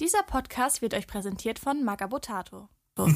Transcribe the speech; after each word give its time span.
Dieser 0.00 0.22
Podcast 0.22 0.80
wird 0.80 0.94
euch 0.94 1.06
präsentiert 1.06 1.58
von 1.58 1.84
Magabotato. 1.84 2.70
Moin 2.96 3.10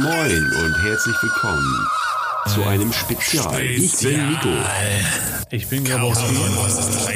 Moin 0.00 0.52
und 0.64 0.82
herzlich 0.82 1.16
willkommen 1.22 1.86
zu 2.54 2.64
einem 2.64 2.90
Spezial. 2.90 3.60
Ich 3.60 3.98
bin 3.98 4.30
Nico. 4.30 4.48
Ich 5.50 5.68
bin 5.68 5.84
Grabowski. 5.84 6.34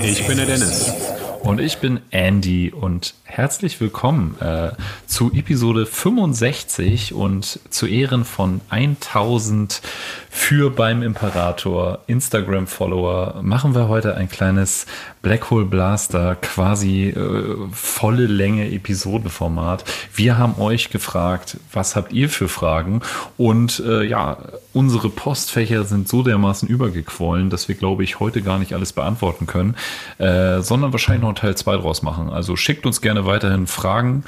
Ich 0.03 0.27
bin 0.27 0.37
der 0.37 0.45
Dennis. 0.45 0.93
Und 1.41 1.61
ich 1.61 1.79
bin 1.79 2.01
Andy 2.11 2.71
und 2.71 3.15
herzlich 3.25 3.81
willkommen 3.81 4.39
äh, 4.41 4.73
zu 5.11 5.33
Episode 5.33 5.87
65 5.87 7.15
und 7.15 7.59
zu 7.69 7.87
Ehren 7.87 8.25
von 8.25 8.61
1000 8.71 9.83
für 10.31 10.71
beim 10.71 11.03
Imperator 11.03 11.99
Instagram-Follower 12.07 13.41
machen 13.43 13.75
wir 13.75 13.89
heute 13.89 14.15
ein 14.15 14.29
kleines 14.29 14.87
Black 15.21 15.51
Hole 15.51 15.65
Blaster, 15.65 16.37
quasi 16.37 17.09
äh, 17.09 17.57
volle 17.73 18.27
Länge 18.27 18.71
Episodenformat. 18.71 19.85
Wir 20.15 20.39
haben 20.39 20.55
euch 20.61 20.91
gefragt, 20.91 21.59
was 21.73 21.97
habt 21.97 22.13
ihr 22.13 22.31
für 22.31 22.49
Fragen? 22.49 23.03
Und 23.37 23.81
äh, 23.81 24.05
ja, 24.05 24.39
unsere 24.73 25.11
Postfächer 25.11 25.85
sind 25.85 26.09
so 26.09 26.23
dermaßen 26.23 26.69
übergequollen, 26.69 27.51
dass 27.51 27.69
wir, 27.69 27.75
glaube 27.75 28.05
ich, 28.05 28.21
heute 28.21 28.41
gar 28.41 28.61
nicht 28.61 28.73
alles 28.73 28.93
beantworten 28.93 29.47
können, 29.47 29.75
äh, 30.19 30.61
sondern 30.61 30.93
wahrscheinlich 30.93 31.23
noch 31.23 31.35
Teil 31.35 31.57
2 31.57 31.79
draus 31.79 32.03
machen. 32.03 32.31
Also 32.31 32.55
schickt 32.55 32.87
uns 32.87 33.01
gerne 33.01 33.27
weiterhin 33.27 33.67
Fragen. 33.67 34.23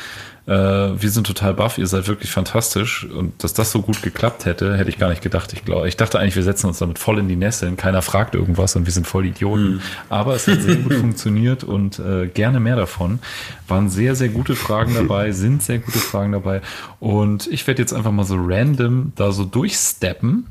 Äh, 0.47 0.53
wir 0.53 1.11
sind 1.11 1.27
total 1.27 1.55
baff, 1.55 1.79
ihr 1.79 1.87
seid 1.87 2.09
wirklich 2.09 2.31
fantastisch. 2.31 3.05
Und 3.05 3.45
dass 3.45 3.53
das 3.53 3.71
so 3.71 3.83
gut 3.83 4.03
geklappt 4.03 4.45
hätte, 4.45 4.77
hätte 4.77 4.91
ich 4.91 4.99
gar 4.99 5.09
nicht 5.09 5.23
gedacht. 5.23 5.53
Ich 5.53 5.65
glaube, 5.65 5.89
ich 5.89 5.97
dachte 5.97 6.19
eigentlich, 6.19 6.37
wir 6.37 6.43
setzen 6.43 6.67
uns 6.67 6.79
damit 6.79 6.99
voll 6.99 7.19
in 7.19 7.29
die 7.29 7.37
Nesseln. 7.37 7.77
Keiner 7.77 8.03
fragt 8.03 8.35
irgendwas 8.35 8.75
und 8.77 8.87
wir 8.87 8.93
sind 8.93 9.07
voll 9.07 9.27
Idioten. 9.27 9.75
Mhm. 9.75 9.81
Aber 10.09 10.35
es 10.35 10.49
hat 10.49 10.63
sehr 10.63 10.77
gut 10.77 10.95
funktioniert 11.01 11.65
und 11.65 11.99
äh, 11.99 12.27
gerne 12.27 12.61
mehr 12.61 12.77
davon. 12.77 13.21
Waren 13.69 13.89
sehr, 13.89 14.15
sehr 14.17 14.29
gute 14.29 14.57
Fragen 14.57 14.95
dabei, 14.95 15.31
sind 15.33 15.63
sehr 15.63 15.79
gute 15.79 15.99
Fragen 15.99 16.33
dabei. 16.33 16.61
Und 16.99 17.47
ich 17.47 17.67
werde 17.67 17.81
jetzt 17.81 17.93
einfach 17.93 18.13
mal 18.13 18.25
so 18.25 18.37
random 18.39 19.13
da 19.15 19.33
so 19.33 19.45
durchsteppen 19.45 20.47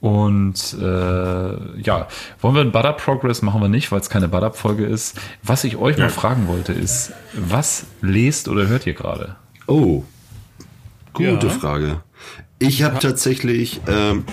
und 0.00 0.76
äh, 0.80 1.80
ja, 1.82 2.08
wollen 2.40 2.54
wir 2.54 2.62
einen 2.62 2.72
Butter 2.72 2.94
Progress 2.94 3.42
machen 3.42 3.60
wir 3.60 3.68
nicht, 3.68 3.92
weil 3.92 4.00
es 4.00 4.08
keine 4.08 4.28
Butter 4.28 4.52
Folge 4.52 4.86
ist. 4.86 5.20
Was 5.42 5.64
ich 5.64 5.76
euch 5.76 5.98
ja. 5.98 6.04
mal 6.04 6.10
fragen 6.10 6.48
wollte 6.48 6.72
ist, 6.72 7.12
was 7.34 7.84
lest 8.00 8.48
oder 8.48 8.66
hört 8.66 8.86
ihr 8.86 8.94
gerade? 8.94 9.36
Oh, 9.66 10.04
gute 11.12 11.46
ja. 11.46 11.52
Frage. 11.52 12.00
Ich 12.58 12.82
habe 12.82 12.94
ja. 12.94 13.00
tatsächlich, 13.00 13.82
ähm, 13.88 14.24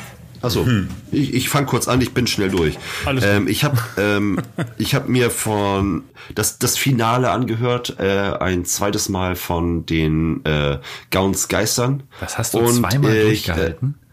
also 0.41 0.65
hm. 0.65 0.87
ich, 1.11 1.33
ich 1.33 1.49
fange 1.49 1.67
kurz 1.67 1.89
an, 1.89 1.99
ich 1.99 2.13
bin 2.13 2.27
schnell 2.27 2.49
durch. 2.49 2.77
Alles 3.05 3.25
ähm, 3.25 3.49
ich 3.49 3.65
habe 3.65 3.77
ähm, 3.97 4.39
ich 4.77 4.95
habe 4.95 5.11
mir 5.11 5.31
von 5.31 6.05
das 6.33 6.59
das 6.59 6.77
Finale 6.77 7.29
angehört, 7.29 7.99
äh, 7.99 8.33
ein 8.39 8.63
zweites 8.63 9.09
Mal 9.09 9.35
von 9.35 9.85
den 9.85 10.45
äh, 10.45 10.79
Gauns 11.11 11.49
Geistern. 11.49 12.03
Was 12.21 12.37
hast 12.37 12.53
du 12.53 12.59
und 12.59 12.73
zweimal 12.73 13.11
ich, 13.11 13.17
äh, 13.17 13.23
durchgehalten? 13.23 13.95
Äh, 14.01 14.06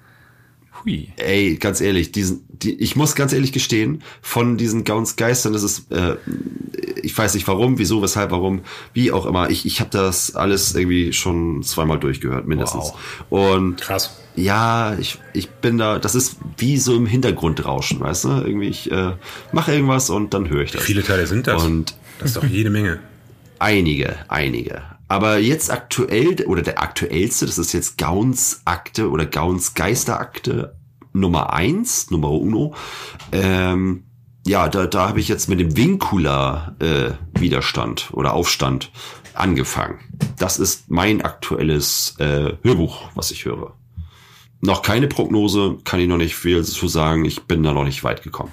Hui. 0.85 1.09
Ey, 1.17 1.57
ganz 1.57 1.81
ehrlich, 1.81 2.13
diesen, 2.13 2.45
die, 2.49 2.75
ich 2.75 2.97
muss 2.97 3.15
ganz 3.15 3.33
ehrlich 3.33 3.53
gestehen, 3.53 4.03
von 4.21 4.57
diesen 4.57 4.85
Gauns 4.85 5.17
Geistern, 5.17 5.53
das 5.53 5.63
ist, 5.63 5.91
äh, 5.91 6.17
ich 7.03 7.17
weiß 7.17 7.35
nicht 7.35 7.47
warum, 7.49 7.79
wieso, 7.79 8.03
weshalb, 8.03 8.31
warum, 8.31 8.61
wie 8.93 9.13
auch 9.13 9.27
immer. 9.27 9.51
Ich, 9.51 9.67
ich 9.67 9.81
habe 9.81 9.91
das 9.91 10.35
alles 10.35 10.75
irgendwie 10.75 11.13
schon 11.13 11.63
zweimal 11.63 11.99
durchgehört, 11.99 12.47
mindestens. 12.47 12.93
Wow. 13.31 13.51
Und 13.57 13.81
krass. 13.81 14.19
Ja, 14.37 14.97
ich, 14.99 15.19
ich 15.33 15.49
bin 15.49 15.79
da, 15.79 15.99
das 15.99 16.15
ist 16.15 16.37
wie 16.59 16.77
so 16.77 16.97
im 16.97 17.07
Hintergrundrauschen, 17.07 18.01
weißt 18.01 18.25
du? 18.25 18.29
Irgendwie, 18.29 18.69
ich 18.69 18.91
äh, 18.91 19.13
mache 19.53 19.73
irgendwas 19.73 20.11
und 20.11 20.35
dann 20.35 20.49
höre 20.49 20.63
ich 20.63 20.73
das. 20.73 20.83
Viele 20.83 21.03
Teile 21.03 21.27
sind 21.27 21.47
das. 21.47 21.63
Und 21.63 21.95
das 22.19 22.31
ist 22.31 22.37
doch 22.37 22.45
jede 22.45 22.71
Menge. 22.71 22.99
Einige, 23.59 24.17
einige. 24.29 24.83
Aber 25.15 25.39
jetzt 25.39 25.71
aktuell, 25.71 26.45
oder 26.45 26.63
der 26.63 26.83
aktuellste, 26.83 27.47
das 27.47 27.57
ist 27.57 27.73
jetzt 27.73 27.99
Gauns 27.99 28.63
Akte 28.65 29.09
oder 29.11 29.27
Gauns 29.27 29.75
Geisterakte 29.75 30.75
Nummer 31.13 31.53
eins, 31.53 32.11
Nummer 32.11 32.33
uno. 32.33 32.75
Ähm, 33.31 34.07
ja, 34.45 34.69
da, 34.69 34.89
da 34.89 35.11
habe 35.11 35.21
ich 35.21 35.29
jetzt 35.29 35.49
mit 35.49 35.61
dem 35.61 35.77
Vincula 35.77 36.75
äh, 36.81 37.13
oder 38.13 38.33
Aufstand 38.33 38.91
angefangen. 39.35 40.01
Das 40.37 40.59
ist 40.59 40.91
mein 40.91 41.23
aktuelles 41.23 42.17
äh, 42.19 42.55
Hörbuch, 42.65 43.09
was 43.15 43.31
ich 43.31 43.45
höre. 43.45 43.77
Noch 44.63 44.83
keine 44.83 45.07
Prognose, 45.07 45.79
kann 45.85 46.01
ich 46.01 46.09
noch 46.09 46.17
nicht 46.17 46.35
viel 46.35 46.65
zu 46.65 46.89
sagen. 46.89 47.25
Ich 47.25 47.45
bin 47.45 47.63
da 47.63 47.73
noch 47.73 47.85
nicht 47.85 48.03
weit 48.03 48.25
gekommen. 48.25 48.51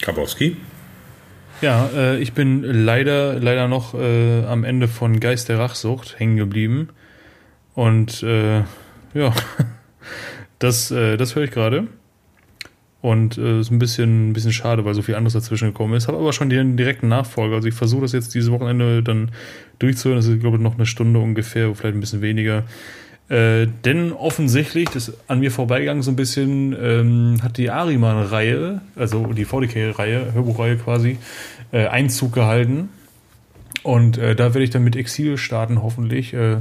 Kabowski? 0.00 0.56
Ja, 1.60 1.90
äh, 1.94 2.18
ich 2.18 2.32
bin 2.32 2.62
leider, 2.62 3.38
leider 3.38 3.68
noch 3.68 3.94
äh, 3.94 4.44
am 4.44 4.64
Ende 4.64 4.88
von 4.88 5.20
Geist 5.20 5.48
der 5.50 5.58
Rachsucht 5.58 6.18
hängen 6.18 6.36
geblieben. 6.36 6.88
Und 7.74 8.22
äh, 8.22 8.60
ja, 9.12 9.34
das, 10.58 10.90
äh, 10.90 11.18
das 11.18 11.36
höre 11.36 11.44
ich 11.44 11.50
gerade. 11.50 11.86
Und 13.02 13.38
äh, 13.38 13.60
ist 13.60 13.70
ein 13.70 13.78
bisschen, 13.78 14.30
ein 14.30 14.32
bisschen 14.32 14.52
schade, 14.52 14.84
weil 14.84 14.94
so 14.94 15.02
viel 15.02 15.14
anderes 15.14 15.34
dazwischen 15.34 15.68
gekommen 15.68 15.94
ist. 15.94 16.08
Habe 16.08 16.18
aber 16.18 16.32
schon 16.32 16.50
den 16.50 16.76
direkten 16.76 17.08
Nachfolger. 17.08 17.56
Also 17.56 17.68
ich 17.68 17.74
versuche 17.74 18.02
das 18.02 18.12
jetzt 18.12 18.34
dieses 18.34 18.50
Wochenende 18.50 19.02
dann 19.02 19.30
durchzuhören. 19.78 20.18
Das 20.18 20.26
ist, 20.26 20.40
glaube 20.40 20.56
ich, 20.56 20.62
noch 20.62 20.74
eine 20.74 20.86
Stunde 20.86 21.20
ungefähr, 21.20 21.74
vielleicht 21.74 21.96
ein 21.96 22.00
bisschen 22.00 22.22
weniger. 22.22 22.64
Äh, 23.30 23.68
denn 23.84 24.12
offensichtlich, 24.12 24.88
das 24.88 25.08
ist 25.08 25.18
an 25.28 25.38
mir 25.38 25.52
vorbeigegangen 25.52 26.02
so 26.02 26.10
ein 26.10 26.16
bisschen, 26.16 26.76
ähm, 26.78 27.38
hat 27.42 27.58
die 27.58 27.70
Ariman-Reihe, 27.70 28.80
also 28.96 29.26
die 29.26 29.44
VDK-Reihe, 29.44 30.34
Hörbuchreihe 30.34 30.76
quasi, 30.76 31.16
äh, 31.70 31.86
Einzug 31.86 32.32
gehalten. 32.32 32.88
Und 33.84 34.18
äh, 34.18 34.34
da 34.34 34.52
werde 34.52 34.64
ich 34.64 34.70
dann 34.70 34.82
mit 34.82 34.96
Exil 34.96 35.38
starten, 35.38 35.80
hoffentlich 35.80 36.34
äh, 36.34 36.56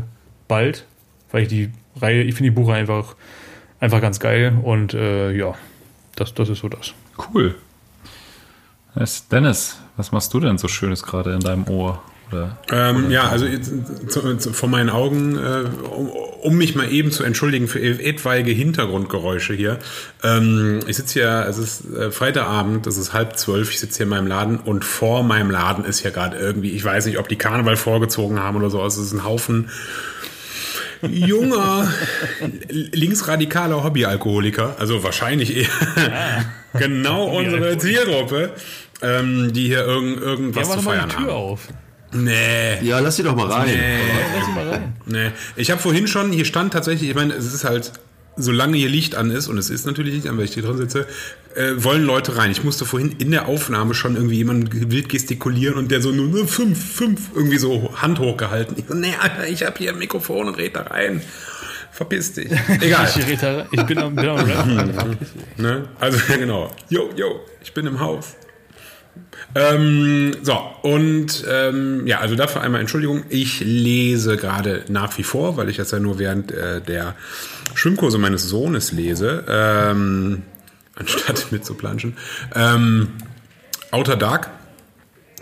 bald, 0.47 0.85
weil 1.31 1.41
ich 1.43 1.47
die 1.47 1.69
Reihe, 1.99 2.21
ich 2.21 2.35
finde 2.35 2.51
die 2.51 2.55
Buchreihe 2.55 2.81
einfach, 2.81 3.15
einfach 3.79 3.99
ganz 3.99 4.19
geil. 4.19 4.55
Und 4.61 4.93
äh, 4.93 5.31
ja, 5.31 5.55
das, 6.15 6.35
das 6.35 6.49
ist 6.49 6.59
so 6.59 6.69
das. 6.69 6.93
Cool. 7.33 7.55
Dennis, 9.31 9.79
was 9.97 10.11
machst 10.11 10.33
du 10.35 10.39
denn 10.39 10.59
so 10.59 10.67
Schönes 10.67 11.01
gerade 11.01 11.33
in 11.33 11.39
deinem 11.39 11.67
Ohr? 11.67 11.99
Oder, 12.31 12.57
ähm, 12.71 13.05
oder 13.05 13.09
ja, 13.09 13.29
also 13.29 13.45
zu, 14.07 14.37
zu, 14.37 14.53
vor 14.53 14.69
meinen 14.69 14.89
Augen, 14.89 15.37
äh, 15.37 15.65
um, 15.89 16.09
um, 16.09 16.57
mich 16.57 16.75
mal 16.75 16.91
eben 16.91 17.11
zu 17.11 17.23
entschuldigen 17.23 17.67
für 17.67 17.79
etwaige 17.79 18.51
Hintergrundgeräusche 18.51 19.53
hier. 19.53 19.79
Ähm, 20.23 20.79
ich 20.87 20.97
sitze 20.97 21.13
hier, 21.13 21.45
es 21.49 21.57
ist 21.57 21.85
äh, 21.93 22.11
Freitagabend, 22.11 22.85
es 22.87 22.97
ist 22.97 23.13
halb 23.13 23.37
zwölf, 23.37 23.71
ich 23.71 23.79
sitze 23.79 23.97
hier 23.97 24.03
in 24.03 24.09
meinem 24.09 24.27
Laden 24.27 24.59
und 24.59 24.85
vor 24.85 25.23
meinem 25.23 25.49
Laden 25.49 25.85
ist 25.85 26.03
ja 26.03 26.11
gerade 26.11 26.37
irgendwie, 26.37 26.71
ich 26.71 26.83
weiß 26.83 27.05
nicht, 27.07 27.17
ob 27.17 27.27
die 27.27 27.37
Karneval 27.37 27.77
vorgezogen 27.77 28.39
haben 28.39 28.57
oder 28.57 28.69
so, 28.69 28.85
es 28.85 28.97
ist 28.97 29.13
ein 29.13 29.23
Haufen 29.23 29.69
junger, 31.01 31.91
linksradikaler 32.69 33.83
Hobbyalkoholiker, 33.83 34.75
also 34.79 35.03
wahrscheinlich 35.03 35.55
eher 35.55 35.69
ah. 35.95 36.43
genau 36.77 37.25
unsere 37.25 37.77
Zielgruppe, 37.77 38.51
ähm, 39.01 39.53
die 39.53 39.67
hier 39.67 39.85
irgend, 39.85 40.21
irgendwas 40.21 40.67
ja, 40.67 40.75
zu 40.75 40.81
feiern 40.81 41.07
mal 41.07 41.07
die 41.07 41.15
Tür 41.15 41.25
haben. 41.25 41.29
Auf. 41.29 41.67
Nee. 42.11 42.81
Ja, 42.81 42.99
lass 42.99 43.17
sie 43.17 43.23
doch 43.23 43.35
mal 43.35 43.47
rein. 43.47 43.67
Nee. 43.67 43.99
Lass 44.35 44.45
sie 44.45 44.51
mal 44.51 44.67
rein. 44.67 44.93
Nee. 45.05 45.31
Ich 45.55 45.71
habe 45.71 45.81
vorhin 45.81 46.07
schon, 46.07 46.31
hier 46.31 46.45
stand 46.45 46.73
tatsächlich, 46.73 47.09
ich 47.09 47.15
meine, 47.15 47.33
es 47.33 47.53
ist 47.53 47.63
halt, 47.63 47.91
solange 48.35 48.77
hier 48.77 48.89
Licht 48.89 49.15
an 49.15 49.31
ist, 49.31 49.47
und 49.47 49.57
es 49.57 49.69
ist 49.69 49.85
natürlich 49.85 50.13
Licht 50.13 50.27
an, 50.27 50.37
weil 50.37 50.45
ich 50.45 50.53
hier 50.53 50.63
drin 50.63 50.77
sitze, 50.77 51.07
äh, 51.55 51.71
wollen 51.77 52.03
Leute 52.03 52.37
rein. 52.37 52.51
Ich 52.51 52.63
musste 52.63 52.85
vorhin 52.85 53.15
in 53.19 53.31
der 53.31 53.47
Aufnahme 53.47 53.93
schon 53.93 54.15
irgendwie 54.15 54.37
jemanden 54.37 54.91
wild 54.91 55.09
gestikulieren 55.09 55.77
und 55.77 55.91
der 55.91 56.01
so 56.01 56.11
nur, 56.11 56.27
nur 56.27 56.47
fünf, 56.47 56.93
fünf, 56.95 57.29
irgendwie 57.35 57.57
so 57.57 57.93
Hand 57.95 58.19
hochgehalten. 58.19 58.75
Ich 58.77 58.85
so, 58.87 58.95
nee, 58.95 59.13
Alter, 59.19 59.47
ich 59.47 59.63
habe 59.63 59.77
hier 59.77 59.91
ein 59.91 59.99
Mikrofon 59.99 60.47
und 60.47 60.55
red 60.55 60.75
da 60.75 60.81
rein. 60.83 61.21
Verpiss 61.91 62.33
dich. 62.33 62.49
Egal. 62.81 63.09
ich, 63.09 63.27
ich 63.27 63.83
bin 63.85 63.97
am, 63.97 64.15
bin 64.15 64.29
am 64.29 64.37
Rap. 64.37 64.67
ne? 65.57 65.89
Also, 65.99 66.19
genau. 66.39 66.71
Yo, 66.89 67.09
yo, 67.15 67.41
ich 67.61 67.73
bin 67.73 67.85
im 67.87 67.99
Haus. 67.99 68.35
Ähm, 69.55 70.31
so, 70.41 70.57
und 70.81 71.43
ähm, 71.49 72.05
ja, 72.05 72.19
also 72.19 72.35
dafür 72.35 72.61
einmal 72.61 72.81
Entschuldigung. 72.81 73.23
Ich 73.29 73.59
lese 73.61 74.37
gerade 74.37 74.83
nach 74.89 75.17
wie 75.17 75.23
vor, 75.23 75.57
weil 75.57 75.69
ich 75.69 75.77
das 75.77 75.91
ja 75.91 75.99
nur 75.99 76.19
während 76.19 76.51
äh, 76.51 76.81
der 76.81 77.15
Schwimmkurse 77.73 78.17
meines 78.17 78.43
Sohnes 78.43 78.91
lese, 78.91 79.43
ähm, 79.47 80.43
anstatt 80.95 81.51
mitzuplanschen. 81.51 82.17
Ähm, 82.55 83.09
Outer 83.91 84.17
Dark, 84.17 84.49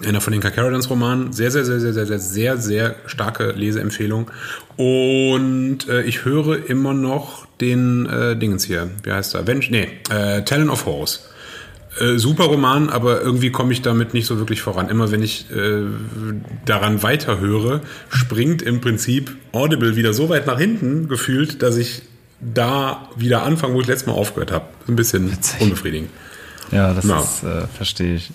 einer 0.06 0.22
von 0.22 0.32
den 0.32 0.42
Carcaradans 0.42 0.90
Romanen. 0.90 1.34
Sehr, 1.34 1.52
sehr, 1.52 1.66
sehr, 1.66 1.80
sehr, 1.80 1.94
sehr, 1.94 2.06
sehr, 2.06 2.20
sehr, 2.20 2.58
sehr 2.58 2.96
starke 3.08 3.52
Leseempfehlung. 3.52 4.32
Und 4.78 5.88
äh, 5.90 6.04
ich 6.04 6.24
höre 6.24 6.70
immer 6.70 6.94
noch 6.94 7.48
den 7.60 8.06
äh, 8.06 8.36
Dingens 8.36 8.64
hier. 8.64 8.90
Wie 9.04 9.12
heißt 9.12 9.36
er? 9.36 9.44
Nee, 9.44 9.90
äh, 10.10 10.44
Talon 10.44 10.70
of 10.70 10.86
Horse. 10.86 11.20
Äh, 12.00 12.18
super 12.18 12.46
Roman, 12.46 12.90
aber 12.90 13.22
irgendwie 13.22 13.52
komme 13.52 13.74
ich 13.74 13.82
damit 13.82 14.14
nicht 14.14 14.26
so 14.28 14.38
wirklich 14.38 14.62
voran. 14.62 14.90
Immer 14.90 15.12
wenn 15.12 15.24
ich 15.24 15.50
äh, 15.52 15.84
daran 16.66 17.04
weiterhöre, 17.04 17.82
springt 18.10 18.62
im 18.62 18.82
Prinzip 18.82 19.36
Audible 19.52 19.96
wieder 19.96 20.14
so 20.14 20.30
weit 20.30 20.48
nach 20.48 20.60
hinten 20.60 21.08
gefühlt, 21.08 21.62
dass 21.64 21.78
ich 21.78 22.02
da 22.40 23.10
wieder 23.16 23.44
anfangen, 23.44 23.74
wo 23.74 23.82
ich 23.82 23.88
letztes 23.88 24.08
Mal 24.08 24.14
aufgehört 24.14 24.52
habe. 24.52 24.66
Ein 24.88 24.96
bisschen 24.96 25.36
unbefriedigend. 25.60 26.10
Ja, 26.72 26.94
das 26.94 27.06
Ja. 27.06 27.20
ist, 27.20 27.44
äh, 27.44 27.68
verstehe 27.68 28.16
ich. 28.16 28.32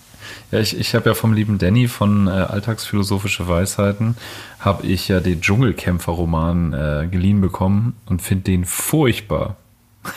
Ja, 0.50 0.58
ich, 0.60 0.78
ich 0.78 0.94
habe 0.94 1.10
ja 1.10 1.14
vom 1.14 1.32
lieben 1.32 1.58
Danny 1.58 1.88
von 1.88 2.26
äh, 2.26 2.30
Alltagsphilosophische 2.30 3.48
Weisheiten, 3.48 4.16
habe 4.60 4.86
ich 4.86 5.08
ja 5.08 5.20
den 5.20 5.40
Dschungelkämpfer-Roman 5.40 6.72
äh, 6.72 7.08
geliehen 7.10 7.40
bekommen 7.40 7.94
und 8.06 8.22
finde 8.22 8.44
den 8.44 8.64
furchtbar. 8.64 9.56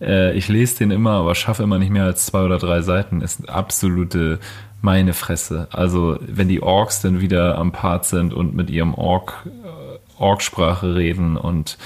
äh, 0.00 0.36
ich 0.36 0.48
lese 0.48 0.78
den 0.78 0.90
immer, 0.90 1.12
aber 1.12 1.34
schaffe 1.34 1.62
immer 1.62 1.78
nicht 1.78 1.90
mehr 1.90 2.04
als 2.04 2.26
zwei 2.26 2.42
oder 2.42 2.58
drei 2.58 2.82
Seiten. 2.82 3.20
Ist 3.20 3.48
absolute 3.48 4.38
meine 4.82 5.14
Fresse. 5.14 5.68
Also 5.72 6.18
wenn 6.20 6.48
die 6.48 6.62
Orks 6.62 7.00
dann 7.00 7.20
wieder 7.20 7.58
am 7.58 7.72
Part 7.72 8.04
sind 8.04 8.34
und 8.34 8.54
mit 8.54 8.70
ihrem 8.70 8.94
Ork, 8.94 9.46
äh, 9.46 10.22
Orksprache 10.22 10.94
reden 10.94 11.36
und 11.36 11.78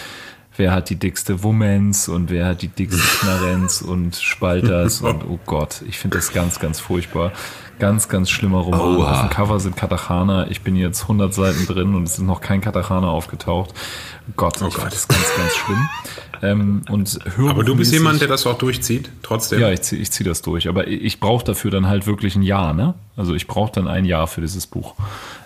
wer 0.56 0.72
hat 0.72 0.90
die 0.90 0.96
dickste 0.96 1.42
Womens 1.42 2.08
und 2.08 2.30
wer 2.30 2.46
hat 2.46 2.62
die 2.62 2.68
dickste 2.68 3.02
Knarrenz 3.20 3.80
und 3.80 4.16
Spalters 4.16 5.00
und 5.00 5.24
oh 5.28 5.38
Gott, 5.46 5.82
ich 5.88 5.98
finde 5.98 6.18
das 6.18 6.32
ganz, 6.32 6.60
ganz 6.60 6.78
furchtbar. 6.78 7.32
Ganz, 7.78 8.10
ganz 8.10 8.28
schlimmer 8.28 8.58
Roman. 8.58 8.98
Oha. 8.98 9.12
Auf 9.12 9.20
dem 9.22 9.30
Cover 9.30 9.58
sind 9.58 9.74
Katachana. 9.74 10.48
Ich 10.48 10.60
bin 10.60 10.76
jetzt 10.76 11.02
100 11.02 11.32
Seiten 11.32 11.64
drin 11.66 11.94
und 11.94 12.02
es 12.02 12.18
ist 12.18 12.20
noch 12.20 12.42
kein 12.42 12.60
Katachana 12.60 13.08
aufgetaucht. 13.08 13.72
Gott, 14.36 14.56
ich 14.56 14.60
Gott. 14.60 14.74
finde 14.74 14.90
das 14.90 15.08
ganz, 15.08 15.26
ganz 15.34 15.56
schlimm. 15.56 15.88
Ähm, 16.42 16.82
und 16.88 17.18
Aber 17.38 17.64
du 17.64 17.76
bist 17.76 17.92
jemand, 17.92 18.20
der 18.20 18.28
das 18.28 18.46
auch 18.46 18.56
durchzieht, 18.56 19.10
trotzdem. 19.22 19.60
ja, 19.60 19.70
ich 19.70 19.82
ziehe 19.82 20.00
ich 20.00 20.10
zieh 20.10 20.24
das 20.24 20.42
durch. 20.42 20.68
Aber 20.68 20.88
ich, 20.88 21.02
ich 21.02 21.20
brauche 21.20 21.44
dafür 21.44 21.70
dann 21.70 21.86
halt 21.86 22.06
wirklich 22.06 22.36
ein 22.36 22.42
Jahr, 22.42 22.72
ne? 22.72 22.94
Also 23.16 23.34
ich 23.34 23.46
brauche 23.46 23.72
dann 23.72 23.88
ein 23.88 24.04
Jahr 24.04 24.26
für 24.26 24.40
dieses 24.40 24.66
Buch. 24.66 24.94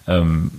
Ähm, 0.06 0.50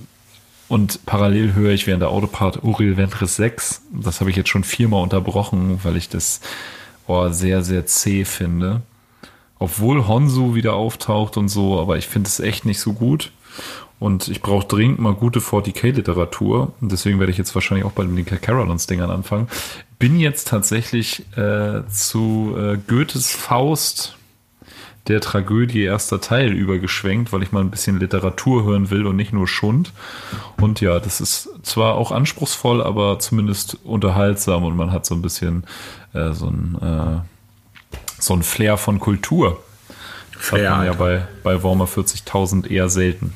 und 0.68 1.06
parallel 1.06 1.54
höre 1.54 1.72
ich 1.72 1.88
während 1.88 2.02
der 2.02 2.10
Autopart 2.10 2.64
Uriel 2.64 2.98
Ventris 2.98 3.36
6. 3.36 3.82
Das 3.94 4.20
habe 4.20 4.30
ich 4.30 4.36
jetzt 4.36 4.50
schon 4.50 4.64
viermal 4.64 5.04
unterbrochen, 5.04 5.80
weil 5.84 5.96
ich 5.96 6.10
das 6.10 6.42
oh, 7.08 7.30
sehr, 7.30 7.64
sehr 7.64 7.86
zäh 7.86 8.26
finde. 8.26 8.82
Obwohl 9.60 10.08
Honsu 10.08 10.56
wieder 10.56 10.74
auftaucht 10.74 11.38
und 11.38 11.50
so, 11.50 11.80
aber 11.80 11.98
ich 11.98 12.08
finde 12.08 12.28
es 12.28 12.40
echt 12.40 12.66
nicht 12.66 12.80
so 12.80 12.94
gut. 12.94 13.32
Und 14.00 14.28
ich 14.28 14.42
brauche 14.42 14.68
dringend 14.68 15.00
mal 15.00 15.14
gute 15.14 15.40
40k-Literatur. 15.40 16.74
Und 16.82 16.92
deswegen 16.92 17.20
werde 17.20 17.32
ich 17.32 17.38
jetzt 17.38 17.56
wahrscheinlich 17.56 17.86
auch 17.86 17.92
bei 17.92 18.04
den 18.04 18.26
Carolons-Dingern 18.26 19.10
anfangen. 19.10 19.48
Bin 20.00 20.20
jetzt 20.20 20.48
tatsächlich 20.50 21.26
äh, 21.38 21.88
zu 21.88 22.56
äh, 22.58 22.78
Goethes 22.88 23.32
Faust, 23.32 24.18
der 25.08 25.22
Tragödie 25.22 25.84
erster 25.84 26.20
Teil 26.20 26.52
übergeschwenkt, 26.52 27.32
weil 27.32 27.44
ich 27.44 27.52
mal 27.52 27.62
ein 27.62 27.70
bisschen 27.70 28.00
Literatur 28.00 28.66
hören 28.66 28.90
will 28.90 29.06
und 29.06 29.16
nicht 29.16 29.34
nur 29.34 29.48
Schund. 29.48 29.94
Und 30.60 30.82
ja, 30.82 31.00
das 31.00 31.22
ist 31.22 31.50
zwar 31.64 31.96
auch 31.96 32.12
anspruchsvoll, 32.12 32.82
aber 32.82 33.20
zumindest 33.20 33.78
unterhaltsam 33.84 34.64
und 34.66 34.76
man 34.76 34.92
hat 34.92 35.06
so 35.06 35.14
ein 35.16 35.22
bisschen 35.22 35.66
äh, 36.14 36.32
so 36.34 36.48
ein 36.48 36.78
äh, 36.82 37.20
so 38.20 38.34
ein 38.34 38.44
Flair 38.44 38.78
von 38.78 39.00
Kultur. 39.00 39.64
Das 40.34 40.48
Flair, 40.48 40.72
hat 40.72 40.78
man 40.78 40.86
ja 40.88 40.94
bei, 40.94 41.28
bei 41.44 41.64
Warmer 41.64 41.86
40.000 41.86 42.68
eher 42.68 42.90
selten. 42.90 43.34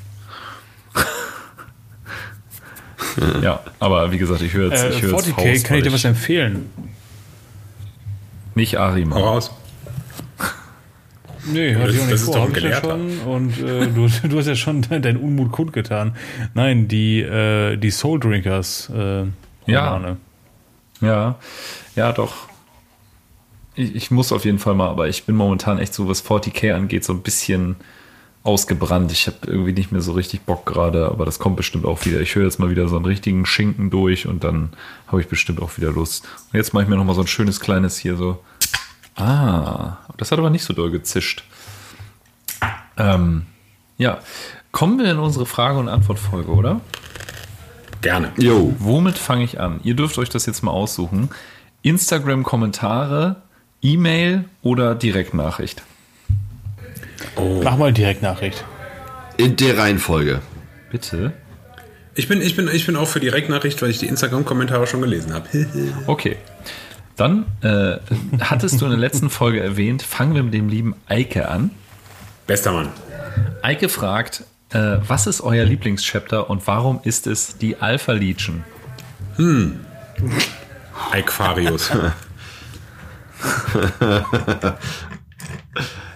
Ja, 3.41 3.59
aber 3.79 4.11
wie 4.11 4.17
gesagt, 4.17 4.41
ich 4.41 4.53
höre 4.53 4.71
jetzt, 4.71 4.83
Äh, 4.83 4.89
ich 4.89 5.01
höre 5.01 5.11
jetzt 5.11 5.27
40k, 5.27 5.33
Faust, 5.53 5.65
kann 5.65 5.77
ich 5.77 5.83
dir 5.83 5.93
was 5.93 6.05
empfehlen? 6.05 6.69
Nicht 8.55 8.77
Arima. 8.77 9.15
Hau 9.15 9.23
raus. 9.23 9.51
Nee, 11.45 11.75
hatte 11.75 11.87
das- 11.87 11.95
ich 11.95 12.01
auch 12.01 12.05
nicht 12.05 12.13
ist 12.15 12.23
vor. 12.25 12.41
Hab 12.41 12.57
ich 12.57 12.63
ja 12.63 12.79
schon. 12.81 13.19
Und 13.21 13.57
äh, 13.59 13.87
du, 13.87 14.07
du 14.27 14.37
hast 14.37 14.47
ja 14.47 14.55
schon 14.55 14.81
deinen 14.89 15.17
Unmut 15.17 15.51
kundgetan. 15.51 16.15
Nein, 16.53 16.87
die, 16.87 17.21
äh, 17.21 17.77
die 17.77 17.91
Soul 17.91 18.19
Drinkers 18.19 18.89
äh, 18.95 19.23
Ja. 19.65 20.17
Ja, 21.01 21.35
ja, 21.95 22.11
doch. 22.11 22.33
Ich, 23.75 23.95
ich 23.95 24.11
muss 24.11 24.33
auf 24.33 24.43
jeden 24.43 24.59
Fall 24.59 24.75
mal, 24.75 24.89
aber 24.89 25.07
ich 25.07 25.23
bin 25.23 25.35
momentan 25.35 25.79
echt 25.79 25.93
so, 25.93 26.09
was 26.09 26.25
40k 26.25 26.73
angeht, 26.73 27.05
so 27.05 27.13
ein 27.13 27.21
bisschen 27.21 27.77
ausgebrannt. 28.43 29.11
Ich 29.11 29.27
habe 29.27 29.37
irgendwie 29.47 29.73
nicht 29.73 29.91
mehr 29.91 30.01
so 30.01 30.13
richtig 30.13 30.41
Bock 30.41 30.65
gerade, 30.65 31.07
aber 31.07 31.25
das 31.25 31.39
kommt 31.39 31.57
bestimmt 31.57 31.85
auch 31.85 32.05
wieder. 32.05 32.21
Ich 32.21 32.35
höre 32.35 32.45
jetzt 32.45 32.59
mal 32.59 32.69
wieder 32.69 32.87
so 32.87 32.95
einen 32.95 33.05
richtigen 33.05 33.45
Schinken 33.45 33.89
durch 33.89 34.27
und 34.27 34.43
dann 34.43 34.71
habe 35.07 35.21
ich 35.21 35.27
bestimmt 35.27 35.61
auch 35.61 35.77
wieder 35.77 35.91
Lust. 35.91 36.27
Und 36.51 36.57
jetzt 36.57 36.73
mache 36.73 36.83
ich 36.83 36.89
mir 36.89 36.95
noch 36.95 37.05
mal 37.05 37.15
so 37.15 37.21
ein 37.21 37.27
schönes 37.27 37.59
kleines 37.59 37.97
hier 37.97 38.15
so. 38.15 38.43
Ah, 39.15 39.97
das 40.17 40.31
hat 40.31 40.39
aber 40.39 40.49
nicht 40.49 40.63
so 40.63 40.73
doll 40.73 40.91
gezischt. 40.91 41.43
Ähm, 42.97 43.45
ja, 43.97 44.19
kommen 44.71 44.99
wir 44.99 45.11
in 45.11 45.19
unsere 45.19 45.45
Frage- 45.45 45.79
und 45.79 45.89
Antwortfolge, 45.89 46.51
oder? 46.51 46.79
Gerne. 48.01 48.31
Jo. 48.37 48.73
Womit 48.79 49.17
fange 49.17 49.43
ich 49.43 49.59
an? 49.59 49.81
Ihr 49.83 49.95
dürft 49.95 50.17
euch 50.17 50.29
das 50.29 50.45
jetzt 50.45 50.63
mal 50.63 50.71
aussuchen. 50.71 51.29
Instagram-Kommentare, 51.81 53.41
E-Mail 53.81 54.45
oder 54.61 54.95
Direktnachricht? 54.95 55.83
Mach 57.63 57.77
mal 57.77 57.93
Direktnachricht. 57.93 58.63
In 59.37 59.55
der 59.55 59.77
Reihenfolge. 59.77 60.41
Bitte? 60.91 61.33
Ich 62.15 62.27
bin, 62.27 62.41
ich, 62.41 62.55
bin, 62.55 62.67
ich 62.67 62.85
bin 62.85 62.95
auch 62.95 63.07
für 63.07 63.19
Direktnachricht, 63.19 63.81
weil 63.81 63.89
ich 63.89 63.99
die 63.99 64.07
Instagram-Kommentare 64.07 64.87
schon 64.87 65.01
gelesen 65.01 65.33
habe. 65.33 65.47
Okay. 66.07 66.37
Dann 67.15 67.45
äh, 67.61 67.97
hattest 68.39 68.79
du 68.79 68.85
in 68.85 68.91
der 68.91 68.99
letzten 68.99 69.29
Folge 69.29 69.59
erwähnt, 69.59 70.01
fangen 70.01 70.35
wir 70.35 70.43
mit 70.43 70.53
dem 70.53 70.69
lieben 70.69 70.95
Eike 71.07 71.49
an. 71.49 71.71
Bester 72.47 72.71
Mann. 72.71 72.89
Eike 73.61 73.89
fragt, 73.89 74.45
äh, 74.69 74.97
was 75.05 75.27
ist 75.27 75.41
euer 75.41 75.65
Lieblingschapter 75.65 76.49
und 76.49 76.65
warum 76.65 77.01
ist 77.03 77.27
es 77.27 77.57
die 77.57 77.75
Alpha 77.75 78.13
Legion? 78.13 78.63
Eikfarius. 81.11 81.91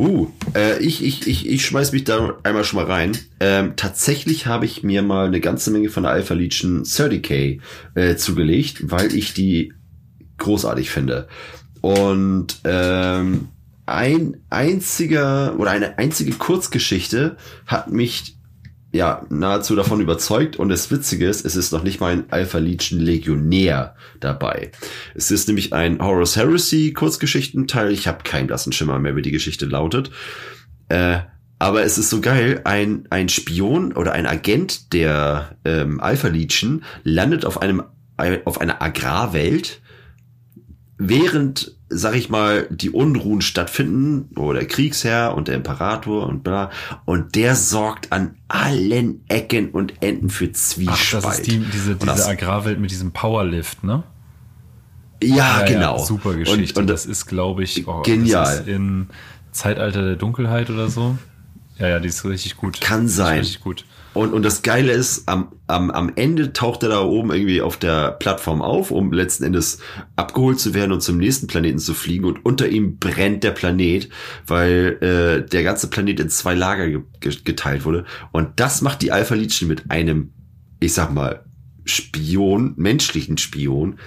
Uh, 0.00 0.28
äh, 0.54 0.78
ich, 0.78 1.04
ich, 1.04 1.26
ich, 1.26 1.46
ich 1.46 1.62
schmeiß 1.62 1.92
mich 1.92 2.04
da 2.04 2.38
einmal 2.42 2.64
schon 2.64 2.78
mal 2.78 2.90
rein. 2.90 3.18
Ähm, 3.38 3.74
tatsächlich 3.76 4.46
habe 4.46 4.64
ich 4.64 4.82
mir 4.82 5.02
mal 5.02 5.26
eine 5.26 5.40
ganze 5.40 5.70
Menge 5.70 5.90
von 5.90 6.04
der 6.04 6.12
Alpha 6.12 6.32
Legion 6.32 6.84
30k 6.84 7.60
äh, 7.94 8.16
zugelegt, 8.16 8.90
weil 8.90 9.14
ich 9.14 9.34
die 9.34 9.74
großartig 10.38 10.88
finde. 10.88 11.28
Und 11.82 12.60
ähm, 12.64 13.48
ein 13.84 14.38
einziger 14.48 15.58
oder 15.58 15.72
eine 15.72 15.98
einzige 15.98 16.32
Kurzgeschichte 16.32 17.36
hat 17.66 17.92
mich 17.92 18.38
ja 18.92 19.24
nahezu 19.28 19.76
davon 19.76 20.00
überzeugt 20.00 20.56
und 20.56 20.68
das 20.68 20.90
Witzige 20.90 21.28
ist, 21.28 21.44
es 21.44 21.56
ist 21.56 21.72
noch 21.72 21.82
nicht 21.82 22.00
mal 22.00 22.12
ein 22.12 22.24
Alpha 22.30 22.58
Legion 22.58 23.00
Legionär 23.00 23.94
dabei. 24.18 24.72
Es 25.14 25.30
ist 25.30 25.46
nämlich 25.46 25.72
ein 25.72 26.00
Horus 26.00 26.36
Heresy 26.36 26.92
Kurzgeschichtenteil. 26.92 27.92
Ich 27.92 28.08
habe 28.08 28.24
keinen 28.24 28.48
blassen 28.48 28.72
Schimmer 28.72 28.98
mehr, 28.98 29.14
wie 29.16 29.22
die 29.22 29.30
Geschichte 29.30 29.66
lautet. 29.66 30.10
Äh, 30.88 31.18
aber 31.58 31.82
es 31.84 31.98
ist 31.98 32.10
so 32.10 32.20
geil, 32.20 32.62
ein, 32.64 33.06
ein 33.10 33.28
Spion 33.28 33.92
oder 33.92 34.12
ein 34.12 34.26
Agent 34.26 34.92
der 34.94 35.56
ähm, 35.64 36.00
Alpha 36.00 36.28
Legion 36.28 36.84
landet 37.04 37.44
auf 37.44 37.60
einem 37.60 37.82
auf 38.44 38.60
einer 38.60 38.82
Agrarwelt, 38.82 39.80
während, 41.00 41.74
sag 41.88 42.14
ich 42.14 42.28
mal, 42.28 42.66
die 42.70 42.90
Unruhen 42.90 43.40
stattfinden, 43.40 44.28
wo 44.34 44.52
der 44.52 44.66
Kriegsherr 44.66 45.34
und 45.34 45.48
der 45.48 45.56
Imperator 45.56 46.26
und 46.28 46.44
bla, 46.44 46.70
und 47.06 47.34
der 47.34 47.56
sorgt 47.56 48.12
an 48.12 48.36
allen 48.48 49.24
Ecken 49.28 49.70
und 49.70 50.02
Enden 50.02 50.28
für 50.28 50.48
Ach, 50.50 50.52
Zwiespalt. 50.52 51.24
das 51.24 51.38
ist 51.38 51.46
die, 51.46 51.58
diese, 51.58 51.94
diese 51.96 52.06
das- 52.06 52.26
Agrarwelt 52.28 52.78
mit 52.78 52.90
diesem 52.90 53.12
Powerlift, 53.12 53.82
ne? 53.82 54.02
ja, 55.22 55.64
genau. 55.66 55.98
super 55.98 56.34
Geschichte. 56.34 56.78
Und, 56.78 56.84
und 56.84 56.86
das 56.90 57.06
ist, 57.06 57.26
glaube 57.26 57.62
ich, 57.62 57.86
oh, 57.88 58.02
Genial. 58.02 58.44
Das 58.44 58.60
ist 58.60 58.68
in 58.68 59.08
Zeitalter 59.52 60.02
der 60.02 60.16
Dunkelheit 60.16 60.70
oder 60.70 60.88
so. 60.88 61.18
Ja, 61.78 61.88
ja, 61.88 61.98
die 61.98 62.08
ist 62.08 62.24
richtig 62.24 62.56
gut. 62.56 62.80
Kann 62.80 63.08
sein. 63.08 63.38
Richtig 63.40 63.60
gut. 63.60 63.84
Und, 64.12 64.32
und 64.32 64.44
das 64.44 64.62
Geile 64.62 64.92
ist, 64.92 65.28
am, 65.28 65.52
am, 65.68 65.90
am 65.90 66.12
Ende 66.16 66.52
taucht 66.52 66.82
er 66.82 66.88
da 66.88 67.02
oben 67.02 67.30
irgendwie 67.30 67.62
auf 67.62 67.76
der 67.76 68.12
Plattform 68.12 68.60
auf, 68.60 68.90
um 68.90 69.12
letzten 69.12 69.44
Endes 69.44 69.78
abgeholt 70.16 70.58
zu 70.58 70.74
werden 70.74 70.90
und 70.92 71.00
zum 71.00 71.16
nächsten 71.16 71.46
Planeten 71.46 71.78
zu 71.78 71.94
fliegen. 71.94 72.24
Und 72.24 72.44
unter 72.44 72.68
ihm 72.68 72.98
brennt 72.98 73.44
der 73.44 73.52
Planet, 73.52 74.08
weil 74.46 74.98
äh, 75.00 75.48
der 75.48 75.62
ganze 75.62 75.88
Planet 75.88 76.18
in 76.18 76.28
zwei 76.28 76.54
Lager 76.54 76.88
ge 76.88 77.02
ge 77.20 77.36
geteilt 77.44 77.84
wurde. 77.84 78.04
Und 78.32 78.58
das 78.58 78.82
macht 78.82 79.02
die 79.02 79.12
Alpha 79.12 79.34
Legion 79.34 79.68
mit 79.68 79.90
einem, 79.90 80.32
ich 80.80 80.92
sag 80.92 81.12
mal, 81.12 81.44
Spion, 81.84 82.74
menschlichen 82.76 83.38
Spion, 83.38 83.98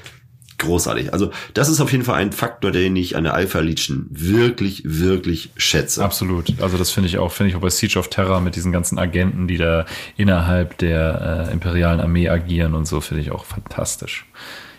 großartig. 0.63 1.13
Also 1.13 1.32
das 1.53 1.70
ist 1.70 1.79
auf 1.79 1.91
jeden 1.91 2.03
Fall 2.03 2.15
ein 2.15 2.32
Faktor, 2.32 2.72
den 2.72 2.96
ich 2.96 3.15
an 3.15 3.24
der 3.24 3.34
Alpha 3.34 3.60
Legion 3.60 4.08
wirklich, 4.10 4.82
wirklich 4.86 5.51
schätze. 5.58 6.03
Absolut. 6.03 6.53
Also 6.62 6.77
das 6.77 6.91
finde 6.91 7.10
ich 7.10 7.17
auch, 7.17 7.32
finde 7.32 7.51
ich 7.51 7.55
auch 7.55 7.62
bei 7.62 7.70
Siege 7.70 8.00
of 8.00 8.10
Terror 8.10 8.41
mit 8.41 8.55
diesen 8.55 8.72
ganzen 8.72 8.98
Agenten, 8.98 9.48
die 9.48 9.58
da 9.58 9.86
innerhalb 10.17 10.77
der 10.79 11.48
äh, 11.50 11.53
imperialen 11.53 12.00
Armee 12.00 12.29
agieren 12.29 12.74
und 12.74 12.88
so, 12.88 13.01
finde 13.01 13.22
ich 13.22 13.32
auch 13.32 13.46
fantastisch. 13.46 14.25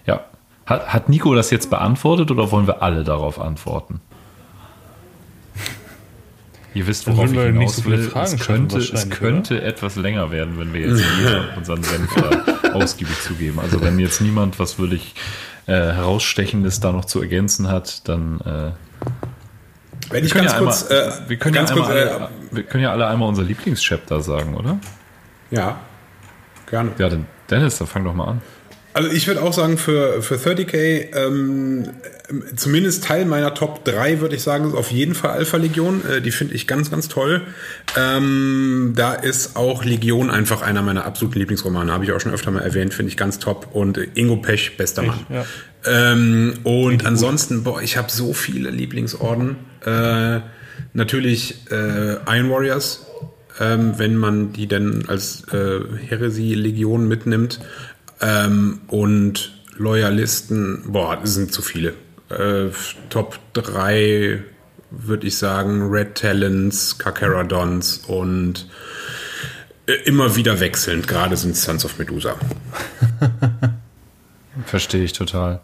Ja. 0.06 0.24
Hat, 0.66 0.92
hat 0.92 1.08
Nico 1.08 1.34
das 1.34 1.50
jetzt 1.50 1.70
beantwortet 1.70 2.30
oder 2.30 2.50
wollen 2.50 2.66
wir 2.66 2.82
alle 2.82 3.04
darauf 3.04 3.38
antworten? 3.38 4.00
Ihr 6.74 6.86
wisst, 6.86 7.06
worauf 7.06 7.32
ich 7.32 7.38
hinaus 7.38 7.76
so 7.76 7.84
will. 7.84 8.10
Es 8.14 8.38
könnte, 8.38 8.78
es 8.78 9.10
könnte 9.10 9.62
etwas 9.62 9.96
länger 9.96 10.30
werden, 10.30 10.58
wenn 10.58 10.72
wir 10.72 10.80
jetzt 10.80 11.04
unseren 11.56 11.82
Senf 11.82 12.10
ausgiebig 12.74 13.20
zugeben. 13.22 13.60
Also 13.60 13.80
wenn 13.80 13.98
jetzt 13.98 14.20
niemand 14.20 14.58
was 14.58 14.78
wirklich 14.78 15.14
äh, 15.66 15.72
Herausstechendes 15.72 16.80
da 16.80 16.92
noch 16.92 17.04
zu 17.04 17.20
ergänzen 17.20 17.68
hat, 17.68 18.08
dann 18.08 18.40
äh, 18.40 18.72
Wenn 20.10 20.24
ich 20.24 20.34
ganz 20.34 20.52
ja 20.52 20.58
kurz, 20.58 20.90
einmal, 20.90 21.08
äh, 21.08 21.28
wir, 21.28 21.36
können 21.38 21.54
ganz 21.54 21.70
ja 21.70 21.76
kurz, 21.76 21.88
einmal 21.88 22.06
äh, 22.06 22.10
alle, 22.10 22.28
wir 22.50 22.62
können 22.64 22.82
ja 22.82 22.92
alle 22.92 23.06
einmal 23.06 23.28
unser 23.28 23.42
Lieblingschapter 23.42 24.20
sagen, 24.20 24.54
oder? 24.54 24.78
ja, 25.50 25.78
gerne. 26.66 26.92
Ja, 26.98 27.08
dann 27.08 27.26
Dennis, 27.50 27.78
dann 27.78 27.86
fang 27.86 28.04
doch 28.04 28.14
mal 28.14 28.28
an. 28.28 28.42
Also 28.94 29.10
ich 29.10 29.26
würde 29.26 29.42
auch 29.42 29.52
sagen, 29.52 29.76
für, 29.76 30.22
für 30.22 30.36
30k, 30.36 31.14
ähm, 31.16 31.90
zumindest 32.54 33.02
Teil 33.02 33.24
meiner 33.24 33.52
Top 33.52 33.84
3, 33.84 34.20
würde 34.20 34.36
ich 34.36 34.42
sagen, 34.42 34.68
ist 34.68 34.74
auf 34.74 34.92
jeden 34.92 35.16
Fall 35.16 35.32
Alpha 35.32 35.56
Legion. 35.56 36.02
Äh, 36.08 36.22
die 36.22 36.30
finde 36.30 36.54
ich 36.54 36.68
ganz, 36.68 36.92
ganz 36.92 37.08
toll. 37.08 37.42
Ähm, 37.98 38.92
da 38.94 39.14
ist 39.14 39.56
auch 39.56 39.84
Legion 39.84 40.30
einfach 40.30 40.62
einer 40.62 40.80
meiner 40.82 41.04
absoluten 41.06 41.40
Lieblingsromane. 41.40 41.92
Habe 41.92 42.04
ich 42.04 42.12
auch 42.12 42.20
schon 42.20 42.32
öfter 42.32 42.52
mal 42.52 42.62
erwähnt, 42.62 42.94
finde 42.94 43.10
ich 43.10 43.16
ganz 43.16 43.40
top. 43.40 43.68
Und 43.72 43.98
äh, 43.98 44.06
Ingo 44.14 44.36
Pech, 44.36 44.76
bester 44.76 45.02
Mann. 45.02 45.26
ja. 45.28 45.44
Ähm, 45.86 46.54
und 46.62 47.04
ansonsten, 47.04 47.64
boah, 47.64 47.82
ich 47.82 47.96
habe 47.96 48.10
so 48.12 48.32
viele 48.32 48.70
Lieblingsorden. 48.70 49.56
Äh, 49.84 50.40
natürlich 50.92 51.70
äh, 51.70 52.14
Iron 52.28 52.48
Warriors, 52.48 53.06
ähm, 53.60 53.94
wenn 53.98 54.16
man 54.16 54.52
die 54.52 54.66
denn 54.66 55.04
als 55.08 55.42
äh, 55.52 55.80
Heresie-Legion 56.08 57.06
mitnimmt. 57.06 57.60
Ähm, 58.20 58.80
und 58.88 59.52
Loyalisten, 59.76 60.84
boah, 60.86 61.16
das 61.16 61.34
sind 61.34 61.52
zu 61.52 61.62
viele. 61.62 61.94
Äh, 62.30 62.70
Top 63.10 63.38
3 63.54 64.42
würde 64.90 65.26
ich 65.26 65.36
sagen, 65.36 65.90
Red 65.90 66.14
Talons, 66.14 66.98
Kakeradons 66.98 67.98
und 68.06 68.68
äh, 69.86 69.92
immer 70.04 70.36
wieder 70.36 70.60
wechselnd. 70.60 71.08
Gerade 71.08 71.36
sind 71.36 71.56
Sons 71.56 71.84
of 71.84 71.98
Medusa. 71.98 72.36
Verstehe 74.66 75.04
ich 75.04 75.12
total. 75.12 75.60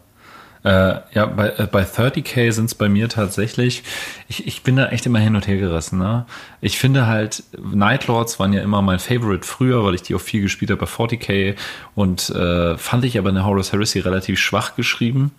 Äh, 0.63 0.99
ja, 1.13 1.25
bei, 1.25 1.49
äh, 1.57 1.67
bei 1.71 1.83
30k 1.83 2.51
sind 2.51 2.65
es 2.65 2.75
bei 2.75 2.87
mir 2.87 3.09
tatsächlich, 3.09 3.81
ich, 4.27 4.45
ich 4.45 4.61
bin 4.61 4.75
da 4.75 4.89
echt 4.89 5.07
immer 5.07 5.17
hin 5.17 5.35
und 5.35 5.47
her 5.47 5.57
gerissen. 5.57 5.97
Ne? 5.97 6.25
Ich 6.61 6.77
finde 6.77 7.07
halt, 7.07 7.43
Nightlords 7.59 8.39
waren 8.39 8.53
ja 8.53 8.61
immer 8.61 8.83
mein 8.83 8.99
Favorite 8.99 9.45
früher, 9.45 9.83
weil 9.83 9.95
ich 9.95 10.03
die 10.03 10.13
auch 10.13 10.21
viel 10.21 10.41
gespielt 10.41 10.69
habe 10.69 10.85
bei 10.85 10.87
40k 10.87 11.55
und 11.95 12.29
äh, 12.29 12.77
fand 12.77 13.05
ich 13.05 13.17
aber 13.17 13.29
in 13.29 13.35
der 13.35 13.45
Horus 13.45 13.71
Heresy 13.71 13.99
relativ 13.99 14.39
schwach 14.39 14.75
geschrieben. 14.75 15.31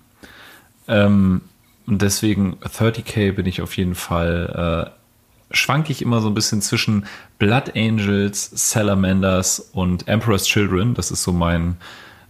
Ähm, 0.89 1.43
und 1.87 2.03
deswegen 2.03 2.57
30k 2.57 3.33
bin 3.33 3.47
ich 3.47 3.63
auf 3.63 3.77
jeden 3.77 3.95
Fall, 3.95 4.91
äh, 4.91 5.55
schwanke 5.55 5.93
ich 5.93 6.03
immer 6.03 6.21
so 6.21 6.29
ein 6.29 6.35
bisschen 6.35 6.63
zwischen 6.63 7.07
Blood 7.39 7.77
Angels, 7.77 8.51
Salamanders 8.55 9.71
und 9.73 10.09
Emperor's 10.09 10.47
Children. 10.47 10.95
Das 10.95 11.13
ist 11.13 11.23
so 11.23 11.33
mein 11.33 11.77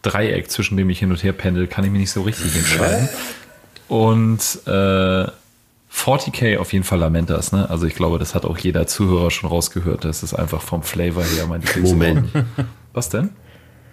Dreieck, 0.03 0.51
zwischen 0.51 0.77
dem 0.77 0.91
ich 0.91 0.99
hin 0.99 1.11
und 1.11 1.23
her 1.23 1.33
pendel, 1.33 1.67
kann 1.67 1.85
ich 1.85 1.91
mich 1.91 2.01
nicht 2.01 2.11
so 2.11 2.23
richtig 2.23 2.57
entscheiden. 2.57 3.09
Und 3.89 4.41
äh, 4.67 5.27
40k 5.95 6.59
auf 6.59 6.73
jeden 6.73 6.85
Fall 6.85 6.99
Lamentas, 6.99 7.53
ne? 7.53 7.69
Also 7.69 7.87
ich 7.87 7.95
glaube, 7.95 8.19
das 8.19 8.35
hat 8.35 8.45
auch 8.45 8.57
jeder 8.59 8.87
Zuhörer 8.87 9.31
schon 9.31 9.49
rausgehört. 9.51 10.05
Das 10.05 10.23
ist 10.23 10.35
einfach 10.35 10.63
vom 10.63 10.83
Flavor 10.83 11.23
her 11.25 11.47
mein 11.47 11.63
Moment. 11.83 12.29
Was 12.93 13.11
denn? 13.11 13.31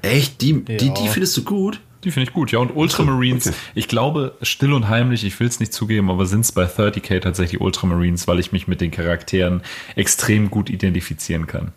Echt? 0.01 0.41
Die, 0.41 0.63
die, 0.63 0.87
Ja. 0.87 0.93
die 0.93 1.07
findest 1.09 1.35
du 1.37 1.43
gut? 1.43 1.81
Die 2.05 2.11
finde 2.11 2.29
ich 2.29 2.33
gut, 2.33 2.53
ja. 2.53 2.59
Und 2.59 2.71
Ultramarines, 2.73 3.47
Okay. 3.47 3.55
ich 3.75 3.89
glaube, 3.89 4.37
still 4.41 4.71
und 4.71 4.87
heimlich, 4.87 5.25
ich 5.25 5.37
will 5.41 5.47
es 5.47 5.59
nicht 5.59 5.73
zugeben, 5.73 6.09
aber 6.09 6.25
sind 6.25 6.41
es 6.41 6.53
bei 6.53 6.63
30k 6.63 7.19
tatsächlich 7.19 7.59
Ultramarines, 7.59 8.25
weil 8.25 8.39
ich 8.39 8.53
mich 8.53 8.69
mit 8.69 8.79
den 8.79 8.91
Charakteren 8.91 9.61
extrem 9.97 10.49
gut 10.49 10.69
identifizieren 10.69 11.45
kann. 11.45 11.73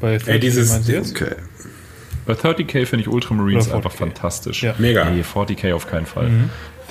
Bei 0.00 0.12
Ey, 0.12 0.18
30 0.18 0.40
dieses- 0.40 0.72
meinst 0.72 0.88
du 0.88 0.92
jetzt? 0.92 1.10
Okay. 1.20 1.34
Bei 2.28 2.34
30k 2.34 2.84
finde 2.84 3.00
ich 3.00 3.08
Ultramarines 3.08 3.68
Oder 3.68 3.76
40K. 3.76 3.76
einfach 3.78 3.92
fantastisch. 3.92 4.62
Ja. 4.62 4.74
Mega. 4.76 5.08
Nee, 5.08 5.22
40k 5.22 5.72
auf 5.72 5.86
keinen 5.86 6.04
Fall. 6.04 6.30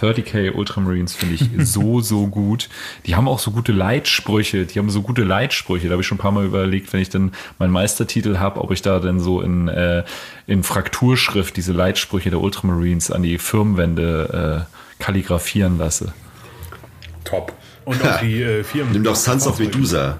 30k 0.01 0.51
Ultramarines 0.53 1.13
finde 1.13 1.35
ich 1.35 1.47
so, 1.59 2.01
so 2.01 2.25
gut. 2.25 2.69
Die 3.05 3.15
haben 3.15 3.27
auch 3.27 3.37
so 3.37 3.51
gute 3.51 3.71
Leitsprüche. 3.71 4.65
Die 4.65 4.79
haben 4.79 4.89
so 4.89 5.03
gute 5.03 5.23
Leitsprüche. 5.23 5.89
Da 5.89 5.91
habe 5.91 6.01
ich 6.01 6.07
schon 6.07 6.17
ein 6.17 6.21
paar 6.21 6.31
Mal 6.31 6.43
überlegt, 6.43 6.91
wenn 6.91 7.01
ich 7.01 7.09
dann 7.09 7.33
meinen 7.59 7.69
Meistertitel 7.69 8.39
habe, 8.39 8.59
ob 8.61 8.71
ich 8.71 8.81
da 8.81 8.99
dann 8.99 9.19
so 9.19 9.41
in, 9.41 9.67
äh, 9.67 10.03
in 10.47 10.63
Frakturschrift 10.63 11.55
diese 11.55 11.71
Leitsprüche 11.71 12.31
der 12.31 12.41
Ultramarines 12.41 13.11
an 13.11 13.21
die 13.21 13.37
Firmenwände 13.37 14.65
äh, 14.67 15.03
kalligrafieren 15.03 15.77
lasse. 15.77 16.13
Top. 17.25 17.53
Und 17.87 18.05
auch 18.05 18.19
die 18.19 18.41
äh, 18.41 18.65
Firmen. 18.65 18.91
Nimm 18.91 19.05
doch 19.05 19.15
Sons 19.15 19.47
of 19.47 19.59
Medusa. 19.59 20.17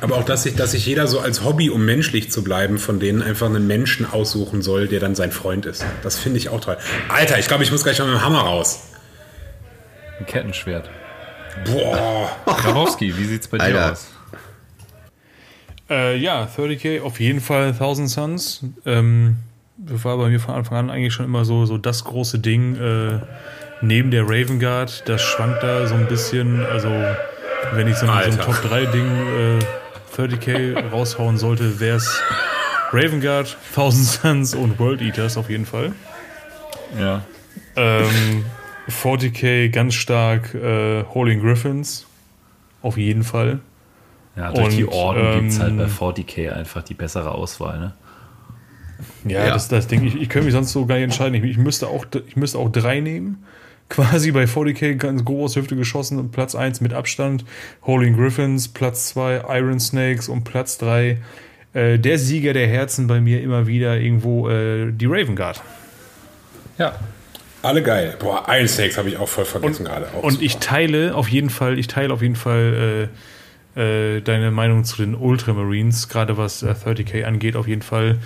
Aber 0.00 0.16
auch, 0.16 0.24
dass 0.24 0.44
sich, 0.44 0.54
dass 0.56 0.70
sich 0.70 0.86
jeder 0.86 1.06
so 1.06 1.20
als 1.20 1.44
Hobby, 1.44 1.68
um 1.68 1.84
menschlich 1.84 2.30
zu 2.30 2.42
bleiben, 2.42 2.78
von 2.78 2.98
denen 2.98 3.20
einfach 3.20 3.46
einen 3.46 3.66
Menschen 3.66 4.10
aussuchen 4.10 4.62
soll, 4.62 4.88
der 4.88 4.98
dann 4.98 5.14
sein 5.14 5.32
Freund 5.32 5.66
ist. 5.66 5.84
Das 6.02 6.18
finde 6.18 6.38
ich 6.38 6.48
auch 6.48 6.62
toll. 6.62 6.78
Alter, 7.10 7.38
ich 7.38 7.46
glaube, 7.46 7.62
ich 7.62 7.70
muss 7.70 7.82
gleich 7.82 7.98
mal 7.98 8.06
mit 8.06 8.14
dem 8.14 8.24
Hammer 8.24 8.40
raus. 8.40 8.88
Ein 10.18 10.24
Kettenschwert. 10.24 10.88
Boah. 11.66 12.30
Grabowski, 12.46 13.18
wie 13.18 13.24
sieht's 13.24 13.48
bei 13.48 13.58
dir 13.58 13.64
Alter. 13.64 13.92
aus? 13.92 14.06
Äh, 15.90 16.16
ja, 16.16 16.48
30k, 16.56 17.02
auf 17.02 17.20
jeden 17.20 17.42
Fall 17.42 17.68
1000 17.68 18.08
Suns. 18.08 18.64
Ähm, 18.86 19.36
das 19.76 20.06
war 20.06 20.16
bei 20.16 20.30
mir 20.30 20.40
von 20.40 20.54
Anfang 20.54 20.78
an 20.78 20.90
eigentlich 20.90 21.12
schon 21.12 21.26
immer 21.26 21.44
so, 21.44 21.66
so 21.66 21.76
das 21.76 22.04
große 22.04 22.38
Ding. 22.38 22.76
Äh, 22.76 23.20
neben 23.80 24.10
der 24.10 24.24
Raven 24.24 24.58
Guard, 24.58 25.08
das 25.08 25.22
schwankt 25.22 25.62
da 25.62 25.86
so 25.86 25.94
ein 25.94 26.06
bisschen. 26.06 26.64
Also, 26.66 26.88
wenn 27.72 27.88
ich 27.88 27.96
so, 27.96 28.06
ein- 28.06 28.32
so 28.32 28.40
ein. 28.40 28.44
Top 28.46 28.62
3 28.62 28.86
Ding 28.86 29.06
äh, 29.06 29.58
30k 30.16 30.88
raushauen 30.90 31.36
sollte, 31.38 31.80
wäre 31.80 31.96
es 31.96 32.20
Raven 32.92 33.20
Guard, 33.20 33.56
1000 33.70 34.06
Suns 34.06 34.54
und 34.54 34.78
World 34.78 35.00
Eaters 35.02 35.36
auf 35.36 35.50
jeden 35.50 35.66
Fall. 35.66 35.92
Ja. 36.98 37.22
Ähm, 37.74 38.44
40k 38.88 39.70
ganz 39.70 39.94
stark 39.94 40.54
äh, 40.54 41.02
Holding 41.12 41.40
Griffins. 41.42 42.06
Auf 42.82 42.96
jeden 42.96 43.24
Fall. 43.24 43.58
Ja, 44.36 44.52
durch 44.52 44.76
die 44.76 44.84
Und, 44.84 44.92
Orden 44.92 45.40
gibt's 45.40 45.58
halt 45.58 45.70
ähm, 45.72 45.78
bei 45.78 45.86
40k 45.86 46.52
einfach 46.52 46.82
die 46.82 46.94
bessere 46.94 47.32
Auswahl, 47.32 47.78
ne? 47.80 47.92
Ja, 49.24 49.46
Ja. 49.46 49.52
das, 49.54 49.68
das 49.68 49.88
Ding, 49.88 50.04
ich, 50.04 50.14
ich 50.14 50.28
könnte 50.28 50.44
mich 50.46 50.54
sonst 50.54 50.72
so 50.72 50.86
gar 50.86 50.94
nicht 50.94 51.04
entscheiden. 51.04 51.34
Ich, 51.34 51.42
ich, 51.44 51.58
müsste 51.58 51.88
auch, 51.88 52.06
ich 52.26 52.36
müsste 52.36 52.58
auch 52.58 52.70
drei 52.70 53.00
nehmen. 53.00 53.44
Quasi 53.88 54.32
bei 54.32 54.44
40k 54.44 54.94
ganz 54.96 55.24
grob 55.24 55.44
aus 55.44 55.56
Hüfte 55.56 55.76
geschossen. 55.76 56.30
Platz 56.30 56.54
1 56.54 56.80
mit 56.80 56.92
Abstand. 56.92 57.44
Holding 57.86 58.16
Griffins, 58.16 58.68
Platz 58.68 59.08
2 59.10 59.44
Iron 59.58 59.78
Snakes 59.80 60.28
und 60.28 60.44
Platz 60.44 60.78
3 60.78 61.18
äh, 61.74 61.98
der 61.98 62.18
Sieger 62.18 62.52
der 62.52 62.66
Herzen 62.66 63.06
bei 63.06 63.20
mir 63.20 63.42
immer 63.42 63.66
wieder 63.66 63.96
irgendwo 63.98 64.48
äh, 64.48 64.90
die 64.92 65.06
Raven 65.06 65.36
Guard. 65.36 65.62
Ja. 66.78 66.96
Alle 67.62 67.82
geil. 67.82 68.16
Boah, 68.18 68.44
Iron 68.48 68.68
Snakes 68.68 68.96
habe 68.98 69.08
ich 69.08 69.16
auch 69.16 69.28
voll 69.28 69.44
vergessen 69.44 69.84
gerade. 69.86 70.06
Auch 70.14 70.22
Und 70.22 70.32
super. 70.32 70.44
ich 70.44 70.56
teile 70.58 71.14
auf 71.14 71.28
jeden 71.28 71.50
Fall, 71.50 71.78
ich 71.78 71.86
teile 71.88 72.12
auf 72.12 72.22
jeden 72.22 72.36
Fall 72.36 73.08
äh, 73.76 74.16
äh, 74.16 74.20
deine 74.20 74.50
Meinung 74.50 74.84
zu 74.84 74.96
den 74.96 75.14
Ultramarines, 75.14 76.08
gerade 76.08 76.36
was 76.36 76.62
äh, 76.62 76.66
30k 76.72 77.24
angeht, 77.24 77.56
auf 77.56 77.66
jeden 77.66 77.82
Fall 77.82 78.18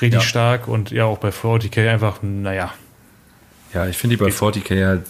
richtig 0.00 0.20
Ja. 0.22 0.26
stark 0.26 0.68
und 0.68 0.90
ja 0.90 1.04
auch 1.04 1.18
bei 1.18 1.28
40k 1.30 1.88
einfach, 1.90 2.20
naja, 2.22 2.72
Ja, 3.74 3.86
ich 3.86 3.98
finde 3.98 4.16
die 4.16 4.22
bei 4.24 4.30
40k 4.30 4.86
halt 4.86 5.02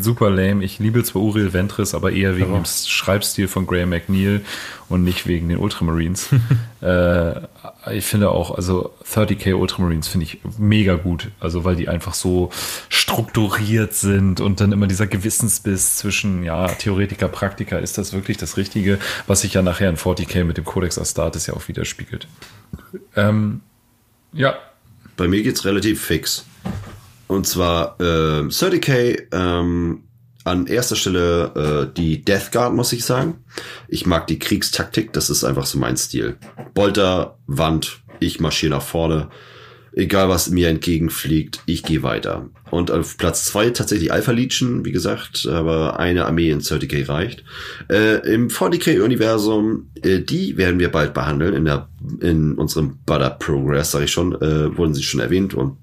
super 0.00 0.30
lame. 0.30 0.64
Ich 0.64 0.78
liebe 0.78 1.02
zwar 1.02 1.20
Uriel 1.22 1.52
Ventris, 1.52 1.94
aber 1.94 2.12
eher 2.12 2.36
wegen 2.36 2.52
Ja. 2.52 2.58
dem 2.60 2.64
Schreibstil 2.64 3.48
von 3.48 3.66
Graham 3.66 3.88
McNeil 3.88 4.42
und 4.88 5.02
nicht 5.02 5.26
wegen 5.26 5.48
den 5.48 5.58
Ultramarines. 5.58 6.28
äh, 6.80 7.34
ich 7.92 8.04
finde 8.06 8.30
auch, 8.30 8.54
also 8.54 8.94
30k 9.12 9.54
Ultramarines 9.54 10.06
finde 10.06 10.26
ich 10.26 10.38
mega 10.58 10.94
gut. 10.94 11.32
Also 11.40 11.64
weil 11.64 11.74
die 11.74 11.88
einfach 11.88 12.14
so 12.14 12.50
strukturiert 12.88 13.94
sind 13.94 14.40
und 14.40 14.60
dann 14.60 14.70
immer 14.70 14.86
dieser 14.86 15.08
Gewissensbiss 15.08 15.96
zwischen, 15.96 16.44
ja, 16.44 16.68
Theoretiker, 16.68 17.26
Praktiker, 17.26 17.80
ist 17.80 17.98
das 17.98 18.12
wirklich 18.12 18.36
das 18.36 18.56
Richtige, 18.56 19.00
was 19.26 19.40
sich 19.40 19.54
ja 19.54 19.62
nachher 19.62 19.90
in 19.90 19.96
40k 19.96 20.44
mit 20.44 20.56
dem 20.56 20.64
Codex 20.64 20.98
Astartes 20.98 21.48
ja 21.48 21.54
auch 21.54 21.66
widerspiegelt. 21.66 22.28
Ähm, 23.16 23.60
ja, 24.32 24.54
Bei 25.16 25.26
mir 25.28 25.42
geht's 25.42 25.64
relativ 25.64 26.00
fix. 26.04 26.44
Und 27.34 27.48
zwar 27.48 28.00
äh, 28.00 28.44
30k 28.44 29.26
ähm, 29.32 30.04
an 30.44 30.66
erster 30.68 30.94
Stelle 30.94 31.90
äh, 31.90 31.94
die 31.94 32.22
Death 32.22 32.52
Guard, 32.52 32.74
muss 32.74 32.92
ich 32.92 33.04
sagen. 33.04 33.44
Ich 33.88 34.06
mag 34.06 34.28
die 34.28 34.38
Kriegstaktik, 34.38 35.12
das 35.12 35.30
ist 35.30 35.42
einfach 35.42 35.66
so 35.66 35.78
mein 35.78 35.96
Stil. 35.96 36.36
Bolter, 36.74 37.38
Wand, 37.46 38.02
ich 38.20 38.38
marschiere 38.38 38.74
nach 38.74 38.82
vorne. 38.82 39.30
Egal 39.96 40.28
was 40.28 40.50
mir 40.50 40.68
entgegenfliegt, 40.68 41.60
ich 41.66 41.82
gehe 41.82 42.02
weiter. 42.04 42.50
Und 42.70 42.92
auf 42.92 43.16
Platz 43.16 43.46
zwei 43.46 43.70
tatsächlich 43.70 44.12
Alpha 44.12 44.32
Legion, 44.32 44.84
wie 44.84 44.92
gesagt, 44.92 45.46
aber 45.46 45.98
eine 45.98 46.26
Armee 46.26 46.50
in 46.50 46.60
30k 46.60 47.08
reicht. 47.08 47.44
Äh, 47.90 48.32
Im 48.32 48.48
40k-Universum, 48.48 49.90
äh, 50.02 50.20
die 50.20 50.56
werden 50.56 50.78
wir 50.78 50.90
bald 50.90 51.14
behandeln 51.14 51.54
in, 51.54 51.64
der, 51.64 51.88
in 52.20 52.54
unserem 52.54 52.98
Butter 53.06 53.30
Progress, 53.30 53.90
sage 53.92 54.04
ich 54.04 54.12
schon, 54.12 54.34
äh, 54.40 54.76
wurden 54.76 54.94
sie 54.94 55.02
schon 55.02 55.20
erwähnt 55.20 55.54
und 55.54 55.78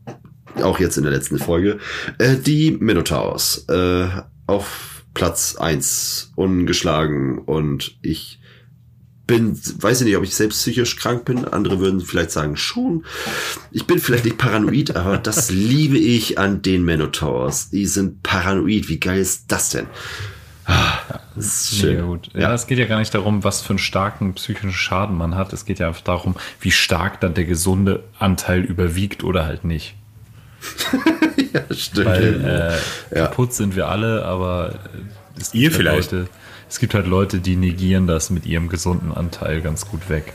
auch 0.62 0.80
jetzt 0.80 0.98
in 0.98 1.04
der 1.04 1.12
letzten 1.12 1.38
Folge. 1.38 1.80
Äh, 2.18 2.38
die 2.38 2.72
Minotaurs 2.72 3.66
äh, 3.70 4.08
auf 4.48 5.04
Platz 5.14 5.56
eins 5.56 6.32
ungeschlagen 6.36 7.40
und 7.40 7.98
ich 8.02 8.40
bin, 9.28 9.58
weiß 9.58 10.02
ich 10.02 10.08
nicht, 10.08 10.18
ob 10.18 10.24
ich 10.24 10.36
selbst 10.36 10.60
psychisch 10.60 10.98
krank 10.98 11.24
bin. 11.24 11.46
Andere 11.46 11.80
würden 11.80 12.02
vielleicht 12.02 12.32
sagen, 12.32 12.58
schon. 12.58 13.06
Ich 13.72 13.88
bin 13.88 14.00
vielleicht 14.00 14.26
nicht 14.26 14.38
paranoid, 14.38 14.96
aber 14.96 15.18
das 15.18 15.52
liebe 15.52 15.98
ich 15.98 16.38
an 16.38 16.62
den 16.62 16.84
Minotaurs. 16.84 17.70
Die 17.70 17.86
sind 17.86 18.24
paranoid. 18.24 18.90
Wie 18.90 19.00
geil 19.00 19.20
ist 19.20 19.46
das 19.52 19.70
denn? 19.70 19.88
Ah, 20.66 21.00
das 21.36 21.46
ist 21.46 21.80
schön. 21.80 21.96
Mega 21.96 22.06
gut. 22.06 22.30
Ja, 22.34 22.54
es 22.54 22.68
geht 22.68 22.78
ja 22.78 22.86
gar 22.86 23.00
nicht 23.00 23.14
darum, 23.14 23.44
was 23.44 23.62
für 23.62 23.72
einen 23.72 23.80
starken 23.80 24.34
psychischen 24.34 24.74
Schaden 24.74 25.18
man 25.18 25.36
hat. 25.36 25.54
Es 25.54 25.66
geht 25.66 25.80
ja 25.80 25.88
einfach 25.88 26.02
darum, 26.02 26.36
wie 26.60 26.72
stark 26.72 27.22
dann 27.22 27.34
der 27.34 27.46
gesunde 27.46 28.04
Anteil 28.20 28.62
überwiegt 28.62 29.24
oder 29.24 29.46
halt 29.46 29.64
nicht. 29.64 29.96
ja, 31.54 31.76
stimmt. 31.76 32.06
Weil 32.08 32.80
äh, 33.14 33.18
Ja. 33.18 33.28
kaputt 33.28 33.54
sind 33.54 33.76
wir 33.76 33.88
alle, 33.88 34.24
aber 34.26 34.76
äh, 34.76 35.40
es 35.40 35.54
Ihr 35.54 35.64
gibt 35.70 35.76
vielleicht. 35.76 36.12
Halt 36.12 36.22
Leute, 36.22 36.30
es 36.70 36.80
gibt 36.80 36.94
halt 36.94 37.08
Leute, 37.08 37.40
die 37.40 37.56
negieren 37.56 38.08
das 38.08 38.30
mit 38.30 38.46
ihrem 38.46 38.70
gesunden 38.70 39.12
Anteil 39.12 39.62
ganz 39.62 39.88
gut 39.88 40.10
weg. 40.10 40.34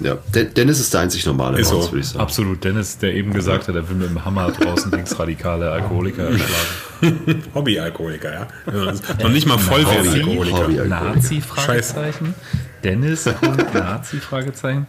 ja. 0.00 0.16
Den- 0.34 0.52
Dennis 0.54 0.80
ist 0.80 0.92
der 0.94 1.02
einzig 1.02 1.24
normale 1.26 1.60
Ist 1.60 1.70
bei 1.70 1.76
uns, 1.76 1.84
so. 1.86 1.92
würde 1.92 2.00
ich 2.00 2.08
sagen. 2.08 2.20
Absolut. 2.20 2.64
Dennis, 2.64 2.98
der 2.98 3.14
eben 3.14 3.32
gesagt 3.32 3.68
hat, 3.68 3.74
er 3.76 3.88
will 3.88 3.96
mit 3.96 4.08
dem 4.10 4.24
Hammer 4.24 4.50
draußen 4.50 4.90
linksradikale 4.90 5.70
Alkoholiker 5.70 6.24
erschlagen. 6.30 7.42
Hobbyalkoholiker, 7.54 8.32
ja. 8.32 8.48
ja 8.66 8.92
noch 9.22 9.28
nicht 9.30 9.46
mal 9.46 9.58
vollwertige 9.58 10.24
Hobby- 10.24 10.52
Alkoholiker. 10.52 10.82
Hobby- 10.82 10.88
Nazi? 10.88 11.40
Fragezeichen. 11.40 12.34
Dennis, 12.82 13.24
Punkt, 13.40 13.74
Nazi? 13.74 14.16
Fragezeichen. 14.18 14.86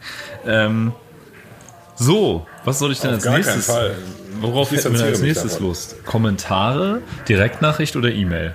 Ähm, 0.47 0.93
so, 1.95 2.45
was 2.65 2.79
soll 2.79 2.91
ich 2.91 2.99
denn 2.99 3.11
Auf 3.15 3.25
als 3.25 3.35
nächstes? 3.35 3.65
Fall. 3.67 3.95
Worauf 4.41 4.71
Ich 4.71 4.79
hätten 4.79 4.93
wir 4.93 4.99
denn 4.99 5.07
als 5.09 5.21
nächstes. 5.21 5.59
Lust? 5.59 6.03
Kommentare, 6.05 7.01
Direktnachricht 7.29 7.95
oder 7.95 8.11
E-Mail? 8.11 8.53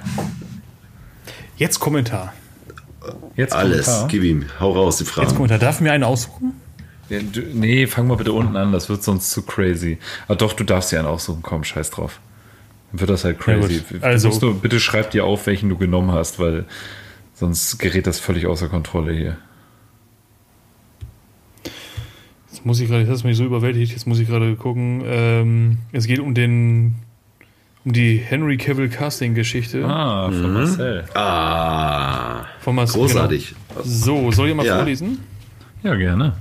Jetzt 1.57 1.81
Kommentar. 1.81 2.33
Jetzt 3.37 3.53
Alles. 3.55 3.87
Kommentar. 3.87 4.09
Gib 4.09 4.23
ihm. 4.25 4.47
Hau 4.61 4.73
raus, 4.73 4.99
die 4.99 5.05
Jetzt 5.05 5.13
Fragen. 5.13 5.35
Kommentar. 5.35 5.59
Darf 5.59 5.77
ich 5.77 5.81
mir 5.81 5.93
einen 5.93 6.05
aussuchen? 6.05 6.61
Ja, 7.09 7.21
du, 7.21 7.41
nee, 7.41 7.87
fang 7.87 8.07
mal 8.07 8.17
bitte 8.17 8.33
unten 8.33 8.57
an, 8.57 8.71
das 8.73 8.89
wird 8.91 9.03
sonst 9.03 9.31
zu 9.31 9.43
crazy. 9.43 9.99
Aber 10.27 10.37
doch, 10.37 10.53
du 10.53 10.63
darfst 10.65 10.93
dir 10.93 10.99
einen 10.99 11.09
aussuchen, 11.09 11.41
komm, 11.43 11.65
scheiß 11.65 11.91
drauf. 11.91 12.21
Dann 12.93 13.01
wird 13.01 13.11
das 13.11 13.25
halt 13.25 13.39
crazy. 13.39 13.83
gut. 13.91 14.03
Also- 14.03 14.29
Du 14.39 14.55
bitte 14.55 14.79
schreib 14.79 15.11
dir 15.11 15.25
auf, 15.25 15.47
welchen 15.47 15.69
du 15.71 15.79
genommen 15.79 16.13
hast, 16.13 16.39
weil 16.39 16.67
sonst 17.35 17.79
gerät 17.79 18.07
das 18.07 18.19
völlig 18.21 18.47
außer 18.47 18.69
Kontrolle 18.69 19.13
hier. 19.13 19.37
Jetzt 22.59 22.67
muss 22.67 22.81
ich 22.81 22.89
gerade, 22.89 23.05
das 23.05 23.21
hat 23.21 23.25
mich 23.25 23.37
so 23.37 23.45
überwältigt, 23.45 23.93
jetzt 23.93 24.09
muss 24.09 24.19
ich 24.19 24.27
gerade 24.27 24.57
gucken. 24.57 25.05
Ähm, 25.07 25.79
es 25.93 26.09
geht 26.09 26.19
um 26.19 26.35
den 26.35 26.97
um 27.85 27.93
die 27.93 28.17
Henry 28.17 28.57
Cavill 28.57 28.89
Casting 28.89 29.37
Geschichte 29.37 29.85
Ah, 29.85 30.29
von 30.29 30.53
Marcel. 30.53 31.05
Ah, 31.15 32.47
von 32.59 32.75
Marcel. 32.75 33.01
großartig. 33.01 33.55
Genau. 33.69 33.81
So, 33.85 34.33
soll 34.33 34.49
ich 34.49 34.57
mal 34.57 34.67
Ja. 34.67 34.75
vorlesen? 34.75 35.21
Ja, 35.85 35.95
gerne. 35.95 36.33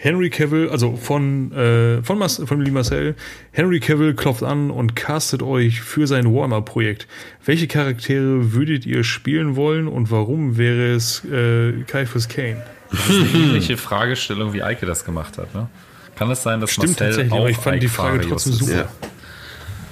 Henry 0.00 0.30
Cavill, 0.30 0.70
also 0.70 0.96
von, 0.96 1.52
äh, 1.52 2.02
von, 2.02 2.16
Mas 2.18 2.42
von 2.46 2.72
Marcel, 2.72 3.14
Henry 3.50 3.80
Cavill 3.80 4.14
klopft 4.14 4.42
an 4.42 4.70
und 4.70 4.96
castet 4.96 5.42
euch 5.42 5.82
für 5.82 6.06
sein 6.06 6.24
Warhammer-Projekt. 6.24 7.06
Welche 7.44 7.66
Charaktere 7.66 8.54
würdet 8.54 8.86
ihr 8.86 9.04
spielen 9.04 9.56
wollen 9.56 9.88
und 9.88 10.10
warum 10.10 10.56
wäre 10.56 10.94
es 10.94 11.22
äh, 11.26 11.82
Caiaphas 11.86 12.28
Kane? 12.28 12.62
Das 12.92 13.08
ist 13.08 13.16
eine 13.34 13.44
ähnliche 13.44 13.76
Fragestellung, 13.76 14.52
wie 14.52 14.62
Eike 14.62 14.86
das 14.86 15.04
gemacht 15.04 15.38
hat, 15.38 15.54
ne? 15.54 15.68
Kann 16.14 16.30
es 16.30 16.42
sein, 16.42 16.60
dass 16.60 16.70
Stimmt 16.70 16.88
Marcel 16.90 17.06
tatsächlich, 17.08 17.32
auch 17.32 17.38
aber 17.38 17.50
ich 17.50 17.56
fand 17.56 17.82
die 17.82 17.86
Ike 17.86 17.94
Frage 17.94 18.16
Farius 18.22 18.44
trotzdem 18.44 18.52
super. 18.52 18.88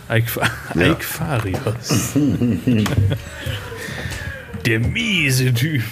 Ja. 0.08 0.16
Ike, 0.16 0.30
Ja. 0.74 0.86
Ike 0.92 1.04
Farius. 1.04 2.12
Der 4.66 4.80
miese 4.80 5.54
Typ. 5.54 5.82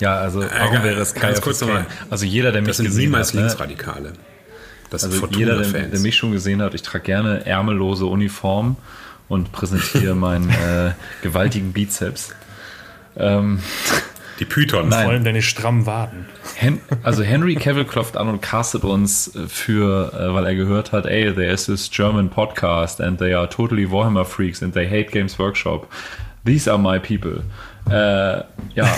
Ja, 0.00 0.16
also 0.16 0.40
warum 0.40 0.76
Äh, 0.78 0.82
wäre 0.84 1.00
es 1.00 1.12
ganz 1.14 1.22
Caiaphas 1.22 1.40
kurz 1.42 1.60
nochmal. 1.60 1.86
Also 2.08 2.24
jeder, 2.24 2.52
der 2.52 2.62
mich 2.62 2.68
Das 2.68 2.78
sind 2.78 2.86
gesehen 2.86 3.02
niemals 3.04 3.28
hat, 3.28 3.34
ne? 3.34 3.40
Linksradikale. 3.42 4.12
Das 4.90 5.02
sind 5.02 5.12
Also 5.12 5.26
jeder, 5.38 5.58
der, 5.58 5.82
der 5.82 6.00
mich 6.00 6.16
schon 6.16 6.32
gesehen 6.32 6.62
hat, 6.62 6.74
ich 6.74 6.82
trage 6.82 7.04
gerne 7.04 7.46
ärmellose 7.46 8.06
Uniform 8.06 8.76
und 9.28 9.52
präsentiere 9.52 10.14
meinen 10.16 10.48
äh, 10.66 10.92
gewaltigen 11.22 11.72
Bizeps. 11.72 12.30
Ähm, 13.16 13.60
Die 14.40 14.46
Pythons. 14.46 14.94
Vor 14.94 15.04
allem 15.04 15.22
deine 15.22 15.42
strammen 15.42 15.84
Waden. 15.84 16.24
Hen 16.56 16.80
also 17.02 17.22
Henry 17.22 17.56
Cavill 17.56 17.84
klopft 17.84 18.16
an 18.16 18.28
und 18.28 18.40
castet 18.40 18.84
uns 18.84 19.34
äh, 19.34 19.46
für, 19.46 20.12
äh, 20.14 20.34
weil 20.34 20.46
er 20.46 20.54
gehört 20.54 20.92
hat, 20.92 21.04
ey, 21.04 21.32
there 21.34 21.52
is 21.52 21.66
this 21.66 21.90
German 21.90 22.30
podcast 22.30 23.02
and 23.02 23.18
they 23.18 23.34
are 23.34 23.48
totally 23.48 23.90
Warhammer 23.90 24.24
freaks 24.24 24.62
and 24.62 24.72
they 24.72 24.88
hate 24.88 25.12
Games 25.12 25.38
Workshop. 25.38 25.88
These 26.46 26.70
are 26.72 26.78
my 26.78 26.98
people. 26.98 27.42
Äh, 27.90 28.42
ja, 28.74 28.88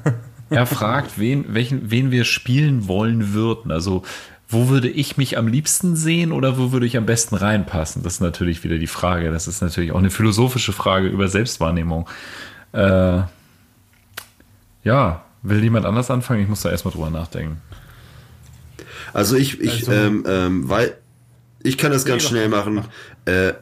er 0.50 0.66
fragt, 0.66 1.18
wen, 1.18 1.44
welchen, 1.48 1.92
wen 1.92 2.10
wir 2.10 2.24
spielen 2.24 2.88
wollen 2.88 3.32
würden. 3.32 3.70
Also 3.70 4.02
wo 4.48 4.68
würde 4.68 4.88
ich 4.88 5.16
mich 5.16 5.38
am 5.38 5.46
liebsten 5.46 5.94
sehen 5.94 6.32
oder 6.32 6.58
wo 6.58 6.72
würde 6.72 6.86
ich 6.86 6.96
am 6.96 7.06
besten 7.06 7.36
reinpassen? 7.36 8.02
Das 8.02 8.14
ist 8.14 8.20
natürlich 8.20 8.64
wieder 8.64 8.78
die 8.78 8.86
Frage. 8.86 9.30
Das 9.30 9.46
ist 9.46 9.60
natürlich 9.60 9.92
auch 9.92 9.98
eine 9.98 10.10
philosophische 10.10 10.72
Frage 10.72 11.06
über 11.06 11.28
Selbstwahrnehmung. 11.28 12.08
Äh, 12.72 13.20
ja, 14.84 15.24
will 15.42 15.62
jemand 15.62 15.86
anders 15.86 16.10
anfangen? 16.10 16.42
Ich 16.42 16.48
muss 16.48 16.62
da 16.62 16.70
erstmal 16.70 16.92
drüber 16.92 17.10
nachdenken. 17.10 17.60
Also 19.12 19.36
ich, 19.36 19.60
ich, 19.60 19.88
Also- 19.88 19.92
ähm, 19.92 20.24
ähm, 20.26 20.68
weil 20.68 20.96
ich 21.62 21.78
kann 21.78 21.90
das 21.92 22.04
ganz 22.04 22.22
schnell 22.24 22.48
machen. 22.48 22.84
Äh, 23.24 23.54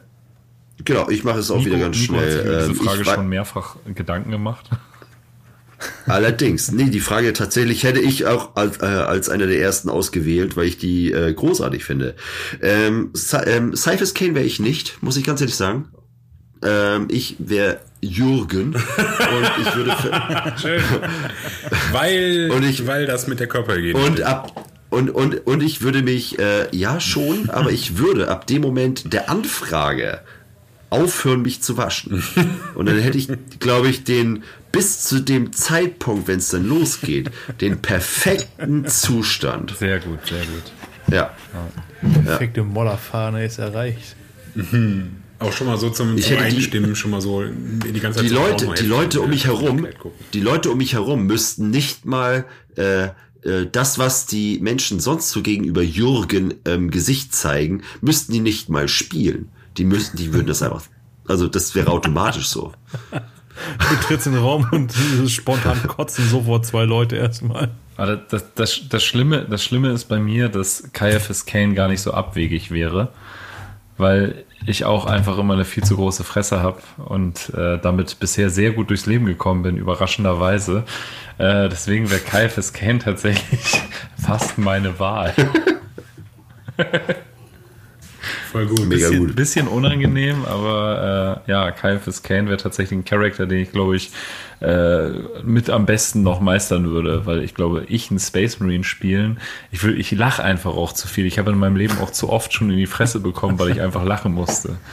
genau, 0.83 1.09
ich 1.09 1.23
mache 1.23 1.39
es 1.39 1.49
auch 1.51 1.63
wieder 1.65 1.79
ganz 1.79 1.97
Nico 1.99 2.15
hat 2.15 2.23
sich 2.23 2.33
schnell. 2.33 2.45
über 2.47 2.61
Ähm, 2.63 2.69
diese 2.69 2.83
Frage 2.83 3.01
ich, 3.01 3.07
schon 3.09 3.29
mehrfach 3.29 3.75
Gedanken 3.95 4.31
gemacht. 4.31 4.69
Allerdings, 6.07 6.71
nee, 6.71 6.85
die 6.89 6.99
Frage 6.99 7.33
tatsächlich 7.33 7.83
hätte 7.83 7.99
ich 7.99 8.25
auch 8.25 8.55
als, 8.55 8.81
äh, 8.81 8.85
als 8.85 9.29
einer 9.29 9.45
der 9.45 9.59
ersten 9.61 9.89
ausgewählt, 9.89 10.57
weil 10.57 10.65
ich 10.65 10.77
die 10.79 11.11
äh, 11.11 11.31
großartig 11.33 11.83
finde. 11.85 12.15
Ähm, 12.61 13.11
Cy- 13.13 13.45
ähm, 13.45 13.75
Cyphers 13.75 14.13
Kane 14.15 14.33
wäre 14.33 14.45
ich 14.45 14.59
nicht, 14.59 15.01
muss 15.03 15.17
ich 15.17 15.23
ganz 15.23 15.39
ehrlich 15.41 15.55
sagen. 15.55 15.85
Ähm, 16.63 17.07
ich 17.11 17.35
wäre 17.39 17.79
Jürgen 18.01 18.73
und 18.75 19.51
ich 19.61 19.75
würde 19.75 19.95
Schön. 20.61 20.81
weil, 21.91 22.51
Und 22.51 22.63
ich- 22.63 22.85
weil 22.87 23.05
das 23.05 23.27
mit 23.27 23.39
der 23.39 23.47
Körper 23.47 23.77
geht. 23.79 23.95
und 23.95 24.21
ab 24.21 24.65
und 24.89 25.09
und 25.09 25.45
und 25.47 25.61
ich 25.63 25.81
würde 25.81 26.01
mich 26.01 26.39
äh, 26.39 26.67
ja 26.75 26.99
schon, 26.99 27.49
aber 27.49 27.71
ich 27.71 27.97
würde 27.97 28.29
ab 28.29 28.47
dem 28.47 28.61
Moment 28.61 29.11
der 29.13 29.29
Anfrage 29.29 30.21
aufhören, 30.89 31.41
mich 31.41 31.61
zu 31.61 31.75
waschen. 31.75 32.23
Und 32.75 32.85
dann 32.87 32.97
hätte 32.97 33.17
ich, 33.17 33.27
glaube 33.59 33.89
ich, 33.89 34.05
den 34.05 34.43
bis 34.71 35.01
zu 35.03 35.19
dem 35.19 35.51
Zeitpunkt, 35.51 36.29
wenn 36.29 36.37
es 36.39 36.47
dann 36.49 36.65
losgeht, 36.65 37.29
den 37.59 37.81
perfekten 37.81 38.87
Zustand. 38.87 39.75
Sehr 39.77 39.99
gut, 39.99 40.19
sehr 40.25 40.39
gut. 40.45 41.13
Ja. 41.13 41.33
Perfekte 42.23 42.63
Mollerfahne 42.63 43.43
ist 43.43 43.57
erreicht. 43.59 44.15
Auch 45.39 45.51
schon 45.53 45.67
mal 45.67 45.77
so 45.77 45.89
zum, 45.89 46.17
Ich 46.17 46.25
zum 46.27 46.37
hätte 46.37 46.49
die- 46.49 46.55
Einstimmen 46.57 46.95
schon 46.95 47.11
mal 47.11 47.21
so 47.21 47.43
die 47.43 47.99
ganze 47.99 48.19
Zeit 48.19 48.29
Die 48.29 48.33
Leute, 48.33 48.73
die 48.79 48.85
Leute 48.85 49.21
um 49.21 49.29
mich 49.29 49.45
herum, 49.45 49.87
die 50.33 50.39
Leute 50.41 50.71
um 50.71 50.77
mich 50.77 50.93
herum 50.93 51.25
müssten 51.25 51.69
nicht 51.69 52.05
mal 52.05 52.45
äh, 52.75 53.05
äh, 53.43 53.67
das, 53.71 53.99
was 53.99 54.25
die 54.25 54.59
Menschen 54.59 54.99
sonst 54.99 55.29
so 55.29 55.41
gegenüber 55.41 55.81
Jürgen 55.83 56.55
ähm, 56.65 56.89
Gesicht 56.91 57.35
zeigen, 57.35 57.83
müssten 58.01 58.33
die 58.33 58.39
nicht 58.39 58.69
mal 58.69 58.87
spielen. 58.87 59.49
Die 59.77 59.85
müssten, 59.85 60.17
die 60.17 60.33
würden 60.33 60.47
das 60.47 60.61
einfach. 60.63 60.83
Also 61.27 61.47
das 61.47 61.75
wäre 61.75 61.91
automatisch 61.91 62.47
so. 62.47 62.73
Du 63.11 63.95
trittst 64.07 64.27
in 64.27 64.33
den 64.33 64.41
Raum 64.41 64.67
und 64.71 64.93
spontan 65.29 65.81
kotzen 65.87 66.27
sofort 66.29 66.65
zwei 66.65 66.85
Leute 66.85 67.15
erstmal. 67.15 67.71
Aber 67.95 68.15
das, 68.17 68.43
das, 68.55 68.81
das, 68.89 69.03
Schlimme, 69.03 69.45
das 69.49 69.63
Schlimme 69.63 69.89
ist 69.91 70.05
bei 70.05 70.19
mir, 70.19 70.49
dass 70.49 70.89
Caiaphas 70.93 71.45
Kane 71.45 71.73
gar 71.73 71.87
nicht 71.87 72.01
so 72.01 72.11
abwegig 72.11 72.69
wäre, 72.71 73.11
weil 73.97 74.45
ich 74.67 74.83
auch 74.83 75.05
einfach 75.05 75.37
immer 75.37 75.53
eine 75.53 75.63
viel 75.65 75.83
zu 75.83 75.95
große 75.95 76.25
Fresse 76.25 76.61
habe 76.61 76.81
und 76.97 77.53
äh, 77.55 77.79
damit 77.79 78.19
bisher 78.19 78.49
sehr 78.49 78.71
gut 78.71 78.89
durchs 78.89 79.05
Leben 79.05 79.25
gekommen 79.25 79.63
bin, 79.63 79.77
überraschenderweise. 79.77 80.83
Äh, 81.37 81.69
deswegen 81.69 82.11
wäre 82.11 82.19
Caiaphas 82.19 82.73
Kane 82.73 82.99
tatsächlich 82.99 83.81
fast 84.17 84.57
meine 84.57 84.99
Wahl. 84.99 85.33
Voll 88.51 88.65
gut. 88.67 88.79
Mega 88.79 89.09
bisschen, 89.09 89.19
gut. 89.19 89.35
bisschen 89.35 89.67
unangenehm, 89.67 90.45
aber 90.45 91.43
äh, 91.47 91.51
ja, 91.51 91.71
Caiaphas 91.71 92.23
Kane 92.23 92.47
wäre 92.47 92.57
tatsächlich 92.57 92.99
ein 92.99 93.05
Charakter, 93.05 93.45
den 93.45 93.59
ich 93.59 93.71
glaube 93.71 93.95
ich 93.95 94.11
äh, 94.59 95.09
mit 95.43 95.69
am 95.69 95.85
besten 95.85 96.23
noch 96.23 96.39
meistern 96.39 96.89
würde, 96.89 97.25
weil 97.25 97.43
ich 97.43 97.53
glaube, 97.53 97.85
ich 97.87 98.09
einen 98.09 98.19
Space 98.19 98.59
Marine 98.59 98.83
spielen, 98.83 99.39
ich 99.71 99.83
will, 99.83 99.99
ich 99.99 100.11
lache 100.11 100.43
einfach 100.43 100.75
auch 100.75 100.93
zu 100.93 101.07
viel. 101.07 101.25
Ich 101.25 101.37
habe 101.37 101.51
in 101.51 101.57
meinem 101.57 101.75
Leben 101.75 101.97
auch 101.99 102.09
zu 102.09 102.29
oft 102.29 102.53
schon 102.53 102.69
in 102.71 102.77
die 102.77 102.87
Fresse 102.87 103.19
bekommen, 103.19 103.59
weil 103.59 103.69
ich 103.69 103.81
einfach 103.81 104.03
lachen 104.03 104.33
musste. 104.33 104.77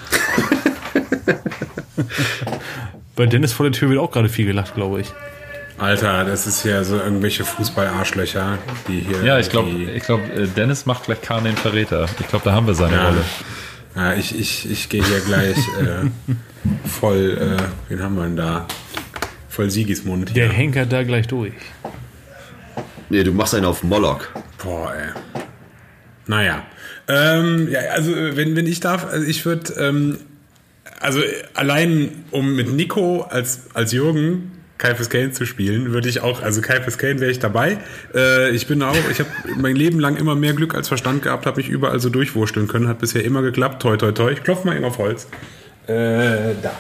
Bei 3.17 3.27
Dennis 3.27 3.53
vor 3.53 3.65
der 3.65 3.73
Tür 3.73 3.89
wird 3.91 4.01
auch 4.01 4.11
gerade 4.11 4.29
viel 4.29 4.47
gelacht, 4.47 4.75
glaube 4.75 5.01
ich. 5.01 5.13
Alter, 5.77 6.25
das 6.25 6.47
ist 6.47 6.65
ja 6.65 6.85
so 6.85 6.97
irgendwelche 6.97 7.45
Fußball-Arschlöcher, 7.45 8.59
die 8.87 9.01
hier. 9.01 9.25
Ja, 9.25 9.39
ich 9.39 9.51
glaube, 9.51 9.71
ich 9.71 10.05
glaube, 10.05 10.23
äh, 10.33 10.47
Dennis 10.47 10.87
macht 10.87 11.05
gleich 11.05 11.21
Kahn 11.21 11.45
den 11.45 11.57
Verräter. 11.57 12.07
Ich 12.21 12.29
glaube, 12.29 12.45
da 12.45 12.53
haben 12.53 12.67
wir 12.67 12.75
seine 12.75 12.95
Ja. 12.95 13.09
Rolle. 13.09 13.25
Ja, 13.97 14.15
ich, 14.15 14.39
ich, 14.39 14.71
ich 14.71 14.89
gehe 14.89 15.05
hier 15.05 15.21
gleich 15.21 15.57
äh, 15.81 16.89
voll, 16.89 17.39
äh, 17.59 17.63
wen 17.89 18.03
haben 18.03 18.15
wir 18.17 18.23
denn 18.25 18.37
da? 18.37 18.67
Voll 19.49 19.71
Siegismund. 19.71 20.35
Der 20.37 20.47
hier. 20.49 20.53
Henker 20.57 20.87
da 20.87 21.03
gleich 21.03 21.27
durch. 21.27 21.55
Nee, 23.09 23.23
du 23.25 23.33
machst 23.33 23.55
einen 23.55 23.67
auf 23.67 23.83
Moloch. 23.83 24.21
Boah, 24.63 24.95
ey. 24.95 25.43
Naja. 26.27 26.63
Ähm, 27.07 27.69
ja, 27.71 27.81
also 27.93 28.13
wenn, 28.15 28.57
wenn 28.57 28.67
ich 28.67 28.81
darf, 28.81 29.07
also 29.07 29.27
ich 29.27 29.45
würde, 29.45 29.73
ähm, 29.79 30.19
also 31.01 31.21
allein 31.55 32.25
um 32.31 32.57
mit 32.57 32.73
Nico 32.73 33.23
als, 33.23 33.65
als 33.75 33.93
Jürgen 33.93 34.53
Kai 34.85 34.93
Kane 34.93 35.33
zu 35.33 35.47
spielen, 35.47 35.93
würde 35.93 36.11
ich 36.11 36.21
auch, 36.21 36.43
also 36.43 36.61
Kai 36.61 36.79
Kane 36.79 37.21
wäre 37.21 37.31
ich 37.31 37.39
dabei. 37.39 37.79
Äh, 38.15 38.51
ich 38.51 38.67
bin 38.67 38.83
auch, 38.83 38.95
ich 39.11 39.19
habe 39.19 39.31
mein 39.57 39.77
Leben 39.77 39.99
lang 39.99 40.17
immer 40.17 40.35
mehr 40.35 40.53
Glück 40.53 40.75
als 40.75 40.89
Verstand 40.89 41.23
gehabt, 41.23 41.47
habe 41.47 41.57
mich 41.57 41.71
überall 41.71 42.01
so 42.01 42.11
durchwursteln 42.11 42.69
können, 42.69 42.87
hat 42.87 42.99
bisher 42.99 43.25
immer 43.25 43.41
geklappt, 43.41 43.81
toi 43.81 43.97
toi 43.97 44.13
toi. 44.13 44.33
Ich 44.33 44.43
klopfe 44.43 44.67
mal 44.67 44.77
eben 44.77 44.85
auf 44.85 44.99
Holz. 44.99 45.27
Äh, 45.87 46.55
da. 46.63 46.73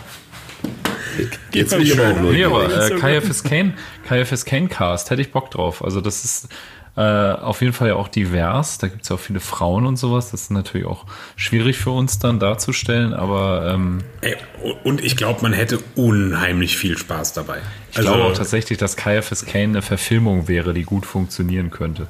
Jetzt 1.52 1.70
bin 1.70 1.82
ich 1.82 1.98
auch 1.98 2.20
Nee, 2.20 2.44
aber 2.44 2.64
äh, 2.64 2.90
KFS 2.90 3.42
Kane, 3.42 3.72
KFS 4.06 4.44
Kane 4.44 4.68
Cast, 4.68 5.10
hätte 5.10 5.22
ich 5.22 5.32
Bock 5.32 5.50
drauf. 5.50 5.82
Also 5.82 6.00
das 6.00 6.24
ist 6.24 6.48
äh, 6.96 7.00
auf 7.00 7.60
jeden 7.60 7.72
Fall 7.72 7.88
ja 7.88 7.94
auch 7.96 8.08
divers. 8.08 8.78
Da 8.78 8.88
gibt 8.88 9.02
es 9.02 9.08
ja 9.08 9.16
auch 9.16 9.20
viele 9.20 9.40
Frauen 9.40 9.86
und 9.86 9.96
sowas. 9.96 10.30
Das 10.30 10.42
ist 10.42 10.50
natürlich 10.50 10.86
auch 10.86 11.06
schwierig 11.36 11.76
für 11.76 11.90
uns 11.90 12.18
dann 12.18 12.38
darzustellen, 12.38 13.12
aber 13.14 13.68
ähm, 13.72 14.02
Ey, 14.20 14.36
und 14.84 15.02
ich 15.02 15.16
glaube, 15.16 15.42
man 15.42 15.52
hätte 15.52 15.80
unheimlich 15.96 16.76
viel 16.76 16.96
Spaß 16.96 17.32
dabei. 17.32 17.58
ich 17.90 17.98
glaube 17.98 18.22
auch 18.22 18.32
tatsächlich, 18.34 18.78
dass 18.78 18.96
KFS 18.96 19.44
Kane 19.46 19.64
eine 19.64 19.82
Verfilmung 19.82 20.46
wäre, 20.46 20.72
die 20.72 20.84
gut 20.84 21.04
funktionieren 21.04 21.70
könnte. 21.70 22.06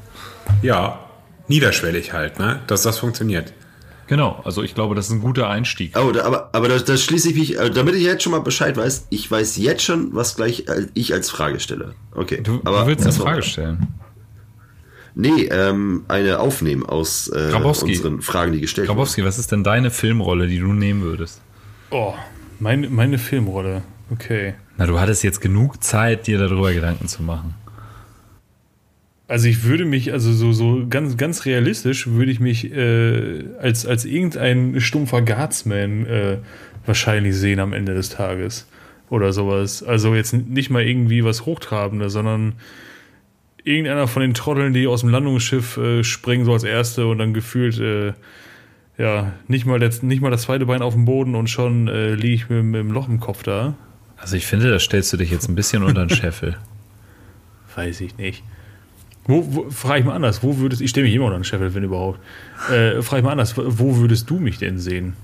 Ja, 0.62 0.99
niederschwellig 1.49 2.12
halt, 2.12 2.38
ne? 2.38 2.61
Dass 2.66 2.83
das 2.83 2.99
funktioniert. 2.99 3.53
Genau, 4.07 4.42
also 4.44 4.62
ich 4.62 4.75
glaube, 4.75 4.94
das 4.94 5.07
ist 5.07 5.12
ein 5.12 5.20
guter 5.20 5.49
Einstieg. 5.49 5.99
Oh, 5.99 6.12
da, 6.12 6.25
aber, 6.25 6.51
aber 6.53 6.68
da, 6.68 6.79
da 6.79 6.97
schließe 6.97 7.31
ich 7.31 7.37
mich, 7.37 7.59
äh, 7.59 7.70
damit 7.70 7.94
ich 7.94 8.03
jetzt 8.03 8.23
schon 8.23 8.33
mal 8.33 8.40
Bescheid 8.40 8.77
weiß, 8.77 9.07
ich 9.09 9.31
weiß 9.31 9.57
jetzt 9.57 9.83
schon, 9.83 10.14
was 10.14 10.37
gleich 10.37 10.68
äh, 10.68 10.88
ich 10.92 11.14
als 11.14 11.31
Frage 11.31 11.59
stelle. 11.59 11.94
Okay. 12.14 12.42
Du, 12.42 12.61
aber 12.64 12.83
du 12.83 12.87
willst 12.88 13.05
eine 13.05 13.14
Frage 13.14 13.42
stellen. 13.42 13.88
Nee, 15.14 15.44
ähm, 15.50 16.05
eine 16.09 16.40
aufnehmen 16.40 16.85
aus 16.85 17.29
äh, 17.29 17.53
unseren 17.55 18.20
Fragen, 18.20 18.53
die 18.53 18.61
gestellt 18.61 18.88
wurden. 18.88 18.96
Grabowski, 18.96 19.24
was 19.24 19.38
ist 19.38 19.53
denn 19.53 19.62
deine 19.62 19.90
Filmrolle, 19.90 20.48
die 20.48 20.59
du 20.59 20.72
nehmen 20.72 21.03
würdest? 21.03 21.40
Oh, 21.90 22.14
meine, 22.59 22.88
meine 22.88 23.18
Filmrolle. 23.18 23.83
Okay. 24.11 24.55
Na, 24.77 24.87
du 24.87 24.98
hattest 24.98 25.22
jetzt 25.22 25.40
genug 25.40 25.83
Zeit, 25.83 26.27
dir 26.27 26.38
darüber 26.38 26.72
Gedanken 26.72 27.07
zu 27.07 27.22
machen. 27.22 27.55
Also 29.27 29.48
ich 29.48 29.64
würde 29.64 29.85
mich, 29.85 30.12
also 30.12 30.33
so, 30.33 30.53
so 30.53 30.87
ganz, 30.88 31.16
ganz 31.16 31.46
realistisch 31.46 32.09
würde 32.09 32.31
ich 32.31 32.40
mich 32.40 32.72
äh, 32.72 33.44
als, 33.59 33.87
als 33.87 34.05
irgendein 34.05 34.81
stumpfer 34.81 35.22
Guardsman 35.22 36.07
äh, 36.07 36.38
wahrscheinlich 36.85 37.35
sehen 37.37 37.61
am 37.61 37.72
Ende 37.72 37.94
des 37.94 38.11
Tages. 38.11 38.66
Oder 39.11 39.33
sowas. 39.33 39.83
Also 39.83 40.14
jetzt 40.14 40.35
nicht 40.35 40.70
mal 40.70 40.83
irgendwie 40.83 41.24
was 41.24 41.46
Hochtrabendes, 41.46 42.12
sondern 42.12 42.55
irgendeiner 43.64 44.07
von 44.07 44.22
den 44.22 44.35
Trotteln, 44.35 44.72
die 44.72 44.87
aus 44.87 45.00
dem 45.00 45.11
Landungsschiff 45.11 45.77
äh, 45.77 46.05
springen, 46.05 46.44
so 46.44 46.53
als 46.53 46.64
Erste 46.64 47.07
und 47.07 47.18
dann 47.18 47.35
gefühlt, 47.35 47.79
äh, 47.81 48.12
ja, 48.98 49.33
nicht 49.48 49.66
mal, 49.66 49.81
das, 49.81 50.03
nicht 50.03 50.22
mal 50.22 50.31
das 50.31 50.42
zweite 50.42 50.66
Bein 50.66 50.83
auf 50.83 50.94
dem 50.94 51.05
Boden 51.05 51.35
und 51.35 51.48
schon 51.48 51.88
äh, 51.88 52.14
liege 52.14 52.35
ich 52.35 52.48
mit, 52.48 52.64
mit 52.64 52.81
dem 52.81 52.92
Loch 52.92 53.09
im 53.09 53.20
Kopf 53.20 53.42
da. 53.42 53.74
Also 54.16 54.37
ich 54.37 54.46
finde, 54.46 54.70
da 54.70 54.79
stellst 54.79 55.12
du 55.12 55.16
dich 55.16 55.31
jetzt 55.31 55.48
ein 55.48 55.55
bisschen 55.55 55.83
unter 55.83 56.07
den 56.07 56.14
Scheffel. 56.14 56.57
Weiß 57.74 58.00
ich 58.00 58.16
nicht. 58.18 58.44
Wo, 59.27 59.44
wo 59.48 59.70
frage 59.70 60.00
ich 60.00 60.07
mal 60.07 60.14
anders, 60.14 60.42
wo 60.42 60.59
würdest 60.59 60.83
ich 60.83 60.90
stelle 60.90 61.07
mich 61.07 61.14
immer 61.14 61.31
noch 61.31 61.37
an 61.37 61.44
Sheffield, 61.44 61.74
wenn 61.74 61.85
überhaupt. 61.85 62.20
Äh, 62.70 63.00
frage 63.03 63.20
ich 63.20 63.24
mal 63.24 63.33
anders, 63.33 63.57
wo 63.57 63.96
würdest 63.96 64.29
du 64.29 64.38
mich 64.38 64.59
denn 64.59 64.79
sehen? 64.79 65.14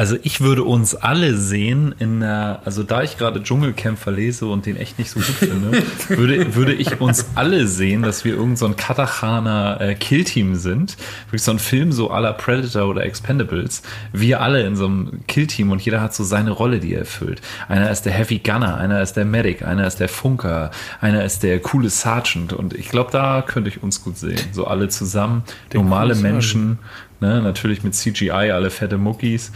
Also 0.00 0.16
ich 0.22 0.40
würde 0.40 0.64
uns 0.64 0.94
alle 0.94 1.36
sehen 1.36 1.94
in 1.98 2.22
einer, 2.22 2.62
also 2.64 2.82
da 2.82 3.02
ich 3.02 3.18
gerade 3.18 3.42
Dschungelkämpfer 3.42 4.10
lese 4.10 4.46
und 4.46 4.64
den 4.64 4.78
echt 4.78 4.98
nicht 4.98 5.10
so 5.10 5.20
gut 5.20 5.26
finde, 5.26 5.82
würde, 6.08 6.54
würde 6.54 6.72
ich 6.72 7.02
uns 7.02 7.26
alle 7.34 7.66
sehen, 7.66 8.00
dass 8.00 8.24
wir 8.24 8.32
irgend 8.32 8.56
so 8.56 8.64
ein 8.64 8.76
Katachana 8.76 9.78
äh, 9.78 9.94
Killteam 9.94 10.54
sind. 10.54 10.96
Wirklich 11.26 11.42
so 11.42 11.50
ein 11.50 11.58
Film 11.58 11.92
so 11.92 12.08
la 12.08 12.32
Predator 12.32 12.88
oder 12.88 13.04
Expendables. 13.04 13.82
Wir 14.14 14.40
alle 14.40 14.62
in 14.62 14.74
so 14.74 14.86
einem 14.86 15.20
Killteam 15.26 15.70
und 15.70 15.82
jeder 15.82 16.00
hat 16.00 16.14
so 16.14 16.24
seine 16.24 16.52
Rolle, 16.52 16.80
die 16.80 16.94
er 16.94 17.00
erfüllt. 17.00 17.42
Einer 17.68 17.90
ist 17.90 18.06
der 18.06 18.14
Heavy 18.14 18.38
Gunner, 18.38 18.78
einer 18.78 19.02
ist 19.02 19.18
der 19.18 19.26
Medic, 19.26 19.66
einer 19.66 19.86
ist 19.86 20.00
der 20.00 20.08
Funker, 20.08 20.70
einer 21.02 21.26
ist 21.26 21.42
der 21.42 21.60
coole 21.60 21.90
Sergeant 21.90 22.54
und 22.54 22.72
ich 22.72 22.88
glaube, 22.88 23.10
da 23.12 23.42
könnte 23.42 23.68
ich 23.68 23.82
uns 23.82 24.02
gut 24.02 24.16
sehen. 24.16 24.40
So 24.52 24.66
alle 24.66 24.88
zusammen, 24.88 25.42
normale 25.74 26.14
coole 26.14 26.22
Menschen, 26.22 26.78
ne, 27.20 27.42
natürlich 27.42 27.82
mit 27.82 27.94
CGI, 27.94 28.30
alle 28.30 28.70
fette 28.70 28.96
Muckis. 28.96 29.52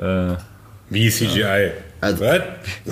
Äh, 0.00 0.36
Wie 0.88 1.08
CGI. 1.10 1.70
Also- 2.00 2.24
Was? 2.24 2.40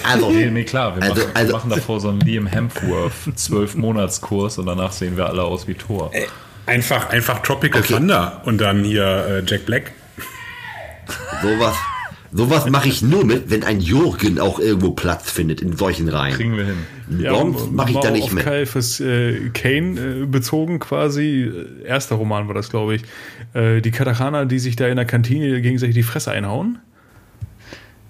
Also, 0.05 0.31
nee, 0.31 0.51
nee, 0.51 0.65
klar, 0.65 0.95
wir, 0.97 1.03
Also- 1.03 1.15
machen, 1.23 1.31
also- 1.35 1.49
wir 1.53 1.57
machen 1.57 1.71
davor 1.71 2.01
so 2.01 2.09
einen 2.11 2.21
Liam 2.21 2.47
Hemsworth 2.47 3.13
zwölf 3.37 3.75
Monatskurs 3.75 4.59
und 4.59 4.67
danach 4.67 4.93
sehen 4.93 5.17
wir 5.17 5.27
alle 5.27 5.43
aus 5.43 5.67
wie 5.67 5.75
Thor. 5.75 6.11
Einfach, 6.67 7.09
einfach 7.09 7.41
Tropical 7.43 7.81
Okay. 7.81 7.95
Thunder 7.95 8.43
und 8.45 8.61
dann 8.61 8.85
hier 8.85 9.05
äh, 9.05 9.43
Jack 9.51 9.65
Black. 9.65 9.93
sowas, 11.43 11.75
sowas 12.33 12.69
mache 12.69 12.89
ich 12.89 13.01
nur 13.01 13.25
mit, 13.25 13.51
wenn 13.51 13.65
ein 13.65 13.81
Jürgen 13.81 14.39
auch 14.39 14.59
irgendwo 14.59 14.91
Platz 14.91 15.31
findet 15.31 15.63
in 15.63 15.75
solchen 15.77 16.09
Reihen. 16.11 16.35
Kriegen 16.35 16.57
wir 16.59 16.67
hin. 16.67 16.77
Sonst 17.27 17.73
mache 17.73 17.93
ich 17.93 17.97
da 17.99 18.11
nicht 18.11 18.33
mit. 18.35 18.45
Kai 18.45 18.67
fürs 18.67 19.01
äh, 19.01 19.49
Kane 19.55 19.99
äh, 20.23 20.27
bezogen 20.27 20.79
quasi. 20.79 21.45
Äh, 21.85 21.87
Erster 21.87 22.17
Roman 22.17 22.47
war 22.49 22.55
das, 22.55 22.69
glaube 22.69 22.97
ich. 22.97 23.03
Äh, 23.55 23.81
die 23.81 23.91
Katachana, 23.91 24.45
die 24.45 24.59
sich 24.59 24.77
da 24.77 24.87
in 24.89 24.97
der 24.97 25.07
Kantine 25.07 25.63
gegenseitig 25.63 25.95
die 25.95 26.03
Fresse 26.03 26.31
einhauen. 26.33 26.79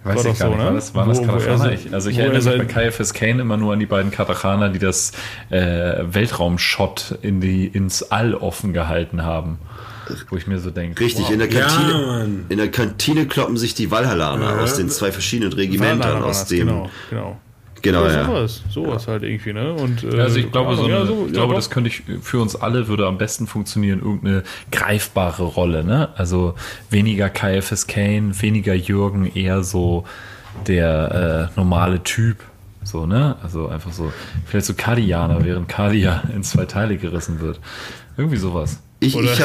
Weiß 0.05 0.17
War 0.25 0.27
ich 0.33 0.39
doch 0.39 0.39
gar 0.39 0.49
so, 0.49 0.55
nicht, 0.55 0.59
ne? 0.59 0.65
war 0.65 0.75
das, 0.75 0.93
das 0.93 0.95
Wo- 0.95 1.27
wo 1.29 1.33
er 1.33 1.39
Katachana? 1.39 1.59
so- 1.65 1.69
Ich, 1.71 1.93
also 1.93 2.09
ich 2.11 2.19
er 2.19 2.25
erinnere 2.33 2.59
mich 2.59 2.69
bei 2.75 2.89
KFS 2.91 3.13
Kane 3.15 3.43
immer 3.43 3.57
nur 3.57 3.73
an 3.73 3.81
die 3.81 3.87
beiden 3.87 4.11
Katachana, 4.11 4.69
die 4.69 4.79
das 4.79 5.13
äh, 5.51 6.03
Weltraumshot 6.03 7.19
in 7.23 7.41
die, 7.41 7.67
ins 7.67 8.03
All 8.05 8.35
offen 8.35 8.73
gehalten 8.73 9.23
haben. 9.25 9.59
Wo 10.31 10.37
ich 10.37 10.47
mir 10.47 10.59
so 10.59 10.71
denke, 10.71 11.05
Richtig, 11.05 11.31
in 11.31 11.39
der 11.39 11.51
Ja, 11.51 11.67
Kantine, 11.67 12.07
Mann. 12.07 12.47
in 12.49 12.57
der 12.57 12.71
Kantine 12.71 13.27
kloppen 13.27 13.59
sich 13.59 13.75
die 13.75 13.91
Valhallaner 13.91 14.61
aus 14.63 14.75
den 14.77 14.89
zwei 14.89 15.13
verschiedenen 15.13 15.53
Regimentern, 15.53 16.21
war 16.23 16.25
aus 16.29 16.41
das, 16.41 16.49
dem, 16.49 16.67
Genau, 16.69 16.91
genau. 17.11 17.37
Genau, 17.83 18.05
Ja, 18.07 18.13
ja. 18.13 18.25
sowas, 18.27 18.63
sowas 18.71 19.09
halt 19.09 19.23
irgendwie, 19.23 19.53
ne? 19.53 19.73
Und, 19.73 20.05
äh, 20.05 20.21
Also 20.21 20.39
ich 20.39 20.51
glaube, 20.51 20.75
so 20.77 20.85
eine, 20.85 20.93
ja, 20.95 21.03
ich 21.05 21.33
glaube, 21.33 21.53
ja, 21.53 21.57
das 21.57 21.71
könnte 21.71 21.89
ich 21.89 22.03
für 22.23 22.41
uns 22.41 22.57
alle 22.57 22.89
würde 22.89 23.07
am 23.07 23.19
besten 23.19 23.47
funktionieren, 23.47 24.01
irgendeine 24.01 24.43
greifbare 24.73 25.43
Rolle, 25.45 25.85
ne? 25.85 26.09
Also 26.17 26.55
weniger 26.91 27.29
KFS 27.31 27.87
Kane, 27.87 28.33
weniger 28.41 28.75
Jürgen, 28.75 29.27
eher 29.35 29.63
so 29.63 30.05
der 30.67 31.51
äh, 31.55 31.59
normale 31.59 32.03
Typ. 32.03 32.39
So, 32.85 33.07
ne? 33.07 33.37
Also 33.43 33.69
einfach 33.69 33.93
so, 33.93 34.13
vielleicht 34.47 34.67
so 34.67 34.75
Kardianer, 34.75 35.45
während 35.45 35.69
Kardia 35.69 36.23
in 36.35 36.43
zwei 36.43 36.65
Teile 36.65 36.97
gerissen 36.97 37.41
wird. 37.41 37.61
Irgendwie 38.17 38.39
sowas. 38.39 38.81
Ich, 39.01 39.15
Oder- 39.15 39.33
ich 39.33 39.41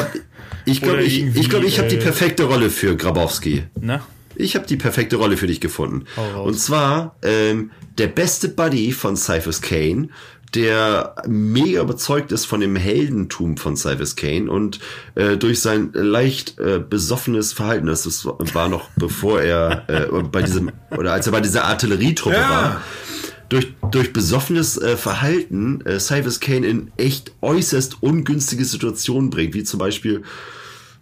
ich 0.66 0.80
glaube, 0.80 0.94
oder 0.98 1.02
ich, 1.04 1.36
ich, 1.36 1.50
glaub, 1.50 1.62
ich 1.62 1.78
habe 1.78 1.88
die 1.88 1.96
äh, 1.96 2.00
perfekte 2.00 2.44
Rolle 2.44 2.70
für 2.70 2.96
Grabowski. 2.96 3.64
Na? 3.80 4.00
Ich 4.36 4.56
habe 4.56 4.66
die 4.66 4.76
perfekte 4.76 5.16
Rolle 5.16 5.36
für 5.36 5.46
dich 5.46 5.60
gefunden. 5.60 6.04
Und 6.44 6.58
zwar 6.58 7.16
ähm, 7.22 7.70
der 7.98 8.08
beste 8.08 8.48
Buddy 8.48 8.92
von 8.92 9.16
Cyphers 9.16 9.60
Kane, 9.60 10.08
der 10.54 11.16
mega 11.26 11.82
überzeugt 11.82 12.30
ist 12.30 12.44
von 12.44 12.60
dem 12.60 12.76
Heldentum 12.76 13.56
von 13.56 13.76
Cyphers 13.76 14.14
Kane 14.14 14.50
und 14.50 14.78
äh, 15.16 15.36
durch 15.36 15.60
sein 15.60 15.90
leicht 15.92 16.58
äh, 16.58 16.78
besoffenes 16.78 17.52
Verhalten, 17.52 17.86
das 17.86 18.06
ist, 18.06 18.24
war 18.24 18.68
noch 18.68 18.88
bevor 18.96 19.40
er 19.40 19.88
äh, 19.88 20.22
bei 20.22 20.42
diesem 20.42 20.70
oder 20.96 21.12
als 21.12 21.26
er 21.26 21.32
bei 21.32 21.40
dieser 21.40 21.64
Artillerietruppe 21.64 22.36
Ja. 22.36 22.50
war, 22.50 22.80
durch, 23.48 23.74
durch 23.90 24.12
besoffenes 24.12 24.78
äh, 24.78 24.96
Verhalten 24.96 25.80
äh, 25.84 25.98
Cyphers 25.98 26.40
Kane 26.40 26.66
in 26.66 26.92
echt 26.96 27.32
äußerst 27.40 28.02
ungünstige 28.02 28.64
Situationen 28.64 29.30
bringt, 29.30 29.54
wie 29.54 29.64
zum 29.64 29.78
Beispiel 29.78 30.22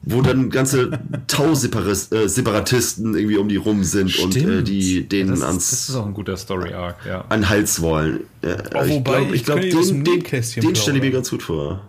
wo 0.02 0.20
dann 0.20 0.50
ganze 0.50 0.90
Tau-Separatisten 1.28 3.14
irgendwie 3.14 3.36
um 3.36 3.48
die 3.48 3.56
rum 3.56 3.84
sind 3.84 4.18
und 4.18 4.36
äh, 4.36 4.62
die 4.62 5.08
denen 5.08 5.30
das, 5.30 5.42
ans 5.42 5.70
das 5.70 5.88
ist 5.88 5.94
auch 5.94 6.06
ein 6.06 6.14
guter 6.14 6.36
Story-Arc, 6.36 7.06
ja. 7.06 7.24
an 7.28 7.48
Hals 7.48 7.80
wollen. 7.80 8.20
Äh, 8.42 8.56
Oh, 8.74 8.82
ich 8.84 8.90
wobei, 8.90 9.12
glaube, 9.12 9.26
ich 9.26 9.34
ich 9.34 9.44
glaub, 9.44 9.60
den, 9.60 10.04
den, 10.04 10.22
den 10.22 10.76
stelle 10.76 10.98
ich 10.98 11.04
mir 11.04 11.10
ganz 11.10 11.30
gut 11.30 11.42
vor. 11.42 11.82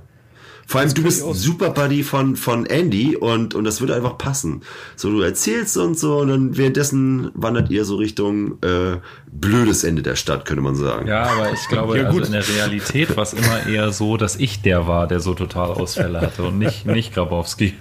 Vor 0.66 0.82
allem, 0.82 0.94
du 0.94 1.04
bist 1.04 1.22
super 1.36 1.70
Buddy 1.72 2.04
von, 2.04 2.36
von 2.36 2.66
Andy 2.66 3.16
und, 3.16 3.54
und 3.54 3.64
das 3.66 3.82
würde 3.82 3.96
einfach 3.96 4.18
passen. 4.18 4.62
So, 4.96 5.12
du 5.12 5.22
erzählst 5.22 5.78
und 5.78 6.00
so 6.00 6.20
und 6.20 6.30
dann 6.30 6.58
währenddessen 6.58 7.32
wandert 7.34 7.70
ihr 7.70 7.86
so 7.86 7.98
Richtung 7.98 8.54
äh, 8.64 8.98
blödes 9.32 9.84
Ende 9.84 10.02
der 10.02 10.16
Stadt, 10.16 10.46
könnte 10.46 10.62
man 10.64 10.76
sagen. 10.76 11.08
Ja, 11.08 11.24
aber 11.24 11.52
ich 11.52 11.68
glaube, 11.68 11.98
Ja, 11.98 12.06
also 12.06 12.18
gut. 12.18 12.28
in 12.28 12.34
der 12.34 12.48
Realität 12.48 13.16
war 13.16 13.24
es 13.24 13.34
immer 13.34 13.68
eher 13.68 13.92
so, 13.92 14.18
dass 14.18 14.36
ich 14.38 14.62
der 14.62 14.88
war, 14.88 15.08
der 15.08 15.20
so 15.20 15.34
Totalausfälle 15.34 16.22
hatte 16.22 16.44
und 16.44 16.58
nicht, 16.60 16.86
nicht 16.86 17.14
Grabowski. 17.14 17.74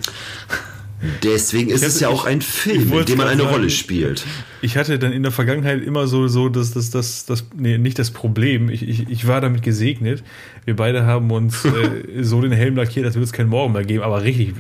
Deswegen 1.23 1.71
ist 1.71 1.83
es 1.83 2.01
ja 2.01 2.09
auch 2.09 2.25
ein 2.25 2.41
Film, 2.41 2.93
in 2.93 3.05
dem 3.05 3.19
man 3.19 3.29
eine 3.29 3.43
sagen, 3.43 3.55
Rolle 3.55 3.71
spielt. 3.71 4.25
Ich 4.61 4.77
hatte 4.77 4.99
dann 4.99 5.13
in 5.13 5.23
der 5.23 5.33
Vergangenheit 5.33 5.83
immer 5.83 6.07
so, 6.07 6.29
so 6.29 6.49
das, 6.49 6.73
das, 6.73 6.91
das, 6.91 7.27
das, 7.27 7.47
nee, 7.57 7.79
nicht 7.79 7.99
das 7.99 8.13
Problem. 8.13 8.71
Ich, 8.71 8.89
ich, 8.89 9.09
ich 9.09 9.27
war 9.27 9.41
damit 9.41 9.63
gesegnet. 9.63 10.23
Wir 10.65 10.77
beide 10.77 11.05
haben 11.05 11.31
uns 11.31 11.65
äh, 11.65 12.23
so 12.23 12.41
den 12.41 12.53
Helm 12.53 12.77
lackiert, 12.77 13.05
als 13.05 13.17
würde 13.17 13.25
es 13.25 13.33
keinen 13.33 13.49
Morgen 13.49 13.73
mehr 13.73 13.85
geben, 13.85 14.03
aber 14.03 14.23
richtig 14.23 14.55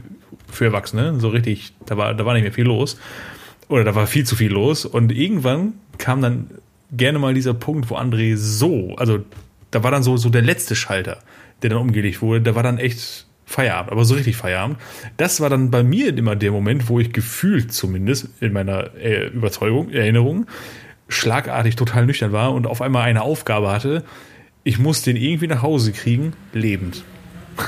für 0.50 0.66
Erwachsene, 0.66 1.18
so 1.18 1.28
richtig, 1.28 1.72
da 1.86 1.96
war, 1.96 2.14
da 2.14 2.26
war 2.26 2.34
nicht 2.34 2.42
mehr 2.42 2.52
viel 2.52 2.66
los. 2.66 2.98
Oder 3.68 3.84
da 3.84 3.94
war 3.94 4.06
viel 4.06 4.24
zu 4.24 4.36
viel 4.36 4.52
los. 4.52 4.84
Und 4.84 5.12
irgendwann 5.12 5.74
kam 5.98 6.20
dann 6.20 6.50
gerne 6.90 7.18
mal 7.18 7.34
dieser 7.34 7.54
Punkt, 7.54 7.88
wo 7.88 7.96
André 7.96 8.36
so, 8.36 8.94
also 8.96 9.20
da 9.70 9.82
war 9.82 9.90
dann 9.90 10.02
so, 10.02 10.16
so 10.16 10.28
der 10.28 10.42
letzte 10.42 10.74
Schalter. 10.74 11.18
der 11.62 11.70
dann 11.70 11.78
umgelegt 11.78 12.20
wurde, 12.20 12.42
da 12.42 12.54
war 12.54 12.62
dann 12.64 12.78
echt 12.78 13.26
Feierabend, 13.52 13.92
aber 13.92 14.04
so 14.04 14.14
richtig 14.14 14.36
Feierabend. 14.36 14.78
Das 15.16 15.40
war 15.40 15.50
dann 15.50 15.70
bei 15.70 15.82
mir 15.82 16.16
immer 16.16 16.36
der 16.36 16.50
Moment, 16.50 16.88
wo 16.88 16.98
ich 16.98 17.12
gefühlt 17.12 17.72
zumindest 17.72 18.28
in 18.40 18.52
meiner 18.52 18.94
äh, 18.96 19.26
Überzeugung, 19.28 19.90
Erinnerung, 19.90 20.46
schlagartig 21.08 21.76
total 21.76 22.06
nüchtern 22.06 22.32
war 22.32 22.52
und 22.52 22.66
auf 22.66 22.80
einmal 22.80 23.02
eine 23.02 23.22
Aufgabe 23.22 23.70
hatte. 23.70 24.04
Ich 24.64 24.78
muss 24.78 25.02
den 25.02 25.16
irgendwie 25.16 25.48
nach 25.48 25.62
Hause 25.62 25.92
kriegen, 25.92 26.32
lebend. 26.52 27.04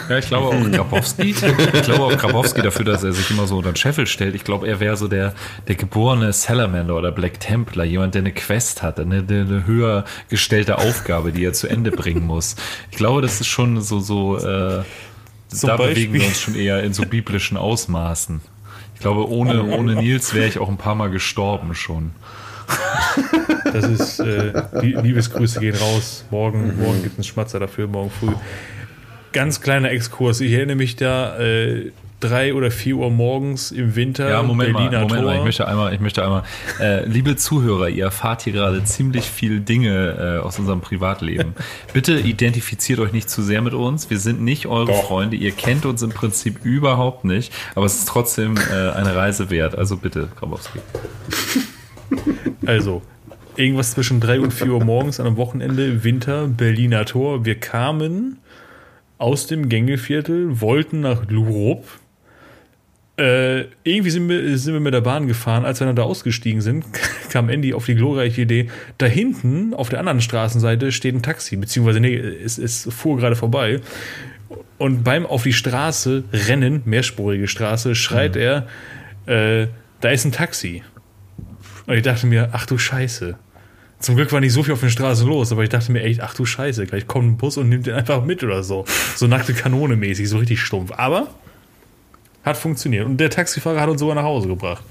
Ja, 0.08 0.18
ich 0.18 0.26
glaube 0.26 0.46
auch 0.46 0.70
Grabowski. 0.70 1.30
Ich 1.30 1.82
glaube 1.82 2.04
auch 2.04 2.16
Grabowski 2.16 2.62
dafür, 2.62 2.86
dass 2.86 3.04
er 3.04 3.12
sich 3.12 3.30
immer 3.30 3.46
so 3.46 3.58
unter 3.58 3.72
den 3.72 3.76
Scheffel 3.76 4.06
stellt. 4.06 4.34
Ich 4.34 4.44
glaube, 4.44 4.66
er 4.66 4.80
wäre 4.80 4.96
so 4.96 5.08
der, 5.08 5.34
der 5.68 5.74
geborene 5.74 6.32
Salamander 6.32 6.96
oder 6.96 7.12
Black 7.12 7.40
Templar, 7.40 7.84
jemand, 7.84 8.14
der 8.14 8.20
eine 8.20 8.32
Quest 8.32 8.82
hat, 8.82 8.98
eine, 8.98 9.18
eine 9.28 9.66
höher 9.66 10.04
gestellte 10.30 10.78
Aufgabe, 10.78 11.32
die 11.32 11.44
er 11.44 11.52
zu 11.52 11.68
Ende 11.68 11.90
bringen 11.90 12.26
muss. 12.26 12.56
Ich 12.90 12.96
glaube, 12.96 13.20
das 13.20 13.40
ist 13.40 13.48
schon 13.48 13.82
so, 13.82 14.00
so, 14.00 14.38
äh, 14.38 14.82
Zum 15.54 15.68
da 15.68 15.76
Beispiel- 15.76 16.06
bewegen 16.08 16.14
wir 16.22 16.26
uns 16.28 16.40
schon 16.40 16.54
eher 16.54 16.82
in 16.82 16.92
so 16.92 17.04
biblischen 17.06 17.56
Ausmaßen. 17.56 18.40
Ich 18.94 19.00
glaube, 19.00 19.28
ohne, 19.28 19.64
ohne 19.64 19.94
Nils 19.96 20.34
wäre 20.34 20.46
ich 20.46 20.58
auch 20.58 20.68
ein 20.68 20.76
paar 20.78 20.94
Mal 20.94 21.10
gestorben 21.10 21.74
schon. 21.74 22.12
Das 23.72 23.84
ist, 23.86 24.20
äh, 24.20 24.52
die 24.82 24.92
Liebesgrüße 24.92 25.60
gehen 25.60 25.76
raus. 25.76 26.24
Morgen, 26.30 26.78
morgen 26.80 27.02
gibt 27.02 27.12
es 27.14 27.18
einen 27.18 27.24
Schmatzer 27.24 27.58
dafür, 27.60 27.86
morgen 27.86 28.10
früh. 28.10 28.32
Ganz 29.32 29.60
kleiner 29.60 29.90
Exkurs. 29.90 30.40
Ich 30.40 30.52
erinnere 30.52 30.76
mich 30.76 30.96
da, 30.96 31.38
äh, 31.38 31.90
drei 32.28 32.54
oder 32.54 32.70
vier 32.70 32.96
Uhr 32.96 33.10
morgens 33.10 33.70
im 33.70 33.94
Winter. 33.96 34.28
Ja, 34.28 34.42
Moment 34.42 34.72
Berliner 34.72 34.90
mal, 34.90 35.02
Moment 35.02 35.20
Tor. 35.20 35.30
mal, 35.30 35.36
ich 35.38 35.44
möchte 35.44 35.68
einmal, 35.68 35.94
ich 35.94 36.00
möchte 36.00 36.22
einmal, 36.22 36.42
äh, 36.80 37.04
liebe 37.06 37.36
Zuhörer, 37.36 37.88
ihr 37.88 38.04
erfahrt 38.04 38.42
hier 38.42 38.52
gerade 38.52 38.82
ziemlich 38.84 39.24
viel 39.24 39.60
Dinge 39.60 40.38
äh, 40.40 40.44
aus 40.44 40.58
unserem 40.58 40.80
Privatleben. 40.80 41.54
Bitte 41.92 42.18
identifiziert 42.18 42.98
euch 42.98 43.12
nicht 43.12 43.28
zu 43.28 43.42
sehr 43.42 43.62
mit 43.62 43.74
uns. 43.74 44.10
Wir 44.10 44.18
sind 44.18 44.40
nicht 44.40 44.66
eure 44.66 44.86
Doch. 44.86 45.04
Freunde. 45.04 45.36
Ihr 45.36 45.52
kennt 45.52 45.86
uns 45.86 46.02
im 46.02 46.10
Prinzip 46.10 46.64
überhaupt 46.64 47.24
nicht, 47.24 47.52
aber 47.74 47.86
es 47.86 47.98
ist 47.98 48.08
trotzdem 48.08 48.56
äh, 48.56 48.90
eine 48.90 49.14
Reise 49.14 49.50
wert. 49.50 49.76
Also 49.76 49.96
bitte, 49.96 50.28
Grabowski. 50.38 50.78
Also, 52.66 53.02
irgendwas 53.56 53.92
zwischen 53.92 54.20
3 54.20 54.40
und 54.40 54.52
4 54.52 54.68
Uhr 54.68 54.84
morgens 54.84 55.20
an 55.20 55.26
einem 55.26 55.36
Wochenende, 55.36 56.04
Winter, 56.04 56.46
Berliner 56.48 57.04
Tor. 57.04 57.44
Wir 57.44 57.56
kamen 57.56 58.38
aus 59.18 59.46
dem 59.46 59.68
Gängeviertel, 59.68 60.60
wollten 60.60 61.00
nach 61.00 61.28
Lurup. 61.28 61.84
Äh, 63.16 63.66
irgendwie 63.84 64.10
sind 64.10 64.28
wir, 64.28 64.58
sind 64.58 64.72
wir 64.72 64.80
mit 64.80 64.92
der 64.92 65.00
Bahn 65.00 65.28
gefahren. 65.28 65.64
Als 65.64 65.80
wir 65.80 65.86
dann 65.86 65.94
da 65.94 66.02
ausgestiegen 66.02 66.60
sind, 66.60 66.84
kam 67.30 67.48
Andy 67.48 67.72
auf 67.72 67.86
die 67.86 67.94
glorreiche 67.94 68.42
Idee, 68.42 68.68
da 68.98 69.06
hinten 69.06 69.72
auf 69.72 69.88
der 69.88 70.00
anderen 70.00 70.20
Straßenseite 70.20 70.90
steht 70.90 71.14
ein 71.14 71.22
Taxi, 71.22 71.56
beziehungsweise 71.56 72.00
nee, 72.00 72.16
es, 72.16 72.58
es 72.58 72.88
fuhr 72.90 73.16
gerade 73.16 73.36
vorbei. 73.36 73.80
Und 74.78 75.04
beim 75.04 75.26
auf 75.26 75.44
die 75.44 75.52
Straße 75.52 76.24
rennen, 76.32 76.82
mehrspurige 76.84 77.46
Straße, 77.46 77.94
schreit 77.94 78.34
er, 78.34 78.66
äh, 79.26 79.68
da 80.00 80.10
ist 80.10 80.24
ein 80.24 80.32
Taxi. 80.32 80.82
Und 81.86 81.94
ich 81.94 82.02
dachte 82.02 82.26
mir, 82.26 82.50
ach 82.52 82.66
du 82.66 82.78
Scheiße. 82.78 83.38
Zum 84.00 84.16
Glück 84.16 84.32
war 84.32 84.40
nicht 84.40 84.52
so 84.52 84.62
viel 84.62 84.74
auf 84.74 84.80
den 84.80 84.90
Straßen 84.90 85.26
los, 85.26 85.52
aber 85.52 85.62
ich 85.62 85.68
dachte 85.68 85.92
mir 85.92 86.02
echt, 86.02 86.20
ach 86.20 86.34
du 86.34 86.44
Scheiße, 86.44 86.84
gleich 86.86 87.06
kommt 87.06 87.26
ein 87.26 87.36
Bus 87.36 87.56
und 87.56 87.68
nimmt 87.68 87.86
den 87.86 87.94
einfach 87.94 88.24
mit 88.24 88.42
oder 88.42 88.62
so. 88.64 88.84
So 89.14 89.28
nackte 89.28 89.54
Kanone 89.54 89.96
mäßig, 89.96 90.28
so 90.28 90.38
richtig 90.38 90.60
stumpf. 90.60 90.92
Aber 90.96 91.28
hat 92.44 92.56
funktioniert. 92.56 93.06
Und 93.06 93.16
der 93.18 93.30
Taxifahrer 93.30 93.80
hat 93.80 93.88
uns 93.88 94.00
sogar 94.00 94.14
nach 94.14 94.22
Hause 94.24 94.48
gebracht. 94.48 94.82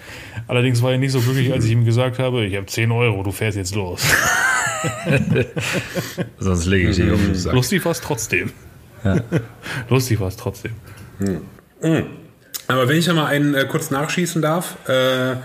Allerdings 0.48 0.82
war 0.82 0.92
er 0.92 0.98
nicht 0.98 1.12
so 1.12 1.20
glücklich, 1.22 1.52
als 1.54 1.66
ich 1.66 1.72
ihm 1.72 1.86
gesagt 1.86 2.20
habe, 2.20 2.46
ich 2.46 2.56
habe 2.56 2.66
10 2.66 2.92
Euro, 2.92 3.24
du 3.24 3.32
fährst 3.32 3.58
jetzt 3.58 3.76
los. 3.76 4.02
Sonst 6.40 6.66
lege 6.66 6.90
ich 6.90 6.96
dich 6.98 7.12
auf 7.12 7.20
den 7.20 7.36
Sack. 7.36 7.54
Lustig 7.54 7.84
war 7.86 7.92
es 7.92 8.02
trotzdem. 8.02 8.52
Lustig 9.90 10.20
war 10.20 10.28
es 10.28 10.36
trotzdem. 10.38 10.72
Aber 12.68 12.88
wenn 12.90 12.98
ich 12.98 13.06
ja 13.06 13.14
mal 13.14 13.28
einen 13.28 13.54
äh, 13.54 13.66
kurz 13.70 13.92
nachschießen 13.92 14.42
darf, 14.42 14.78
äh, 14.88 15.32
äh, 15.32 15.36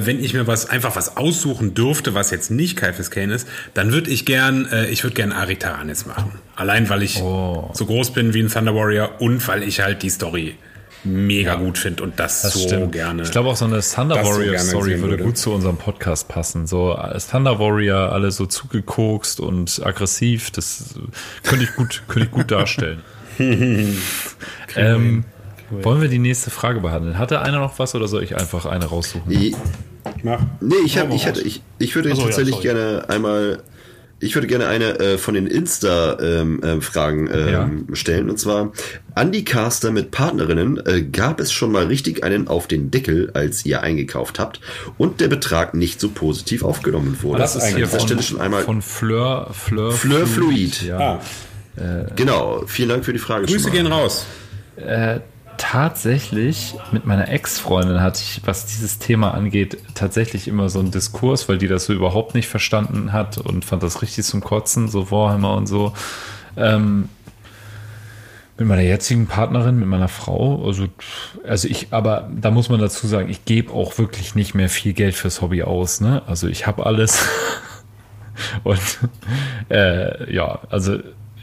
wenn 0.00 0.22
ich 0.22 0.34
mir 0.34 0.46
was 0.46 0.68
einfach 0.68 0.96
was 0.96 1.16
aussuchen 1.16 1.74
dürfte, 1.74 2.14
was 2.14 2.30
jetzt 2.30 2.50
nicht 2.50 2.76
Kaifes 2.76 3.10
Kane 3.10 3.32
ist, 3.34 3.48
dann 3.74 3.92
würde 3.92 4.10
ich 4.10 4.26
gern, 4.26 4.66
äh, 4.70 4.86
ich 4.88 5.02
würde 5.04 5.14
gern 5.14 5.32
Ari 5.32 5.56
Taranis 5.56 6.04
machen. 6.06 6.32
Allein 6.56 6.88
weil 6.90 7.02
ich 7.02 7.20
Oh. 7.22 7.70
so 7.72 7.86
groß 7.86 8.12
bin 8.12 8.34
wie 8.34 8.40
ein 8.42 8.48
Thunder 8.48 8.74
Warrior 8.74 9.20
und 9.20 9.46
weil 9.48 9.62
ich 9.62 9.80
halt 9.80 10.02
die 10.02 10.10
Story 10.10 10.56
mega 11.04 11.56
gut 11.56 11.78
finde 11.78 12.02
und 12.04 12.18
das, 12.20 12.42
Das 12.42 12.52
so 12.54 12.60
stimmt. 12.60 12.92
gerne. 12.92 13.22
Ich 13.22 13.30
glaube 13.30 13.48
auch 13.48 13.56
so 13.56 13.64
eine 13.64 13.80
Thunder 13.80 14.24
so 14.24 14.30
Warrior 14.30 14.52
gerne 14.52 14.68
Story 14.68 14.90
würde 14.98 15.10
würde. 15.10 15.24
gut 15.24 15.36
zu 15.36 15.52
unserem 15.52 15.76
Podcast 15.76 16.28
passen. 16.28 16.66
So 16.66 16.92
als 16.92 17.28
Thunder 17.28 17.58
Warrior 17.58 18.12
alle 18.12 18.30
so 18.30 18.46
zugekokst 18.46 19.40
und 19.40 19.80
aggressiv, 19.84 20.50
das 20.52 20.94
könnte 21.42 21.64
ich 21.64 21.74
gut, 21.74 22.02
könnte 22.08 22.26
ich 22.28 22.32
gut 22.32 22.50
darstellen. 22.50 23.02
ähm, 24.76 25.24
wollen 25.70 26.02
wir 26.02 26.08
die 26.08 26.18
nächste 26.18 26.50
Frage 26.50 26.80
behandeln? 26.80 27.18
Hatte 27.18 27.40
einer 27.40 27.58
noch 27.58 27.78
was 27.78 27.94
oder 27.94 28.08
soll 28.08 28.22
ich 28.22 28.36
einfach 28.36 28.66
eine 28.66 28.84
raussuchen? 28.86 29.30
I- 29.32 29.56
Mach. 30.24 30.40
Nee, 30.60 30.74
ich, 30.84 30.98
hab, 30.98 31.10
ich, 31.12 31.24
hätte, 31.26 31.40
raus. 31.40 31.46
ich, 31.46 31.62
ich 31.78 31.94
würde 31.94 32.10
so, 32.14 32.20
ja, 32.22 32.26
tatsächlich 32.26 32.54
sorry. 32.56 32.66
gerne 32.68 33.04
einmal, 33.08 33.62
ich 34.22 34.36
würde 34.36 34.46
gerne 34.46 34.68
eine 34.68 34.98
äh, 35.00 35.18
von 35.18 35.34
den 35.34 35.46
Insta-Fragen 35.46 36.20
ähm, 36.22 36.60
ähm, 36.62 36.82
Fragen, 36.82 37.30
ähm, 37.32 37.86
stellen. 37.94 38.30
Und 38.30 38.38
zwar, 38.38 38.72
an 39.14 39.32
die 39.32 39.44
Caster 39.44 39.90
mit 39.90 40.12
Partnerinnen 40.12 40.80
äh, 40.86 41.02
gab 41.02 41.40
es 41.40 41.52
schon 41.52 41.72
mal 41.72 41.86
richtig 41.86 42.22
einen 42.22 42.46
auf 42.46 42.68
den 42.68 42.90
Deckel, 42.90 43.30
als 43.34 43.66
ihr 43.66 43.82
eingekauft 43.82 44.38
habt 44.38 44.60
und 44.96 45.20
der 45.20 45.28
Betrag 45.28 45.74
nicht 45.74 46.00
so 46.00 46.08
positiv 46.08 46.62
aufgenommen 46.62 47.18
wurde. 47.22 47.40
Das 47.40 47.56
ist 47.56 47.64
An 47.64 47.68
hier 47.70 47.86
dieser 47.86 47.98
von, 47.98 48.06
Stelle 48.06 48.22
schon 48.22 48.40
einmal. 48.40 48.62
von 48.62 48.80
Fleur, 48.80 49.50
Fleur, 49.52 49.92
Fleur 49.92 50.26
Fluid. 50.26 50.82
Ja. 50.82 50.98
Ah, 51.00 51.20
genau, 52.14 52.64
vielen 52.66 52.90
Dank 52.90 53.04
für 53.04 53.12
die 53.12 53.18
Frage. 53.18 53.46
Grüße 53.46 53.70
gehen 53.70 53.86
raus. 53.86 54.26
Tatsächlich, 55.62 56.74
mit 56.90 57.06
meiner 57.06 57.28
Ex-Freundin 57.28 58.00
hatte 58.00 58.20
ich, 58.20 58.42
was 58.44 58.66
dieses 58.66 58.98
Thema 58.98 59.32
angeht, 59.32 59.78
tatsächlich 59.94 60.48
immer 60.48 60.68
so 60.68 60.80
einen 60.80 60.90
Diskurs, 60.90 61.48
weil 61.48 61.56
die 61.56 61.68
das 61.68 61.84
so 61.84 61.92
überhaupt 61.92 62.34
nicht 62.34 62.48
verstanden 62.48 63.12
hat 63.12 63.38
und 63.38 63.64
fand 63.64 63.80
das 63.80 64.02
richtig 64.02 64.24
zum 64.24 64.40
Kotzen, 64.40 64.88
so 64.88 65.12
Warhammer 65.12 65.54
und 65.54 65.68
so. 65.68 65.94
Ähm, 66.56 67.08
mit 68.58 68.66
meiner 68.66 68.82
jetzigen 68.82 69.28
Partnerin, 69.28 69.78
mit 69.78 69.86
meiner 69.86 70.08
Frau, 70.08 70.66
also, 70.66 70.88
also 71.46 71.68
ich, 71.68 71.92
aber 71.92 72.28
da 72.34 72.50
muss 72.50 72.68
man 72.68 72.80
dazu 72.80 73.06
sagen, 73.06 73.30
ich 73.30 73.44
gebe 73.44 73.72
auch 73.72 73.96
wirklich 73.98 74.34
nicht 74.34 74.54
mehr 74.54 74.68
viel 74.68 74.94
Geld 74.94 75.14
fürs 75.14 75.42
Hobby 75.42 75.62
aus, 75.62 76.00
ne? 76.00 76.22
Also 76.26 76.48
ich 76.48 76.66
habe 76.66 76.84
alles. 76.84 77.24
Und 78.64 78.98
äh, 79.70 80.34
ja, 80.34 80.58
also 80.70 80.98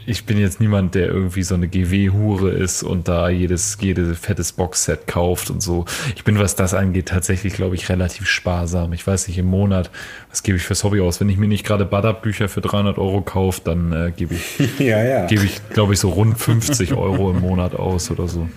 ich 0.06 0.24
bin 0.24 0.38
jetzt 0.38 0.60
niemand, 0.60 0.94
der 0.94 1.08
irgendwie 1.08 1.42
so 1.42 1.54
eine 1.54 1.68
GW-Hure 1.68 2.50
ist 2.50 2.82
und 2.82 3.06
da 3.08 3.28
jedes, 3.28 3.76
jedes 3.80 4.18
fettes 4.18 4.52
Boxset 4.52 5.06
kauft 5.06 5.50
und 5.50 5.62
so. 5.62 5.84
Ich 6.16 6.24
bin, 6.24 6.38
was 6.38 6.56
das 6.56 6.74
angeht, 6.74 7.06
tatsächlich, 7.06 7.54
glaube 7.54 7.74
ich, 7.74 7.88
relativ 7.88 8.26
sparsam. 8.26 8.92
Ich 8.92 9.06
weiß 9.06 9.28
nicht, 9.28 9.38
im 9.38 9.46
Monat, 9.46 9.90
was 10.30 10.42
gebe 10.42 10.56
ich 10.56 10.64
fürs 10.64 10.84
Hobby 10.84 11.00
aus? 11.00 11.20
Wenn 11.20 11.28
ich 11.28 11.36
mir 11.36 11.48
nicht 11.48 11.64
gerade 11.66 11.84
Badab-Bücher 11.84 12.48
für 12.48 12.60
300 12.60 12.98
Euro 12.98 13.20
kaufe, 13.20 13.60
dann 13.64 13.92
äh, 13.92 14.12
gebe 14.16 14.34
ich, 14.34 14.58
Ja, 14.78 15.02
ja. 15.02 15.26
gebe 15.26 15.44
ich, 15.44 15.60
glaube 15.70 15.92
ich, 15.94 16.00
so 16.00 16.08
rund 16.08 16.38
50 16.38 16.92
Euro 16.96 17.30
im 17.30 17.40
Monat 17.40 17.74
aus 17.74 18.10
oder 18.10 18.26
so. 18.26 18.48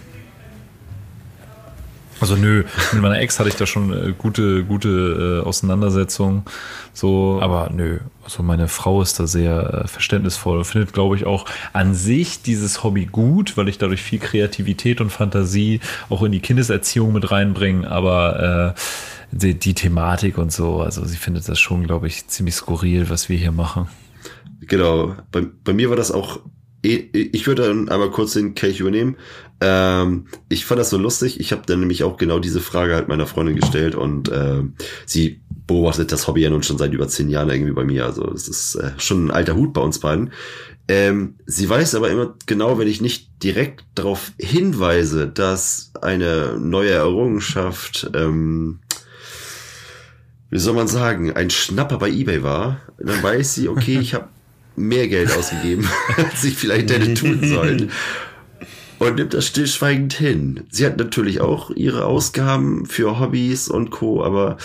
Also 2.19 2.35
nö, 2.35 2.63
mit 2.93 3.01
meiner 3.01 3.19
Ex 3.19 3.39
hatte 3.39 3.49
ich 3.49 3.55
da 3.55 3.65
schon 3.65 3.91
äh, 3.91 4.13
gute, 4.17 4.63
gute 4.63 5.41
äh, 5.43 5.45
Auseinandersetzungen. 5.47 6.43
So, 6.93 7.39
aber 7.41 7.69
nö, 7.73 7.99
also 8.23 8.43
meine 8.43 8.67
Frau 8.69 9.01
ist 9.01 9.19
da 9.19 9.27
sehr 9.27 9.83
äh, 9.83 9.87
verständnisvoll 9.87 10.59
und 10.59 10.63
findet, 10.65 10.93
glaube 10.93 11.15
ich, 11.17 11.25
auch 11.25 11.45
an 11.73 11.93
sich 11.95 12.41
dieses 12.41 12.83
Hobby 12.83 13.05
gut, 13.05 13.57
weil 13.57 13.67
ich 13.67 13.77
dadurch 13.77 14.01
viel 14.01 14.19
Kreativität 14.19 15.01
und 15.01 15.09
Fantasie 15.11 15.81
auch 16.09 16.23
in 16.23 16.31
die 16.31 16.39
Kindeserziehung 16.39 17.11
mit 17.13 17.29
reinbringe, 17.31 17.89
aber 17.91 18.75
äh, 18.75 18.79
die, 19.31 19.55
die 19.55 19.73
Thematik 19.73 20.37
und 20.37 20.53
so, 20.53 20.81
also 20.81 21.03
sie 21.05 21.17
findet 21.17 21.49
das 21.49 21.59
schon, 21.59 21.85
glaube 21.87 22.07
ich, 22.07 22.27
ziemlich 22.27 22.55
skurril, 22.55 23.09
was 23.09 23.27
wir 23.27 23.37
hier 23.37 23.51
machen. 23.51 23.87
Genau. 24.61 25.15
Bei, 25.31 25.41
bei 25.63 25.73
mir 25.73 25.89
war 25.89 25.97
das 25.97 26.11
auch. 26.11 26.39
eh- 26.83 27.09
Ich 27.11 27.47
würde 27.47 27.63
dann 27.67 27.89
einmal 27.89 28.11
kurz 28.11 28.33
den 28.33 28.53
Kelch 28.55 28.79
übernehmen. 28.79 29.17
Ähm, 29.65 30.25
ich 30.49 30.65
fand 30.65 30.79
das 30.79 30.89
so 30.89 30.97
lustig. 30.97 31.39
Ich 31.39 31.53
habe 31.53 31.61
dann 31.65 31.79
nämlich 31.79 32.03
auch 32.03 32.17
genau 32.17 32.39
diese 32.39 32.59
Frage 32.59 32.95
halt 32.95 33.07
meiner 33.07 33.27
Freundin 33.27 33.55
gestellt 33.55 33.95
und 33.95 34.29
ähm, 34.33 34.73
sie 35.05 35.41
beobachtet 35.65 36.11
das 36.11 36.27
Hobby 36.27 36.41
ja 36.41 36.49
nun 36.49 36.63
schon 36.63 36.77
seit 36.77 36.91
über 36.91 37.07
zehn 37.07 37.29
Jahren 37.29 37.49
irgendwie 37.49 37.71
bei 37.71 37.85
mir. 37.85 38.05
Also 38.05 38.29
es 38.29 38.49
ist 38.49 38.75
äh, 38.75 38.91
schon 38.97 39.27
ein 39.27 39.31
alter 39.31 39.55
Hut 39.55 39.71
bei 39.71 39.79
uns 39.79 39.99
beiden. 39.99 40.33
Ähm, 40.89 41.35
sie 41.45 41.69
weiß 41.69 41.95
aber 41.95 42.09
immer 42.09 42.35
genau, 42.45 42.77
wenn 42.77 42.89
ich 42.89 42.99
nicht 42.99 43.41
direkt 43.41 43.85
darauf 43.95 44.33
hinweise, 44.37 45.29
dass 45.29 45.93
eine 46.01 46.57
neue 46.59 46.91
Errungenschaft, 46.91 48.11
ähm, 48.13 48.79
wie 50.49 50.59
soll 50.59 50.73
man 50.73 50.89
sagen, 50.89 51.31
ein 51.31 51.49
Schnapper 51.49 51.99
bei 51.99 52.09
eBay 52.09 52.43
war, 52.43 52.81
dann 52.99 53.23
weiß 53.23 53.55
sie, 53.55 53.69
okay, 53.69 53.97
ich 53.97 54.13
habe 54.13 54.27
mehr 54.75 55.07
Geld 55.07 55.31
ausgegeben, 55.31 55.87
als 56.17 56.43
ich 56.43 56.55
vielleicht 56.55 56.91
hätte 56.91 57.13
tun 57.13 57.39
sollen. 57.41 57.91
Und 58.99 59.15
nimmt 59.15 59.33
das 59.33 59.47
stillschweigend 59.47 60.13
hin. 60.13 60.65
Sie 60.69 60.85
hat 60.85 60.97
natürlich 60.97 61.41
auch 61.41 61.71
ihre 61.71 62.05
Ausgaben 62.05 62.85
für 62.85 63.19
Hobbys 63.19 63.67
und 63.67 63.89
Co., 63.91 64.23
aber, 64.23 64.57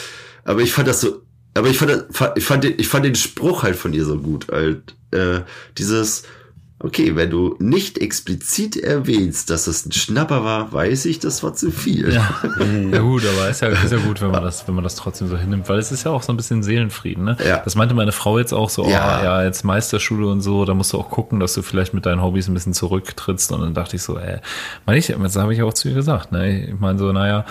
aber 0.44 0.60
ich 0.60 0.72
fand 0.72 0.86
das 0.88 1.00
so, 1.00 1.22
aber 1.54 1.68
ich 1.68 1.78
fand, 1.78 1.90
das- 1.90 2.32
ich 2.36 2.44
fand, 2.44 2.62
den, 2.64 2.74
ich 2.78 2.88
fand 2.88 3.04
den 3.04 3.14
Spruch 3.16 3.62
halt 3.64 3.76
von 3.76 3.92
ihr 3.92 4.04
so 4.04 4.18
gut, 4.18 4.46
halt, 4.52 4.94
äh, 5.10 5.40
dieses, 5.76 6.22
Okay, 6.80 7.16
wenn 7.16 7.28
du 7.28 7.56
nicht 7.58 7.98
explizit 7.98 8.76
erwähnst, 8.76 9.50
dass 9.50 9.66
es 9.66 9.84
ein 9.84 9.90
Schnapper 9.90 10.44
war, 10.44 10.72
weiß 10.72 11.06
ich, 11.06 11.18
das 11.18 11.42
war 11.42 11.52
zu 11.52 11.72
viel. 11.72 12.12
Ja, 12.14 12.30
ja 12.92 13.00
gut, 13.00 13.24
aber 13.26 13.48
ist 13.48 13.62
ja, 13.62 13.68
ist 13.68 13.90
ja 13.90 13.98
gut, 13.98 14.20
wenn 14.22 14.30
man 14.30 14.44
das, 14.44 14.68
wenn 14.68 14.76
man 14.76 14.84
das 14.84 14.94
trotzdem 14.94 15.26
so 15.26 15.36
hinnimmt, 15.36 15.68
weil 15.68 15.80
es 15.80 15.90
ist 15.90 16.04
ja 16.04 16.12
auch 16.12 16.22
so 16.22 16.32
ein 16.32 16.36
bisschen 16.36 16.62
Seelenfrieden, 16.62 17.24
ne? 17.24 17.36
Ja. 17.44 17.62
Das 17.64 17.74
meinte 17.74 17.96
meine 17.96 18.12
Frau 18.12 18.38
jetzt 18.38 18.52
auch 18.52 18.70
so, 18.70 18.88
Ja. 18.88 19.18
oh, 19.20 19.24
ja, 19.24 19.42
jetzt 19.44 19.64
Meisterschule 19.64 20.28
und 20.28 20.40
so, 20.40 20.64
da 20.64 20.74
musst 20.74 20.92
du 20.92 20.98
auch 20.98 21.10
gucken, 21.10 21.40
dass 21.40 21.52
du 21.54 21.62
vielleicht 21.62 21.94
mit 21.94 22.06
deinen 22.06 22.22
Hobbys 22.22 22.46
ein 22.46 22.54
bisschen 22.54 22.74
zurücktrittst. 22.74 23.50
Und 23.50 23.60
dann 23.62 23.74
dachte 23.74 23.96
ich 23.96 24.02
so, 24.02 24.16
ey, 24.16 24.38
meine 24.86 25.00
ich, 25.00 25.08
das 25.08 25.34
habe 25.36 25.52
ich 25.52 25.62
auch 25.62 25.74
zu 25.74 25.88
ihr 25.88 25.94
gesagt, 25.94 26.30
ne? 26.30 26.66
Ich 26.66 26.78
meine 26.78 26.96
so, 27.00 27.10
naja, 27.10 27.44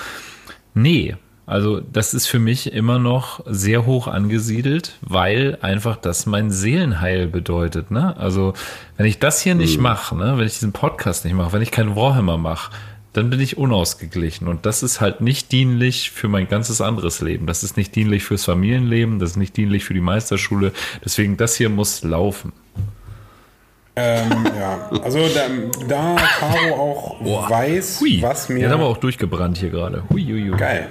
nee. 0.74 1.18
Also 1.48 1.80
das 1.80 2.14
ist 2.14 2.28
für 2.28 2.40
mich 2.40 2.74
immer 2.74 3.00
noch 3.00 3.40
sehr 3.46 3.86
hoch 3.86 4.08
angesiedelt, 4.08 4.98
weil 5.00 5.58
einfach 5.62 5.96
das 5.96 6.26
mein 6.26 6.52
Seelenheil 6.52 7.26
bedeutet. 7.26 7.90
Ne? 7.90 8.18
Also 8.18 8.54
wenn 8.98 9.06
ich 9.06 9.20
das 9.20 9.40
hier 9.40 9.56
nicht 9.56 9.80
mache, 9.80 10.14
ne? 10.18 10.38
wenn 10.38 10.46
ich 10.46 10.56
diesen 10.56 10.74
Podcast 10.74 11.24
nicht 11.24 11.36
mache, 11.36 11.54
wenn 11.54 11.62
ich 11.62 11.72
keinen 11.72 11.96
Warhammer 11.96 12.38
mache, 12.38 12.74
dann 13.14 13.30
bin 13.30 13.40
ich 13.40 13.58
unausgeglichen. 13.58 14.50
Und 14.50 14.66
das 14.66 14.84
ist 14.84 15.00
halt 15.00 15.22
nicht 15.22 15.54
dienlich 15.54 16.12
für 16.12 16.28
mein 16.28 16.50
ganzes 16.50 16.82
anderes 16.82 17.22
Leben. 17.22 17.48
Das 17.48 17.64
ist 17.64 17.78
nicht 17.78 17.96
dienlich 17.96 18.26
fürs 18.26 18.44
Familienleben, 18.44 19.18
das 19.18 19.32
ist 19.32 19.38
nicht 19.38 19.56
dienlich 19.56 19.86
für 19.86 19.94
die 19.94 20.02
Meisterschule. 20.02 20.74
Deswegen, 21.06 21.38
das 21.38 21.56
hier 21.56 21.70
muss 21.70 22.04
laufen. 22.04 22.52
Ähm, 23.96 24.48
ja, 24.60 24.90
also 25.02 25.20
da, 25.34 25.48
da 25.88 26.16
Caro 26.40 26.76
auch 26.76 27.50
weiß, 27.50 28.02
Hui, 28.02 28.22
was 28.22 28.48
der 28.48 28.56
mir... 28.56 28.68
hat 28.68 28.76
aber 28.76 28.86
auch 28.86 28.98
durchgebrannt 28.98 29.58
hier 29.58 29.70
gerade. 29.70 30.04
Geil. 30.58 30.90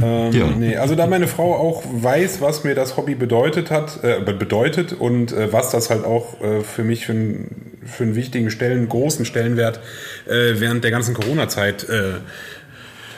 Ähm, 0.00 0.32
Ja. 0.32 0.46
nee, 0.56 0.76
also 0.76 0.94
da 0.94 1.06
meine 1.06 1.26
Frau 1.28 1.54
auch 1.54 1.82
weiß, 1.90 2.40
was 2.40 2.64
mir 2.64 2.74
das 2.74 2.96
Hobby 2.96 3.14
bedeutet 3.14 3.70
hat, 3.70 4.02
äh, 4.04 4.20
be- 4.20 4.34
bedeutet 4.34 4.92
und 4.92 5.32
äh, 5.32 5.52
was 5.52 5.70
das 5.70 5.90
halt 5.90 6.04
auch 6.04 6.40
äh, 6.40 6.60
für 6.62 6.84
mich 6.84 7.06
für, 7.06 7.12
einen- 7.12 7.78
für 7.86 8.04
einen 8.04 8.14
wichtigen 8.14 8.50
Stellen, 8.50 8.88
großen 8.88 9.24
Stellenwert 9.24 9.80
äh, 10.28 10.60
während 10.60 10.84
der 10.84 10.90
ganzen 10.90 11.14
Corona-Zeit 11.14 11.86
äh, 11.88 12.10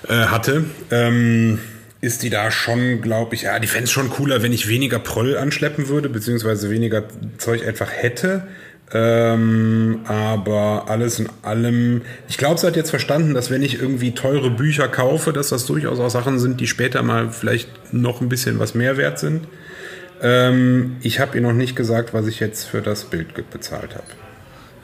äh, 0.08 0.26
hatte, 0.26 0.64
ähm, 0.90 1.58
ist 2.00 2.22
die 2.22 2.30
da 2.30 2.50
schon, 2.50 3.02
glaube 3.02 3.34
ich, 3.34 3.42
ja, 3.42 3.58
die 3.58 3.66
fände 3.66 3.84
es 3.84 3.90
schon 3.90 4.08
cooler, 4.08 4.42
wenn 4.42 4.52
ich 4.54 4.68
weniger 4.68 4.98
Proll 4.98 5.36
anschleppen 5.36 5.88
würde, 5.88 6.08
beziehungsweise 6.08 6.70
weniger 6.70 7.02
Zeug 7.36 7.66
einfach 7.66 7.90
hätte. 7.92 8.46
Ähm, 8.92 10.00
aber 10.06 10.86
alles 10.88 11.20
in 11.20 11.28
allem, 11.42 12.02
ich 12.28 12.38
glaube, 12.38 12.58
sie 12.58 12.66
hat 12.66 12.74
jetzt 12.74 12.90
verstanden, 12.90 13.34
dass 13.34 13.50
wenn 13.50 13.62
ich 13.62 13.80
irgendwie 13.80 14.12
teure 14.14 14.50
Bücher 14.50 14.88
kaufe, 14.88 15.32
dass 15.32 15.50
das 15.50 15.66
durchaus 15.66 16.00
auch 16.00 16.10
Sachen 16.10 16.40
sind, 16.40 16.60
die 16.60 16.66
später 16.66 17.02
mal 17.02 17.30
vielleicht 17.30 17.92
noch 17.92 18.20
ein 18.20 18.28
bisschen 18.28 18.58
was 18.58 18.74
mehr 18.74 18.96
wert 18.96 19.20
sind. 19.20 19.46
Ähm, 20.22 20.96
ich 21.02 21.20
habe 21.20 21.36
ihr 21.36 21.42
noch 21.42 21.52
nicht 21.52 21.76
gesagt, 21.76 22.12
was 22.14 22.26
ich 22.26 22.40
jetzt 22.40 22.64
für 22.64 22.82
das 22.82 23.04
Bild 23.04 23.32
bezahlt 23.50 23.94
habe. 23.94 24.19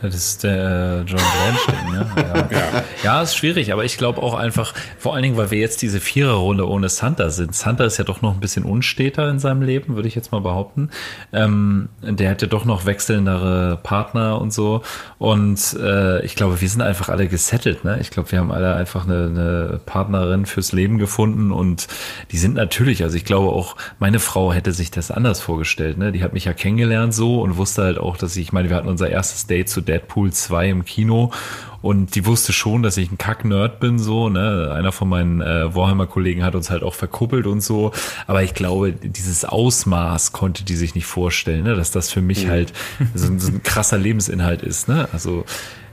Das 0.02 0.14
ist 0.14 0.44
der 0.44 1.04
äh, 1.06 1.10
John 1.10 1.20
Blanchett, 1.20 1.90
ne? 1.90 2.06
Ja. 2.16 2.48
Ja. 2.50 2.84
ja, 3.02 3.22
ist 3.22 3.36
schwierig, 3.36 3.72
aber 3.72 3.84
ich 3.84 3.98
glaube 3.98 4.22
auch 4.22 4.34
einfach, 4.34 4.74
vor 4.98 5.14
allen 5.14 5.22
Dingen, 5.22 5.36
weil 5.36 5.50
wir 5.50 5.58
jetzt 5.58 5.82
diese 5.82 6.00
Viererrunde 6.00 6.68
ohne 6.68 6.88
Santa 6.88 7.30
sind. 7.30 7.54
Santa 7.54 7.84
ist 7.84 7.96
ja 7.96 8.04
doch 8.04 8.22
noch 8.22 8.34
ein 8.34 8.40
bisschen 8.40 8.64
unsteter 8.64 9.28
in 9.28 9.38
seinem 9.38 9.62
Leben, 9.62 9.96
würde 9.96 10.08
ich 10.08 10.14
jetzt 10.14 10.32
mal 10.32 10.40
behaupten. 10.40 10.90
Ähm, 11.32 11.88
der 12.02 12.30
hat 12.30 12.42
ja 12.42 12.48
doch 12.48 12.64
noch 12.64 12.86
wechselndere 12.86 13.78
Partner 13.82 14.40
und 14.40 14.52
so. 14.52 14.82
Und 15.18 15.76
äh, 15.80 16.24
ich 16.24 16.36
glaube, 16.36 16.60
wir 16.60 16.68
sind 16.68 16.82
einfach 16.82 17.08
alle 17.08 17.26
gesettelt, 17.28 17.84
ne? 17.84 17.98
Ich 18.00 18.10
glaube, 18.10 18.32
wir 18.32 18.38
haben 18.38 18.52
alle 18.52 18.74
einfach 18.74 19.04
eine, 19.04 19.26
eine 19.26 19.80
Partnerin 19.84 20.46
fürs 20.46 20.72
Leben 20.72 20.98
gefunden 20.98 21.52
und 21.52 21.88
die 22.32 22.38
sind 22.38 22.54
natürlich, 22.54 23.02
also 23.02 23.16
ich 23.16 23.24
glaube 23.24 23.48
auch, 23.48 23.76
meine 23.98 24.18
Frau 24.18 24.52
hätte 24.52 24.72
sich 24.72 24.90
das 24.90 25.10
anders 25.10 25.40
vorgestellt, 25.40 25.98
ne? 25.98 26.12
Die 26.12 26.22
hat 26.22 26.32
mich 26.32 26.44
ja 26.44 26.52
kennengelernt 26.52 27.14
so 27.14 27.40
und 27.40 27.56
wusste 27.56 27.82
halt 27.82 27.98
auch, 27.98 28.16
dass 28.16 28.36
ich, 28.36 28.46
ich 28.46 28.52
meine, 28.52 28.68
wir 28.68 28.76
hatten 28.76 28.88
unser 28.88 29.10
erstes 29.10 29.46
Date 29.46 29.68
zu 29.68 29.80
Deadpool 29.86 30.32
2 30.32 30.68
im 30.68 30.84
Kino 30.84 31.30
und 31.82 32.14
die 32.16 32.26
wusste 32.26 32.52
schon, 32.52 32.82
dass 32.82 32.96
ich 32.96 33.10
ein 33.12 33.18
Kack-Nerd 33.18 33.80
bin, 33.80 33.98
so, 33.98 34.28
ne? 34.28 34.72
Einer 34.74 34.92
von 34.92 35.08
meinen 35.08 35.40
äh, 35.40 35.74
Warhammer-Kollegen 35.74 36.44
hat 36.44 36.54
uns 36.54 36.68
halt 36.68 36.82
auch 36.82 36.94
verkuppelt 36.94 37.46
und 37.46 37.60
so. 37.62 37.92
Aber 38.26 38.42
ich 38.42 38.54
glaube, 38.54 38.92
dieses 38.92 39.44
Ausmaß 39.44 40.32
konnte 40.32 40.64
die 40.64 40.74
sich 40.76 40.94
nicht 40.94 41.06
vorstellen, 41.06 41.64
ne? 41.64 41.74
Dass 41.76 41.90
das 41.92 42.10
für 42.10 42.22
mich 42.22 42.48
halt 42.48 42.72
so, 43.14 43.28
ein- 43.28 43.38
so 43.38 43.48
ein 43.52 43.62
krasser 43.62 43.98
Lebensinhalt 43.98 44.62
ist, 44.62 44.88
ne? 44.88 45.08
Also 45.12 45.44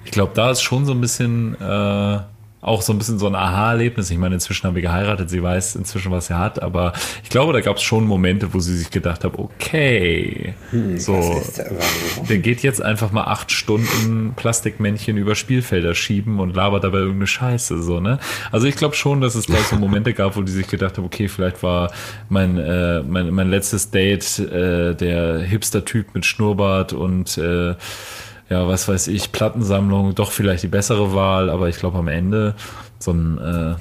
ich 0.05 0.11
glaube, 0.11 0.31
da 0.35 0.51
ist 0.51 0.61
schon 0.63 0.85
so 0.85 0.91
ein 0.93 0.99
bisschen 1.01 1.55
äh, 1.61 2.19
auch 2.63 2.81
so 2.81 2.93
ein 2.93 2.97
bisschen 2.97 3.19
so 3.19 3.27
ein 3.27 3.35
Aha-Erlebnis. 3.35 4.09
Ich 4.09 4.17
meine, 4.17 4.35
inzwischen 4.35 4.65
haben 4.65 4.75
wir 4.75 4.81
geheiratet, 4.81 5.29
sie 5.29 5.43
weiß 5.43 5.75
inzwischen, 5.75 6.11
was 6.11 6.27
sie 6.27 6.37
hat, 6.37 6.61
aber 6.61 6.93
ich 7.21 7.29
glaube, 7.29 7.53
da 7.53 7.59
gab 7.59 7.75
es 7.75 7.83
schon 7.83 8.05
Momente, 8.05 8.53
wo 8.53 8.59
sie 8.59 8.75
sich 8.75 8.89
gedacht 8.89 9.23
hat, 9.23 9.37
okay, 9.37 10.53
so, 10.95 11.41
der 12.29 12.37
geht 12.37 12.63
jetzt 12.63 12.81
einfach 12.81 13.11
mal 13.11 13.25
acht 13.25 13.51
Stunden 13.51 14.33
Plastikmännchen 14.35 15.17
über 15.17 15.35
Spielfelder 15.35 15.93
schieben 15.93 16.39
und 16.39 16.55
labert 16.55 16.85
dabei 16.85 16.99
irgendeine 16.99 17.27
Scheiße, 17.27 17.83
so, 17.83 17.99
ne? 17.99 18.17
Also 18.51 18.65
ich 18.67 18.77
glaube 18.77 18.95
schon, 18.95 19.19
dass 19.19 19.35
es 19.35 19.45
da 19.47 19.57
so 19.57 19.75
Momente 19.75 20.13
gab, 20.13 20.37
wo 20.37 20.41
die 20.41 20.51
sich 20.51 20.67
gedacht 20.67 20.97
haben, 20.97 21.05
okay, 21.05 21.27
vielleicht 21.27 21.61
war 21.63 21.91
mein, 22.29 22.57
äh, 22.57 23.03
mein, 23.03 23.31
mein 23.31 23.49
letztes 23.49 23.91
Date 23.91 24.39
äh, 24.39 24.95
der 24.95 25.39
Hipster-Typ 25.39 26.15
mit 26.15 26.25
Schnurrbart 26.25 26.93
und 26.93 27.37
äh, 27.37 27.75
ja, 28.49 28.67
was 28.67 28.87
weiß 28.87 29.07
ich, 29.07 29.31
Plattensammlung, 29.31 30.15
doch 30.15 30.31
vielleicht 30.31 30.63
die 30.63 30.67
bessere 30.67 31.13
Wahl, 31.15 31.49
aber 31.49 31.69
ich 31.69 31.77
glaube 31.77 31.97
am 31.97 32.07
Ende 32.07 32.55
so 32.99 33.11
ein, 33.11 33.37
äh, 33.39 33.75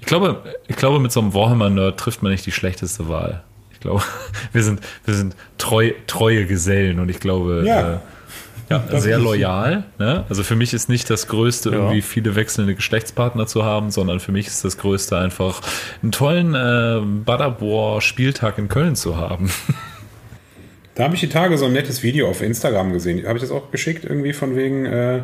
ich 0.00 0.06
glaube, 0.06 0.42
ich 0.68 0.76
glaube, 0.76 0.98
mit 0.98 1.12
so 1.12 1.20
einem 1.20 1.32
Warhammer-Nerd 1.34 1.98
trifft 1.98 2.22
man 2.22 2.32
nicht 2.32 2.44
die 2.46 2.52
schlechteste 2.52 3.08
Wahl. 3.08 3.42
Ich 3.72 3.80
glaube, 3.80 4.02
wir 4.52 4.62
sind, 4.62 4.80
wir 5.04 5.14
sind 5.14 5.36
treu, 5.58 5.92
treue 6.06 6.46
Gesellen 6.46 6.98
und 7.00 7.08
ich 7.08 7.20
glaube, 7.20 7.62
Ja. 7.66 7.92
äh, 7.94 7.98
ja, 8.70 8.78
Das 8.90 9.02
sehr 9.02 9.18
loyal. 9.18 9.84
Ne? 9.98 10.24
Also 10.30 10.42
für 10.44 10.56
mich 10.56 10.72
ist 10.72 10.88
nicht 10.88 11.10
das 11.10 11.28
Größte, 11.28 11.68
irgendwie 11.70 12.00
viele 12.00 12.34
wechselnde 12.36 12.74
Geschlechtspartner 12.74 13.46
zu 13.46 13.64
haben, 13.64 13.90
sondern 13.90 14.18
für 14.18 14.32
mich 14.32 14.46
ist 14.46 14.64
das 14.64 14.78
Größte 14.78 15.18
einfach 15.18 15.60
einen 16.02 16.10
tollen 16.12 16.54
äh, 16.54 17.00
Butterbor-Spieltag 17.24 18.56
in 18.58 18.68
Köln 18.68 18.96
zu 18.96 19.16
haben. 19.18 19.50
Da 20.94 21.04
habe 21.04 21.14
ich 21.14 21.20
die 21.20 21.28
Tage 21.28 21.56
so 21.56 21.64
ein 21.64 21.72
nettes 21.72 22.02
Video 22.02 22.28
auf 22.28 22.42
Instagram 22.42 22.92
gesehen. 22.92 23.26
Habe 23.26 23.38
ich 23.38 23.42
das 23.42 23.50
auch 23.50 23.70
geschickt, 23.70 24.04
irgendwie 24.04 24.34
von 24.34 24.56
wegen, 24.56 24.84
äh, 24.84 25.22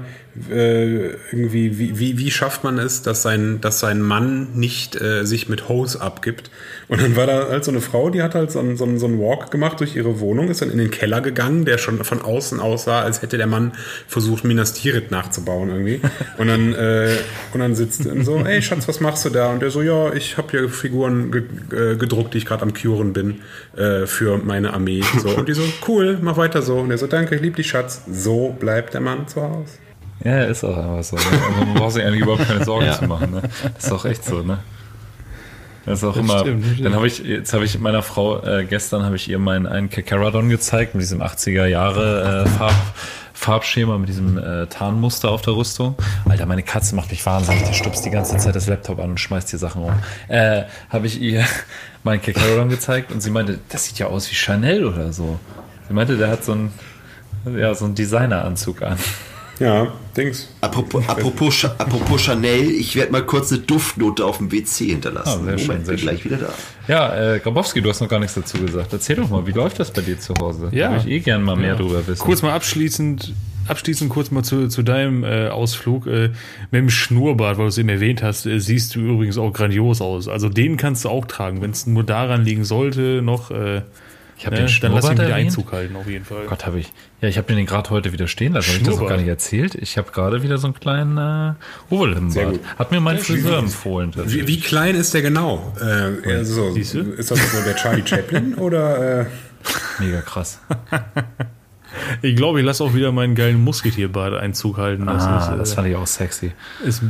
äh, 0.51 1.11
irgendwie, 1.31 1.79
wie, 1.79 1.99
wie, 1.99 2.19
wie 2.19 2.31
schafft 2.31 2.65
man 2.65 2.79
es, 2.79 3.03
dass 3.03 3.23
sein, 3.23 3.61
dass 3.61 3.81
sein 3.81 4.01
Mann 4.01 4.49
nicht 4.55 5.01
äh, 5.01 5.25
sich 5.25 5.49
mit 5.49 5.69
Hose 5.69 6.01
abgibt? 6.01 6.51
Und 6.89 7.03
dann 7.03 7.17
war 7.17 7.27
da 7.27 7.49
halt 7.49 7.65
so 7.65 7.71
eine 7.71 7.81
Frau, 7.81 8.11
die 8.11 8.23
hat 8.23 8.35
halt 8.35 8.51
so 8.51 8.59
einen, 8.59 8.77
so, 8.77 8.85
einen, 8.85 8.99
so 8.99 9.07
einen 9.07 9.19
Walk 9.19 9.51
gemacht 9.51 9.81
durch 9.81 9.97
ihre 9.97 10.21
Wohnung, 10.21 10.49
ist 10.49 10.63
dann 10.63 10.71
in 10.71 10.79
den 10.79 10.91
Keller 10.91 11.21
gegangen, 11.21 11.65
der 11.65 11.79
schon 11.79 12.03
von 12.05 12.23
außen 12.23 12.61
aussah, 12.61 13.03
als 13.03 13.23
hätte 13.23 13.37
der 13.37 13.47
Mann 13.47 13.73
versucht, 14.07 14.45
Minas 14.45 14.73
Tirith 14.73 15.11
nachzubauen 15.11 15.69
irgendwie. 15.69 16.01
Und 16.39 16.49
dann, 16.49 16.75
äh, 16.75 17.17
und 17.53 17.61
dann 17.61 17.75
sitzt 17.75 18.07
er 18.07 18.23
so, 18.25 18.39
ey 18.39 18.63
Schatz, 18.63 18.89
was 18.89 19.01
machst 19.01 19.25
du 19.25 19.31
da? 19.31 19.51
Und 19.51 19.61
der 19.61 19.71
so, 19.71 19.83
ja, 19.83 20.13
ich 20.13 20.37
habe 20.37 20.51
hier 20.51 20.69
Figuren 20.69 21.31
ge 21.31 21.43
äh, 21.73 21.97
gedruckt, 21.97 22.35
die 22.35 22.39
ich 22.39 22.47
gerade 22.47 22.63
am 22.63 22.73
Curen 22.73 23.13
bin 23.13 23.41
äh, 23.77 24.07
für 24.07 24.39
meine 24.39 24.73
Armee. 24.73 25.03
So. 25.23 25.31
Und 25.31 25.49
die 25.49 25.55
so, 25.55 25.63
cool, 25.87 26.19
mach 26.21 26.37
weiter 26.37 26.63
so. 26.63 26.79
Und 26.79 26.91
er 26.91 26.99
so, 26.99 27.07
danke, 27.07 27.35
ich 27.35 27.43
lieb 27.43 27.57
dich, 27.57 27.69
Schatz. 27.69 28.03
So 28.11 28.55
bleibt 28.59 28.95
der 28.95 29.01
Mann 29.01 29.27
zu 29.29 29.43
Hause. 29.43 29.88
Ja, 30.25 30.43
ist 30.45 30.65
auch 30.65 30.77
einfach 30.77 31.03
so. 31.05 31.17
Ne? 31.17 31.23
Also 31.49 31.65
man 31.65 31.75
braucht 31.75 31.93
sich 31.93 32.05
eigentlich 32.05 32.23
überhaupt 32.23 32.47
keine 32.47 32.65
Sorgen 32.65 32.87
Ja. 32.87 32.99
zu 32.99 33.05
machen. 33.07 33.31
Ne? 33.31 33.43
Das 33.75 33.85
ist 33.85 33.93
auch 33.93 34.05
echt 34.05 34.25
so, 34.25 34.43
ne? 34.43 34.59
Das 35.87 35.99
ist 36.01 36.05
auch 36.05 36.15
Das 36.15 36.23
immer. 36.23 36.39
stimmt, 36.41 36.65
stimmt. 36.67 36.85
Dann 36.85 36.95
habe 36.95 37.07
ich, 37.07 37.19
jetzt 37.21 37.53
habe 37.55 37.65
ich 37.65 37.79
meiner 37.79 38.03
Frau, 38.03 38.43
äh, 38.45 38.65
gestern 38.65 39.05
habe 39.05 39.17
ich 39.17 39.29
ihr 39.31 39.39
meinen 39.39 39.67
einen 39.67 39.89
Kakaradon 39.91 40.49
gezeigt 40.51 40.95
mit 40.95 41.03
diesem 41.03 41.23
80er 41.23 41.65
Jahre 41.67 42.45
äh, 42.45 42.49
Farb, 42.49 42.75
Farbschema, 43.33 43.97
mit 43.97 44.09
diesem 44.09 44.37
äh, 44.37 44.67
Tarnmuster 44.67 45.31
auf 45.31 45.41
der 45.43 45.55
Rüstung. 45.55 45.95
Alter, 46.29 46.45
meine 46.47 46.63
Katze 46.65 46.95
macht 46.97 47.11
mich 47.11 47.25
wahnsinnig. 47.25 47.63
Die 47.63 47.75
stupst 47.75 48.05
die 48.05 48.11
ganze 48.11 48.37
Zeit 48.37 48.55
das 48.57 48.67
Laptop 48.67 48.99
an 48.99 49.11
und 49.11 49.21
schmeißt 49.21 49.49
hier 49.51 49.59
Sachen 49.61 49.83
um. 49.85 49.93
Äh, 50.27 50.65
habe 50.91 51.07
ich 51.07 51.21
ihr 51.23 51.45
meinen 52.03 52.21
Kakaradon 52.21 52.69
gezeigt 52.69 53.13
und 53.13 53.21
sie 53.23 53.31
meinte, 53.31 53.59
das 53.71 53.85
sieht 53.87 53.99
ja 53.99 54.09
aus 54.09 54.31
wie 54.31 54.35
Chanel 54.35 54.85
oder 54.85 55.13
so. 55.13 55.39
Sie 55.87 55.95
meinte, 55.95 56.17
der 56.19 56.29
hat 56.29 56.45
so 56.45 56.53
einen, 56.53 56.73
ja, 57.57 57.73
so 57.75 57.85
einen 57.87 57.95
Designeranzug 57.95 58.83
an. 58.83 58.99
Ja, 59.61 59.93
Dings. 60.17 60.49
Apropos, 60.61 61.03
apropos, 61.09 61.65
apropos 61.65 62.21
Chanel, 62.23 62.71
ich 62.71 62.95
werde 62.97 63.11
mal 63.13 63.23
kurz 63.25 63.51
eine 63.53 63.61
Duftnote 63.63 64.25
auf 64.25 64.39
dem 64.39 64.53
WC 64.53 64.87
hinterlassen. 64.87 65.29
Ah, 65.29 65.33
sehr 65.33 65.41
Moment, 65.43 65.61
schön, 65.61 65.85
sehr 65.85 65.95
bin 65.97 66.03
gleich 66.05 66.25
wieder 66.25 66.37
da. 66.37 66.55
Ja, 66.87 67.35
äh, 67.35 67.39
Grabowski, 67.41 67.81
du 67.83 67.89
hast 67.91 68.01
noch 68.01 68.09
gar 68.09 68.21
nichts 68.21 68.35
dazu 68.35 68.59
gesagt. 68.59 68.93
Erzähl 68.93 69.17
doch 69.17 69.29
mal, 69.29 69.47
wie 69.47 69.53
läuft 69.53 69.81
das 69.81 69.91
bei 69.93 70.03
dir 70.03 70.19
zu 70.19 70.35
Hause? 70.41 70.69
Ja. 70.73 70.89
Da 70.91 70.97
würde 70.97 71.09
ich 71.11 71.15
eh 71.17 71.21
gern 71.21 71.43
mal 71.43 71.57
mehr 71.57 71.71
Ja. 71.71 71.75
drüber 71.77 72.07
wissen. 72.07 72.21
Kurz 72.23 72.43
mal 72.43 72.53
abschließend, 72.53 73.33
abschließend 73.67 74.11
kurz 74.11 74.31
mal 74.31 74.45
zu, 74.45 74.69
zu 74.69 74.83
deinem 74.83 75.25
äh, 75.25 75.49
Ausflug. 75.49 76.07
Äh, 76.07 76.29
mit 76.71 76.81
dem 76.81 76.91
Schnurrbart, 76.91 77.59
weil 77.59 77.65
du 77.65 77.69
es 77.69 77.79
eben 77.79 77.89
erwähnt 77.89 78.23
hast, 78.23 78.47
äh, 78.47 78.61
siehst 78.61 78.95
du 78.95 79.01
übrigens 79.01 79.39
auch 79.39 79.53
grandios 79.53 80.01
aus. 80.01 80.29
Also 80.29 80.49
den 80.49 80.77
kannst 80.77 81.05
du 81.05 81.09
auch 81.09 81.27
tragen. 81.27 81.63
Wenn 81.63 81.73
es 81.73 81.87
nur 81.87 82.05
daran 82.05 82.45
liegen 82.45 82.65
sollte, 82.65 83.23
noch, 83.23 83.51
äh, 83.51 83.83
Ich 84.39 84.47
hab 84.47 84.53
ne, 84.53 84.61
den 84.61 84.67
dann 84.67 84.67
lass 84.67 84.73
ihn 84.73 84.79
Schnurrbart 84.79 85.13
wieder 85.15 85.23
erwähnt? 85.25 85.47
Einzug 85.49 85.73
halten, 85.73 85.97
auf 85.97 86.07
jeden 86.07 86.25
Fall. 86.25 86.47
Gott, 86.47 86.65
habe 86.65 86.79
ich. 86.79 86.93
Ja, 87.21 87.29
ich 87.29 87.39
habe 87.39 87.53
den 87.53 87.67
gerade 87.67 87.91
heute 87.91 88.13
wieder 88.13 88.29
stehen 88.29 88.53
lassen. 88.53 88.69
Habe 88.69 88.79
ich 88.79 88.85
das 88.85 88.99
noch 88.99 89.09
gar 89.09 89.17
nicht 89.17 89.27
erzählt? 89.27 89.75
Ich 89.75 89.99
habe 89.99 90.13
gerade 90.13 90.43
wieder 90.45 90.59
so 90.59 90.69
einen 90.69 90.75
kleinen 90.75 91.19
äh, 91.19 91.55
Oberlippenbart. 91.93 92.61
Hat 92.79 92.91
mir 92.93 93.01
mein 93.01 93.17
Ja, 93.17 93.23
Friseur 93.25 93.53
wie- 93.59 93.65
empfohlen. 93.65 94.13
Wie, 94.27 94.47
wie 94.47 94.61
klein 94.61 94.95
ist 94.95 95.13
der 95.13 95.23
genau? 95.23 95.73
Äh, 95.81 96.21
eher 96.29 96.45
so, 96.45 96.71
Siehst 96.73 96.95
du? 96.95 97.01
ist 97.01 97.31
das 97.33 97.53
so 97.53 97.63
der 97.65 97.75
Charlie 97.75 98.07
Chaplin 98.07 98.55
oder? 98.59 99.23
Äh, 99.23 99.27
Mega 99.99 100.21
krass. 100.21 100.61
Ich 102.23 102.37
glaube, 102.37 102.61
ich 102.61 102.67
lasse 102.67 102.85
auch 102.85 102.95
wieder 102.95 103.11
meinen 103.13 103.35
geilen 103.35 103.63
Musketierbart 103.65 104.35
Einzug 104.35 104.77
halten. 104.79 105.07
Das, 105.07 105.25
ah, 105.25 105.39
ist, 105.53 105.59
das 105.61 105.73
äh, 105.73 105.75
fand 105.75 105.89
ich 105.89 105.97
auch 105.97 106.07
sexy. 106.07 106.53
Ist, 106.85 107.03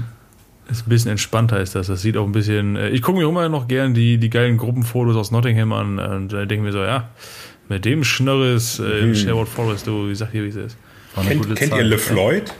ist 0.71 0.87
ein 0.87 0.91
bisschen 0.91 1.11
entspannter 1.11 1.61
ist 1.61 1.75
das. 1.75 1.87
Das 1.89 2.03
sieht 2.03 2.16
auch 2.16 2.25
ein 2.27 2.33
bisschen. 2.33 2.77
äh, 2.77 2.91
Ich 2.91 3.03
gucke 3.03 3.19
mir 3.19 3.29
immer 3.29 3.49
noch 3.49 3.69
gern 3.69 3.95
die, 3.95 4.19
die 4.19 4.31
geilen 4.31 4.57
Gruppenfotos 4.59 5.16
aus 5.16 5.31
Nottingham 5.31 5.73
an 5.73 5.99
und 5.99 6.33
äh, 6.33 6.47
denke 6.47 6.64
mir 6.64 6.73
so, 6.73 6.83
ja, 6.83 7.09
mit 7.69 7.85
dem 7.85 8.05
Schnörres 8.05 8.79
äh, 8.79 9.01
im 9.01 9.14
Sherwood 9.14 9.49
Forest, 9.49 9.87
du, 9.87 10.09
ich 10.11 10.19
sag 10.19 10.33
dir, 10.33 10.45
wie 10.45 10.49
es 10.49 10.57
ist. 10.57 10.77
Kennt, 11.29 11.43
kennt 11.57 11.73
ihr 11.73 11.85
LeFloid? 11.85 12.55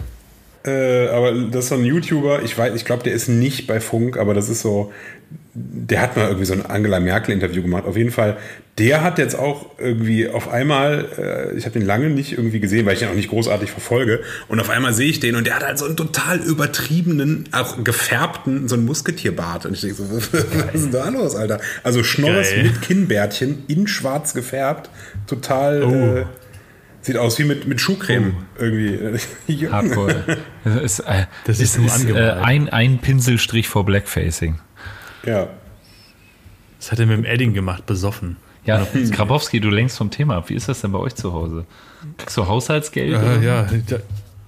Äh, 0.69 1.09
aber 1.09 1.33
das 1.33 1.65
ist 1.65 1.69
so 1.71 1.75
ein 1.77 1.85
YouTuber, 1.85 2.43
ich 2.43 2.57
weiß, 2.57 2.75
ich 2.75 2.85
glaube, 2.85 3.03
der 3.03 3.13
ist 3.13 3.29
nicht 3.29 3.67
bei 3.67 3.81
Funk, 3.81 4.17
aber 4.19 4.35
das 4.35 4.49
ist 4.49 4.61
so, 4.61 4.93
der 5.55 6.03
hat 6.03 6.17
mal 6.17 6.27
irgendwie 6.27 6.45
so 6.45 6.53
ein 6.53 6.65
Angela 6.65 7.01
Merkel-Interview 7.01 7.63
gemacht. 7.63 7.85
Auf 7.87 7.97
jeden 7.97 8.11
Fall, 8.11 8.37
der 8.79 9.03
hat 9.03 9.19
jetzt 9.19 9.37
auch 9.37 9.67
irgendwie 9.79 10.29
auf 10.29 10.49
einmal, 10.49 11.07
äh, 11.19 11.57
ich 11.57 11.65
habe 11.65 11.79
den 11.79 11.87
lange 11.87 12.11
nicht 12.11 12.33
irgendwie 12.33 12.61
gesehen, 12.61 12.87
weil 12.87 12.95
ich 12.95 13.03
ihn 13.03 13.09
auch 13.09 13.15
nicht 13.15 13.31
großartig 13.31 13.71
verfolge. 13.71 14.21
Und 14.49 14.61
auf 14.61 14.71
einmal 14.71 14.93
sehe 14.93 15.09
ich 15.09 15.21
den 15.21 15.35
und 15.35 15.47
der 15.47 15.57
hat 15.57 15.65
halt 15.65 15.79
so 15.79 15.87
einen 15.87 15.97
total 15.97 16.39
übertriebenen, 16.39 17.49
auch 17.53 17.83
gefärbten, 17.83 18.69
so 18.69 18.77
einen 18.77 18.85
Musketierbart. 18.85 19.67
Und 19.67 19.75
ich 19.75 19.81
denke 19.81 19.97
so, 19.97 20.05
was 20.11 20.75
ist 20.75 20.85
denn 20.85 20.93
da 20.93 21.09
los, 21.09 21.35
Alter? 21.35 21.61
Also 21.83 22.05
Schnorres 22.05 22.51
Geil. 22.51 22.65
mit 22.65 22.83
Kinnbärtchen 22.83 23.65
in 23.67 23.87
schwarz 23.89 24.35
gefärbt, 24.35 24.91
total. 25.27 25.83
Äh, 25.83 26.25
Sieht 27.09 27.17
aus 27.17 27.39
wie 27.39 27.45
mit, 27.45 27.67
mit 27.67 27.81
Schuhcreme 27.81 28.35
irgendwie. 28.59 28.99
Hardcore. 29.73 30.39
Das 30.63 30.77
ist, 30.83 31.01
äh, 31.01 31.25
Das 31.47 31.59
ist 31.59 31.79
ist 31.79 32.05
äh, 32.05 32.33
ein, 32.33 32.69
ein 32.69 32.99
Pinselstrich 32.99 33.67
vor 33.67 33.87
Blackfacing. 33.87 34.59
Ja. 35.25 35.49
Das 36.79 36.93
hat 36.93 36.99
er 36.99 37.07
mit 37.07 37.17
dem 37.17 37.25
Edding 37.25 37.55
gemacht, 37.55 37.87
besoffen. 37.87 38.37
Ja, 38.67 38.87
Grabowski, 39.11 39.59
du 39.59 39.71
lenkst 39.71 39.97
vom 39.97 40.11
Thema 40.11 40.37
ab. 40.37 40.51
Wie 40.51 40.55
ist 40.55 40.69
das 40.69 40.83
denn 40.83 40.93
bei 40.93 40.99
euch 40.99 41.15
zu 41.15 41.33
Hause? 41.33 41.65
Kriegst 42.19 42.37
du 42.37 42.47
Haushaltsgeld? 42.47 43.13
Ja, 43.13 43.21
oder? 43.23 43.41
ja. 43.41 43.73
Ich, 43.73 43.87
da- 43.87 44.01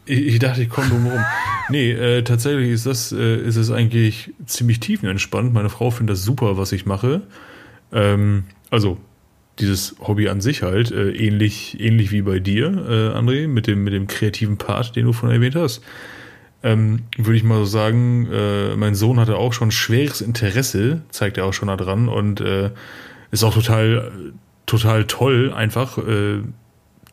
ich, 0.05 0.27
ich 0.27 0.39
dachte, 0.39 0.61
ich 0.63 0.69
komme 0.69 0.91
drum 0.91 1.07
rum. 1.07 1.25
Nee, 1.71 1.93
äh, 1.93 2.23
tatsächlich 2.25 2.73
ist 2.73 2.85
das, 2.85 3.11
äh, 3.11 3.37
ist 3.37 3.57
es 3.57 3.71
eigentlich 3.71 4.35
ziemlich 4.45 4.81
tiefenentspannt. 4.81 5.55
Meine 5.55 5.71
Frau 5.71 5.91
findet 5.91 6.17
das 6.17 6.25
super, 6.25 6.59
was 6.59 6.73
ich 6.73 6.85
mache. 6.85 7.23
Ähm, 7.91 8.45
also, 8.69 8.99
dieses 9.61 9.97
Hobby 10.01 10.29
an 10.29 10.41
sich 10.41 10.63
halt, 10.63 10.91
äh, 10.91 11.11
ähnlich, 11.11 11.79
ähnlich 11.81 12.11
wie 12.11 12.23
bei 12.23 12.39
dir, 12.39 12.67
äh, 12.67 13.19
André, 13.19 13.47
mit 13.49 13.67
dem, 13.67 13.85
mit 13.85 13.93
dem 13.93 14.07
kreativen 14.07 14.57
Part, 14.57 14.97
den 14.97 15.07
du 15.07 15.13
von 15.13 15.31
erwähnt 15.31 15.57
hast. 15.57 15.83
Ähm, 16.63 17.01
würde 17.17 17.37
ich 17.37 17.45
mal 17.45 17.59
so 17.59 17.65
sagen, 17.65 18.29
äh, 18.31 18.77
mein 18.77 18.95
Sohn 18.95 19.19
hatte 19.19 19.37
auch 19.37 19.53
schon 19.53 19.71
schweres 19.71 20.21
Interesse, 20.21 21.03
zeigt 21.11 21.39
er 21.39 21.47
auch 21.47 21.55
schon 21.55 21.69
da 21.69 21.77
dran 21.77 22.09
und 22.09 22.41
äh, 22.41 22.71
ist 23.31 23.45
auch 23.45 23.55
total, 23.55 24.13
total 24.67 25.05
toll, 25.07 25.53
einfach 25.55 25.97
äh, 25.99 26.43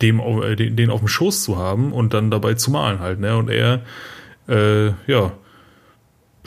dem, 0.02 0.20
äh, 0.20 0.56
den, 0.56 0.76
den 0.76 0.90
auf 0.90 1.00
dem 1.00 1.08
Schoß 1.08 1.44
zu 1.44 1.58
haben 1.58 1.94
und 1.94 2.14
dann 2.14 2.30
dabei 2.30 2.56
zu 2.56 2.72
malen 2.72 3.00
halt, 3.00 3.20
ne? 3.20 3.38
Und 3.38 3.50
er, 3.50 3.82
äh, 4.50 4.88
ja, 5.08 5.32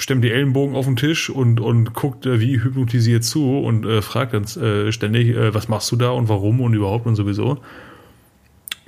stemmt 0.00 0.24
die 0.24 0.30
Ellenbogen 0.30 0.74
auf 0.74 0.86
den 0.86 0.96
Tisch 0.96 1.28
und, 1.30 1.60
und 1.60 1.92
guckt 1.92 2.24
äh, 2.26 2.40
wie 2.40 2.62
hypnotisiert 2.62 3.22
zu 3.22 3.58
und 3.58 3.84
äh, 3.84 4.02
fragt 4.02 4.32
dann 4.32 4.44
äh, 4.62 4.90
ständig, 4.92 5.28
äh, 5.28 5.54
was 5.54 5.68
machst 5.68 5.92
du 5.92 5.96
da 5.96 6.10
und 6.10 6.28
warum 6.28 6.60
und 6.60 6.72
überhaupt 6.74 7.06
und 7.06 7.16
sowieso. 7.16 7.58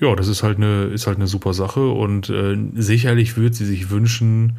Ja, 0.01 0.17
das 0.17 0.29
ist 0.29 0.43
halt 0.43 0.57
eine, 0.57 0.85
ist 0.85 1.07
halt 1.07 1.19
eine 1.19 1.27
super 1.27 1.53
Sache 1.53 1.87
und 1.87 2.31
äh, 2.31 2.57
sicherlich 2.75 3.37
wird 3.37 3.55
sie 3.55 3.67
sich 3.67 3.91
wünschen, 3.91 4.57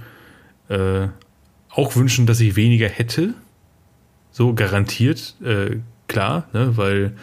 äh, 0.69 1.07
auch 1.69 1.95
wünschen, 1.95 2.27
dass 2.27 2.39
ich 2.39 2.55
weniger 2.55 2.87
hätte. 2.87 3.33
So 4.31 4.53
garantiert, 4.55 5.35
klar, 6.07 6.47
ne, 6.53 6.75
weil 6.75 7.15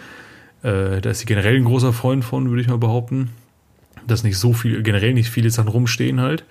da 0.62 0.98
ist 0.98 1.18
sie 1.18 1.26
generell 1.26 1.56
ein 1.56 1.64
großer 1.64 1.92
Freund 1.92 2.24
von, 2.24 2.50
würde 2.50 2.62
ich 2.62 2.68
mal 2.68 2.78
behaupten. 2.78 3.30
Dass 4.06 4.22
nicht 4.22 4.38
so 4.38 4.52
viel, 4.52 4.84
generell 4.84 5.12
nicht 5.12 5.28
viele 5.28 5.50
Sachen 5.50 5.70
rumstehen 5.70 6.20
halt. 6.20 6.44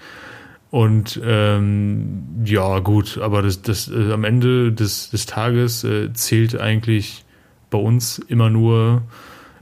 Und 0.71 1.19
ähm, 1.23 2.43
ja, 2.45 2.79
gut, 2.79 3.17
aber 3.17 3.41
das, 3.41 3.61
das 3.61 3.89
äh, 3.89 4.11
am 4.11 4.23
Ende 4.23 4.71
des, 4.71 5.09
des 5.09 5.25
Tages 5.25 5.83
äh, 5.83 6.13
zählt 6.13 6.59
eigentlich 6.59 7.25
bei 7.71 7.79
uns 7.79 8.19
immer 8.19 8.49
nur, 8.49 9.01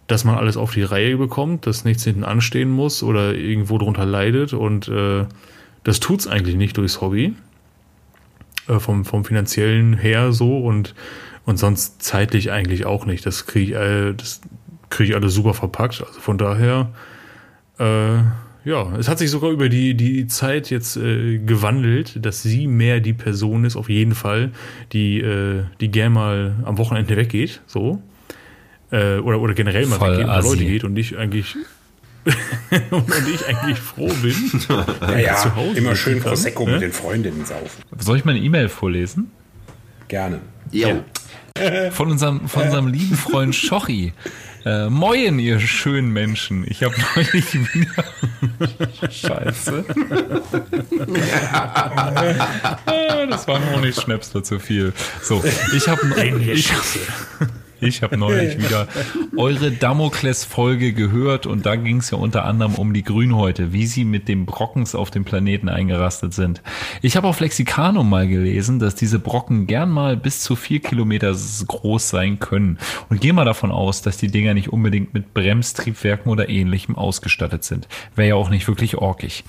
dass 0.07 0.25
man 0.25 0.35
alles 0.35 0.57
auf 0.57 0.73
die 0.73 0.83
Reihe 0.83 1.17
bekommt, 1.17 1.65
dass 1.65 1.85
nichts 1.85 2.03
hinten 2.03 2.23
anstehen 2.23 2.69
muss 2.69 3.03
oder 3.03 3.35
irgendwo 3.35 3.77
drunter 3.77 4.05
leidet. 4.05 4.53
Und 4.53 4.89
äh, 4.89 5.25
das 5.83 5.99
tut's 5.99 6.27
eigentlich 6.27 6.55
nicht 6.55 6.77
durchs 6.77 6.99
Hobby. 6.99 7.35
Äh, 8.67 8.79
vom, 8.79 9.05
vom 9.05 9.23
finanziellen 9.23 9.93
her 9.93 10.33
so 10.33 10.59
und, 10.59 10.93
und 11.45 11.57
sonst 11.57 12.01
zeitlich 12.01 12.51
eigentlich 12.51 12.85
auch 12.85 13.05
nicht. 13.05 13.25
Das 13.25 13.45
kriege 13.45 13.71
ich, 13.71 13.77
äh, 13.77 14.13
das 14.13 14.41
krieg 14.89 15.09
ich 15.09 15.15
alles 15.15 15.33
super 15.33 15.53
verpackt. 15.53 16.03
Also 16.05 16.19
von 16.19 16.37
daher, 16.37 16.89
äh, 17.79 18.19
ja, 18.67 18.93
es 18.97 19.07
hat 19.07 19.17
sich 19.17 19.31
sogar 19.31 19.49
über 19.51 19.69
die, 19.69 19.95
die 19.95 20.27
Zeit 20.27 20.69
jetzt 20.69 20.97
äh, 20.97 21.37
gewandelt, 21.37 22.25
dass 22.25 22.43
sie 22.43 22.67
mehr 22.67 22.99
die 22.99 23.13
Person 23.13 23.63
ist, 23.63 23.77
auf 23.77 23.87
jeden 23.87 24.13
Fall, 24.13 24.51
die, 24.91 25.21
äh, 25.21 25.63
die 25.79 25.89
gern 25.89 26.11
mal 26.11 26.57
am 26.65 26.77
Wochenende 26.77 27.15
weggeht, 27.15 27.61
so. 27.65 28.01
Äh, 28.91 29.19
oder, 29.19 29.39
oder 29.39 29.53
generell 29.53 29.85
mal 29.85 29.97
Voll 29.97 30.17
weggeht, 30.17 30.27
assi. 30.27 30.49
Leute 30.49 30.65
geht 30.65 30.83
und 30.83 30.97
ich 30.97 31.17
eigentlich 31.17 31.55
und 32.91 33.09
ich 33.33 33.47
eigentlich 33.47 33.79
froh 33.79 34.11
bin. 34.21 34.35
Ja, 35.01 35.17
ja, 35.17 35.35
zu 35.37 35.55
Hause 35.55 35.77
immer 35.77 35.95
schön 35.95 36.19
kann, 36.19 36.31
Prosecco 36.31 36.65
ne? 36.65 36.73
mit 36.73 36.81
den 36.81 36.91
Freundinnen 36.91 37.45
saufen. 37.45 37.83
Soll 37.97 38.17
ich 38.17 38.25
meine 38.25 38.39
E-Mail 38.39 38.67
vorlesen? 38.67 39.31
Gerne. 40.09 40.41
Jo. 40.73 41.03
Von 41.91 42.11
unserem, 42.11 42.49
von 42.49 42.63
unserem 42.63 42.87
lieben 42.87 43.15
Freund 43.15 43.55
Schochi. 43.55 44.11
Äh, 44.67 44.89
moin, 44.89 45.39
ihr 45.39 45.61
schönen 45.61 46.11
Menschen. 46.11 46.65
Ich 46.67 46.83
habe 46.83 46.93
neulich 47.15 47.53
wieder. 47.53 48.03
Scheiße. 49.09 49.85
Ah, 52.85 53.25
das 53.29 53.47
war 53.47 53.59
noch 53.59 53.81
nicht 53.81 54.01
Schnäpsler 54.01 54.43
zu 54.43 54.59
viel. 54.59 54.93
So, 55.21 55.43
ich 55.75 55.87
habe 55.87 56.01
ich, 56.51 56.69
ich 57.81 58.01
hab 58.01 58.15
neulich 58.15 58.57
wieder 58.63 58.87
eure 59.35 59.71
Damokles-Folge 59.71 60.93
gehört 60.93 61.45
und 61.45 61.65
da 61.65 61.75
ging 61.75 61.97
es 61.97 62.11
ja 62.11 62.17
unter 62.17 62.45
anderem 62.45 62.75
um 62.75 62.93
die 62.93 63.03
Grünhäute, 63.03 63.73
wie 63.73 63.85
sie 63.85 64.05
mit 64.05 64.27
dem 64.27 64.45
Brockens 64.45 64.95
auf 64.95 65.11
dem 65.11 65.25
Planeten 65.25 65.69
eingerastet 65.69 66.33
sind. 66.33 66.61
Ich 67.01 67.15
habe 67.15 67.27
auf 67.27 67.39
Lexicanum 67.39 68.09
mal 68.09 68.27
gelesen, 68.27 68.79
dass 68.79 68.95
diese 68.95 69.19
Brocken 69.19 69.67
gern 69.67 69.89
mal 69.89 70.17
bis 70.17 70.41
zu 70.41 70.55
vier 70.55 70.79
Kilometer 70.79 71.35
groß 71.67 72.09
sein 72.09 72.39
können 72.39 72.77
und 73.09 73.21
gehe 73.21 73.33
mal 73.33 73.45
davon 73.45 73.71
aus, 73.71 74.01
dass 74.01 74.17
die 74.17 74.27
Dinger 74.27 74.53
nicht 74.53 74.69
unbedingt 74.69 75.13
mit 75.13 75.33
Bremstriebwerken 75.33 76.31
oder 76.31 76.49
ähnlichem 76.49 76.95
ausgestattet 76.95 77.63
sind. 77.63 77.87
Wäre 78.15 78.29
ja 78.29 78.35
auch 78.35 78.49
nicht 78.49 78.67
wirklich 78.67 78.97
orkig. 78.97 79.43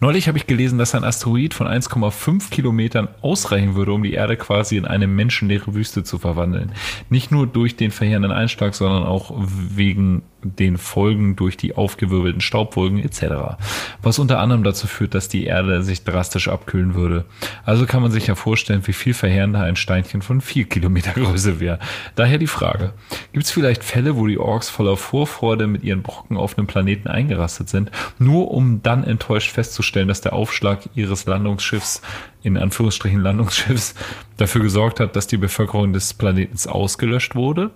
Neulich 0.00 0.28
habe 0.28 0.38
ich 0.38 0.46
gelesen, 0.46 0.78
dass 0.78 0.94
ein 0.94 1.04
Asteroid 1.04 1.54
von 1.54 1.66
1,5 1.66 2.50
Kilometern 2.50 3.08
ausreichen 3.22 3.74
würde, 3.74 3.92
um 3.92 4.02
die 4.02 4.12
Erde 4.12 4.36
quasi 4.36 4.76
in 4.76 4.84
eine 4.84 5.06
menschenleere 5.06 5.74
Wüste 5.74 6.04
zu 6.04 6.18
verwandeln. 6.18 6.72
Nicht 7.08 7.30
nur 7.30 7.46
durch 7.46 7.69
den 7.76 7.90
verheerenden 7.90 8.32
Einschlag, 8.32 8.74
sondern 8.74 9.04
auch 9.04 9.32
wegen 9.36 10.22
den 10.42 10.78
Folgen 10.78 11.36
durch 11.36 11.56
die 11.56 11.76
aufgewirbelten 11.76 12.40
Staubwolken 12.40 12.98
etc. 12.98 13.58
Was 14.02 14.18
unter 14.18 14.38
anderem 14.38 14.64
dazu 14.64 14.86
führt, 14.86 15.14
dass 15.14 15.28
die 15.28 15.44
Erde 15.44 15.82
sich 15.82 16.04
drastisch 16.04 16.48
abkühlen 16.48 16.94
würde. 16.94 17.24
Also 17.64 17.86
kann 17.86 18.02
man 18.02 18.10
sich 18.10 18.26
ja 18.26 18.34
vorstellen, 18.34 18.86
wie 18.86 18.92
viel 18.92 19.14
verheerender 19.14 19.62
ein 19.62 19.76
Steinchen 19.76 20.22
von 20.22 20.40
vier 20.40 20.64
Kilometer 20.64 21.12
Größe 21.12 21.60
wäre. 21.60 21.78
Daher 22.14 22.38
die 22.38 22.46
Frage, 22.46 22.92
gibt 23.32 23.44
es 23.44 23.50
vielleicht 23.50 23.84
Fälle, 23.84 24.16
wo 24.16 24.26
die 24.26 24.38
Orks 24.38 24.70
voller 24.70 24.96
Vorfreude 24.96 25.66
mit 25.66 25.82
ihren 25.82 26.02
Brocken 26.02 26.36
auf 26.36 26.56
einem 26.56 26.66
Planeten 26.66 27.08
eingerastet 27.08 27.68
sind, 27.68 27.90
nur 28.18 28.50
um 28.50 28.82
dann 28.82 29.04
enttäuscht 29.04 29.50
festzustellen, 29.52 30.08
dass 30.08 30.20
der 30.20 30.32
Aufschlag 30.32 30.88
ihres 30.94 31.26
Landungsschiffs, 31.26 32.02
in 32.42 32.56
Anführungsstrichen 32.56 33.20
Landungsschiffs, 33.20 33.94
dafür 34.36 34.62
gesorgt 34.62 35.00
hat, 35.00 35.16
dass 35.16 35.26
die 35.26 35.36
Bevölkerung 35.36 35.92
des 35.92 36.14
Planetens 36.14 36.66
ausgelöscht 36.66 37.34
wurde? 37.34 37.70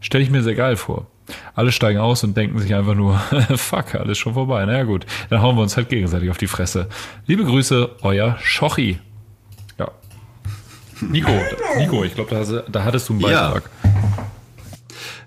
Stelle 0.00 0.24
ich 0.24 0.30
mir 0.30 0.42
sehr 0.42 0.54
geil 0.54 0.76
vor. 0.76 1.06
Alle 1.54 1.70
steigen 1.72 1.98
aus 2.00 2.24
und 2.24 2.36
denken 2.36 2.58
sich 2.58 2.74
einfach 2.74 2.94
nur, 2.94 3.18
fuck, 3.56 3.94
alles 3.94 4.18
schon 4.18 4.34
vorbei. 4.34 4.64
Na 4.66 4.72
ja, 4.78 4.82
gut, 4.84 5.06
dann 5.28 5.42
hauen 5.42 5.56
wir 5.56 5.62
uns 5.62 5.76
halt 5.76 5.88
gegenseitig 5.88 6.30
auf 6.30 6.38
die 6.38 6.46
Fresse. 6.48 6.88
Liebe 7.26 7.44
Grüße, 7.44 7.90
euer 8.02 8.36
Schochi. 8.42 8.98
Ja. 9.78 9.90
Nico, 11.00 11.30
Nico, 11.78 12.02
ich 12.04 12.14
glaube, 12.14 12.30
da, 12.34 12.62
da 12.68 12.84
hattest 12.84 13.08
du 13.08 13.12
einen 13.14 13.22
Ja. 13.22 13.48
Beitrag. 13.48 13.70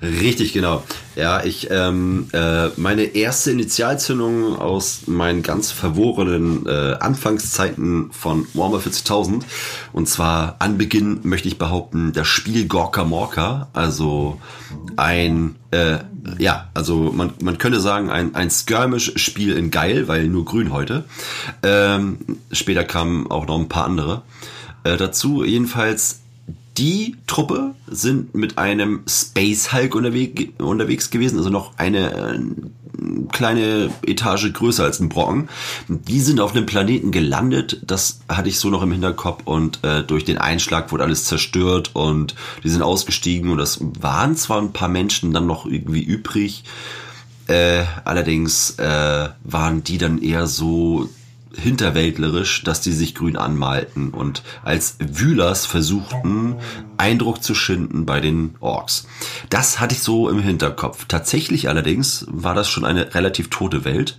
Richtig, 0.02 0.52
genau. 0.54 0.84
Ja, 1.16 1.44
ich, 1.44 1.70
ähm, 1.70 2.28
äh, 2.34 2.70
meine 2.78 3.04
erste 3.04 3.52
Initialzündung 3.52 4.58
aus 4.58 5.02
meinen 5.06 5.44
ganz 5.44 5.72
verworrenen 5.72 6.66
äh, 6.66 6.96
Anfangszeiten 7.00 8.12
von 8.12 8.48
Warhammer 8.54 8.80
40.000. 8.80 9.44
Und 9.92 10.10
zwar 10.10 10.56
Anbeginn 10.60 11.20
möchte 11.24 11.48
ich 11.48 11.60
behaupten, 11.60 12.14
das 12.14 12.28
Spiel 12.28 12.68
Gorka 12.68 13.04
Morka. 13.04 13.68
Also 13.74 14.42
ein, 14.96 15.56
äh, 15.70 16.00
ja, 16.40 16.70
also 16.74 17.12
man, 17.14 17.34
man 17.44 17.60
könnte 17.60 17.80
sagen, 17.80 18.10
ein, 18.10 18.34
ein 18.34 18.50
Skirmish-Spiel 18.50 19.56
in 19.56 19.70
geil, 19.70 20.08
weil 20.08 20.28
nur 20.28 20.46
grün 20.46 20.74
heute. 20.74 21.06
Ähm, 21.62 22.18
später 22.52 22.84
kamen 22.84 23.30
auch 23.30 23.46
noch 23.46 23.60
ein 23.60 23.70
paar 23.70 23.86
andere. 23.86 24.24
Äh, 24.84 24.98
dazu 24.98 25.44
jedenfalls 25.44 26.23
die 26.78 27.18
Truppe 27.28 27.76
sind 27.88 28.34
mit 28.36 28.58
einem 28.58 29.04
Space 29.08 29.74
Hulk 29.74 29.96
unterwegs, 29.96 30.44
unterwegs 30.58 31.10
gewesen, 31.10 31.38
also 31.38 31.50
noch 31.50 31.78
eine, 31.78 32.14
äh, 32.14 32.40
kleine 33.32 33.92
Etage 34.06 34.52
größer 34.54 34.84
als 34.84 35.00
ein 35.00 35.10
Brocken. 35.10 35.50
Die 35.88 36.20
sind 36.20 36.40
auf 36.40 36.56
einem 36.56 36.66
Planeten 36.66 37.12
gelandet, 37.12 37.82
das 37.86 38.22
hatte 38.30 38.50
ich 38.50 38.60
so 38.60 38.70
noch 38.70 38.82
im 38.82 38.92
Hinterkopf 38.92 39.42
und 39.46 39.84
äh, 39.84 40.04
durch 40.04 40.26
den 40.26 40.38
Einschlag 40.38 40.92
wurde 40.92 41.04
alles 41.04 41.26
zerstört 41.26 41.92
und 41.94 42.36
die 42.64 42.70
sind 42.70 42.82
ausgestiegen 42.82 43.50
und 43.50 43.58
das 43.58 43.80
waren 44.00 44.36
zwar 44.36 44.62
ein 44.62 44.74
paar 44.74 44.90
Menschen 44.90 45.34
dann 45.34 45.46
noch 45.46 45.66
irgendwie 45.66 46.02
übrig, 46.02 46.64
äh, 47.48 47.84
allerdings 48.06 48.80
äh, 48.80 49.30
waren 49.44 49.84
die 49.84 49.98
dann 49.98 50.22
eher 50.22 50.48
so 50.48 51.10
hinterwäldlerisch, 51.56 52.64
dass 52.64 52.82
die 52.82 52.92
sich 52.92 53.16
grün 53.16 53.38
anmalten 53.38 54.10
und 54.10 54.44
als 54.64 54.98
Wühlers 55.00 55.66
versuchten, 55.66 56.56
Eindruck 56.98 57.44
zu 57.44 57.56
schinden 57.56 58.06
bei 58.06 58.20
den 58.20 58.56
Orks. 58.60 59.08
Das 59.50 59.80
hatte 59.80 59.96
ich 59.96 60.02
so 60.02 60.30
im 60.30 60.40
Hinterkopf. 60.40 61.06
Tatsächlich 61.08 61.70
allerdings 61.70 62.26
war 62.30 62.56
das 62.56 62.70
schon 62.70 62.86
eine 62.86 63.14
relativ 63.16 63.50
tote 63.50 63.86
Welt, 63.86 64.18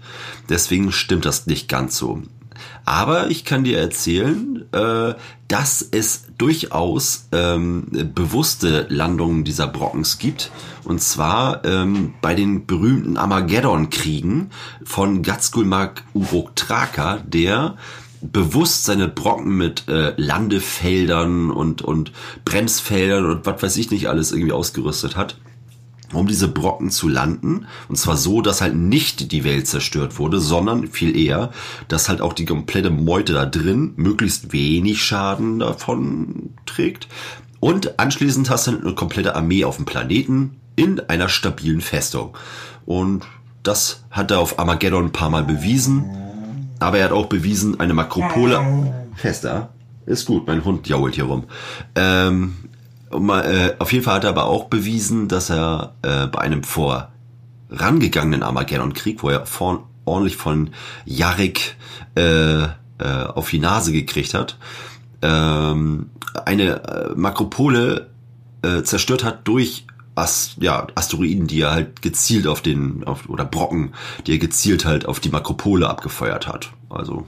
deswegen 0.49 0.93
stimmt 0.93 1.25
das 1.25 1.47
nicht 1.47 1.69
ganz 1.69 1.97
so. 1.97 2.23
Aber 2.85 3.31
ich 3.31 3.45
kann 3.45 3.65
dir 3.65 3.79
erzählen, 3.79 4.65
äh, 4.73 5.15
dass 5.55 5.89
es 5.89 6.25
durchaus 6.37 7.29
ähm, 7.31 7.87
bewusste 8.13 8.87
Landungen 8.89 9.45
dieser 9.45 9.69
Brockens 9.69 10.19
gibt. 10.19 10.51
Und 10.83 11.01
zwar 11.01 11.65
ähm, 11.65 12.15
bei 12.21 12.35
den 12.35 12.67
berühmten 12.67 13.17
Armageddon-Kriegen 13.17 14.51
von 14.83 15.23
Gatsgulmak 15.23 16.03
Uruk 16.13 16.57
Traka, 16.57 17.19
der 17.25 17.77
bewusst 18.21 18.85
seine 18.85 19.07
Brocken 19.07 19.57
mit 19.57 19.87
äh, 19.87 20.15
Landefeldern 20.17 21.53
und, 21.53 21.83
und 21.83 22.11
Bremsfeldern 22.45 23.25
und 23.25 23.47
was 23.47 23.63
weiß 23.63 23.77
ich 23.77 23.93
nicht 23.93 24.09
alles 24.09 24.33
irgendwie 24.33 24.51
ausgerüstet 24.51 25.15
hat 25.15 25.37
um 26.15 26.27
diese 26.27 26.49
Brocken 26.49 26.91
zu 26.91 27.09
landen. 27.09 27.67
Und 27.89 27.97
zwar 27.97 28.17
so, 28.17 28.41
dass 28.41 28.61
halt 28.61 28.75
nicht 28.75 29.33
die 29.33 29.45
Welt 29.45 29.67
zerstört 29.67 30.19
wurde, 30.19 30.41
sondern 30.41 30.89
viel 30.89 31.17
eher, 31.17 31.51
dass 31.89 32.09
halt 32.09 32.21
auch 32.21 32.33
die 32.33 32.45
komplette 32.45 32.91
Meute 32.91 33.33
da 33.33 33.47
drin 33.47 33.93
möglichst 33.97 34.53
wenig 34.53 35.05
Schaden 35.05 35.59
davon 35.59 36.51
trägt. 36.67 37.09
Und 37.61 37.99
anschließend 37.99 38.51
hast 38.51 38.67
du 38.67 38.79
eine 38.79 38.95
komplette 38.95 39.35
Armee 39.35 39.65
auf 39.65 39.77
dem 39.77 39.87
Planeten 39.87 40.57
in 40.77 41.01
einer 41.01 41.29
stabilen 41.29 41.81
Festung. 41.81 42.37
Und 42.85 43.25
das 43.63 44.05
hat 44.11 44.31
er 44.31 44.41
auf 44.41 44.59
Armageddon 44.59 45.07
ein 45.07 45.13
paar 45.13 45.31
Mal 45.31 45.45
bewiesen. 45.45 46.05
Aber 46.79 46.99
er 46.99 47.07
hat 47.07 47.13
auch 47.13 47.27
bewiesen, 47.27 47.81
eine 47.81 47.95
Makropole. 47.95 48.93
Fester. 49.15 49.71
Ist 50.07 50.27
gut, 50.27 50.47
mein 50.47 50.65
Hund 50.65 50.87
jault 50.87 51.15
hier 51.15 51.25
rum. 51.25 51.45
Ähm, 51.95 52.57
äh, 53.11 53.75
auf 53.79 53.93
jeden 53.93 54.05
Fall 54.05 54.15
hat 54.15 54.25
er 54.25 54.31
aber 54.31 54.45
auch 54.47 54.65
bewiesen, 54.65 55.29
dass 55.29 55.51
er 55.51 55.95
äh, 56.03 56.27
bei 56.27 56.41
einem 56.41 56.63
vorangegangenen 56.65 58.43
Armageddon-Krieg, 58.43 59.23
wo 59.23 59.31
er 59.31 59.47
vor, 59.47 59.89
ordentlich 60.05 60.37
von 60.37 60.71
Jarek 61.05 61.77
äh, 62.17 62.65
äh, 62.65 62.69
auf 62.99 63.51
die 63.51 63.59
Nase 63.59 63.93
gekriegt 63.93 64.35
hat, 64.35 64.59
ähm, 65.23 66.11
eine 66.45 66.83
äh, 66.85 67.15
Makropole 67.15 68.11
äh, 68.63 68.83
zerstört 68.83 69.25
hat 69.25 69.47
durch 69.47 69.87
Ast 70.17 70.59
ja, 70.61 70.87
Asteroiden, 70.95 71.49
die 71.49 71.63
er 71.63 71.73
halt 71.73 72.03
gezielt 72.03 72.47
auf 72.47 72.63
den, 72.63 73.03
auf, 73.05 73.29
oder 73.29 73.45
Brocken, 73.45 73.95
die 74.27 74.33
er 74.33 74.39
gezielt 74.39 74.85
halt 74.85 75.07
auf 75.07 75.19
die 75.19 75.31
Makropole 75.31 75.89
abgefeuert 75.89 76.47
hat. 76.47 76.71
Also 76.89 77.27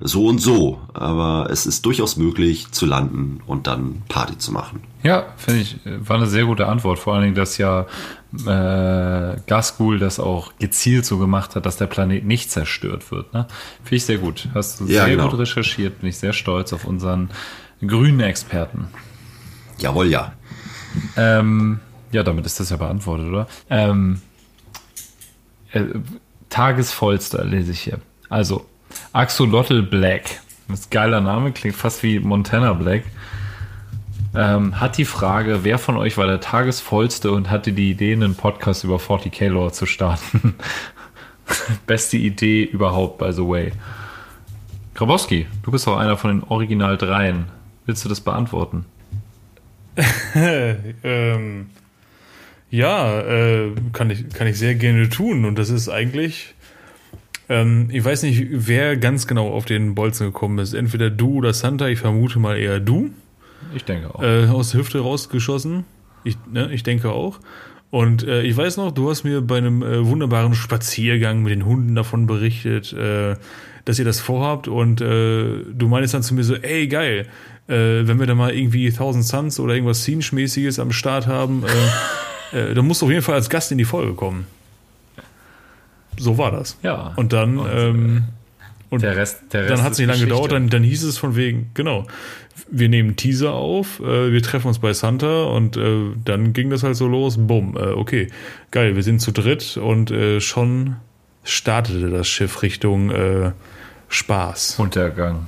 so 0.00 0.26
und 0.26 0.38
so. 0.38 0.80
Aber 0.94 1.48
es 1.50 1.66
ist 1.66 1.84
durchaus 1.86 2.16
möglich 2.16 2.70
zu 2.72 2.86
landen 2.86 3.40
und 3.46 3.66
dann 3.66 4.02
Party 4.08 4.38
zu 4.38 4.52
machen. 4.52 4.82
Ja, 5.02 5.26
finde 5.36 5.60
ich, 5.60 5.76
war 5.84 6.16
eine 6.16 6.26
sehr 6.26 6.44
gute 6.44 6.66
Antwort. 6.68 6.98
Vor 6.98 7.14
allen 7.14 7.22
Dingen, 7.24 7.34
dass 7.34 7.58
ja 7.58 7.86
äh, 8.46 9.36
Gaskul 9.46 9.98
das 9.98 10.20
auch 10.20 10.52
gezielt 10.58 11.04
so 11.04 11.18
gemacht 11.18 11.56
hat, 11.56 11.66
dass 11.66 11.76
der 11.76 11.86
Planet 11.86 12.24
nicht 12.24 12.50
zerstört 12.50 13.10
wird. 13.10 13.32
Ne? 13.34 13.46
Finde 13.82 13.96
ich 13.96 14.04
sehr 14.04 14.18
gut. 14.18 14.48
Hast 14.54 14.80
du 14.80 14.84
Ja, 14.84 15.04
sehr 15.04 15.16
genau. 15.16 15.28
gut 15.28 15.40
recherchiert. 15.40 16.00
Bin 16.00 16.08
ich 16.08 16.18
sehr 16.18 16.32
stolz 16.32 16.72
auf 16.72 16.84
unseren 16.84 17.30
grünen 17.84 18.20
Experten. 18.20 18.88
Jawohl, 19.78 20.06
ja. 20.08 20.32
Ähm, 21.16 21.80
ja, 22.12 22.22
damit 22.22 22.46
ist 22.46 22.60
das 22.60 22.70
ja 22.70 22.76
beantwortet, 22.76 23.26
oder? 23.26 23.48
Ähm, 23.70 24.20
äh, 25.72 25.84
Tagesvollster 26.50 27.44
lese 27.44 27.72
ich 27.72 27.80
hier. 27.80 27.98
Also, 28.28 28.66
Axolotl 29.12 29.82
Black. 29.82 30.40
Das 30.68 30.80
ist 30.80 30.86
ein 30.86 30.90
geiler 30.90 31.20
Name, 31.20 31.52
klingt 31.52 31.76
fast 31.76 32.02
wie 32.02 32.18
Montana 32.18 32.72
Black. 32.72 33.04
Ähm, 34.34 34.80
hat 34.80 34.96
die 34.96 35.04
Frage, 35.04 35.64
wer 35.64 35.78
von 35.78 35.96
euch 35.96 36.16
war 36.16 36.26
der 36.26 36.40
Tagesvollste 36.40 37.30
und 37.30 37.50
hatte 37.50 37.72
die 37.72 37.90
Idee, 37.90 38.14
einen 38.14 38.34
Podcast 38.34 38.84
über 38.84 38.96
40k 38.96 39.48
Lore 39.48 39.72
zu 39.72 39.84
starten? 39.84 40.54
Beste 41.86 42.16
Idee 42.16 42.64
überhaupt, 42.64 43.18
by 43.18 43.32
the 43.32 43.42
way. 43.42 43.72
Grabowski, 44.94 45.46
du 45.62 45.70
bist 45.70 45.86
auch 45.86 45.98
einer 45.98 46.16
von 46.16 46.30
den 46.30 46.48
Original 46.48 46.96
Dreien. 46.96 47.46
Willst 47.84 48.04
du 48.04 48.08
das 48.08 48.20
beantworten? 48.20 48.86
ähm, 50.34 51.66
ja, 52.70 53.20
äh, 53.20 53.72
kann, 53.92 54.08
ich, 54.08 54.30
kann 54.30 54.46
ich 54.46 54.58
sehr 54.58 54.74
gerne 54.74 55.10
tun. 55.10 55.44
Und 55.44 55.58
das 55.58 55.68
ist 55.68 55.90
eigentlich, 55.90 56.54
ähm, 57.52 57.88
ich 57.92 58.04
weiß 58.04 58.22
nicht, 58.22 58.46
wer 58.50 58.96
ganz 58.96 59.26
genau 59.26 59.50
auf 59.50 59.64
den 59.64 59.94
Bolzen 59.94 60.26
gekommen 60.26 60.58
ist. 60.58 60.72
Entweder 60.74 61.10
du 61.10 61.34
oder 61.34 61.52
Santa, 61.52 61.88
ich 61.88 61.98
vermute 61.98 62.38
mal 62.38 62.56
eher 62.56 62.80
du, 62.80 63.10
Ich 63.74 63.84
denke 63.84 64.14
auch. 64.14 64.22
äh, 64.22 64.46
aus 64.46 64.70
der 64.70 64.80
Hüfte 64.80 65.00
rausgeschossen. 65.00 65.84
Ich, 66.24 66.36
ne, 66.50 66.70
ich 66.72 66.82
denke 66.82 67.10
auch. 67.10 67.40
Und 67.90 68.26
äh, 68.26 68.42
ich 68.42 68.56
weiß 68.56 68.78
noch, 68.78 68.90
du 68.90 69.10
hast 69.10 69.24
mir 69.24 69.42
bei 69.42 69.58
einem 69.58 69.82
äh, 69.82 70.06
wunderbaren 70.06 70.54
Spaziergang 70.54 71.42
mit 71.42 71.52
den 71.52 71.66
Hunden 71.66 71.94
davon 71.94 72.26
berichtet, 72.26 72.92
äh, 72.94 73.36
dass 73.84 73.98
ihr 73.98 74.04
das 74.06 74.18
vorhabt. 74.18 74.66
Und 74.66 75.00
äh, 75.02 75.58
du 75.74 75.88
meinst 75.88 76.14
dann 76.14 76.22
zu 76.22 76.34
mir 76.34 76.44
so, 76.44 76.54
ey, 76.54 76.88
geil, 76.88 77.26
äh, 77.68 77.74
wenn 77.74 78.18
wir 78.18 78.26
da 78.26 78.34
mal 78.34 78.54
irgendwie 78.54 78.86
1000 78.86 79.24
Suns 79.24 79.60
oder 79.60 79.74
irgendwas 79.74 80.04
Scene-mäßiges 80.04 80.78
am 80.78 80.90
Start 80.92 81.26
haben, 81.26 81.64
äh, 82.52 82.56
äh, 82.70 82.74
dann 82.74 82.86
musst 82.86 83.02
du 83.02 83.06
auf 83.06 83.12
jeden 83.12 83.22
Fall 83.22 83.34
als 83.34 83.50
Gast 83.50 83.70
in 83.72 83.78
die 83.78 83.84
Folge 83.84 84.14
kommen. 84.14 84.46
So 86.18 86.38
war 86.38 86.50
das. 86.50 86.78
Ja. 86.82 87.12
Und 87.16 87.32
dann, 87.32 87.58
Und, 87.58 87.70
ähm, 87.74 88.24
und 88.90 89.02
der 89.02 89.16
Rest, 89.16 89.40
der 89.52 89.62
Rest 89.62 89.72
dann 89.72 89.82
hat 89.82 89.92
es 89.92 89.98
nicht 89.98 90.08
lange 90.08 90.20
gedauert, 90.20 90.52
dann, 90.52 90.68
dann 90.68 90.82
hieß 90.82 91.02
es 91.04 91.16
von 91.16 91.34
wegen, 91.34 91.70
genau, 91.72 92.06
wir 92.70 92.88
nehmen 92.88 93.16
Teaser 93.16 93.52
auf, 93.52 94.00
äh, 94.00 94.32
wir 94.32 94.42
treffen 94.42 94.68
uns 94.68 94.78
bei 94.78 94.92
Santa 94.92 95.44
und 95.44 95.76
äh, 95.76 96.10
dann 96.24 96.52
ging 96.52 96.70
das 96.70 96.82
halt 96.82 96.96
so 96.96 97.08
los, 97.08 97.36
bumm, 97.38 97.76
äh, 97.76 97.92
okay, 97.92 98.28
geil, 98.70 98.94
wir 98.94 99.02
sind 99.02 99.20
zu 99.20 99.32
dritt 99.32 99.78
und 99.78 100.10
äh, 100.10 100.40
schon 100.40 100.96
startete 101.44 102.10
das 102.10 102.28
Schiff 102.28 102.62
Richtung 102.62 103.10
äh, 103.10 103.52
Spaß. 104.08 104.78
Untergang. 104.78 105.46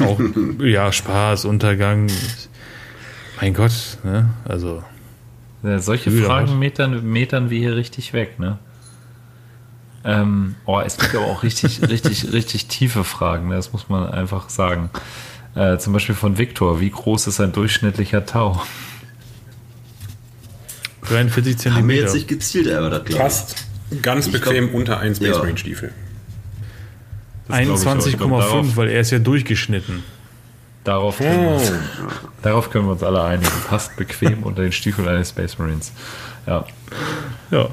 Auch, 0.00 0.20
ja, 0.60 0.92
Spaß, 0.92 1.44
Untergang, 1.44 2.06
mein 3.40 3.52
Gott, 3.52 3.98
ne, 4.02 4.30
also, 4.44 4.82
Ja, 5.64 5.78
solche 5.78 6.12
Wieder 6.12 6.26
Fragen 6.26 6.58
metern, 6.58 7.10
metern 7.10 7.48
wir 7.50 7.58
hier 7.58 7.74
richtig 7.74 8.12
weg, 8.12 8.38
ne? 8.38 8.58
Ähm, 10.04 10.56
oh, 10.66 10.80
es 10.80 10.98
gibt 10.98 11.14
aber 11.14 11.24
auch 11.24 11.42
richtig, 11.42 11.80
richtig, 11.88 12.32
richtig 12.32 12.66
tiefe 12.68 13.02
Fragen, 13.04 13.48
ne? 13.48 13.54
das 13.56 13.72
muss 13.72 13.88
man 13.88 14.08
einfach 14.10 14.50
sagen. 14.50 14.90
Äh, 15.54 15.78
zum 15.78 15.94
Beispiel 15.94 16.14
von 16.14 16.36
Viktor, 16.36 16.80
wie 16.80 16.90
groß 16.90 17.26
ist 17.28 17.40
ein 17.40 17.52
durchschnittlicher 17.52 18.26
Tau? 18.26 18.62
43 21.08 21.72
Haben 21.72 21.88
wir 21.88 21.96
jetzt 21.96 22.14
nicht 22.14 22.28
gezielt 22.28 22.66
erörtert, 22.66 23.06
glaube 23.06 23.18
ich. 23.18 23.22
Passt 23.22 23.66
ganz 24.02 24.26
Ich 24.26 24.32
bequem 24.32 24.66
glaub- 24.66 24.74
unter 24.78 24.98
einen 25.00 25.14
Space 25.14 25.28
Ja. 25.28 25.38
Marine 25.38 25.58
Stiefel. 25.58 25.92
Das 27.48 27.58
glaub 27.58 27.78
ich 27.78 27.86
auch. 27.86 28.06
Ich 28.06 28.16
glaub, 28.16 28.30
21,5, 28.32 28.38
darauf, 28.40 28.76
weil 28.76 28.88
er 28.88 29.00
ist 29.00 29.10
ja 29.10 29.18
durchgeschnitten. 29.18 30.02
Darauf, 30.84 31.18
können 31.18 31.40
wir 31.42 31.50
uns, 31.56 31.72
darauf 32.42 32.70
können 32.70 32.86
wir 32.86 32.92
uns 32.92 33.02
alle 33.02 33.22
einigen. 33.22 33.50
Passt 33.68 33.96
bequem 33.96 34.42
unter 34.42 34.62
den 34.62 34.72
Stiefeln 34.72 35.08
eines 35.08 35.30
Space 35.30 35.58
Marines. 35.58 35.92
Ja. 36.46 36.64
Ja. 37.50 37.68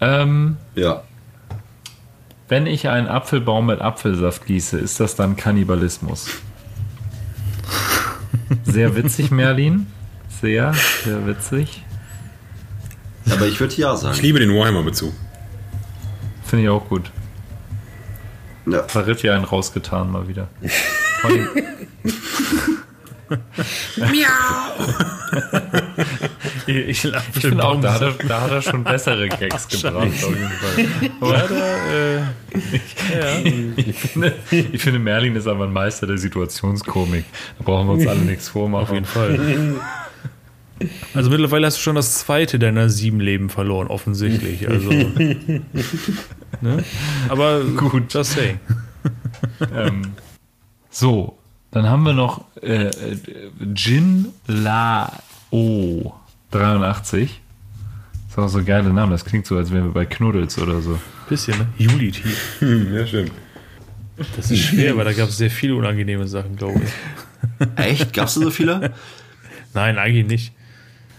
Ähm, 0.00 0.56
Ja. 0.74 1.02
wenn 2.48 2.66
ich 2.66 2.88
einen 2.88 3.08
Apfelbaum 3.08 3.66
mit 3.66 3.80
Apfelsaft 3.80 4.46
gieße, 4.46 4.78
ist 4.78 5.00
das 5.00 5.16
dann 5.16 5.36
Kannibalismus? 5.36 6.28
Sehr 8.64 8.94
witzig, 8.96 9.30
Merlin. 9.30 9.86
Sehr, 10.40 10.72
sehr 11.04 11.26
witzig. 11.26 11.84
Aber 13.30 13.46
ich 13.46 13.60
würde 13.60 13.74
ja 13.74 13.92
Ich 13.92 14.00
sagen. 14.00 14.18
liebe 14.22 14.38
den 14.38 14.54
Warhammer-Bezug. 14.54 15.12
Finde 16.44 16.64
ich 16.64 16.70
auch 16.70 16.88
gut. 16.88 17.10
Ja. 18.66 18.84
Verritt 18.84 19.22
ja 19.22 19.34
einen 19.34 19.44
rausgetan 19.44 20.10
mal 20.10 20.28
wieder. 20.28 20.48
Allem- 21.22 21.48
ich 26.66 26.76
ich, 26.88 27.04
ich 27.04 27.40
finde 27.40 27.64
auch, 27.64 27.80
da 27.80 27.94
hat, 27.94 28.02
er, 28.02 28.12
da 28.26 28.40
hat 28.42 28.50
er 28.50 28.60
schon 28.62 28.84
bessere 28.84 29.28
Gags 29.28 29.68
gebracht. 29.82 29.94
Auf 29.96 30.30
jeden 30.30 30.50
Fall. 30.50 30.86
Aber, 31.20 31.48
äh, 31.92 32.20
ich, 33.76 33.96
finde, 33.96 34.34
ich 34.50 34.82
finde, 34.82 34.98
Merlin 34.98 35.36
ist 35.36 35.46
aber 35.46 35.64
ein 35.64 35.72
Meister 35.72 36.06
der 36.06 36.18
Situationskomik. 36.18 37.24
Da 37.58 37.64
brauchen 37.64 37.86
wir 37.88 37.92
uns 37.94 38.06
alle 38.06 38.20
nichts 38.24 38.48
vormachen. 38.48 38.84
auf 38.88 38.92
jeden 38.92 39.06
Fall. 39.06 39.38
Also 41.12 41.28
mittlerweile 41.30 41.66
hast 41.66 41.76
du 41.78 41.82
schon 41.82 41.96
das 41.96 42.18
zweite 42.20 42.58
deiner 42.58 42.88
sieben 42.88 43.20
Leben 43.20 43.50
verloren, 43.50 43.88
offensichtlich. 43.88 44.68
Also, 44.68 44.90
ne? 44.90 45.62
Aber 47.28 47.64
gut, 47.64 48.12
just 48.14 48.32
saying. 48.34 48.60
ähm, 49.74 50.02
so, 50.90 51.38
dann 51.70 51.88
haben 51.88 52.02
wir 52.04 52.12
noch 52.12 52.44
äh, 52.62 52.90
Jin 53.74 54.28
La 54.46 55.12
O 55.50 56.12
83. 56.50 57.40
Das 58.28 58.32
ist 58.32 58.38
auch 58.38 58.48
so 58.48 58.58
ein 58.58 58.64
geiler 58.64 58.92
Name. 58.92 59.12
Das 59.12 59.24
klingt 59.24 59.46
so, 59.46 59.56
als 59.56 59.72
wären 59.72 59.84
wir 59.84 59.92
bei 59.92 60.06
Knuddels 60.06 60.58
oder 60.58 60.80
so. 60.80 60.98
Bisschen, 61.28 61.58
ne? 61.58 61.66
Juli-Tier. 61.76 62.32
Hm, 62.60 62.94
ja, 62.94 63.06
stimmt. 63.06 63.32
Das 64.36 64.50
ist 64.50 64.60
schwer, 64.60 64.96
weil 64.96 65.04
da 65.04 65.12
gab 65.12 65.28
es 65.28 65.36
sehr 65.36 65.50
viele 65.50 65.76
unangenehme 65.76 66.26
Sachen, 66.26 66.56
glaube 66.56 66.80
ich. 66.82 67.76
Echt? 67.76 68.12
Gab's 68.12 68.34
da 68.34 68.40
so 68.40 68.50
viele? 68.50 68.92
Nein, 69.74 69.98
eigentlich 69.98 70.26
nicht. 70.26 70.52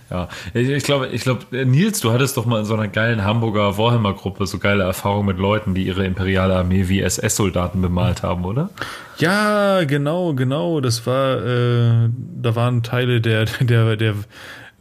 Ja, 0.09 0.27
ich 0.53 0.83
glaube, 0.83 1.07
ich 1.07 1.21
glaube, 1.21 1.45
Nils, 1.65 1.99
du 1.99 2.11
hattest 2.11 2.35
doch 2.37 2.45
mal 2.45 2.59
in 2.59 2.65
so 2.65 2.73
einer 2.73 2.87
geilen 2.87 3.23
Hamburger 3.23 3.77
Warhammer-Gruppe 3.77 4.47
so 4.47 4.57
geile 4.57 4.83
Erfahrungen 4.83 5.27
mit 5.27 5.37
Leuten, 5.37 5.75
die 5.75 5.83
ihre 5.83 6.05
imperiale 6.05 6.55
Armee 6.55 6.87
wie 6.87 7.01
SS-Soldaten 7.01 7.81
bemalt 7.81 8.23
haben, 8.23 8.43
oder? 8.45 8.69
Ja, 9.17 9.83
genau, 9.83 10.33
genau. 10.33 10.81
Das 10.81 11.05
war, 11.05 11.45
äh, 11.45 12.09
da 12.41 12.55
waren 12.55 12.81
Teile 12.83 13.21
der, 13.21 13.45
der, 13.61 13.95
der 13.97 14.15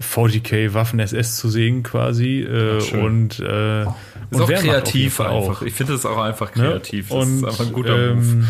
40k 0.01 0.75
Waffen 0.75 1.01
SS 1.01 1.37
zu 1.37 1.49
sehen 1.49 1.83
quasi. 1.83 2.41
Äh, 2.43 2.79
Ach, 2.81 2.93
und, 2.99 3.41
äh, 3.41 3.83
ist 3.83 3.89
und 4.31 4.43
auch 4.43 4.49
Wehrmacht 4.49 4.67
kreativ 4.67 5.15
Fall 5.15 5.31
einfach. 5.37 5.63
Ich 5.63 5.75
finde 5.75 5.93
das 5.95 6.07
auch 6.07 6.19
einfach 6.19 6.55
Ne? 6.55 6.63
kreativ. 6.63 7.09
Das 7.09 7.19
Und, 7.27 7.39
ist 7.39 7.45
einfach 7.45 7.67
ein 7.67 7.73
guter 7.73 7.97
Move. 7.97 8.23
ähm, 8.31 8.49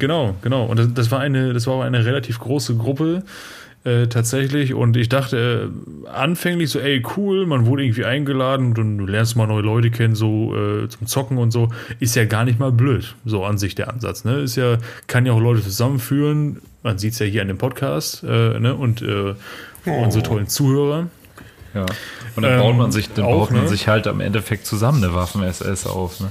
Genau, 0.00 0.34
genau. 0.42 0.64
Und 0.64 0.78
das, 0.78 0.92
das 0.92 1.10
war 1.12 1.20
eine, 1.20 1.52
das 1.52 1.68
war 1.68 1.74
auch 1.74 1.82
eine 1.82 2.04
relativ 2.04 2.40
große 2.40 2.74
Gruppe 2.76 3.22
äh, 3.84 4.06
tatsächlich. 4.06 4.74
Und 4.74 4.96
ich 4.96 5.08
dachte 5.08 5.70
äh, 6.04 6.08
anfänglich 6.08 6.70
so, 6.70 6.78
ey, 6.80 7.02
cool, 7.16 7.46
man 7.46 7.66
wurde 7.66 7.84
irgendwie 7.84 8.04
eingeladen 8.04 8.76
und 8.76 8.98
du 8.98 9.06
lernst 9.06 9.36
mal 9.36 9.46
neue 9.46 9.62
Leute 9.62 9.90
kennen, 9.90 10.14
so 10.14 10.54
äh, 10.54 10.88
zum 10.88 11.06
Zocken 11.06 11.38
und 11.38 11.50
so. 11.50 11.68
Ist 12.00 12.16
ja 12.16 12.24
gar 12.24 12.44
nicht 12.44 12.58
mal 12.58 12.72
blöd, 12.72 13.14
so 13.24 13.44
an 13.44 13.58
sich 13.58 13.74
der 13.74 13.88
Ansatz. 13.90 14.24
Ne? 14.24 14.40
Ist 14.40 14.56
ja, 14.56 14.78
kann 15.06 15.26
ja 15.26 15.32
auch 15.32 15.40
Leute 15.40 15.62
zusammenführen. 15.62 16.60
Man 16.82 16.98
sieht 16.98 17.12
es 17.12 17.18
ja 17.18 17.26
hier 17.26 17.42
an 17.42 17.48
dem 17.48 17.58
Podcast 17.58 18.22
äh, 18.24 18.58
ne? 18.58 18.74
und 18.74 19.02
äh, 19.02 19.34
unsere 19.84 20.22
tollen 20.22 20.48
Zuhörer. 20.48 21.06
Ja. 21.74 21.86
Und 22.36 22.42
dann 22.42 22.52
Ähm, 22.52 22.58
baut 22.60 22.76
man 22.76 22.92
sich, 22.92 23.12
dann 23.12 23.24
auch, 23.24 23.40
baut 23.46 23.50
man 23.52 23.62
ne? 23.64 23.68
sich 23.68 23.88
halt 23.88 24.06
am 24.06 24.20
Endeffekt 24.20 24.66
zusammen 24.66 25.02
eine 25.02 25.14
Waffen-SS 25.14 25.86
auf. 25.86 26.20
Ne? 26.20 26.30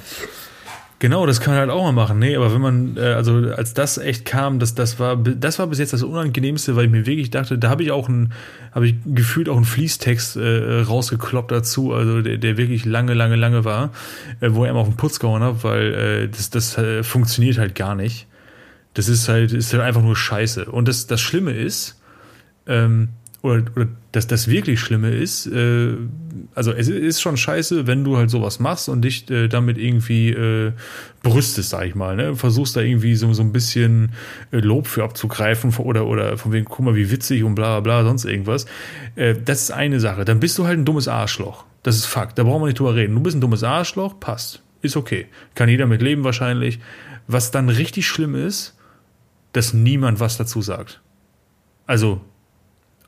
Genau, 1.00 1.28
das 1.28 1.42
kann 1.42 1.54
man 1.54 1.60
halt 1.60 1.70
auch 1.70 1.84
mal 1.84 1.92
machen. 1.92 2.18
Nee, 2.18 2.36
aber 2.36 2.52
wenn 2.52 2.62
man, 2.62 2.98
äh, 2.98 3.02
also 3.02 3.36
als 3.56 3.76
das 3.76 4.00
echt 4.00 4.26
kam, 4.26 4.58
das, 4.58 4.74
das 4.74 5.00
war, 5.00 5.16
das 5.16 5.60
war 5.60 5.68
bis 5.68 5.78
jetzt 5.78 5.94
das 5.94 6.02
Unangenehmste, 6.02 6.76
weil 6.76 6.86
ich 6.86 6.92
mir 6.92 7.06
wirklich 7.06 7.30
dachte, 7.30 7.60
da 7.60 7.70
habe 7.70 7.84
ich 7.84 7.92
auch 7.92 8.10
ein, 8.10 8.34
habe 8.72 8.88
ich 8.88 8.96
gefühlt 9.06 9.48
auch 9.48 9.58
einen 9.58 9.66
Fließtext 9.66 10.38
äh, 10.38 10.82
rausgekloppt 10.82 11.52
dazu, 11.52 11.94
also 11.94 12.24
der, 12.24 12.38
der 12.38 12.58
wirklich 12.58 12.84
lange, 12.86 13.14
lange, 13.14 13.36
lange 13.36 13.64
war, 13.64 13.92
äh, 14.40 14.50
wo 14.54 14.64
er 14.64 14.72
immer 14.72 14.80
auf 14.80 14.88
den 14.88 14.98
Putz 14.98 15.20
gehauen 15.20 15.44
hat, 15.44 15.64
weil 15.64 15.94
äh, 15.94 16.30
das, 16.30 16.50
das 16.50 16.76
äh, 16.80 17.04
funktioniert 17.04 17.60
halt 17.60 17.76
gar 17.76 17.94
nicht. 17.94 18.26
Das 18.96 19.08
ist 19.08 19.30
halt, 19.30 19.54
ist 19.54 19.72
halt 19.74 19.84
einfach 19.84 20.02
nur 20.02 20.16
Scheiße. 20.16 20.66
Und 20.66 20.88
das, 20.88 21.06
das 21.06 21.22
Schlimme 21.22 21.52
ist, 21.52 22.02
ähm, 22.66 23.10
oder, 23.48 23.64
oder 23.76 23.88
dass 24.12 24.28
das 24.28 24.48
wirklich 24.48 24.80
Schlimme 24.80 25.12
ist, 25.12 25.48
äh, 25.48 25.94
also 26.56 26.72
es 26.72 26.88
ist 26.88 27.22
schon 27.22 27.38
scheiße, 27.38 27.88
wenn 27.88 28.04
du 28.04 28.18
halt 28.18 28.30
sowas 28.30 28.60
machst 28.60 28.90
und 28.90 29.02
dich 29.02 29.30
äh, 29.30 29.48
damit 29.48 29.78
irgendwie 29.78 30.30
äh, 30.30 30.72
brüstest, 31.24 31.70
sag 31.70 31.86
ich 31.86 31.96
mal, 31.96 32.16
ne? 32.16 32.36
Versuchst 32.36 32.76
da 32.76 32.82
irgendwie 32.82 33.16
so, 33.16 33.32
so 33.34 33.44
ein 33.44 33.52
bisschen 33.52 34.12
äh, 34.52 34.58
Lob 34.58 34.88
für 34.88 35.04
abzugreifen 35.04 35.74
oder, 35.78 36.08
oder 36.08 36.38
von 36.38 36.52
wegen, 36.52 36.66
guck 36.66 36.86
mal, 36.86 36.96
wie 36.96 37.12
witzig 37.12 37.44
und 37.44 37.56
bla 37.56 37.80
bla 37.80 38.02
bla, 38.02 38.10
sonst 38.10 38.26
irgendwas. 38.26 38.66
Äh, 39.16 39.36
das 39.44 39.64
ist 39.64 39.72
eine 39.72 40.00
Sache. 40.00 40.26
Dann 40.26 40.40
bist 40.40 40.58
du 40.58 40.66
halt 40.66 40.80
ein 40.80 40.86
dummes 40.86 41.08
Arschloch. 41.08 41.66
Das 41.84 41.96
ist 41.96 42.06
Fakt. 42.06 42.38
Da 42.38 42.44
brauchen 42.44 42.62
wir 42.62 42.68
nicht 42.68 42.80
drüber 42.80 42.96
reden. 42.96 43.16
Du 43.16 43.22
bist 43.22 43.36
ein 43.36 43.42
dummes 43.42 43.64
Arschloch, 43.64 44.20
passt. 44.20 44.62
Ist 44.82 44.98
okay. 44.98 45.28
Kann 45.56 45.70
jeder 45.70 45.86
mit 45.86 46.02
leben 46.02 46.24
wahrscheinlich. 46.24 46.80
Was 47.28 47.52
dann 47.52 47.70
richtig 47.70 48.08
schlimm 48.08 48.36
ist, 48.36 48.76
dass 49.54 49.74
niemand 49.74 50.20
was 50.20 50.38
dazu 50.38 50.62
sagt. 50.62 51.02
Also, 51.86 52.22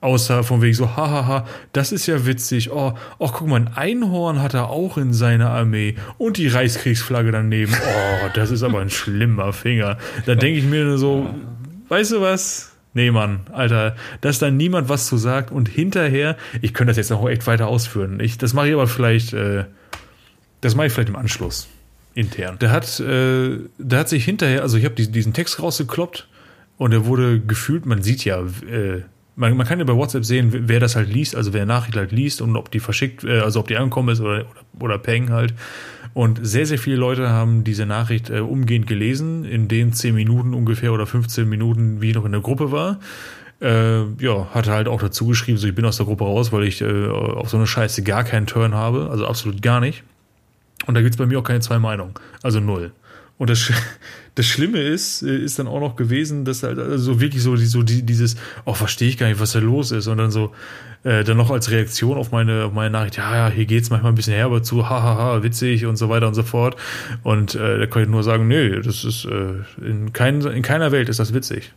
außer 0.01 0.43
von 0.43 0.61
wegen 0.61 0.73
so, 0.73 0.95
hahaha, 0.95 1.45
das 1.73 1.91
ist 1.91 2.07
ja 2.07 2.25
witzig. 2.25 2.71
Oh, 2.71 2.93
oh, 3.17 3.29
guck 3.31 3.47
mal, 3.47 3.57
ein 3.57 3.71
Einhorn 3.75 4.41
hat 4.41 4.53
er 4.53 4.69
auch 4.69 4.97
in 4.97 5.13
seiner 5.13 5.49
Armee. 5.49 5.95
Und 6.17 6.37
die 6.37 6.47
Reichskriegsflagge 6.47 7.31
daneben. 7.31 7.73
Oh, 7.73 8.29
das 8.33 8.51
ist 8.51 8.63
aber 8.63 8.79
ein 8.79 8.89
schlimmer 8.89 9.53
Finger. 9.53 9.97
Da 10.25 10.35
denke 10.35 10.59
ich 10.59 10.65
mir 10.65 10.85
nur 10.85 10.97
so, 10.97 11.29
weißt 11.89 12.13
du 12.13 12.21
was? 12.21 12.71
Nee, 12.93 13.11
Mann, 13.11 13.41
Alter, 13.51 13.95
dass 14.21 14.39
da 14.39 14.49
niemand 14.49 14.89
was 14.89 15.07
zu 15.07 15.17
sagt 15.17 15.51
und 15.51 15.69
hinterher, 15.69 16.37
ich 16.61 16.73
könnte 16.73 16.89
das 16.89 16.97
jetzt 16.97 17.11
noch 17.11 17.27
echt 17.29 17.45
weiter 17.45 17.67
ausführen. 17.67 18.19
Ich, 18.19 18.37
das 18.37 18.53
mache 18.53 18.69
ich 18.69 18.73
aber 18.73 18.87
vielleicht, 18.87 19.33
äh, 19.33 19.65
das 20.61 20.75
mache 20.75 20.87
ich 20.87 20.93
vielleicht 20.93 21.09
im 21.09 21.15
Anschluss 21.15 21.67
intern. 22.15 22.57
Der 22.59 22.71
hat, 22.71 22.99
äh, 22.99 23.59
der 23.77 23.99
hat 23.99 24.09
sich 24.09 24.25
hinterher, 24.25 24.63
also 24.63 24.77
ich 24.77 24.85
habe 24.85 24.95
diesen, 24.95 25.13
diesen 25.13 25.33
Text 25.33 25.61
rausgekloppt 25.61 26.27
und 26.77 26.91
er 26.91 27.05
wurde 27.05 27.39
gefühlt, 27.39 27.85
man 27.85 28.01
sieht 28.01 28.25
ja, 28.25 28.39
äh, 28.39 29.03
man, 29.39 29.55
man 29.55 29.65
kann 29.65 29.79
ja 29.79 29.85
bei 29.85 29.95
WhatsApp 29.95 30.25
sehen, 30.25 30.49
wer 30.51 30.79
das 30.79 30.95
halt 30.95 31.11
liest, 31.11 31.35
also 31.35 31.53
wer 31.53 31.65
Nachricht 31.65 31.95
halt 31.95 32.11
liest 32.11 32.41
und 32.41 32.55
ob 32.55 32.69
die 32.71 32.79
verschickt, 32.79 33.23
äh, 33.23 33.39
also 33.39 33.61
ob 33.61 33.67
die 33.67 33.77
angekommen 33.77 34.09
ist 34.09 34.19
oder, 34.19 34.45
oder, 34.49 34.65
oder 34.79 34.97
Peng 34.97 35.31
halt. 35.31 35.53
Und 36.13 36.39
sehr, 36.41 36.65
sehr 36.65 36.77
viele 36.77 36.97
Leute 36.97 37.29
haben 37.29 37.63
diese 37.63 37.85
Nachricht 37.85 38.29
äh, 38.29 38.39
umgehend 38.39 38.87
gelesen, 38.87 39.45
in 39.45 39.67
den 39.67 39.93
10 39.93 40.13
Minuten 40.13 40.53
ungefähr 40.53 40.91
oder 40.91 41.05
15 41.05 41.47
Minuten, 41.47 42.01
wie 42.01 42.09
ich 42.09 42.15
noch 42.15 42.25
in 42.25 42.33
der 42.33 42.41
Gruppe 42.41 42.71
war. 42.71 42.99
Äh, 43.61 44.03
ja, 44.19 44.47
hatte 44.53 44.71
halt 44.71 44.87
auch 44.87 45.01
dazu 45.01 45.27
geschrieben, 45.27 45.57
so 45.57 45.67
ich 45.67 45.75
bin 45.75 45.85
aus 45.85 45.97
der 45.97 46.05
Gruppe 46.05 46.25
raus, 46.25 46.51
weil 46.51 46.63
ich 46.63 46.81
äh, 46.81 47.07
auf 47.07 47.49
so 47.49 47.57
eine 47.57 47.67
Scheiße 47.67 48.03
gar 48.03 48.23
keinen 48.23 48.45
Turn 48.45 48.73
habe, 48.73 49.09
also 49.09 49.25
absolut 49.25 49.61
gar 49.61 49.79
nicht. 49.79 50.03
Und 50.85 50.95
da 50.95 51.01
gibt's 51.01 51.17
bei 51.17 51.25
mir 51.25 51.39
auch 51.39 51.43
keine 51.43 51.59
zwei 51.59 51.79
Meinungen, 51.79 52.13
also 52.41 52.59
null. 52.59 52.91
Und 53.37 53.49
das, 53.49 53.71
das 54.39 54.45
Schlimme 54.45 54.79
ist, 54.79 55.21
äh, 55.21 55.35
ist 55.35 55.59
dann 55.59 55.67
auch 55.67 55.81
noch 55.81 55.97
gewesen, 55.97 56.45
dass 56.45 56.63
halt 56.63 56.79
also 56.79 57.19
wirklich 57.19 57.43
so, 57.43 57.57
so 57.57 57.83
die, 57.83 58.03
dieses, 58.03 58.37
oh, 58.63 58.73
verstehe 58.73 59.09
ich 59.09 59.17
gar 59.17 59.27
nicht, 59.27 59.41
was 59.41 59.51
da 59.51 59.59
los 59.59 59.91
ist. 59.91 60.07
Und 60.07 60.17
dann 60.17 60.31
so, 60.31 60.53
äh, 61.03 61.25
dann 61.25 61.35
noch 61.35 61.51
als 61.51 61.71
Reaktion 61.71 62.17
auf 62.17 62.31
meine, 62.31 62.63
auf 62.63 62.71
meine 62.71 62.89
Nachricht, 62.89 63.17
ja, 63.17 63.35
ja, 63.35 63.53
hier 63.53 63.65
geht's 63.65 63.89
manchmal 63.89 64.13
ein 64.13 64.15
bisschen 64.15 64.35
herber 64.35 64.63
zu, 64.63 64.89
hahaha, 64.89 65.43
witzig 65.43 65.85
und 65.85 65.97
so 65.97 66.07
weiter 66.07 66.29
und 66.29 66.35
so 66.35 66.43
fort. 66.43 66.77
Und 67.21 67.53
äh, 67.55 67.79
da 67.79 67.85
kann 67.87 68.03
ich 68.03 68.07
nur 68.07 68.23
sagen, 68.23 68.47
nö, 68.47 68.81
das 68.81 69.03
ist, 69.03 69.25
äh, 69.25 69.85
in, 69.85 70.13
kein, 70.13 70.39
in 70.39 70.61
keiner 70.61 70.93
Welt 70.93 71.09
ist 71.09 71.19
das 71.19 71.33
witzig. 71.33 71.73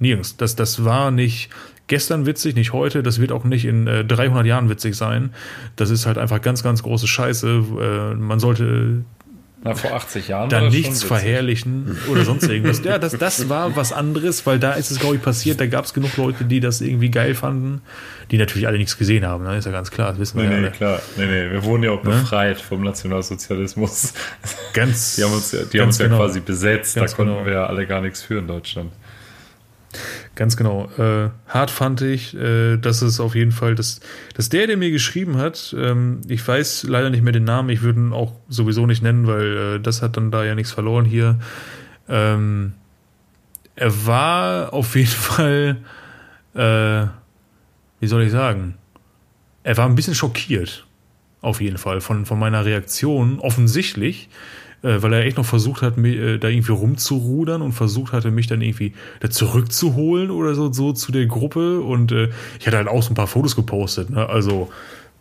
Nirgends. 0.00 0.36
Das, 0.36 0.56
das 0.56 0.84
war 0.84 1.12
nicht 1.12 1.50
gestern 1.86 2.26
witzig, 2.26 2.56
nicht 2.56 2.72
heute. 2.72 3.04
Das 3.04 3.20
wird 3.20 3.30
auch 3.30 3.44
nicht 3.44 3.64
in 3.64 3.86
äh, 3.86 4.04
300 4.04 4.44
Jahren 4.44 4.68
witzig 4.68 4.96
sein. 4.96 5.30
Das 5.76 5.90
ist 5.90 6.04
halt 6.04 6.18
einfach 6.18 6.42
ganz, 6.42 6.64
ganz 6.64 6.82
große 6.82 7.06
Scheiße. 7.06 7.62
Äh, 7.80 8.14
man 8.16 8.40
sollte 8.40 9.04
Na, 9.64 9.76
vor 9.76 9.92
80 9.92 10.26
Jahren 10.26 10.48
da 10.48 10.56
war 10.56 10.64
das 10.64 10.74
nichts 10.74 11.04
verherrlichen 11.04 11.96
oder 12.10 12.24
sonst 12.24 12.48
irgendwas. 12.48 12.82
Ja, 12.82 12.98
das, 12.98 13.16
das 13.16 13.48
war 13.48 13.76
was 13.76 13.92
anderes, 13.92 14.44
weil 14.44 14.58
da 14.58 14.72
ist 14.72 14.90
es, 14.90 14.98
glaube 14.98 15.16
ich, 15.16 15.22
passiert. 15.22 15.60
Da 15.60 15.66
gab 15.66 15.84
es 15.84 15.94
genug 15.94 16.16
Leute, 16.16 16.44
die 16.44 16.58
das 16.58 16.80
irgendwie 16.80 17.10
geil 17.12 17.36
fanden, 17.36 17.80
die 18.32 18.38
natürlich 18.38 18.66
alle 18.66 18.78
nichts 18.78 18.98
gesehen 18.98 19.24
haben. 19.24 19.44
Ne? 19.44 19.56
Ist 19.56 19.66
ja 19.66 19.70
ganz 19.70 19.92
klar, 19.92 20.10
das 20.10 20.18
wissen 20.18 20.40
wir 20.40 20.48
Nee, 20.48 20.54
ja 20.54 20.60
nee, 20.60 20.66
alle. 20.66 20.76
klar. 20.76 21.02
Nee, 21.16 21.26
nee, 21.26 21.50
wir 21.52 21.62
wurden 21.62 21.84
ja 21.84 21.92
auch 21.92 22.02
befreit 22.02 22.60
vom 22.60 22.82
Nationalsozialismus. 22.82 24.14
Ganz, 24.72 25.14
Die 25.16 25.22
haben 25.22 25.32
uns 25.32 25.52
ja, 25.52 25.60
die 25.64 25.80
haben 25.80 25.86
uns 25.86 25.98
ja 25.98 26.06
genau. 26.06 26.18
quasi 26.18 26.40
besetzt. 26.40 26.96
Ganz 26.96 27.12
da 27.12 27.16
konnten 27.16 27.34
genau. 27.34 27.46
wir 27.46 27.52
ja 27.52 27.66
alle 27.66 27.86
gar 27.86 28.00
nichts 28.00 28.20
für 28.20 28.38
in 28.40 28.48
Deutschland. 28.48 28.90
Ganz 30.34 30.56
genau. 30.56 30.88
Äh, 30.96 31.28
hart 31.46 31.70
fand 31.70 32.00
ich, 32.00 32.34
äh, 32.34 32.78
dass 32.78 33.02
es 33.02 33.20
auf 33.20 33.34
jeden 33.34 33.52
Fall, 33.52 33.74
dass, 33.74 34.00
dass 34.34 34.48
der, 34.48 34.66
der 34.66 34.78
mir 34.78 34.90
geschrieben 34.90 35.36
hat, 35.36 35.74
ähm, 35.78 36.22
ich 36.26 36.46
weiß 36.46 36.84
leider 36.84 37.10
nicht 37.10 37.22
mehr 37.22 37.34
den 37.34 37.44
Namen, 37.44 37.68
ich 37.68 37.82
würde 37.82 38.00
ihn 38.00 38.12
auch 38.14 38.32
sowieso 38.48 38.86
nicht 38.86 39.02
nennen, 39.02 39.26
weil 39.26 39.56
äh, 39.56 39.80
das 39.80 40.00
hat 40.00 40.16
dann 40.16 40.30
da 40.30 40.42
ja 40.44 40.54
nichts 40.54 40.72
verloren 40.72 41.04
hier. 41.04 41.38
Ähm, 42.08 42.72
er 43.76 44.06
war 44.06 44.72
auf 44.72 44.96
jeden 44.96 45.08
Fall, 45.08 45.76
äh, 46.54 47.06
wie 48.00 48.06
soll 48.06 48.22
ich 48.22 48.32
sagen, 48.32 48.76
er 49.64 49.76
war 49.76 49.86
ein 49.86 49.94
bisschen 49.94 50.14
schockiert, 50.14 50.86
auf 51.42 51.60
jeden 51.60 51.78
Fall, 51.78 52.00
von, 52.00 52.24
von 52.24 52.38
meiner 52.38 52.64
Reaktion, 52.64 53.38
offensichtlich, 53.38 54.30
weil 54.82 55.12
er 55.12 55.24
echt 55.24 55.36
noch 55.36 55.46
versucht 55.46 55.82
hat, 55.82 55.96
mich, 55.96 56.16
äh, 56.16 56.38
da 56.38 56.48
irgendwie 56.48 56.72
rumzurudern 56.72 57.62
und 57.62 57.72
versucht 57.72 58.12
hatte, 58.12 58.30
mich 58.30 58.46
dann 58.46 58.60
irgendwie 58.60 58.94
da 59.20 59.30
zurückzuholen 59.30 60.30
oder 60.30 60.54
so, 60.54 60.72
so 60.72 60.92
zu 60.92 61.12
der 61.12 61.26
Gruppe. 61.26 61.80
Und 61.80 62.12
äh, 62.12 62.30
ich 62.58 62.66
hatte 62.66 62.76
halt 62.76 62.88
auch 62.88 63.02
so 63.02 63.12
ein 63.12 63.14
paar 63.14 63.26
Fotos 63.26 63.56
gepostet, 63.56 64.10
ne? 64.10 64.28
Also 64.28 64.70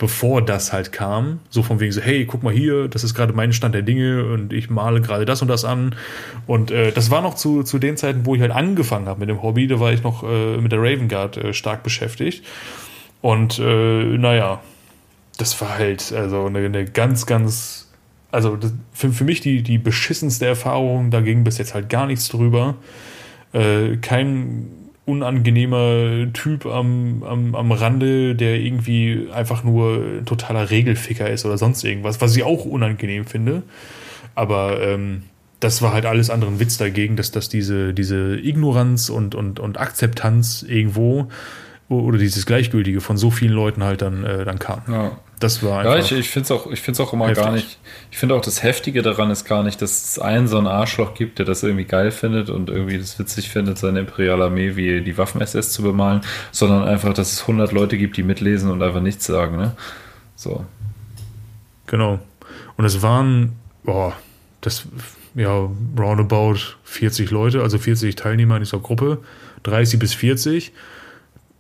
bevor 0.02 0.42
das 0.42 0.74
halt 0.74 0.92
kam, 0.92 1.42
so 1.52 1.62
von 1.62 1.80
wegen 1.80 1.92
so, 1.92 2.02
hey, 2.02 2.26
guck 2.26 2.42
mal 2.42 2.52
hier, 2.52 2.88
das 2.88 3.04
ist 3.04 3.14
gerade 3.14 3.34
mein 3.34 3.54
Stand 3.54 3.76
der 3.76 3.84
Dinge 3.84 4.26
und 4.34 4.52
ich 4.52 4.72
male 4.72 5.00
gerade 5.00 5.26
das 5.26 5.44
und 5.44 5.48
das 5.48 5.64
an. 5.64 5.94
Und 6.48 6.72
äh, 6.72 6.92
das 6.92 7.12
war 7.12 7.22
noch 7.22 7.36
zu, 7.36 7.62
zu 7.62 7.78
den 7.78 7.98
Zeiten, 7.98 8.26
wo 8.26 8.34
ich 8.34 8.42
halt 8.42 8.52
angefangen 8.52 9.06
habe 9.06 9.20
mit 9.20 9.30
dem 9.30 9.44
Hobby, 9.44 9.68
da 9.68 9.80
war 9.80 9.94
ich 9.94 10.02
noch 10.02 10.24
äh, 10.24 10.58
mit 10.58 10.72
der 10.72 10.80
Raven 10.80 11.08
Guard 11.08 11.38
äh, 11.38 11.54
stark 11.54 11.84
beschäftigt. 11.84 12.44
Und 13.22 13.60
äh, 13.60 14.18
naja, 14.18 14.62
das 15.38 15.62
war 15.62 15.78
halt 15.78 16.12
also 16.12 16.46
eine, 16.48 16.60
eine 16.60 16.86
ganz, 16.86 17.28
ganz, 17.28 17.91
also 18.32 18.56
das, 18.56 18.74
für, 18.94 19.12
für 19.12 19.24
mich 19.24 19.42
die, 19.42 19.62
die 19.62 19.78
beschissenste 19.78 20.46
Erfahrung, 20.46 21.12
da 21.12 21.22
ging 21.22 21.44
bis 21.44 21.58
jetzt 21.58 21.74
halt 21.74 21.90
gar 21.90 22.08
nichts 22.08 22.28
drüber. 22.30 22.76
Äh, 23.54 23.98
kein, 23.98 24.68
unangenehmer 25.06 26.32
Typ 26.34 26.66
am, 26.66 27.24
am, 27.24 27.56
am 27.56 27.72
Rande, 27.72 28.36
der 28.36 28.60
irgendwie 28.60 29.28
einfach 29.34 29.64
nur 29.64 29.98
ein 30.20 30.26
totaler 30.26 30.70
Regelficker 30.70 31.30
ist 31.30 31.46
oder 31.46 31.58
sonst 31.58 31.84
irgendwas, 31.84 32.22
was 32.22 32.36
ich 32.36 32.44
auch 32.44 32.66
unangenehm 32.66 33.26
finde. 33.26 33.64
Aber 34.36 34.82
ähm, 34.82 35.24
das 35.60 35.82
war 35.82 35.94
halt 35.94 36.06
alles 36.06 36.30
andere 36.30 36.52
ein 36.52 36.60
Witz 36.60 36.78
dagegen, 36.78 37.16
dass, 37.16 37.32
dass 37.32 37.50
diese, 37.50 37.94
diese 37.94 38.38
Ignoranz 38.38 39.10
und, 39.10 39.36
und, 39.36 39.60
und 39.60 39.80
Akzeptanz 39.80 40.64
irgendwo 40.68 41.28
oder 42.00 42.18
dieses 42.18 42.46
Gleichgültige 42.46 43.02
von 43.02 43.18
so 43.18 43.32
vielen 43.32 43.54
Leuten 43.54 43.84
halt 43.84 44.02
dann, 44.02 44.24
äh, 44.24 44.46
dann 44.46 44.60
kam. 44.60 44.82
Ja. 44.88 45.12
Das 45.40 45.64
war 45.64 45.84
Ja, 45.84 45.94
einfach. 45.94 46.12
ich, 46.12 46.20
ich 46.20 46.30
finde 46.30 46.46
es 46.46 46.52
auch, 46.52 46.72
ich 46.72 46.80
find's 46.82 47.00
auch 47.00 47.14
immer 47.14 47.28
Heftig. 47.28 47.44
gar 47.44 47.52
nicht. 47.52 47.80
Ich 48.12 48.18
finde 48.18 48.36
auch 48.36 48.42
das 48.42 48.62
Heftige 48.62 49.02
daran 49.02 49.32
ist 49.32 49.44
gar 49.46 49.64
nicht, 49.64 49.82
dass 49.82 50.04
es 50.04 50.20
einen 50.20 50.48
so 50.48 50.58
einen 50.60 50.68
Arschloch 50.68 51.16
gibt, 51.16 51.40
der 51.40 51.48
das 51.48 51.64
irgendwie 51.64 51.86
geil 51.86 52.12
findet 52.12 52.52
und 52.52 52.70
irgendwie 52.70 53.00
das 53.00 53.18
witzig 53.18 53.50
findet, 53.50 53.80
seine 53.80 54.02
imperiale 54.02 54.46
Armee 54.46 54.76
wie 54.76 55.02
die 55.02 55.18
Waffen-SS 55.18 55.72
zu 55.72 55.82
bemalen, 55.82 56.22
sondern 56.52 56.84
einfach, 56.84 57.14
dass 57.16 57.34
es 57.34 57.42
100 57.42 57.72
Leute 57.72 57.98
gibt, 57.98 58.18
die 58.18 58.24
mitlesen 58.24 58.70
und 58.70 58.84
einfach 58.84 59.02
nichts 59.02 59.26
sagen. 59.26 59.58
Ne? 59.58 59.76
So. 60.36 60.64
Genau. 61.88 62.20
Und 62.78 62.86
es 62.86 63.02
waren, 63.02 63.54
boah, 63.84 64.14
das, 64.62 64.88
ja, 65.34 65.70
roundabout 65.98 66.58
40 66.84 67.32
Leute, 67.32 67.64
also 67.64 67.80
40 67.80 68.16
Teilnehmer 68.16 68.58
in 68.58 68.64
dieser 68.64 68.80
Gruppe, 68.80 69.18
30 69.64 70.00
bis 70.00 70.14
40. 70.14 70.72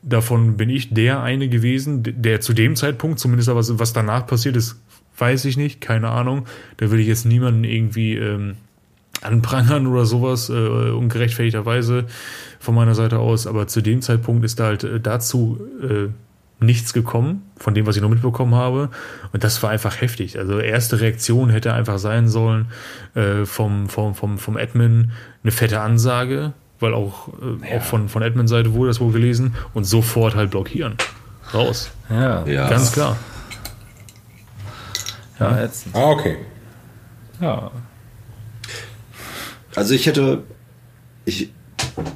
Davon 0.04 0.58
bin 0.58 0.70
ich 0.70 0.94
der 0.94 1.22
eine 1.22 1.48
gewesen, 1.48 2.04
der 2.04 2.42
zu 2.42 2.54
dem 2.54 2.76
Zeitpunkt, 2.76 3.20
zumindest 3.20 3.50
aber 3.50 3.62
was, 3.80 3.94
danach 3.94 4.26
passiert 4.26 4.56
ist, 4.56 4.82
weiß 5.18 5.46
ich 5.46 5.58
nicht, 5.58 5.82
keine 5.82 6.10
Ahnung. 6.10 6.48
Da 6.78 6.90
will 6.90 7.00
ich 7.00 7.08
jetzt 7.08 7.26
niemanden 7.26 7.64
irgendwie 7.64 8.16
ähm, 8.16 8.56
anprangern 9.22 9.86
oder 9.88 10.06
sowas, 10.06 10.50
äh, 10.50 10.54
ungerechtfertigterweise 10.54 12.06
von 12.60 12.76
meiner 12.76 12.96
Seite 12.96 13.20
aus. 13.20 13.46
Aber 13.46 13.68
zu 13.68 13.82
dem 13.82 14.02
Zeitpunkt 14.02 14.44
ist 14.44 14.60
da 14.60 14.66
halt 14.66 14.84
äh, 14.84 15.00
dazu 15.00 15.60
äh, 15.82 16.10
nichts 16.64 16.94
gekommen, 16.94 17.44
von 17.58 17.74
dem, 17.74 17.86
was 17.88 17.96
ich 17.96 18.02
noch 18.02 18.10
mitbekommen 18.10 18.56
habe. 18.56 18.90
Und 19.34 19.44
das 19.44 19.62
war 19.64 19.72
einfach 19.72 20.00
heftig. 20.00 20.38
Also 20.38 20.60
erste 20.60 21.02
Reaktion 21.02 21.50
hätte 21.50 21.74
einfach 21.74 21.98
sein 21.98 22.28
sollen 22.28 22.68
äh, 23.16 23.46
vom, 23.46 23.90
vom, 23.90 24.16
vom, 24.16 24.38
vom 24.38 24.58
Admin 24.58 25.12
eine 25.44 25.52
fette 25.52 25.82
Ansage, 25.82 26.54
weil 26.82 26.94
auch, 26.94 27.30
äh, 27.64 27.78
auch 27.78 27.82
von, 27.82 28.10
von 28.10 28.24
Admin-Seite 28.24 28.74
wurde 28.74 28.90
das 28.90 29.00
wohl 29.00 29.12
gelesen 29.12 29.56
und 29.74 29.84
sofort 29.86 30.36
halt 30.36 30.52
blockieren. 30.52 30.96
Raus. 31.54 31.92
Ja, 32.10 32.46
Ja. 32.46 32.70
Ganz 32.70 32.92
klar. 32.92 33.18
ja, 35.40 35.62
jetzt, 35.62 35.86
Ah, 35.94 36.10
okay. 36.10 36.38
ja. 37.40 37.72
Also 39.76 39.94
ich 39.94 40.06
hätte, 40.06 40.44
ich, 41.26 41.52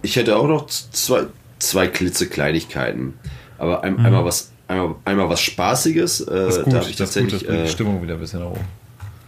ich 0.02 0.16
hätte 0.16 0.36
auch 0.38 0.48
noch 0.48 0.68
zwei, 0.68 1.24
zwei 1.60 1.88
klitzekleinigkeiten. 1.88 3.14
Aber 3.58 3.84
ein, 3.84 3.98
einmal 4.06 4.26
was, 4.26 4.52
einmal, 4.68 4.96
einmal 5.06 5.30
was 5.30 5.42
Spaßiges. 5.42 6.22
Äh, 6.22 6.26
Das 6.36 6.58
ist 6.58 6.64
gut, 6.66 6.74
da 6.74 6.78
ich 6.82 6.84
das, 6.84 6.88
gut, 6.88 6.92
das 6.92 6.98
tatsächlich. 6.98 7.46
bringt 7.48 7.60
die 7.62 7.66
äh, 7.66 7.68
Stimmung 7.70 8.02
wieder 8.04 8.16
ein 8.16 8.20
bisschen 8.20 8.42
nach 8.42 8.50
oben. 8.52 8.66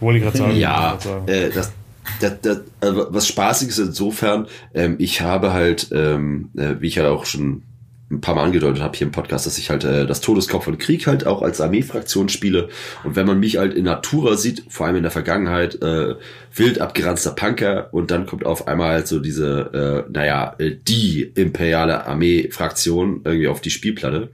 Wollte 0.00 0.18
ich 0.18 0.24
gerade 0.24 0.38
sagen. 0.38 0.56
Ja, 0.56 0.94
ich 0.98 1.04
sagen. 1.04 1.28
äh, 1.28 1.50
das, 1.50 1.72
das, 2.20 2.40
das, 2.42 2.60
also 2.80 3.06
was 3.10 3.28
Spaßiges 3.28 3.78
insofern, 3.78 4.46
ähm, 4.74 4.96
ich 4.98 5.20
habe 5.20 5.52
halt, 5.52 5.88
ähm, 5.92 6.50
äh, 6.56 6.76
wie 6.80 6.88
ich 6.88 6.96
ja 6.96 7.10
auch 7.10 7.26
schon 7.26 7.62
ein 8.10 8.22
paar 8.22 8.34
Mal 8.34 8.44
angedeutet 8.44 8.82
habe 8.82 8.96
hier 8.96 9.06
im 9.06 9.12
Podcast, 9.12 9.46
dass 9.46 9.58
ich 9.58 9.68
halt 9.68 9.84
äh, 9.84 10.06
das 10.06 10.22
Todeskopf 10.22 10.64
von 10.64 10.78
Krieg 10.78 11.06
halt 11.06 11.26
auch 11.26 11.42
als 11.42 11.60
Armeefraktion 11.60 12.30
spiele. 12.30 12.68
Und 13.04 13.16
wenn 13.16 13.26
man 13.26 13.38
mich 13.38 13.58
halt 13.58 13.74
in 13.74 13.84
Natura 13.84 14.36
sieht, 14.36 14.64
vor 14.70 14.86
allem 14.86 14.96
in 14.96 15.02
der 15.02 15.10
Vergangenheit, 15.10 15.82
äh, 15.82 16.14
wild 16.54 16.80
abgeranzter 16.80 17.32
Punker 17.32 17.92
und 17.92 18.10
dann 18.10 18.24
kommt 18.24 18.46
auf 18.46 18.66
einmal 18.66 18.92
halt 18.92 19.08
so 19.08 19.20
diese, 19.20 20.06
äh, 20.08 20.10
naja, 20.10 20.56
die 20.58 21.22
imperiale 21.34 22.06
Armee-Fraktion 22.06 23.22
irgendwie 23.24 23.48
auf 23.48 23.60
die 23.60 23.70
Spielplatte. 23.70 24.30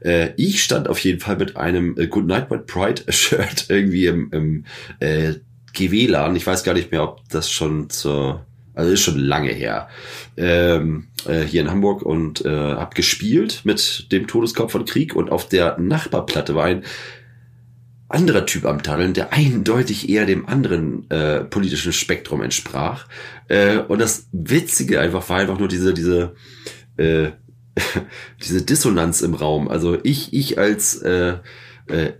Äh, 0.00 0.30
ich 0.36 0.62
stand 0.62 0.88
auf 0.88 0.98
jeden 0.98 1.20
Fall 1.20 1.36
mit 1.36 1.56
einem 1.56 1.96
äh, 1.98 2.08
Good 2.08 2.26
Night 2.26 2.50
White 2.50 2.64
Pride 2.66 3.02
Shirt 3.12 3.66
irgendwie 3.68 4.06
im, 4.06 4.30
im 4.32 4.64
äh, 5.00 5.34
GW-Laden. 5.74 6.36
Ich 6.36 6.46
weiß 6.46 6.64
gar 6.64 6.74
nicht 6.74 6.90
mehr, 6.90 7.02
ob 7.02 7.28
das 7.28 7.50
schon 7.50 7.90
zur, 7.90 8.44
also 8.74 8.90
ist 8.90 9.02
schon 9.02 9.18
lange 9.18 9.50
her, 9.50 9.88
ähm, 10.36 11.08
äh, 11.26 11.42
hier 11.42 11.60
in 11.60 11.70
Hamburg 11.70 12.02
und 12.02 12.44
äh, 12.44 12.48
hab 12.48 12.94
gespielt 12.94 13.62
mit 13.64 14.12
dem 14.12 14.26
Todeskopf 14.26 14.72
von 14.72 14.84
Krieg 14.84 15.14
und 15.14 15.30
auf 15.30 15.48
der 15.48 15.78
Nachbarplatte 15.78 16.54
war 16.54 16.64
ein 16.64 16.84
anderer 18.08 18.46
Typ 18.46 18.64
am 18.64 18.82
Taddeln, 18.82 19.12
der 19.12 19.32
eindeutig 19.32 20.08
eher 20.08 20.24
dem 20.24 20.48
anderen 20.48 21.10
äh, 21.10 21.44
politischen 21.44 21.92
Spektrum 21.92 22.42
entsprach. 22.42 23.06
Äh, 23.48 23.78
und 23.78 24.00
das 24.00 24.28
Witzige 24.32 25.00
einfach 25.00 25.28
war 25.28 25.38
einfach 25.38 25.58
nur 25.58 25.68
diese, 25.68 25.92
diese, 25.92 26.34
äh, 26.96 27.30
diese 28.42 28.62
Dissonanz 28.62 29.20
im 29.20 29.34
Raum. 29.34 29.68
Also 29.68 29.98
ich, 30.02 30.32
ich 30.32 30.58
als 30.58 31.02
äh, 31.02 31.34
äh, 31.88 32.12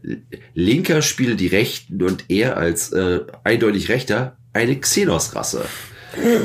Linker 0.55 1.03
spiele 1.03 1.37
die 1.37 1.47
Rechten 1.49 2.03
und 2.03 2.25
er 2.29 2.57
als 2.57 2.93
äh, 2.93 3.21
eindeutig 3.45 3.89
Rechter 3.89 4.37
eine 4.53 4.77
Xenos-Rasse. 4.79 5.64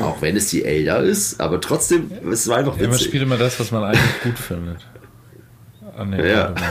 Auch 0.02 0.20
wenn 0.22 0.36
es 0.36 0.48
die 0.50 0.64
Elder 0.64 1.00
ist, 1.00 1.40
aber 1.40 1.60
trotzdem, 1.60 2.10
es 2.30 2.46
war 2.48 2.58
einfach 2.58 2.76
Ja, 2.76 2.82
man 2.84 2.92
witzig. 2.92 3.06
spielt 3.08 3.22
immer 3.22 3.38
das, 3.38 3.58
was 3.58 3.70
man 3.72 3.82
eigentlich 3.84 4.22
gut 4.22 4.38
findet. 4.38 4.78
Ah, 5.96 6.04
nee, 6.04 6.28
Ja. 6.30 6.54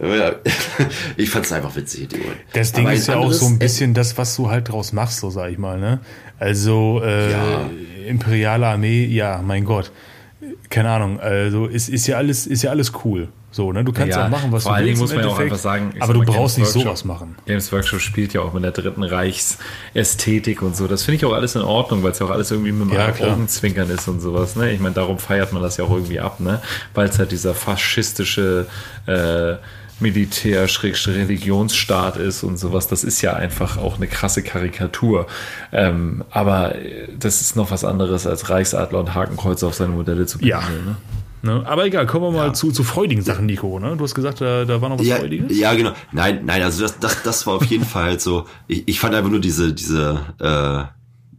Ja, 0.00 0.32
ich 1.16 1.30
fand 1.30 1.46
es 1.46 1.52
einfach 1.52 1.76
witzig. 1.76 2.08
Die 2.08 2.16
Uhr. 2.16 2.32
Das 2.52 2.72
Ding 2.72 2.88
ist 2.88 3.06
ja 3.06 3.14
auch 3.16 3.32
so 3.32 3.46
ein 3.46 3.60
bisschen 3.60 3.94
das, 3.94 4.18
was 4.18 4.34
du 4.34 4.50
halt 4.50 4.68
draus 4.68 4.92
machst, 4.92 5.20
so 5.20 5.30
sag 5.30 5.52
ich 5.52 5.58
mal, 5.58 5.78
ne? 5.78 6.00
Also, 6.40 7.00
äh, 7.04 7.30
Ja. 7.30 7.70
imperiale 8.08 8.66
Armee, 8.66 9.04
ja, 9.06 9.40
mein 9.40 9.64
Gott. 9.64 9.92
Keine 10.70 10.90
Ahnung, 10.90 11.20
also 11.20 11.66
ist, 11.66 11.88
ist 11.88 12.06
ja 12.06 12.16
alles, 12.16 12.46
ist 12.46 12.62
ja 12.62 12.70
alles 12.70 12.92
cool. 13.04 13.28
So, 13.50 13.70
ne? 13.72 13.84
Du 13.84 13.92
kannst 13.92 14.16
Ja, 14.16 14.24
auch 14.26 14.30
machen, 14.30 14.50
was 14.50 14.64
vor 14.64 14.72
du 14.72 14.76
allen 14.78 14.86
willst. 14.88 15.00
Muss 15.00 15.10
man 15.14 15.20
ja 15.20 15.26
auch 15.26 15.38
Endeffekt, 15.38 15.52
einfach 15.52 15.62
sagen, 15.62 15.94
aber 16.00 16.12
du 16.14 16.24
brauchst 16.24 16.58
nicht 16.58 16.72
Games 16.72 16.72
sowas 16.84 16.86
Workshop- 16.86 17.06
machen. 17.06 17.36
Games 17.46 17.70
Workshop 17.72 18.00
spielt 18.00 18.32
ja 18.32 18.40
auch 18.40 18.52
mit 18.52 18.64
der 18.64 18.72
Dritten 18.72 19.04
Reichsästhetik 19.04 20.60
und 20.62 20.76
so. 20.76 20.86
Das 20.88 21.04
finde 21.04 21.16
ich 21.16 21.24
auch 21.24 21.32
alles 21.32 21.54
in 21.54 21.62
Ordnung, 21.62 22.02
weil 22.02 22.10
es 22.10 22.18
ja 22.18 22.26
auch 22.26 22.30
alles 22.30 22.50
irgendwie 22.50 22.72
mit 22.72 22.92
Ja, 22.92 23.06
dem 23.06 23.14
klar. 23.14 23.32
Augenzwinkern 23.32 23.88
ist 23.90 24.08
und 24.08 24.20
sowas. 24.20 24.56
Ne? 24.56 24.72
Ich 24.72 24.80
meine, 24.80 24.94
darum 24.94 25.18
feiert 25.18 25.52
man 25.52 25.62
das 25.62 25.76
ja 25.76 25.84
auch 25.84 25.90
irgendwie 25.92 26.18
ab, 26.20 26.40
ne? 26.40 26.60
weil 26.94 27.08
es 27.08 27.18
halt 27.18 27.30
dieser 27.30 27.54
faschistische 27.54 28.66
äh, 29.06 29.54
Militär-Religionsstaat 30.00 32.16
ist 32.16 32.42
und 32.42 32.58
sowas. 32.58 32.88
Das 32.88 33.04
ist 33.04 33.20
ja 33.22 33.34
einfach 33.34 33.76
auch 33.78 33.96
eine 33.96 34.06
krasse 34.06 34.42
Karikatur. 34.42 35.26
Ähm, 35.72 36.24
aber 36.30 36.74
äh, 36.76 37.08
das 37.18 37.40
ist 37.40 37.56
noch 37.56 37.70
was 37.70 37.84
anderes 37.84 38.26
als 38.26 38.50
Reichsadler 38.50 39.00
und 39.00 39.14
Hakenkreuz 39.14 39.62
auf 39.62 39.74
seine 39.74 39.92
Modelle 39.92 40.26
zu 40.26 40.38
Ja. 40.40 40.58
pinseln, 40.60 40.84
Ne? 40.86 40.96
Ne? 41.42 41.62
Aber 41.66 41.84
egal, 41.84 42.06
kommen 42.06 42.24
wir 42.24 42.30
mal 42.32 42.54
zu, 42.54 42.72
zu 42.72 42.82
freudigen 42.84 43.20
Sachen, 43.20 43.44
Nico. 43.44 43.78
Ne? 43.78 43.96
Du 43.98 44.04
hast 44.04 44.14
gesagt, 44.14 44.40
da, 44.40 44.64
da 44.64 44.80
war 44.80 44.88
noch 44.88 44.98
was 44.98 45.06
Ja, 45.06 45.16
Freudiges. 45.16 45.58
ja, 45.58 45.74
genau. 45.74 45.92
Nein, 46.10 46.40
nein, 46.46 46.62
also 46.62 46.80
das, 46.82 46.98
das, 46.98 47.22
das 47.22 47.46
war 47.46 47.54
auf 47.56 47.66
jeden 47.66 47.84
Fall 47.94 48.04
halt 48.04 48.22
so. 48.22 48.46
Ich, 48.66 48.88
ich 48.88 48.98
fand 48.98 49.14
einfach 49.14 49.30
nur 49.30 49.40
diese, 49.40 49.74
diese, 49.74 50.20
äh, 50.40 50.84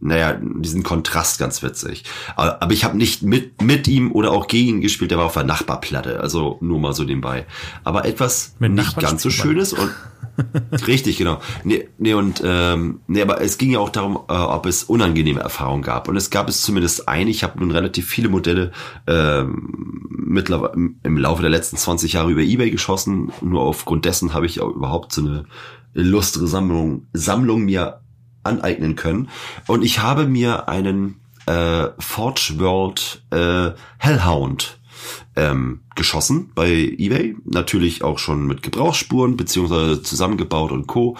naja, 0.06 0.38
diesen 0.40 0.82
Kontrast 0.82 1.38
ganz 1.38 1.62
witzig. 1.62 2.04
Aber, 2.36 2.62
aber 2.62 2.72
ich 2.72 2.84
habe 2.84 2.96
nicht 2.96 3.22
mit, 3.22 3.60
mit 3.62 3.88
ihm 3.88 4.12
oder 4.12 4.32
auch 4.32 4.46
gegen 4.46 4.68
ihn 4.68 4.80
gespielt, 4.80 5.10
der 5.10 5.18
war 5.18 5.26
auf 5.26 5.34
der 5.34 5.44
Nachbarplatte, 5.44 6.20
also 6.20 6.58
nur 6.60 6.78
mal 6.78 6.92
so 6.92 7.04
nebenbei. 7.04 7.46
Aber 7.84 8.04
etwas 8.04 8.54
Mit 8.58 8.72
nicht 8.72 8.98
ganz 8.98 9.22
so. 9.22 9.30
Schönes 9.30 9.72
und 9.72 9.90
Richtig, 10.86 11.16
genau. 11.16 11.40
Nee, 11.64 11.88
nee, 11.98 12.14
und 12.14 12.42
ähm, 12.44 13.00
nee, 13.06 13.22
aber 13.22 13.40
es 13.40 13.58
ging 13.58 13.70
ja 13.70 13.78
auch 13.78 13.88
darum, 13.88 14.16
äh, 14.28 14.34
ob 14.34 14.66
es 14.66 14.84
unangenehme 14.84 15.40
Erfahrungen 15.40 15.82
gab. 15.82 16.08
Und 16.08 16.16
es 16.16 16.30
gab 16.30 16.48
es 16.48 16.62
zumindest 16.62 17.08
eine. 17.08 17.30
Ich 17.30 17.42
habe 17.42 17.58
nun 17.58 17.70
relativ 17.70 18.06
viele 18.06 18.28
Modelle 18.28 18.72
ähm, 19.06 20.06
mittlerweile 20.10 20.90
im 21.02 21.18
Laufe 21.18 21.42
der 21.42 21.50
letzten 21.50 21.76
20 21.76 22.14
Jahre 22.14 22.30
über 22.30 22.42
Ebay 22.42 22.70
geschossen. 22.70 23.32
Nur 23.40 23.62
aufgrund 23.62 24.04
dessen 24.04 24.34
habe 24.34 24.46
ich 24.46 24.60
auch 24.60 24.74
überhaupt 24.74 25.12
so 25.12 25.22
eine 25.22 25.44
illustre 25.94 26.46
Sammlung, 26.46 27.06
Sammlung 27.12 27.64
mir 27.64 28.00
aneignen 28.46 28.96
können. 28.96 29.28
Und 29.66 29.84
ich 29.84 30.00
habe 30.00 30.26
mir 30.26 30.68
einen 30.68 31.20
äh, 31.46 31.88
Forge 31.98 32.54
World 32.58 33.22
äh, 33.30 33.70
Hellhound 33.98 34.78
ähm, 35.36 35.80
geschossen 35.94 36.50
bei 36.54 36.70
eBay. 36.70 37.36
Natürlich 37.44 38.02
auch 38.02 38.18
schon 38.18 38.46
mit 38.46 38.62
Gebrauchsspuren, 38.62 39.36
beziehungsweise 39.36 40.02
zusammengebaut 40.02 40.72
und 40.72 40.86
Co. 40.86 41.16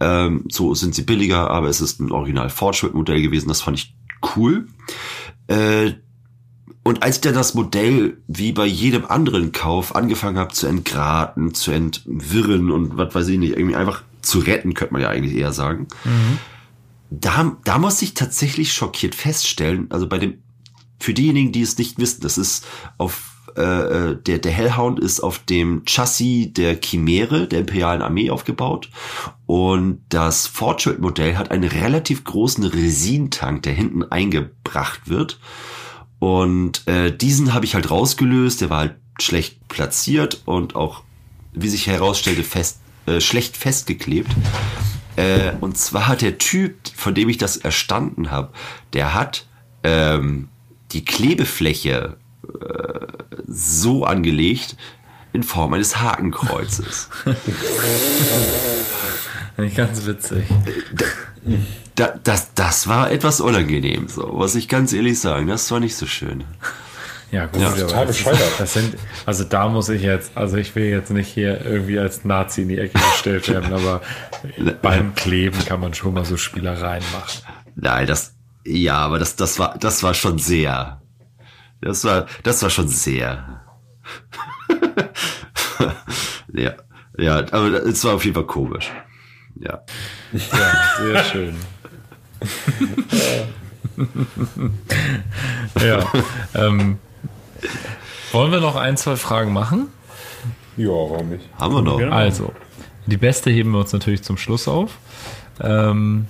Ähm, 0.00 0.44
so 0.50 0.74
sind 0.74 0.94
sie 0.94 1.02
billiger, 1.02 1.50
aber 1.50 1.68
es 1.68 1.80
ist 1.80 2.00
ein 2.00 2.10
Original 2.10 2.50
Forge 2.50 2.90
Modell 2.92 3.22
gewesen. 3.22 3.48
Das 3.48 3.62
fand 3.62 3.78
ich 3.78 3.94
cool. 4.36 4.68
Äh, 5.46 5.92
und 6.82 7.02
als 7.02 7.16
ich 7.16 7.20
dann 7.20 7.34
das 7.34 7.54
Modell, 7.54 8.18
wie 8.26 8.52
bei 8.52 8.66
jedem 8.66 9.04
anderen 9.04 9.52
Kauf, 9.52 9.94
angefangen 9.94 10.38
habe 10.38 10.52
zu 10.52 10.66
entgraten, 10.66 11.54
zu 11.54 11.72
entwirren 11.72 12.70
und 12.70 12.96
was 12.96 13.14
weiß 13.14 13.28
ich 13.28 13.38
nicht, 13.38 13.56
irgendwie 13.56 13.76
einfach 13.76 14.02
zu 14.22 14.38
retten, 14.38 14.74
könnte 14.74 14.94
man 14.94 15.02
ja 15.02 15.08
eigentlich 15.08 15.36
eher 15.36 15.52
sagen. 15.52 15.88
Da, 17.10 17.56
da 17.64 17.78
muss 17.78 18.02
ich 18.02 18.14
tatsächlich 18.14 18.72
schockiert 18.72 19.14
feststellen, 19.14 19.90
also 19.90 20.08
bei 20.08 20.18
dem, 20.18 20.42
für 21.00 21.12
diejenigen, 21.12 21.50
die 21.52 21.62
es 21.62 21.76
nicht 21.76 21.98
wissen, 21.98 22.20
das 22.20 22.38
ist 22.38 22.66
auf 22.98 23.30
äh, 23.56 24.16
der, 24.16 24.38
der 24.38 24.52
Hellhound 24.52 25.00
ist 25.00 25.20
auf 25.20 25.40
dem 25.40 25.82
Chassis 25.84 26.52
der 26.52 26.78
Chimäre, 26.80 27.48
der 27.48 27.60
Imperialen 27.60 28.02
Armee 28.02 28.30
aufgebaut. 28.30 28.88
Und 29.46 30.02
das 30.08 30.46
Fortschritt-Modell 30.46 31.36
hat 31.36 31.50
einen 31.50 31.68
relativ 31.68 32.24
großen 32.24 32.64
Resintank, 32.64 33.62
der 33.62 33.72
hinten 33.72 34.04
eingebracht 34.04 35.08
wird. 35.08 35.40
Und 36.18 36.86
äh, 36.86 37.16
diesen 37.16 37.54
habe 37.54 37.64
ich 37.64 37.74
halt 37.74 37.90
rausgelöst, 37.90 38.60
der 38.60 38.70
war 38.70 38.78
halt 38.78 38.96
schlecht 39.18 39.68
platziert 39.68 40.42
und 40.44 40.76
auch, 40.76 41.02
wie 41.52 41.68
sich 41.68 41.86
herausstellte, 41.86 42.44
fest, 42.44 42.80
äh, 43.06 43.20
schlecht 43.20 43.56
festgeklebt. 43.56 44.30
Äh, 45.16 45.52
und 45.60 45.76
zwar 45.76 46.08
hat 46.08 46.22
der 46.22 46.38
Typ, 46.38 46.76
von 46.94 47.14
dem 47.14 47.28
ich 47.28 47.38
das 47.38 47.56
erstanden 47.56 48.30
habe, 48.30 48.52
der 48.92 49.14
hat 49.14 49.46
ähm, 49.82 50.48
die 50.92 51.04
Klebefläche 51.04 52.16
äh, 52.44 53.06
so 53.46 54.04
angelegt 54.04 54.76
in 55.32 55.42
Form 55.42 55.74
eines 55.74 56.00
Hakenkreuzes. 56.00 57.08
Ganz 59.76 60.06
witzig. 60.06 60.44
da, 61.94 62.14
das, 62.22 62.54
das 62.54 62.88
war 62.88 63.10
etwas 63.10 63.40
unangenehm, 63.40 64.08
so 64.08 64.26
muss 64.28 64.54
ich 64.54 64.68
ganz 64.68 64.92
ehrlich 64.92 65.20
sagen. 65.20 65.48
Das 65.48 65.70
war 65.70 65.80
nicht 65.80 65.96
so 65.96 66.06
schön. 66.06 66.44
Ja, 67.30 67.46
gut, 67.46 67.60
Ja, 67.60 67.68
aber 67.68 67.76
total 67.76 68.06
bescheuert. 68.06 68.40
das 68.58 68.72
sind, 68.72 68.96
also 69.24 69.44
da 69.44 69.68
muss 69.68 69.88
ich 69.88 70.02
jetzt, 70.02 70.36
also 70.36 70.56
ich 70.56 70.74
will 70.74 70.86
jetzt 70.86 71.10
nicht 71.10 71.28
hier 71.28 71.64
irgendwie 71.64 71.98
als 71.98 72.24
Nazi 72.24 72.62
in 72.62 72.68
die 72.68 72.78
Ecke 72.78 72.98
gestellt 72.98 73.48
werden, 73.48 73.72
aber 73.72 74.00
beim 74.82 75.14
Kleben 75.14 75.64
kann 75.64 75.78
man 75.80 75.94
schon 75.94 76.14
mal 76.14 76.24
so 76.24 76.36
Spielereien 76.36 77.04
machen. 77.12 77.42
Nein, 77.76 78.06
das, 78.08 78.34
ja, 78.64 78.96
aber 78.98 79.18
das, 79.20 79.36
das 79.36 79.58
war, 79.60 79.78
das 79.78 80.02
war 80.02 80.14
schon 80.14 80.38
sehr. 80.38 81.00
Das 81.80 82.04
war, 82.04 82.26
das 82.42 82.62
war 82.62 82.70
schon 82.70 82.88
sehr. 82.88 83.62
ja, 86.52 86.72
ja, 87.16 87.36
aber 87.52 87.84
es 87.86 88.04
war 88.04 88.14
auf 88.14 88.24
jeden 88.24 88.34
Fall 88.34 88.46
komisch. 88.46 88.90
Ja. 89.60 89.82
Ja, 90.32 90.96
sehr 90.98 91.24
schön. 91.30 91.56
ja. 95.80 96.12
Ähm, 96.54 96.98
wollen 98.32 98.52
wir 98.52 98.60
noch 98.60 98.76
ein, 98.76 98.96
zwei 98.96 99.16
Fragen 99.16 99.52
machen? 99.52 99.88
Ja, 100.76 100.88
warum 100.88 101.30
nicht? 101.30 101.44
Haben 101.58 101.74
wir 101.74 101.82
noch. 101.82 101.98
Genau. 101.98 102.14
Also, 102.14 102.52
die 103.06 103.16
beste 103.16 103.50
heben 103.50 103.72
wir 103.72 103.78
uns 103.80 103.92
natürlich 103.92 104.22
zum 104.22 104.36
Schluss 104.36 104.68
auf. 104.68 104.98
Ähm, 105.60 106.26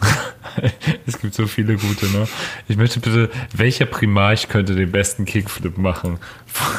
es 1.06 1.18
gibt 1.18 1.34
so 1.34 1.46
viele 1.46 1.76
gute, 1.76 2.06
ne? 2.06 2.26
Ich 2.68 2.76
möchte 2.76 3.00
bitte, 3.00 3.30
welcher 3.54 3.86
Primarch 3.86 4.48
könnte 4.48 4.74
den 4.74 4.90
besten 4.90 5.24
Kickflip 5.24 5.78
machen? 5.78 6.18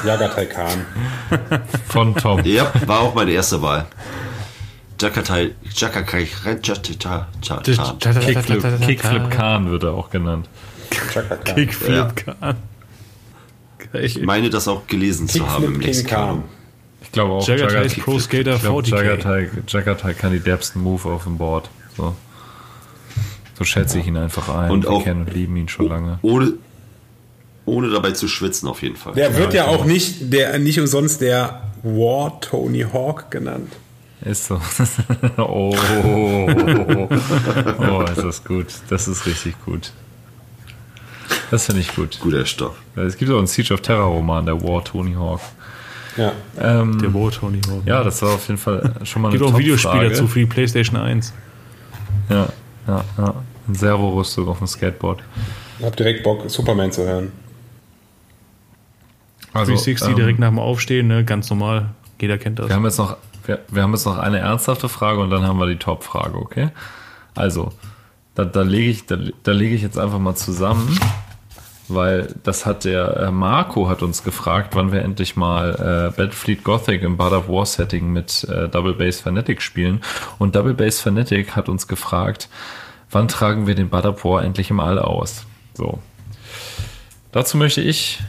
Jagatai 0.05 0.45
Khan. 0.45 0.86
Von 1.88 2.16
Tom. 2.16 2.43
Ja, 2.43 2.72
war 2.86 3.01
auch 3.01 3.16
meine 3.16 3.32
erste 3.32 3.61
Wahl. 3.61 3.86
Jakatai, 4.99 5.51
Jakakai, 5.74 6.28
Jatata, 6.63 7.28
Kickflip, 7.61 8.82
Kickflip 8.82 9.30
Khan 9.30 9.70
wird 9.70 9.84
er 9.84 9.93
auch 9.93 10.09
genannt. 10.09 10.47
Kickflip. 10.89 12.16
Khan. 12.16 12.55
Ich 14.02 14.22
meine, 14.22 14.50
das 14.50 14.68
auch 14.68 14.88
gelesen 14.88 15.28
zu 15.28 15.48
haben 15.50 15.66
im 15.66 15.74
Khan. 15.74 15.82
Lexikon. 15.82 16.43
Ich 17.02 17.12
glaube 17.12 17.34
auch, 17.34 17.48
Jagatai 17.48 17.74
Jagat- 17.74 17.86
ist 17.86 18.00
Pro 18.00 18.20
Skater 18.20 18.56
ich 18.56 18.62
glaube, 18.62 18.82
40k. 18.82 18.96
Jagatai, 19.04 19.50
Jagatai 19.68 20.14
kann 20.14 20.32
die 20.34 20.39
derbsten 20.39 20.82
Move 20.82 21.10
auf 21.10 21.24
dem 21.24 21.38
Board. 21.38 21.70
So, 21.96 22.16
so 23.58 23.64
schätze 23.64 24.00
ich 24.00 24.08
ihn 24.08 24.18
einfach 24.18 24.50
ein. 24.50 24.72
Und 24.72 24.84
Wir 24.84 24.91
auch- 24.91 25.04
kennen 25.04 25.22
und 25.22 25.34
lieben 25.34 25.56
ihn 25.56 25.70
schon 25.70 25.88
lange. 25.88 26.20
Ohne, 26.24 26.54
ohne 27.66 27.89
dabei 27.89 28.12
zu 28.12 28.28
schwitzen, 28.28 28.68
auf 28.68 28.82
jeden 28.82 28.96
Fall. 28.98 29.14
Der 29.14 29.38
wird 29.38 29.54
ja 29.54 29.68
auch 29.68 29.86
nicht, 29.86 30.34
der, 30.34 30.58
nicht 30.60 30.80
umsonst 30.80 31.22
der 31.22 31.62
War 31.84 32.39
Tony 32.41 32.82
Hawk 32.91 33.32
genannt. 33.32 33.72
Ist 34.24 34.46
so. 34.46 34.60
oh, 35.38 35.76
oh, 37.80 38.02
ist 38.10 38.24
das 38.24 38.43
gut. 38.43 38.68
Das 38.89 39.08
ist 39.08 39.26
richtig 39.26 39.56
gut. 39.66 39.91
Das 41.52 41.66
finde 41.66 41.82
ich 41.82 41.96
gut. 41.96 42.20
Guter 42.20 42.46
Stoff. 42.46 42.76
Es 42.96 43.18
gibt 43.18 43.32
auch 43.32 43.38
einen 43.38 43.48
Siege 43.48 43.74
of 43.74 43.82
Terror 43.82 44.06
Roman, 44.06 44.46
der 44.46 44.62
War 44.62 44.84
Tony 44.84 45.14
Hawk. 45.14 45.41
Ja. 46.18 46.32
Ähm, 46.60 46.98
Der 47.00 47.10
Bo 47.10 47.30
Tony 47.30 47.62
Hawk. 47.68 47.84
ja, 47.86 48.04
das 48.04 48.22
war 48.22 48.34
auf 48.36 48.48
jeden 48.48 48.58
Fall 48.60 48.96
schon 49.04 49.22
mal 49.22 49.30
eine 49.30 49.38
Gibt 49.38 49.50
auch 49.50 49.54
ein 49.54 49.60
Videospiel 49.60 49.91
Top-Frage. 49.91 50.10
dazu 50.10 50.28
für 50.28 50.39
die 50.39 50.46
PlayStation 50.46 50.98
1. 51.00 51.34
Ja, 52.30 52.48
ja, 52.88 53.04
ja. 53.18 53.34
Ein 53.68 53.76
Servo-Rüstung 53.76 54.48
auf 54.48 54.60
dem 54.60 54.68
Skateboard. 54.68 55.22
Ich 55.80 55.86
hab 55.86 55.96
direkt 55.98 56.24
Bock, 56.24 56.50
Superman 56.50 56.91
zu 56.91 57.04
hören. 57.06 57.32
Also, 59.54 59.72
360 59.74 60.10
ähm, 60.10 60.16
direkt 60.16 60.39
nach 60.39 60.50
dem 60.50 60.60
Aufstehen, 60.60 61.08
ne? 61.08 61.24
ganz 61.26 61.50
normal. 61.50 61.89
Jeder 62.20 62.38
kennt 62.38 62.60
das. 62.60 62.70
Wir 62.70 62.76
haben 62.76 62.86
jetzt 62.86 62.98
noch, 62.98 63.18
wir, 63.46 63.60
wir 63.70 63.84
haben 63.84 63.91
jetzt 63.93 64.06
noch 64.06 64.18
eine 64.18 64.39
ernsthafte 64.39 64.88
Frage 64.89 65.20
und 65.20 65.30
dann 65.30 65.43
haben 65.43 65.60
wir 65.60 65.68
die 65.68 65.78
Top-Frage, 65.78 66.38
okay? 66.38 66.70
Also, 67.36 67.72
da, 68.36 68.46
da 68.46 68.62
lege 68.62 68.89
ich, 68.89 69.06
da, 69.06 69.18
da 69.43 69.52
lege 69.52 69.76
ich 69.76 69.82
jetzt 69.82 69.98
einfach 69.98 70.20
mal 70.20 70.36
zusammen, 70.36 70.98
weil 71.88 72.34
das 72.44 72.66
hat 72.66 72.86
der 72.86 73.18
äh, 73.18 73.32
Marco 73.32 73.90
hat 73.90 74.02
uns 74.02 74.24
gefragt, 74.24 74.76
wann 74.76 74.92
wir 74.92 75.02
endlich 75.02 75.36
mal 75.36 75.72
äh, 75.72 76.16
Battlefleet 76.16 76.64
Gothic 76.64 77.04
im 77.04 77.18
God 77.18 77.34
of 77.34 77.48
War 77.48 77.66
Setting 77.66 78.12
mit 78.12 78.44
äh, 78.46 78.68
Double 78.70 78.94
Base 78.94 79.22
Fanatic 79.22 79.62
spielen. 79.62 80.02
Und 80.40 80.56
Double 80.56 80.74
Base 80.74 81.02
Fanatic 81.02 81.56
hat 81.56 81.70
uns 81.70 81.88
gefragt, 81.88 82.50
wann 83.12 83.28
tragen 83.28 83.68
wir 83.68 83.76
den 83.76 83.90
God 83.90 84.06
of 84.06 84.26
War 84.26 84.44
endlich 84.44 84.70
im 84.70 84.80
All 84.80 85.00
aus? 85.00 85.46
So. 85.74 86.00
Dazu 87.32 87.58
möchte 87.58 87.82
ich 87.82 88.20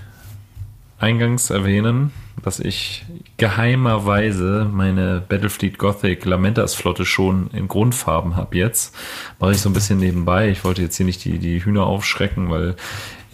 eingangs 0.99 1.51
erwähnen, 1.51 2.13
dass 2.43 2.61
ich 2.61 3.05
geheimerweise 3.37 4.69
meine 4.71 5.23
Battlefleet 5.27 5.79
Gothic 5.79 6.25
Lamentas 6.25 6.75
Flotte 6.75 7.05
schon 7.05 7.51
in 7.53 7.69
Grundfarben 7.69 8.37
habe 8.37 8.57
jetzt. 8.57 8.95
Mache 9.39 9.53
ich 9.53 9.61
so 9.61 9.69
ein 9.69 9.73
bisschen 9.73 9.99
nebenbei. 9.99 10.49
Ich 10.49 10.65
wollte 10.65 10.83
jetzt 10.83 10.97
hier 10.97 11.07
nicht 11.07 11.25
die, 11.25 11.39
die 11.39 11.65
Hühner 11.65 11.87
aufschrecken, 11.87 12.51
weil 12.51 12.77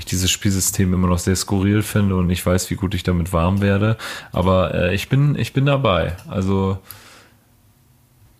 ich 0.02 0.06
dieses 0.06 0.30
Spielsystem 0.30 0.92
immer 0.92 1.08
noch 1.08 1.18
sehr 1.18 1.36
skurril 1.36 1.82
finde 1.82 2.16
und 2.16 2.28
ich 2.30 2.44
weiß, 2.44 2.70
wie 2.70 2.74
gut 2.74 2.94
ich 2.94 3.02
damit 3.02 3.32
warm 3.32 3.60
werde. 3.60 3.96
Aber 4.32 4.74
äh, 4.74 4.94
ich 4.94 5.08
bin, 5.08 5.36
ich 5.36 5.52
bin 5.52 5.66
dabei. 5.66 6.16
Also, 6.28 6.78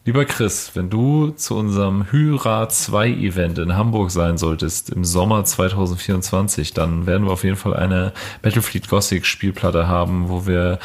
Lieber 0.05 0.25
Chris, 0.25 0.73
wenn 0.75 0.91
du 0.91 1.31
zu 1.31 1.57
unserem 1.57 2.11
Hyra 2.11 2.69
2 2.69 3.09
Event 3.09 3.61
in 3.61 3.77
Hamburg 3.77 4.11
sein 4.11 4.37
solltest 4.37 4.91
im 4.91 5.05
Sommer 5.05 5.45
2024, 5.45 6.75
dann 6.75 7.07
werden 7.07 7.25
wir 7.25 7.33
auf 7.33 7.45
jeden 7.45 7.55
Fall 7.55 7.75
eine 7.75 8.13
Battlefleet 8.43 8.89
Gothic 8.89 9.27
Spielplatte 9.27 9.87
haben, 9.87 10.29
wo 10.29 10.45
wir 10.45 10.81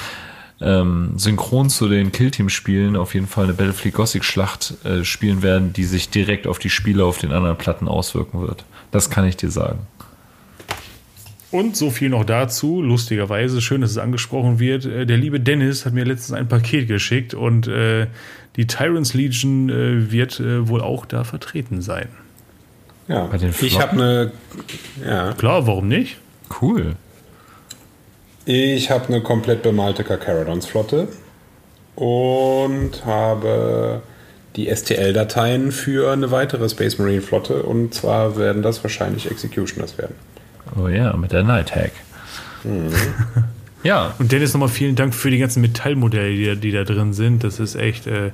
ähm, 0.61 1.13
synchron 1.17 1.71
zu 1.71 1.89
den 1.89 2.11
Killteam-Spielen 2.11 2.95
auf 2.95 3.15
jeden 3.15 3.25
Fall 3.25 3.45
eine 3.45 3.53
Battlefleet 3.53 3.95
Gothic 3.95 4.23
Schlacht 4.23 4.75
äh, 4.86 5.03
spielen 5.03 5.41
werden, 5.41 5.73
die 5.73 5.86
sich 5.86 6.11
direkt 6.11 6.45
auf 6.45 6.59
die 6.59 6.69
Spiele 6.69 7.03
auf 7.03 7.17
den 7.17 7.32
anderen 7.32 7.57
Platten 7.57 7.88
auswirken 7.88 8.41
wird. 8.41 8.65
Das 8.91 9.09
kann 9.09 9.25
ich 9.25 9.36
dir 9.36 9.49
sagen. 9.49 9.80
Und 11.50 11.78
so 11.78 11.89
viel 11.91 12.10
noch 12.10 12.26
dazu, 12.26 12.82
lustigerweise, 12.82 13.62
schön, 13.62 13.82
dass 13.82 13.91
es 13.91 13.98
angesprochen 13.98 14.60
wird. 14.60 14.86
Äh, 14.86 15.06
Der 15.06 15.18
liebe 15.18 15.39
Dennis 15.39 15.86
hat 15.86 15.93
mir 15.93 16.06
letztens 16.06 16.38
ein 16.38 16.48
Paket 16.48 16.88
geschickt 16.88 17.34
und 17.34 17.68
äh, 17.68 18.08
die 18.58 18.68
Tyrants 18.68 19.14
Legion 19.14 19.70
äh, 19.70 20.12
wird 20.12 20.39
äh, 20.39 20.68
wohl 20.68 20.82
auch 20.82 21.06
da 21.06 21.24
vertreten 21.24 21.82
sein. 21.82 22.10
Ja. 23.08 23.26
Bei 23.28 23.38
den 23.38 23.54
Ich 23.62 23.80
habe 23.80 23.91
eine, 23.93 24.32
ja, 25.06 25.34
Klar, 25.34 25.66
warum 25.68 25.88
nicht? 25.88 26.18
Cool. 26.62 26.95
Ich 28.45 28.89
habe 28.91 29.08
eine 29.08 29.22
komplett 29.22 29.62
bemalte 29.62 30.04
Carcharodons-Flotte 30.04 31.08
und 31.95 33.06
habe 33.06 34.02
die 34.56 34.74
STL-Dateien 34.74 35.72
für 35.72 36.12
eine 36.12 36.32
weitere 36.32 36.68
Space 36.68 36.98
Marine 36.98 37.22
Flotte 37.22 37.64
und 37.64 37.93
zwar 37.93 38.38
werden 38.38 38.62
das 38.62 38.84
wahrscheinlich 38.84 39.30
Executioners 39.30 39.98
werden. 39.98 40.16
Oh 40.76 40.88
ja, 40.88 41.15
mit 41.15 41.32
der 41.32 41.43
Night 41.43 41.76
Hack. 41.76 41.91
ja, 43.84 44.13
Und 44.20 44.32
Dennis, 44.32 44.53
nochmal 44.53 44.70
vielen 44.70 44.95
Dank 44.95 45.13
für 45.13 45.30
die 45.32 45.38
ganzen 45.38 45.61
Metallmodelle, 45.61 46.36
die, 46.36 46.45
da- 46.45 46.55
die 46.55 46.72
da 46.72 46.84
drin 46.84 47.13
sind. 47.13 47.43
Das 47.43 47.59
ist 47.59 47.76
echt, 47.76 48.07
äh, 48.07 48.32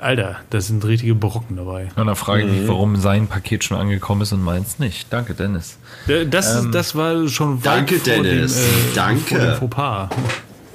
Alter, 0.00 0.36
das 0.50 0.66
sind 0.66 0.84
richtige 0.84 1.14
Brocken 1.14 1.56
dabei. 1.56 1.88
und 1.96 2.06
dann 2.06 2.16
frage 2.16 2.42
ich 2.44 2.50
mich, 2.50 2.68
warum 2.68 2.96
sein 2.96 3.26
Paket 3.28 3.64
schon 3.64 3.76
angekommen 3.78 4.22
ist 4.22 4.32
und 4.32 4.42
meins 4.42 4.78
nicht. 4.78 5.12
Danke, 5.12 5.34
Dennis. 5.34 5.78
Äh, 6.08 6.26
Das, 6.26 6.66
das 6.72 6.94
war 6.94 7.28
schon 7.28 7.64
weit 7.64 7.66
Danke, 7.66 7.96
vor 7.98 8.22
Dennis. 8.22 8.54
Dem, 8.56 8.62
äh, 8.64 8.94
Danke. 8.94 9.28
Vor 9.28 9.38
dem 9.38 9.54
Fauxpas 9.56 10.08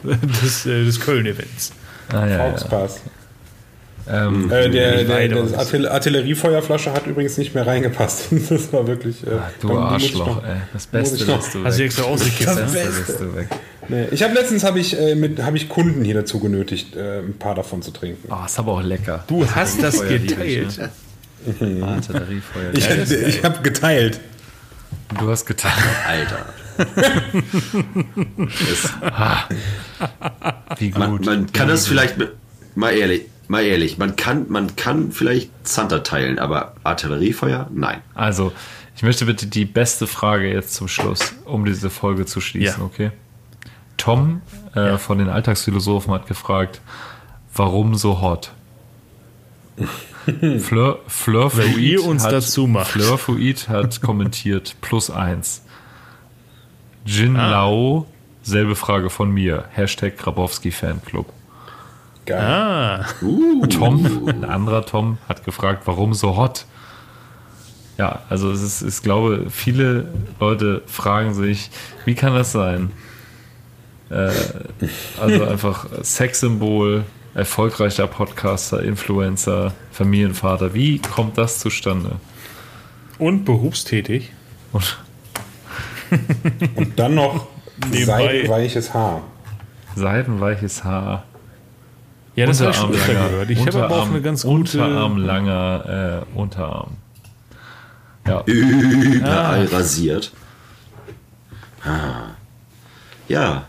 des, 0.43 0.66
äh, 0.66 0.86
des 0.86 0.99
Köln-Events. 0.99 1.74
Ah, 2.13 2.26
ja, 2.28 2.47
ja. 2.47 2.88
Ähm, 4.08 4.51
Äh, 4.51 4.70
der, 4.70 5.03
der, 5.03 5.28
das 5.30 5.51
was. 5.51 5.60
Artill 5.60 5.88
Artilleriefeuerflasche 5.88 6.93
hat 6.93 7.08
übrigens 7.08 7.38
nicht 7.38 7.56
mehr 7.56 7.66
reingepasst. 7.66 8.26
Das 8.49 8.72
war 8.72 8.86
wirklich. 8.88 9.24
Äh, 9.26 9.32
du 9.62 9.68
muss 9.70 9.78
ich 9.78 9.84
Arschloch, 10.16 10.28
noch- 10.28 10.43
ey. 10.43 10.58
Das 10.74 10.88
Beste 10.88 11.26
lässt 11.26 11.56
du 11.56 11.64
Hast 11.64 11.66
du 11.78 11.80
weg. 11.80 11.86
extra 11.88 12.03
ausgekippt? 12.03 12.47
Das? 12.47 12.72
Beste 12.74 12.99
lässt 12.99 13.20
du 13.20 13.36
weg. 13.36 13.47
Nee, 13.88 14.06
ich 14.12 14.24
habe 14.24 14.34
letztens 14.34 14.64
habe 14.64 14.80
ich 14.80 14.99
äh, 14.99 15.16
mit 15.16 15.41
habe 15.43 15.58
ich 15.58 15.70
Kunden 15.70 16.03
hier 16.03 16.16
dazu 16.16 16.39
genötigt, 16.39 16.95
äh, 16.95 17.20
ein 17.20 17.38
paar 17.38 17.56
davon 17.56 17.82
zu 17.82 17.91
trinken. 17.91 18.28
Oh, 18.32 18.45
ist 18.45 18.58
aber 18.60 18.74
auch 18.74 18.82
lecker. 18.84 19.24
Du 19.28 19.45
hast 19.49 19.82
das 19.82 19.97
Feuer 19.97 20.18
liebe 20.18 20.43
ich, 20.43 20.68
geteilt. 20.68 20.91
ne? 21.62 21.88
Artilleriefeuer. 21.88 22.74
Ich, 22.74 23.12
ich 23.38 23.43
habe 23.43 23.62
geteilt. 23.62 24.20
Du 25.20 25.30
hast 25.30 25.45
getan. 25.45 25.72
Alter. 26.08 26.45
Wie 30.78 30.89
gut. 30.91 31.26
Man, 31.26 31.28
man 31.43 31.51
kann 31.53 31.68
das 31.68 31.88
vielleicht 31.88 32.16
mal 32.76 32.91
ehrlich, 32.91 33.24
mal 33.50 33.64
ehrlich, 33.64 33.98
man 33.98 34.16
kann, 34.16 34.46
man 34.50 34.76
kann 34.76 35.12
vielleicht 35.12 35.50
Zanter 35.68 36.04
teilen, 36.04 36.39
aber 36.39 36.76
Artilleriefeuer, 36.84 37.70
nein. 37.74 38.02
Also, 38.14 38.52
Ich 38.96 39.04
möchte 39.04 39.26
bitte 39.26 39.48
die 39.48 39.66
beste 39.66 40.08
Frage 40.08 40.48
jetzt 40.52 40.74
zum 40.74 40.88
Schluss, 40.88 41.34
um 41.46 41.66
diese 41.66 41.89
Folge 41.89 42.26
zu 42.26 42.39
schließen, 42.41 42.80
Ja. 42.80 42.86
okay? 42.86 43.12
Tom 43.98 44.41
äh, 44.74 44.98
von 44.98 45.18
den 45.18 45.28
Alltagsphilosophen 45.30 46.14
hat 46.14 46.28
gefragt, 46.28 46.80
warum 47.54 47.96
so 47.96 48.22
hot? 48.22 48.52
Fleur, 50.60 51.00
Fleur 51.08 51.50
Fluid 51.52 51.78
ihr 51.78 52.04
uns 52.06 52.24
hat, 52.24 52.32
dazu 52.32 52.68
macht. 52.68 52.88
Fleur 52.91 53.18
Fluid 53.18 53.68
hat 53.70 54.02
kommentiert, 54.02 54.76
plus 54.82 55.10
eins. 55.10 55.62
Jin 57.06 57.36
Ah. 57.38 57.50
Lao, 57.52 58.08
selbe 58.41 58.76
Frage 58.76 59.10
von 59.10 59.30
mir. 59.32 59.66
Hashtag 59.72 60.18
Grabowski 60.18 60.72
Fanclub. 60.72 61.32
Geil. 62.26 62.41
Ah, 62.41 63.05
Tom, 63.69 64.28
ein 64.28 64.43
anderer 64.45 64.86
Tom, 64.86 65.17
hat 65.30 65.43
gefragt, 65.45 65.84
warum 65.86 66.13
so 66.13 66.36
hot? 66.38 66.65
Ja, 67.97 68.23
also 68.30 68.51
es 68.51 68.61
ist, 68.61 68.82
ich 68.82 69.03
glaube, 69.03 69.45
viele 69.49 70.09
Leute 70.39 70.82
fragen 70.86 71.34
sich, 71.34 71.69
wie 72.03 72.15
kann 72.15 72.34
das 72.34 72.51
sein? 72.51 72.91
Äh, 74.09 74.32
also 75.21 75.43
einfach 75.45 75.88
Sexsymbol, 76.03 77.05
erfolgreicher 77.34 78.07
Podcaster, 78.07 78.82
Influencer, 78.84 79.73
Familienvater. 79.91 80.73
Wie 80.73 80.99
kommt 80.99 81.38
das 81.38 81.59
zustande? 81.59 82.17
und 83.17 83.45
berufstätig. 83.45 84.34
Und 84.73 84.97
Und 86.76 86.99
dann 86.99 87.15
noch 87.15 87.47
seidenweiches 87.91 88.93
Haar. 88.93 89.21
seidenweiches 89.95 90.84
Haar. 90.84 91.23
Ja, 92.36 92.46
das 92.46 92.60
habe 92.60 92.72
ich 92.72 92.78
schon 92.78 92.92
gehört. 92.92 93.50
Ich 93.50 93.66
habe 93.66 93.86
aber 93.86 93.96
auch 94.02 94.10
eine 94.10 94.22
ganz 94.22 94.44
gute. 94.44 94.78
Unterarmlanger 94.82 96.26
äh, 96.36 96.38
Unterarm. 96.38 96.98
Ja, 98.28 98.44
Überall 98.46 99.66
rasiert. 99.66 100.32
Ah. 101.84 102.32
Ja. 103.28 103.68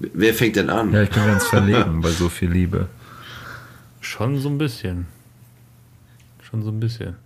Wer 0.00 0.34
fängt 0.34 0.56
denn 0.56 0.70
an? 0.70 0.92
ja, 0.92 1.02
ich 1.02 1.10
bin 1.10 1.24
ganz 1.24 1.46
verlegen 1.46 2.00
bei 2.00 2.10
so 2.10 2.28
viel 2.28 2.50
Liebe. 2.50 2.88
Schon 4.00 4.38
so 4.38 4.48
ein 4.48 4.58
bisschen. 4.58 5.06
Schon 6.42 6.62
so 6.62 6.70
ein 6.70 6.80
bisschen. 6.80 7.16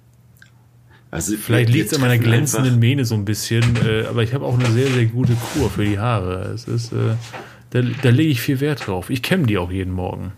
Also 1.10 1.36
Vielleicht 1.36 1.70
liegt 1.70 1.86
es 1.86 1.94
an 1.94 2.02
meiner 2.02 2.18
glänzenden 2.18 2.78
Mähne 2.78 3.04
so 3.06 3.14
ein 3.14 3.24
bisschen, 3.24 3.76
äh, 3.86 4.04
aber 4.06 4.22
ich 4.22 4.34
habe 4.34 4.44
auch 4.44 4.58
eine 4.58 4.70
sehr, 4.70 4.88
sehr 4.88 5.06
gute 5.06 5.32
Kur 5.34 5.70
für 5.70 5.84
die 5.84 5.98
Haare. 5.98 6.52
Es 6.54 6.68
ist, 6.68 6.92
äh, 6.92 7.16
da, 7.70 7.80
da 8.02 8.10
lege 8.10 8.30
ich 8.30 8.42
viel 8.42 8.60
Wert 8.60 8.86
drauf. 8.86 9.08
Ich 9.08 9.22
kämme 9.22 9.46
die 9.46 9.56
auch 9.56 9.70
jeden 9.70 9.92
Morgen. 9.92 10.32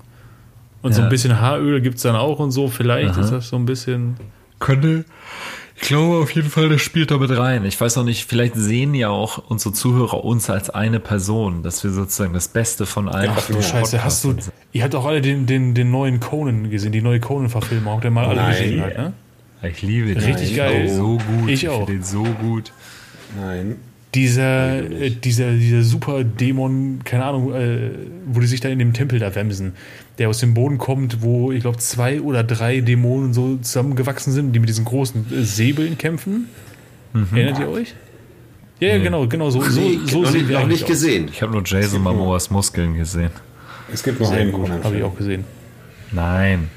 Und 0.82 0.92
so 0.94 1.00
Ja. 1.00 1.06
ein 1.06 1.10
bisschen 1.10 1.40
Haaröl 1.40 1.80
gibt 1.80 1.96
es 1.96 2.02
dann 2.02 2.16
auch 2.16 2.38
und 2.38 2.50
so. 2.52 2.68
Vielleicht 2.68 3.16
ist 3.18 3.30
das 3.30 3.48
so 3.48 3.56
ein 3.56 3.66
bisschen. 3.66 4.16
Könnte, 4.58 5.04
ich 5.76 5.82
glaube 5.88 6.16
auf 6.22 6.30
jeden 6.32 6.50
Fall, 6.50 6.68
das 6.68 6.80
spielt 6.82 7.10
damit 7.10 7.30
rein. 7.36 7.64
Ich 7.64 7.80
weiß 7.80 7.96
noch 7.96 8.04
nicht, 8.04 8.26
vielleicht 8.28 8.54
sehen 8.56 8.94
ja 8.94 9.08
auch 9.08 9.38
unsere 9.48 9.72
Zuhörer 9.74 10.22
uns 10.24 10.50
als 10.50 10.68
eine 10.70 11.00
Person, 11.00 11.62
dass 11.62 11.82
wir 11.84 11.90
sozusagen 11.90 12.34
das 12.34 12.48
Beste 12.48 12.84
von 12.86 13.08
allen. 13.08 13.30
Ach 13.34 13.46
du 13.46 13.60
Scheiße, 13.62 14.02
hast 14.04 14.24
du. 14.24 14.34
Ihr 14.72 14.84
habt 14.84 14.94
auch 14.94 15.06
alle 15.06 15.20
den, 15.22 15.46
den, 15.46 15.74
den 15.74 15.90
neuen 15.90 16.20
Conan 16.20 16.68
gesehen, 16.70 16.92
die 16.92 17.00
neue 17.02 17.20
Conan-Verfilmung. 17.20 17.94
Habt 17.94 18.04
ihr 18.04 18.10
mal 18.10 18.26
alle 18.26 18.36
Nein. 18.42 18.50
gesehen? 18.52 18.82
Halt, 18.82 18.98
ne? 18.98 19.12
Ich 19.62 19.82
liebe 19.82 20.08
den. 20.14 20.18
Richtig 20.24 20.50
Ich 20.52 20.56
geil. 20.56 20.86
den 20.86 20.96
So 20.96 21.16
gut. 21.18 21.48
Ich 21.48 21.60
finde 21.60 21.74
auch. 21.74 21.86
den 21.86 22.02
so 22.02 22.22
gut. 22.24 22.72
Nein. 23.40 23.76
Dieser, 24.14 24.78
äh, 24.78 25.10
dieser, 25.10 25.52
dieser 25.52 25.82
super 25.82 26.24
Dämon, 26.24 27.00
keine 27.04 27.24
Ahnung, 27.24 27.54
äh, 27.54 27.90
wo 28.26 28.40
die 28.40 28.46
sich 28.46 28.60
da 28.60 28.68
in 28.68 28.80
dem 28.80 28.92
Tempel 28.92 29.20
da 29.20 29.34
wemsen, 29.34 29.74
der 30.18 30.28
aus 30.28 30.38
dem 30.38 30.52
Boden 30.54 30.78
kommt, 30.78 31.22
wo 31.22 31.52
ich 31.52 31.60
glaube 31.60 31.78
zwei 31.78 32.20
oder 32.20 32.42
drei 32.42 32.80
Dämonen 32.80 33.32
so 33.32 33.56
zusammengewachsen 33.56 34.32
sind, 34.32 34.52
die 34.52 34.58
mit 34.58 34.68
diesen 34.68 34.84
großen 34.84 35.26
äh, 35.32 35.42
Säbeln 35.44 35.96
kämpfen. 35.96 36.48
Erinnert 37.32 37.58
ihr 37.58 37.68
euch? 37.68 37.94
Ja, 38.80 38.88
ja, 38.88 38.98
genau, 38.98 39.26
genau 39.26 39.50
so, 39.50 39.60
so, 39.62 39.80
Nee, 39.80 39.98
so 40.06 40.22
noch 40.22 40.30
sehen 40.30 40.50
noch 40.50 40.66
nicht 40.66 40.86
gesehen. 40.86 41.28
Ich 41.30 41.42
habe 41.42 41.52
nur 41.52 41.62
Jason 41.64 42.02
Momoas 42.02 42.50
Muskeln 42.50 42.94
gesehen. 42.94 43.30
Es 43.92 44.02
gibt 44.02 44.20
noch 44.20 44.28
Sehr 44.28 44.40
einen 44.40 44.84
habe 44.84 44.96
ich 44.96 45.02
auch 45.02 45.16
gesehen. 45.16 45.44
Nein, 46.12 46.70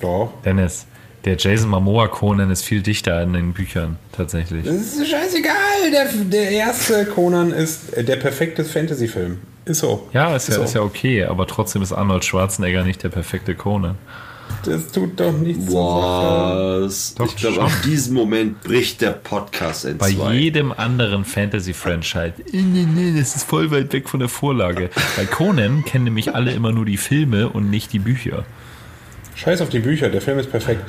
Doch. 0.00 0.32
Dennis. 0.44 0.86
Der 1.24 1.36
Jason 1.38 1.70
Momoa 1.70 2.08
Conan 2.08 2.50
ist 2.50 2.64
viel 2.64 2.82
dichter 2.82 3.22
in 3.22 3.32
den 3.32 3.54
Büchern, 3.54 3.96
tatsächlich. 4.12 4.64
Das 4.64 4.74
ist 4.74 5.08
scheißegal. 5.08 5.90
Der, 5.90 6.06
der 6.24 6.50
erste 6.50 7.06
Conan 7.06 7.50
ist 7.50 7.96
der 7.96 8.16
perfekte 8.16 8.62
Fantasy-Film. 8.62 9.38
Ist 9.64 9.78
so. 9.80 10.06
Ja, 10.12 10.36
ist 10.36 10.48
ja, 10.50 10.56
so. 10.56 10.62
ist 10.62 10.74
ja 10.74 10.82
okay, 10.82 11.24
aber 11.24 11.46
trotzdem 11.46 11.80
ist 11.80 11.92
Arnold 11.92 12.26
Schwarzenegger 12.26 12.84
nicht 12.84 13.02
der 13.02 13.08
perfekte 13.08 13.54
Conan. 13.54 13.96
Das 14.66 14.92
tut 14.92 15.18
doch 15.18 15.32
nichts. 15.32 15.72
Was? 15.72 17.14
Doch, 17.14 17.26
ich 17.26 17.36
glaube, 17.36 17.62
auf 17.62 17.80
diesen 17.80 18.14
Moment 18.14 18.62
bricht 18.62 19.00
der 19.00 19.12
Podcast 19.12 19.86
in 19.86 19.96
Bei 19.96 20.10
zwei. 20.10 20.34
jedem 20.34 20.72
anderen 20.72 21.24
Fantasy-Franchise, 21.24 22.34
nee, 22.52 22.86
nee, 22.94 23.18
das 23.18 23.36
ist 23.36 23.44
voll 23.48 23.70
weit 23.70 23.90
weg 23.94 24.10
von 24.10 24.20
der 24.20 24.28
Vorlage. 24.28 24.90
Bei 25.16 25.24
Conan 25.24 25.84
kennen 25.86 26.04
nämlich 26.04 26.34
alle 26.34 26.52
immer 26.52 26.72
nur 26.72 26.84
die 26.84 26.98
Filme 26.98 27.48
und 27.48 27.70
nicht 27.70 27.94
die 27.94 27.98
Bücher. 27.98 28.44
Scheiß 29.34 29.62
auf 29.62 29.70
die 29.70 29.80
Bücher, 29.80 30.10
der 30.10 30.20
Film 30.20 30.38
ist 30.38 30.50
perfekt. 30.50 30.84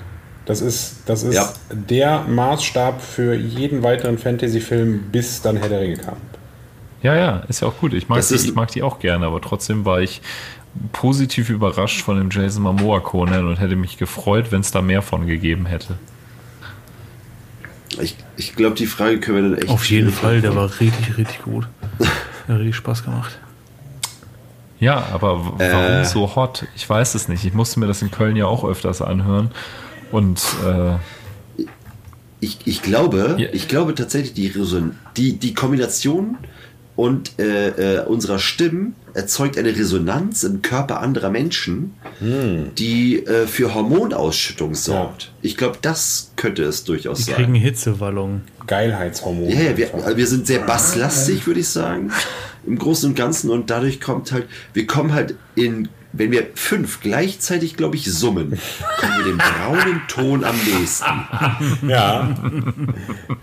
Das 0.45 0.61
ist, 0.61 0.97
das 1.07 1.23
ist 1.23 1.33
Ja. 1.35 1.51
der 1.71 2.21
Maßstab 2.27 3.01
für 3.01 3.33
jeden 3.33 3.81
weiteren 3.83 4.17
Fantasy-Film, 4.17 5.05
bis 5.11 5.41
dann 5.41 5.57
Herr 5.57 5.69
der 5.69 5.81
Ringe 5.81 5.97
kam. 5.97 6.17
Ja, 7.01 7.15
ja, 7.15 7.37
ist 7.47 7.61
ja 7.61 7.67
auch 7.67 7.77
gut. 7.77 7.93
Ich 7.93 8.07
mag, 8.09 8.17
Das 8.17 8.27
die, 8.29 8.35
ich 8.35 8.53
mag 8.55 8.69
die 8.71 8.83
auch 8.83 8.99
gerne, 8.99 9.25
aber 9.25 9.41
trotzdem 9.41 9.85
war 9.85 10.01
ich 10.01 10.21
positiv 10.91 11.49
überrascht 11.49 12.01
von 12.01 12.17
dem 12.17 12.29
Jason 12.29 12.63
Momoa 12.63 12.99
Conan 12.99 13.47
und 13.47 13.59
hätte 13.59 13.75
mich 13.75 13.97
gefreut, 13.97 14.51
wenn 14.51 14.61
es 14.61 14.71
da 14.71 14.81
mehr 14.81 15.01
von 15.01 15.25
gegeben 15.25 15.65
hätte. 15.65 15.97
Ich, 18.01 18.15
ich 18.35 18.55
glaube, 18.55 18.75
die 18.75 18.87
Frage 18.87 19.19
können 19.19 19.37
wir 19.43 19.49
dann 19.51 19.57
echt. 19.61 19.69
Auf 19.71 19.85
jeden 19.89 20.11
Fall, 20.11 20.41
der 20.41 20.55
war 20.55 20.69
richtig, 20.79 21.17
richtig 21.17 21.41
gut. 21.43 21.67
Hat 22.47 22.57
richtig 22.57 22.75
Spaß 22.75 23.03
gemacht. 23.03 23.39
Ja, 24.79 25.05
aber 25.13 25.39
warum 25.45 25.59
Äh. 25.61 26.03
so 26.05 26.35
hot? 26.35 26.65
Ich 26.75 26.87
weiß 26.89 27.15
es 27.15 27.29
nicht. 27.29 27.45
Ich 27.45 27.53
musste 27.53 27.79
mir 27.79 27.87
das 27.87 28.01
in 28.01 28.11
Köln 28.11 28.35
ja 28.35 28.45
auch 28.45 28.65
öfters 28.65 29.01
anhören. 29.01 29.51
Und 30.11 30.39
äh, 30.65 31.63
Ich, 32.41 32.59
ich 32.65 32.81
glaube, 32.81 33.35
Ja. 33.39 33.47
ich 33.53 33.67
glaube 33.67 33.95
tatsächlich, 33.95 34.33
die, 34.33 34.51
die, 35.17 35.33
die 35.37 35.53
Kombination 35.53 36.37
und 36.95 37.39
äh, 37.39 37.97
äh, 38.01 38.05
unserer 38.05 38.39
Stimmen 38.39 38.95
erzeugt 39.13 39.57
eine 39.57 39.69
Resonanz 39.75 40.43
im 40.43 40.61
Körper 40.61 40.99
anderer 41.01 41.29
Menschen, 41.29 41.93
die 42.77 43.25
äh, 43.25 43.47
für 43.47 43.73
Hormonausschüttung 43.73 44.75
sorgt. 44.75 45.31
Ich 45.41 45.57
glaube, 45.57 45.77
das 45.81 46.31
könnte 46.35 46.63
es 46.63 46.83
durchaus 46.83 47.17
Die 47.19 47.23
sein. 47.23 47.35
kriegen 47.35 47.55
Hitzewallungen. 47.55 48.41
Geilheitshormone. 48.67 49.53
Ja, 49.53 49.61
ja, 49.71 49.77
wir, 49.77 50.17
wir 50.17 50.27
sind 50.27 50.45
sehr 50.47 50.59
basslastig, 50.59 51.47
würde 51.47 51.61
ich 51.61 51.67
sagen, 51.69 52.11
im 52.65 52.77
Großen 52.77 53.09
und 53.09 53.15
Ganzen. 53.15 53.49
Und 53.49 53.69
dadurch 53.69 53.99
kommt 54.01 54.31
halt, 54.31 54.47
wir 54.73 54.85
kommen 54.87 55.13
halt 55.13 55.35
in, 55.55 55.87
wenn 56.17 56.31
wir 56.31 56.47
fünf 56.55 57.01
gleichzeitig, 57.01 57.75
glaube 57.75 57.95
ich, 57.95 58.11
summen, 58.11 58.59
kommen 58.99 59.13
wir 59.17 59.25
dem 59.25 59.37
braunen 59.37 60.01
Ton 60.07 60.43
am 60.43 60.55
nächsten. 60.57 61.87
ja. 61.89 62.35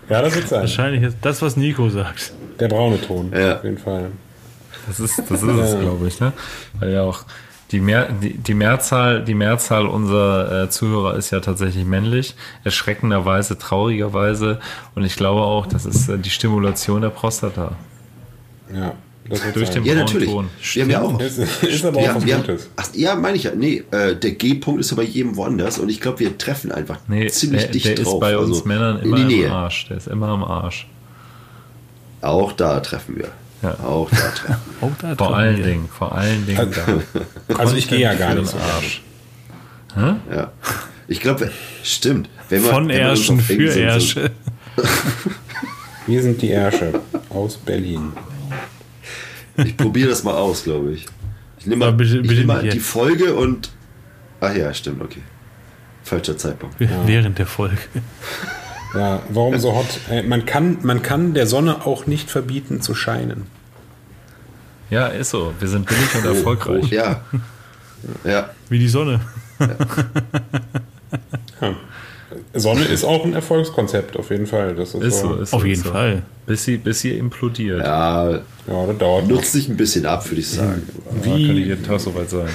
ja, 0.09 0.21
das 0.21 0.35
wird 0.35 0.47
sein. 0.47 0.61
Wahrscheinlich 0.61 1.03
ist 1.03 1.17
das, 1.21 1.41
was 1.41 1.55
Nico 1.57 1.89
sagt. 1.89 2.33
Der 2.59 2.67
braune 2.67 2.99
Ton, 3.01 3.31
Ja. 3.35 3.57
auf 3.57 3.63
jeden 3.63 3.77
Fall. 3.77 4.11
das 4.87 4.99
ist, 4.99 5.17
das 5.19 5.41
ist 5.41 5.43
es, 5.43 5.79
glaube 5.79 6.07
ich, 6.07 6.19
ne? 6.19 6.33
Weil 6.79 6.91
ja 6.93 7.01
auch 7.03 7.25
die, 7.71 7.79
Mehr, 7.79 8.09
die, 8.11 8.33
die 8.37 8.53
Mehrzahl, 8.53 9.23
die 9.23 9.33
Mehrzahl 9.33 9.87
unserer 9.87 10.63
äh, 10.63 10.69
Zuhörer 10.69 11.15
ist 11.15 11.31
ja 11.31 11.39
tatsächlich 11.39 11.85
männlich, 11.85 12.35
erschreckenderweise, 12.63 13.57
traurigerweise. 13.57 14.59
Und 14.93 15.03
ich 15.05 15.15
glaube 15.15 15.41
auch, 15.41 15.65
das 15.65 15.85
ist 15.85 16.07
äh, 16.07 16.19
die 16.19 16.29
Stimulation 16.29 17.01
der 17.01 17.09
Prostata. 17.09 17.75
Ja, 18.73 18.93
Durch 19.53 19.69
den 19.69 19.83
Ja, 19.85 19.93
braunen 19.93 20.05
natürlich. 20.05 20.29
Ton. 20.29 20.49
Wir 20.73 20.83
haben 20.83 20.89
ja 20.91 21.01
auch. 21.01 21.19
Ist, 21.19 21.37
ist 21.63 21.85
aber 21.85 21.99
auch 21.99 22.03
Ja, 22.05 22.15
was 22.15 22.25
Gutes. 22.25 22.69
ach, 22.75 22.87
ja, 22.93 23.15
meine 23.15 23.37
ich 23.37 23.43
ja. 23.43 23.51
Nee, 23.55 23.83
äh, 23.91 24.15
der 24.15 24.31
G-Punkt 24.31 24.81
ist 24.81 24.91
ja 24.91 24.97
bei 24.97 25.03
jedem 25.03 25.35
woanders 25.37 25.79
und 25.79 25.87
ich 25.89 26.01
glaube, 26.01 26.19
wir 26.19 26.37
treffen 26.37 26.71
einfach 26.71 26.97
Nee, 27.07 27.27
ziemlich 27.29 27.63
der, 27.63 27.71
dicht 27.71 27.85
der 27.87 27.95
drauf. 27.95 28.15
ist 28.15 28.19
bei 28.19 28.37
uns 28.37 28.49
also 28.57 28.65
Männern 28.67 28.97
in 28.99 29.05
immer 29.05 29.17
im 29.21 29.27
Nähe. 29.27 29.51
Arsch. 29.51 29.87
Der 29.87 29.97
ist 29.97 30.07
immer 30.07 30.27
am 30.27 30.43
Arsch. 30.43 30.87
Auch 32.21 32.51
da 32.53 32.79
treffen 32.81 33.15
wir. 33.17 33.29
Ja. 33.61 33.79
Auch 33.85 34.09
da 34.09 34.17
treffen 34.31 34.61
Auch 34.81 34.91
da 35.01 35.15
Vor 35.15 35.35
allen 35.37 35.63
Dingen, 35.63 35.87
vor 35.89 36.13
allen 36.13 36.45
Dingen 36.45 36.71
da. 37.47 37.57
Also 37.57 37.75
ich 37.77 37.87
gehe 37.87 37.99
ja 37.99 38.13
gar 38.15 38.33
nicht 38.35 38.47
so 38.47 38.57
Arsch. 38.57 39.01
wir. 39.95 40.17
Ja. 40.35 40.51
Ich 41.07 41.21
glaube, 41.21 41.49
stimmt. 41.83 42.29
Wenn 42.49 42.61
man, 42.63 42.71
Von 42.71 42.91
uns 42.91 43.29
auf 43.29 43.41
für 43.41 43.63
Ärsche. 43.79 44.31
Wir 46.07 46.21
sind 46.21 46.41
die 46.41 46.49
Ärsche 46.49 46.99
aus 47.29 47.55
Berlin. 47.57 48.11
Ich 49.57 49.77
probiere 49.77 50.09
das 50.09 50.23
mal 50.23 50.33
aus, 50.35 50.63
glaube 50.63 50.91
ich. 50.93 51.05
Ich 51.59 51.65
nehme 51.67 51.85
mal, 51.85 51.93
bitte- 51.93 52.17
ich 52.17 52.21
bitte 52.23 52.35
nehm 52.41 52.47
mal 52.47 52.63
die. 52.67 52.79
Folge 52.79 53.33
und. 53.35 53.71
Ach 54.41 54.53
ja, 54.55 54.73
stimmt, 54.73 55.01
okay. 55.01 55.21
Falscher 56.03 56.37
Zeitpunkt. 56.37 56.75
Während 56.79 57.37
der 57.39 57.47
Folge. 57.47 57.77
Ja, 58.95 59.23
warum 59.29 59.57
so 59.57 59.75
hot? 59.75 59.87
Äh, 60.11 60.21
Man 60.21 60.45
kann, 60.45 60.77
man 60.83 61.01
kann 61.01 61.33
der 61.33 61.47
Sonne 61.47 61.83
auch 61.87 62.05
nicht 62.05 62.29
verbieten 62.29 62.79
zu 62.79 62.93
scheinen. 62.93 63.47
Ja, 64.91 65.07
ist 65.07 65.31
so. 65.31 65.51
Wir 65.59 65.67
sind 65.67 65.87
billig 65.87 66.13
und 66.13 66.25
erfolgreich. 66.25 66.83
Oh, 66.83 66.93
ja. 66.93 67.21
Ja. 68.23 68.51
Wie 68.69 68.77
die 68.77 68.87
Sonne. 68.87 69.19
Ja. 69.59 69.67
Sonne 72.53 72.83
ist 72.85 73.03
auch 73.03 73.25
ein 73.25 73.33
Erfolgskonzept, 73.33 74.17
auf 74.17 74.29
jeden 74.29 74.47
Fall. 74.47 74.75
Das 74.75 74.93
ist, 74.93 75.03
Ist 75.03 75.19
so. 75.21 75.35
ist 75.35 75.53
Auf 75.53 75.61
so, 75.61 75.67
jeden 75.67 75.83
so. 75.83 75.91
Fall. 75.91 76.21
Bis 76.45 76.63
sie, 76.65 76.77
bis 76.77 76.99
sie 77.01 77.17
implodiert. 77.17 77.79
Ja, 77.81 78.29
Ja, 78.31 78.41
das 78.87 78.97
dauert 78.97 79.23
noch. 79.27 79.35
nutzt 79.37 79.51
sich 79.53 79.67
ein 79.69 79.77
bisschen 79.77 80.05
ab, 80.05 80.29
würde 80.29 80.41
ich 80.41 80.49
sagen. 80.49 80.83
Wie 81.21 81.47
kann 81.47 81.57
ich 81.57 81.65
jeden 81.67 81.83
Tag 81.83 81.99
soweit 81.99 82.29
sein? 82.29 82.49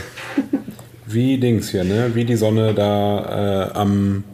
wie 1.07 1.39
Dings 1.39 1.71
hier, 1.71 1.85
ne? 1.85 2.11
Wie 2.15 2.25
die 2.25 2.37
Sonne 2.37 2.75
da 2.75 3.69
äh, 3.69 3.73
am, 3.79 4.25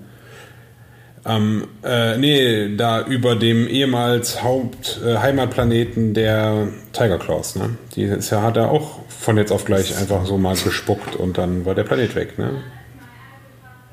am 1.22 1.64
äh, 1.84 2.16
nee, 2.18 2.76
da 2.76 3.06
über 3.06 3.36
dem 3.36 3.66
ehemals 3.68 4.42
Haupt, 4.42 5.00
äh, 5.06 5.16
Heimatplaneten 5.18 6.14
der 6.14 6.68
Tiger 6.92 7.18
Claws, 7.18 7.56
ne? 7.56 7.70
Die 7.96 8.02
ist 8.02 8.30
ja, 8.30 8.42
hat 8.42 8.56
er 8.56 8.70
auch 8.70 9.00
von 9.08 9.36
jetzt 9.36 9.52
auf 9.52 9.64
gleich 9.64 9.96
einfach 9.96 10.26
so 10.26 10.36
mal 10.36 10.54
gespuckt 10.56 11.16
und 11.16 11.38
dann 11.38 11.64
war 11.64 11.74
der 11.74 11.84
Planet 11.84 12.14
weg, 12.14 12.38
ne? 12.38 12.50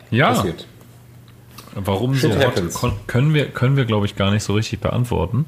Ja, 0.09 0.33
Passiert. 0.33 0.67
Warum 1.75 2.15
Shit 2.15 2.33
so 2.33 2.37
hot, 2.39 2.45
happens. 2.47 2.79
können 3.07 3.33
wir, 3.33 3.47
können 3.49 3.77
wir 3.77 3.85
glaube 3.85 4.05
ich, 4.05 4.15
gar 4.15 4.31
nicht 4.31 4.43
so 4.43 4.53
richtig 4.53 4.79
beantworten. 4.79 5.45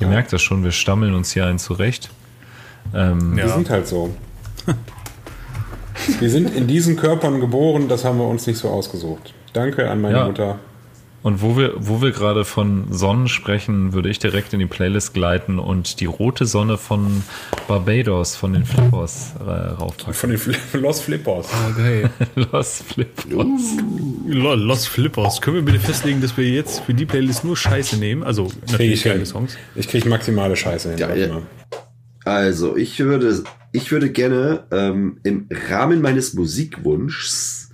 Ihr 0.00 0.06
merkt 0.06 0.32
das 0.32 0.40
schon, 0.42 0.64
wir 0.64 0.72
stammeln 0.72 1.14
uns 1.14 1.32
hier 1.32 1.46
ein 1.46 1.58
zurecht. 1.58 2.10
Ähm, 2.94 3.36
Wir 3.36 3.48
sind 3.48 3.68
halt 3.68 3.86
so. 3.86 4.14
wir 6.18 6.30
sind 6.30 6.54
in 6.56 6.66
diesen 6.66 6.96
Körpern 6.96 7.40
geboren, 7.40 7.88
das 7.88 8.04
haben 8.04 8.18
wir 8.18 8.26
uns 8.26 8.46
nicht 8.46 8.58
so 8.58 8.68
ausgesucht. 8.70 9.34
Danke 9.52 9.90
an 9.90 10.00
meine 10.00 10.16
Ja. 10.18 10.24
Mutter. 10.26 10.58
Und 11.22 11.42
wo 11.42 11.56
wir, 11.56 11.74
wo 11.76 12.00
wir 12.00 12.12
gerade 12.12 12.46
von 12.46 12.86
Sonnen 12.90 13.28
sprechen, 13.28 13.92
würde 13.92 14.08
ich 14.08 14.18
direkt 14.18 14.54
in 14.54 14.58
die 14.58 14.66
Playlist 14.66 15.12
gleiten 15.12 15.58
und 15.58 16.00
die 16.00 16.06
rote 16.06 16.46
Sonne 16.46 16.78
von 16.78 17.22
Barbados, 17.68 18.36
von 18.36 18.54
den 18.54 18.64
Flippers 18.64 19.34
äh, 19.38 19.50
raufpacken. 19.50 20.14
Von 20.14 20.30
den 20.30 20.38
Fl 20.38 20.54
Los 20.78 21.00
Flippers. 21.00 21.48
Oh, 21.52 21.76
geil. 21.76 22.10
Los 22.52 22.82
Flippers. 22.86 23.26
Lol, 24.26 24.58
Lost 24.58 24.88
Flippers. 24.88 25.42
Können 25.42 25.56
wir 25.56 25.62
bitte 25.62 25.80
festlegen, 25.80 26.22
dass 26.22 26.36
wir 26.38 26.48
jetzt 26.48 26.80
für 26.80 26.94
die 26.94 27.04
Playlist 27.04 27.44
nur 27.44 27.56
Scheiße 27.56 27.98
nehmen? 27.98 28.22
Also 28.22 28.50
natürlich 28.70 29.04
geile 29.04 29.18
hin. 29.18 29.26
Songs. 29.26 29.58
Ich 29.74 29.88
kriege 29.88 30.08
maximale 30.08 30.56
Scheiße 30.56 30.90
hin. 30.90 30.98
Ja, 30.98 31.14
ja. 31.14 31.42
Also, 32.24 32.76
ich 32.76 32.98
würde, 32.98 33.42
ich 33.72 33.92
würde 33.92 34.10
gerne 34.10 34.64
ähm, 34.70 35.20
im 35.22 35.48
Rahmen 35.68 36.00
meines 36.00 36.34
Musikwunschs 36.34 37.70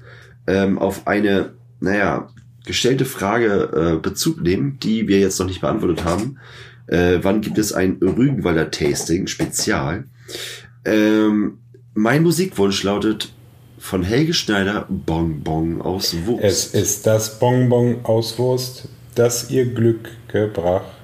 ähm, 0.46 0.78
auf 0.78 1.06
eine, 1.06 1.54
naja, 1.80 2.28
gestellte 2.66 3.04
Frage 3.04 3.94
äh, 3.96 3.98
Bezug 3.98 4.42
nehmen, 4.42 4.78
die 4.82 5.08
wir 5.08 5.18
jetzt 5.18 5.38
noch 5.40 5.46
nicht 5.46 5.62
beantwortet 5.62 6.04
haben. 6.04 6.38
Äh, 6.86 7.20
wann 7.22 7.40
gibt 7.40 7.58
es 7.58 7.72
ein 7.72 7.98
Rügenwalder 8.02 8.70
Tasting 8.70 9.26
Spezial? 9.26 10.04
Ähm, 10.84 11.58
mein 11.94 12.22
Musikwunsch 12.22 12.82
lautet 12.82 13.32
von 13.78 14.02
Helge 14.02 14.34
Schneider 14.34 14.86
Bonbon 14.88 15.80
aus 15.80 16.14
Wurst. 16.26 16.44
Es 16.44 16.66
ist 16.66 17.06
das 17.06 17.38
Bonbon 17.38 18.04
aus 18.04 18.38
Wurst, 18.38 18.88
das 19.14 19.50
ihr 19.50 19.66
Glück 19.66 20.10
gebracht. 20.28 20.95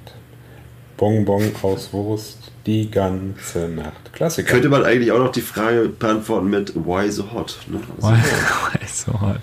Bonbon 1.02 1.50
aus 1.62 1.92
Wurst 1.92 2.38
die 2.64 2.88
ganze 2.88 3.68
Nacht. 3.68 4.12
Klassiker. 4.12 4.52
Könnte 4.52 4.68
man 4.68 4.84
eigentlich 4.84 5.10
auch 5.10 5.18
noch 5.18 5.32
die 5.32 5.40
Frage 5.40 5.88
beantworten 5.88 6.48
mit 6.48 6.76
Why 6.76 7.10
so 7.10 7.32
hot? 7.32 7.58
Ne? 7.66 7.80
Also, 8.00 8.22
so 9.10 9.20
hot. 9.20 9.40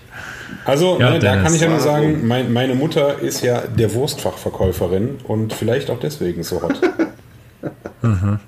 Also, 0.63 0.97
Ja, 1.01 1.09
ne, 1.09 1.19
da 1.19 1.35
kann 1.43 1.53
ich 1.53 1.59
ja 1.59 1.67
nur 1.67 1.81
sagen, 1.81 2.25
mein, 2.25 2.53
meine 2.53 2.75
Mutter 2.75 3.19
ist 3.19 3.43
ja 3.43 3.59
der 3.59 3.93
Wurstfachverkäuferin 3.93 5.17
und 5.25 5.51
vielleicht 5.51 5.89
auch 5.89 5.99
deswegen 5.99 6.43
so 6.43 6.61
hot. 6.61 6.79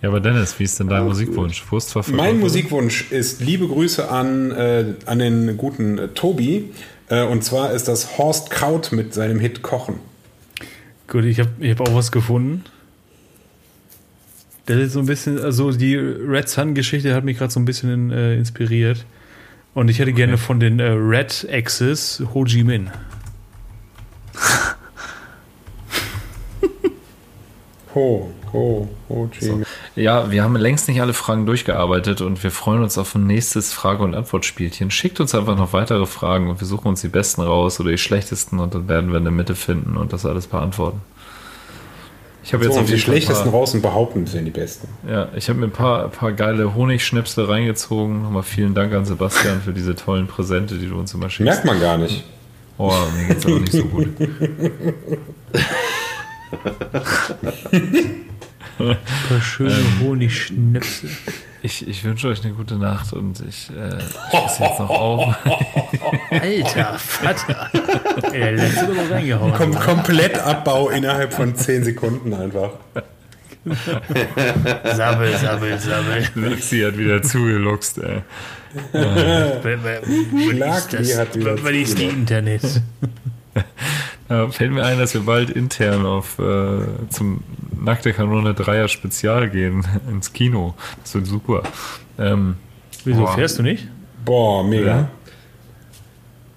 Ja, 0.00 0.08
aber 0.08 0.18
Dennis, 0.18 0.58
wie 0.58 0.64
ist 0.64 0.80
denn 0.80 0.88
dein 0.88 1.04
Musikwunsch? 1.04 1.64
Wurstverfolgung? 1.70 2.16
Mein 2.16 2.40
Musikwunsch 2.40 3.12
ist 3.12 3.40
liebe 3.40 3.68
Grüße 3.68 4.10
an, 4.10 4.50
äh, 4.50 4.84
an 5.06 5.20
den 5.20 5.56
guten 5.56 5.96
äh, 5.96 6.08
Tobi. 6.08 6.70
Äh, 7.08 7.22
und 7.22 7.44
zwar 7.44 7.72
ist 7.72 7.86
das 7.86 8.18
Horst 8.18 8.50
Kraut 8.50 8.90
mit 8.90 9.14
seinem 9.14 9.38
Hit 9.38 9.62
Kochen. 9.62 10.00
Gut, 11.12 11.24
ich 11.26 11.38
habe 11.40 11.50
ich 11.60 11.70
hab 11.72 11.80
auch 11.82 11.94
was 11.94 12.10
gefunden. 12.10 12.64
Das 14.64 14.78
ist 14.78 14.94
so 14.94 15.00
ein 15.00 15.04
bisschen, 15.04 15.38
also 15.38 15.70
die 15.70 15.94
Red 15.94 16.48
Sun-Geschichte 16.48 17.14
hat 17.14 17.22
mich 17.22 17.36
gerade 17.36 17.52
so 17.52 17.60
ein 17.60 17.66
bisschen 17.66 18.10
äh, 18.10 18.34
inspiriert. 18.34 19.04
Und 19.74 19.90
ich 19.90 19.98
hätte 19.98 20.14
gerne 20.14 20.38
von 20.38 20.58
den 20.58 20.80
äh, 20.80 20.84
Red 20.84 21.46
Axis 21.52 22.22
Ho 22.32 22.46
Chi 22.46 22.64
Minh. 22.64 22.90
Ho, 27.94 28.32
ho, 28.50 28.88
ho, 29.10 29.30
Chi. 29.38 29.52
Ja, 29.94 30.30
wir 30.30 30.42
haben 30.42 30.56
längst 30.56 30.88
nicht 30.88 31.02
alle 31.02 31.12
Fragen 31.12 31.44
durchgearbeitet 31.44 32.22
und 32.22 32.42
wir 32.42 32.50
freuen 32.50 32.82
uns 32.82 32.96
auf 32.96 33.14
ein 33.14 33.26
nächstes 33.26 33.74
Frage- 33.74 34.02
und 34.02 34.14
Antwortspielchen. 34.14 34.90
Schickt 34.90 35.20
uns 35.20 35.34
einfach 35.34 35.56
noch 35.56 35.74
weitere 35.74 36.06
Fragen 36.06 36.48
und 36.48 36.60
wir 36.60 36.66
suchen 36.66 36.88
uns 36.88 37.02
die 37.02 37.08
besten 37.08 37.42
raus 37.42 37.78
oder 37.78 37.90
die 37.90 37.98
schlechtesten 37.98 38.58
und 38.58 38.74
dann 38.74 38.88
werden 38.88 39.10
wir 39.10 39.18
eine 39.18 39.30
Mitte 39.30 39.54
finden 39.54 39.98
und 39.98 40.14
das 40.14 40.24
alles 40.24 40.46
beantworten. 40.46 41.02
Ich 42.44 42.54
habe 42.54 42.64
So, 42.64 42.70
jetzt 42.70 42.78
und 42.78 42.88
die 42.88 42.94
ein 42.94 42.98
schlechtesten 42.98 43.50
paar, 43.50 43.60
raus 43.60 43.74
und 43.74 43.82
behaupten, 43.82 44.26
sind 44.26 44.46
die 44.46 44.50
besten. 44.50 44.88
ja, 45.08 45.28
ich 45.36 45.48
habe 45.48 45.60
mir 45.60 45.66
ein 45.66 45.72
paar, 45.72 46.08
paar 46.08 46.32
geile 46.32 46.74
Honigschnäpsel 46.74 47.44
reingezogen. 47.44 48.22
Nochmal 48.22 48.42
vielen 48.42 48.74
Dank 48.74 48.92
an 48.94 49.04
Sebastian 49.04 49.60
für 49.60 49.72
diese 49.72 49.94
tollen 49.94 50.26
Präsente, 50.26 50.76
die 50.78 50.88
du 50.88 50.98
uns 50.98 51.12
immer 51.14 51.28
schickst. 51.30 51.44
Merkt 51.44 51.64
man 51.66 51.80
gar 51.80 51.98
nicht. 51.98 52.24
Oh, 52.78 52.92
mir 53.16 53.28
geht's 53.28 53.44
aber 53.46 53.60
nicht 53.60 53.72
so 53.72 53.84
gut. 53.84 54.08
Ein 58.78 58.96
paar 59.28 59.40
schöne 59.40 59.76
Honigschnipsel. 60.00 61.10
Ich, 61.64 61.86
ich 61.86 62.02
wünsche 62.02 62.26
euch 62.28 62.44
eine 62.44 62.54
gute 62.54 62.74
Nacht 62.74 63.12
und 63.12 63.38
ich, 63.48 63.70
äh, 63.70 63.98
ich 63.98 64.58
jetzt 64.58 64.60
noch 64.80 64.90
auf. 64.90 65.36
Alter 66.30 66.98
Vater. 66.98 67.70
Ey, 68.32 68.40
der 68.40 68.52
letzte 68.52 68.86
doch 68.86 69.10
reingehauen. 69.10 69.52
Kom 69.54 69.74
komplett 69.74 70.38
Abbau 70.38 70.88
innerhalb 70.88 71.32
von 71.32 71.54
10 71.54 71.84
Sekunden 71.84 72.34
einfach. 72.34 72.70
Sabbel, 73.64 75.36
sabbel, 75.36 75.78
sabbel. 75.78 76.28
Lexi 76.34 76.80
hat 76.80 76.98
wieder 76.98 77.22
zugeluchst, 77.22 77.98
ey. 77.98 78.22
Schlagli 80.50 81.08
hat 81.12 81.36
wieder 81.36 81.62
Was 81.62 81.70
ist 81.72 81.98
die 81.98 82.06
Internet? 82.06 82.82
Ja, 84.32 84.48
fällt 84.48 84.72
mir 84.72 84.82
ein, 84.82 84.98
dass 84.98 85.12
wir 85.12 85.20
bald 85.20 85.50
intern 85.50 86.06
auf 86.06 86.38
äh, 86.38 86.78
zum 87.10 87.42
Nackte 87.78 88.14
Kanone 88.14 88.54
Dreier 88.54 88.88
Spezial 88.88 89.50
gehen 89.50 89.86
ins 90.10 90.32
Kino. 90.32 90.74
Das 91.02 91.14
wird 91.14 91.26
super. 91.26 91.64
Ähm, 92.18 92.56
Wieso 93.04 93.20
Boah. 93.24 93.34
fährst 93.34 93.58
du 93.58 93.62
nicht? 93.62 93.88
Boah, 94.24 94.64
mega. 94.64 94.86
Ja. 94.86 95.08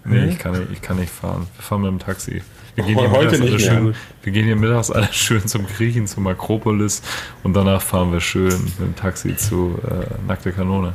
nee, 0.05 0.25
ich 0.27 0.39
kann, 0.39 0.53
nicht, 0.53 0.71
ich 0.71 0.81
kann 0.81 0.97
nicht 0.97 1.11
fahren. 1.11 1.47
Wir 1.57 1.63
fahren 1.63 1.81
mit 1.81 1.91
dem 1.91 1.99
Taxi. 1.99 2.43
Wir 2.75 2.85
gehen, 2.85 2.97
hier 2.97 3.11
Heute 3.11 3.39
nicht 3.39 3.51
mehr. 3.51 3.59
schön, 3.59 3.95
wir 4.23 4.31
gehen 4.31 4.45
hier 4.45 4.55
mittags 4.55 4.89
alle 4.89 5.07
schön 5.11 5.45
zum 5.45 5.67
Griechen, 5.67 6.07
zum 6.07 6.27
Akropolis 6.27 7.01
und 7.43 7.55
danach 7.55 7.81
fahren 7.81 8.13
wir 8.13 8.21
schön 8.21 8.53
mit 8.63 8.79
dem 8.79 8.95
Taxi 8.95 9.35
zu 9.35 9.77
äh, 9.83 10.27
Nackte 10.27 10.53
Kanone. 10.53 10.93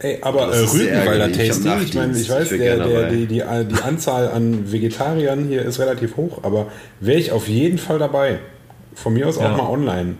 Ey, 0.00 0.18
aber 0.22 0.52
äh, 0.54 0.58
Rügenwalder 0.60 1.32
Tasting, 1.32 1.72
ich 1.82 1.94
meine, 1.94 2.16
ich 2.18 2.28
weiß, 2.30 2.52
Ich 2.52 2.58
der, 2.58 2.76
der, 2.86 3.10
die, 3.10 3.26
die, 3.26 3.26
die 3.26 3.42
Anzahl 3.42 4.28
an 4.30 4.70
Vegetariern 4.70 5.46
hier 5.48 5.62
ist 5.62 5.80
relativ 5.80 6.16
hoch, 6.16 6.44
aber 6.44 6.68
wäre 7.00 7.18
ich 7.18 7.32
auf 7.32 7.48
jeden 7.48 7.78
Fall 7.78 7.98
dabei. 7.98 8.38
Von 8.94 9.14
mir 9.14 9.26
aus 9.28 9.36
Ja. 9.38 9.52
auch 9.52 9.56
mal 9.56 9.68
online. 9.68 10.14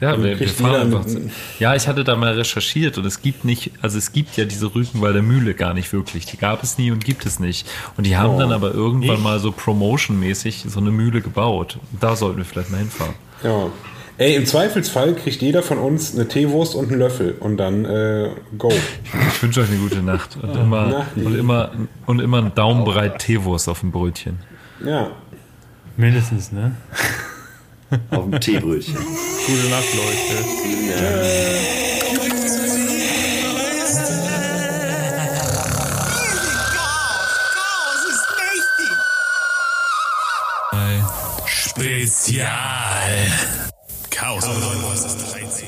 Ja, 0.00 0.22
wir, 0.22 0.38
wir 0.38 0.48
fahren 0.48 0.94
einfach. 0.94 1.04
Ja, 1.58 1.74
ich 1.74 1.88
hatte 1.88 2.04
da 2.04 2.14
mal 2.14 2.34
recherchiert 2.34 2.98
und 2.98 3.04
es 3.06 3.20
gibt 3.20 3.44
nicht, 3.44 3.72
also 3.82 3.98
es 3.98 4.12
gibt 4.12 4.36
ja 4.36 4.44
diese 4.44 4.72
Rügenwalder 4.74 5.22
Mühle 5.22 5.54
gar 5.54 5.74
nicht 5.74 5.92
wirklich. 5.92 6.24
Die 6.26 6.36
gab 6.36 6.62
es 6.62 6.78
nie 6.78 6.92
und 6.92 7.04
gibt 7.04 7.26
es 7.26 7.40
nicht. 7.40 7.66
Und 7.96 8.06
die 8.06 8.16
haben 8.16 8.34
Oh. 8.36 8.38
dann 8.38 8.52
aber 8.52 8.72
irgendwann 8.72 9.20
mal 9.22 9.40
so 9.40 9.50
promotionmäßig 9.50 10.66
so 10.68 10.78
eine 10.78 10.92
Mühle 10.92 11.20
gebaut. 11.20 11.78
Da 12.00 12.14
sollten 12.14 12.38
wir 12.38 12.44
vielleicht 12.44 12.70
mal 12.70 12.78
hinfahren. 12.78 13.14
Ja. 13.42 13.70
Ey, 14.18 14.34
im 14.34 14.46
Zweifelsfall 14.46 15.14
kriegt 15.14 15.40
jeder 15.42 15.62
von 15.62 15.78
uns 15.78 16.12
eine 16.12 16.26
Teewurst 16.26 16.74
und 16.74 16.90
einen 16.90 16.98
Löffel 16.98 17.36
und 17.38 17.56
dann 17.56 17.84
äh, 17.84 18.30
go. 18.58 18.72
Ich 19.28 19.42
wünsche 19.44 19.60
euch 19.60 19.70
eine 19.70 19.78
gute 19.78 20.02
Nacht 20.02 20.36
und 20.42 20.56
immer 20.56 20.86
Nacht. 20.86 21.16
und 21.16 21.38
immer 21.38 21.70
und 22.04 22.20
immer 22.20 22.38
einen 22.38 22.52
Daumenbreit 22.52 23.20
Teewurst 23.20 23.68
auf 23.68 23.78
dem 23.78 23.92
Brötchen. 23.92 24.40
Ja. 24.84 25.12
Mindestens, 25.96 26.50
ne? 26.50 26.74
Auf 28.10 28.28
dem 28.28 28.38
Teebrötchen. 28.38 28.96
Gute 28.96 29.70
Nacht, 29.70 29.86
Leute. 29.94 30.44
Spezial. 41.46 42.58
Chaos 44.18 44.44
93. 44.48 45.67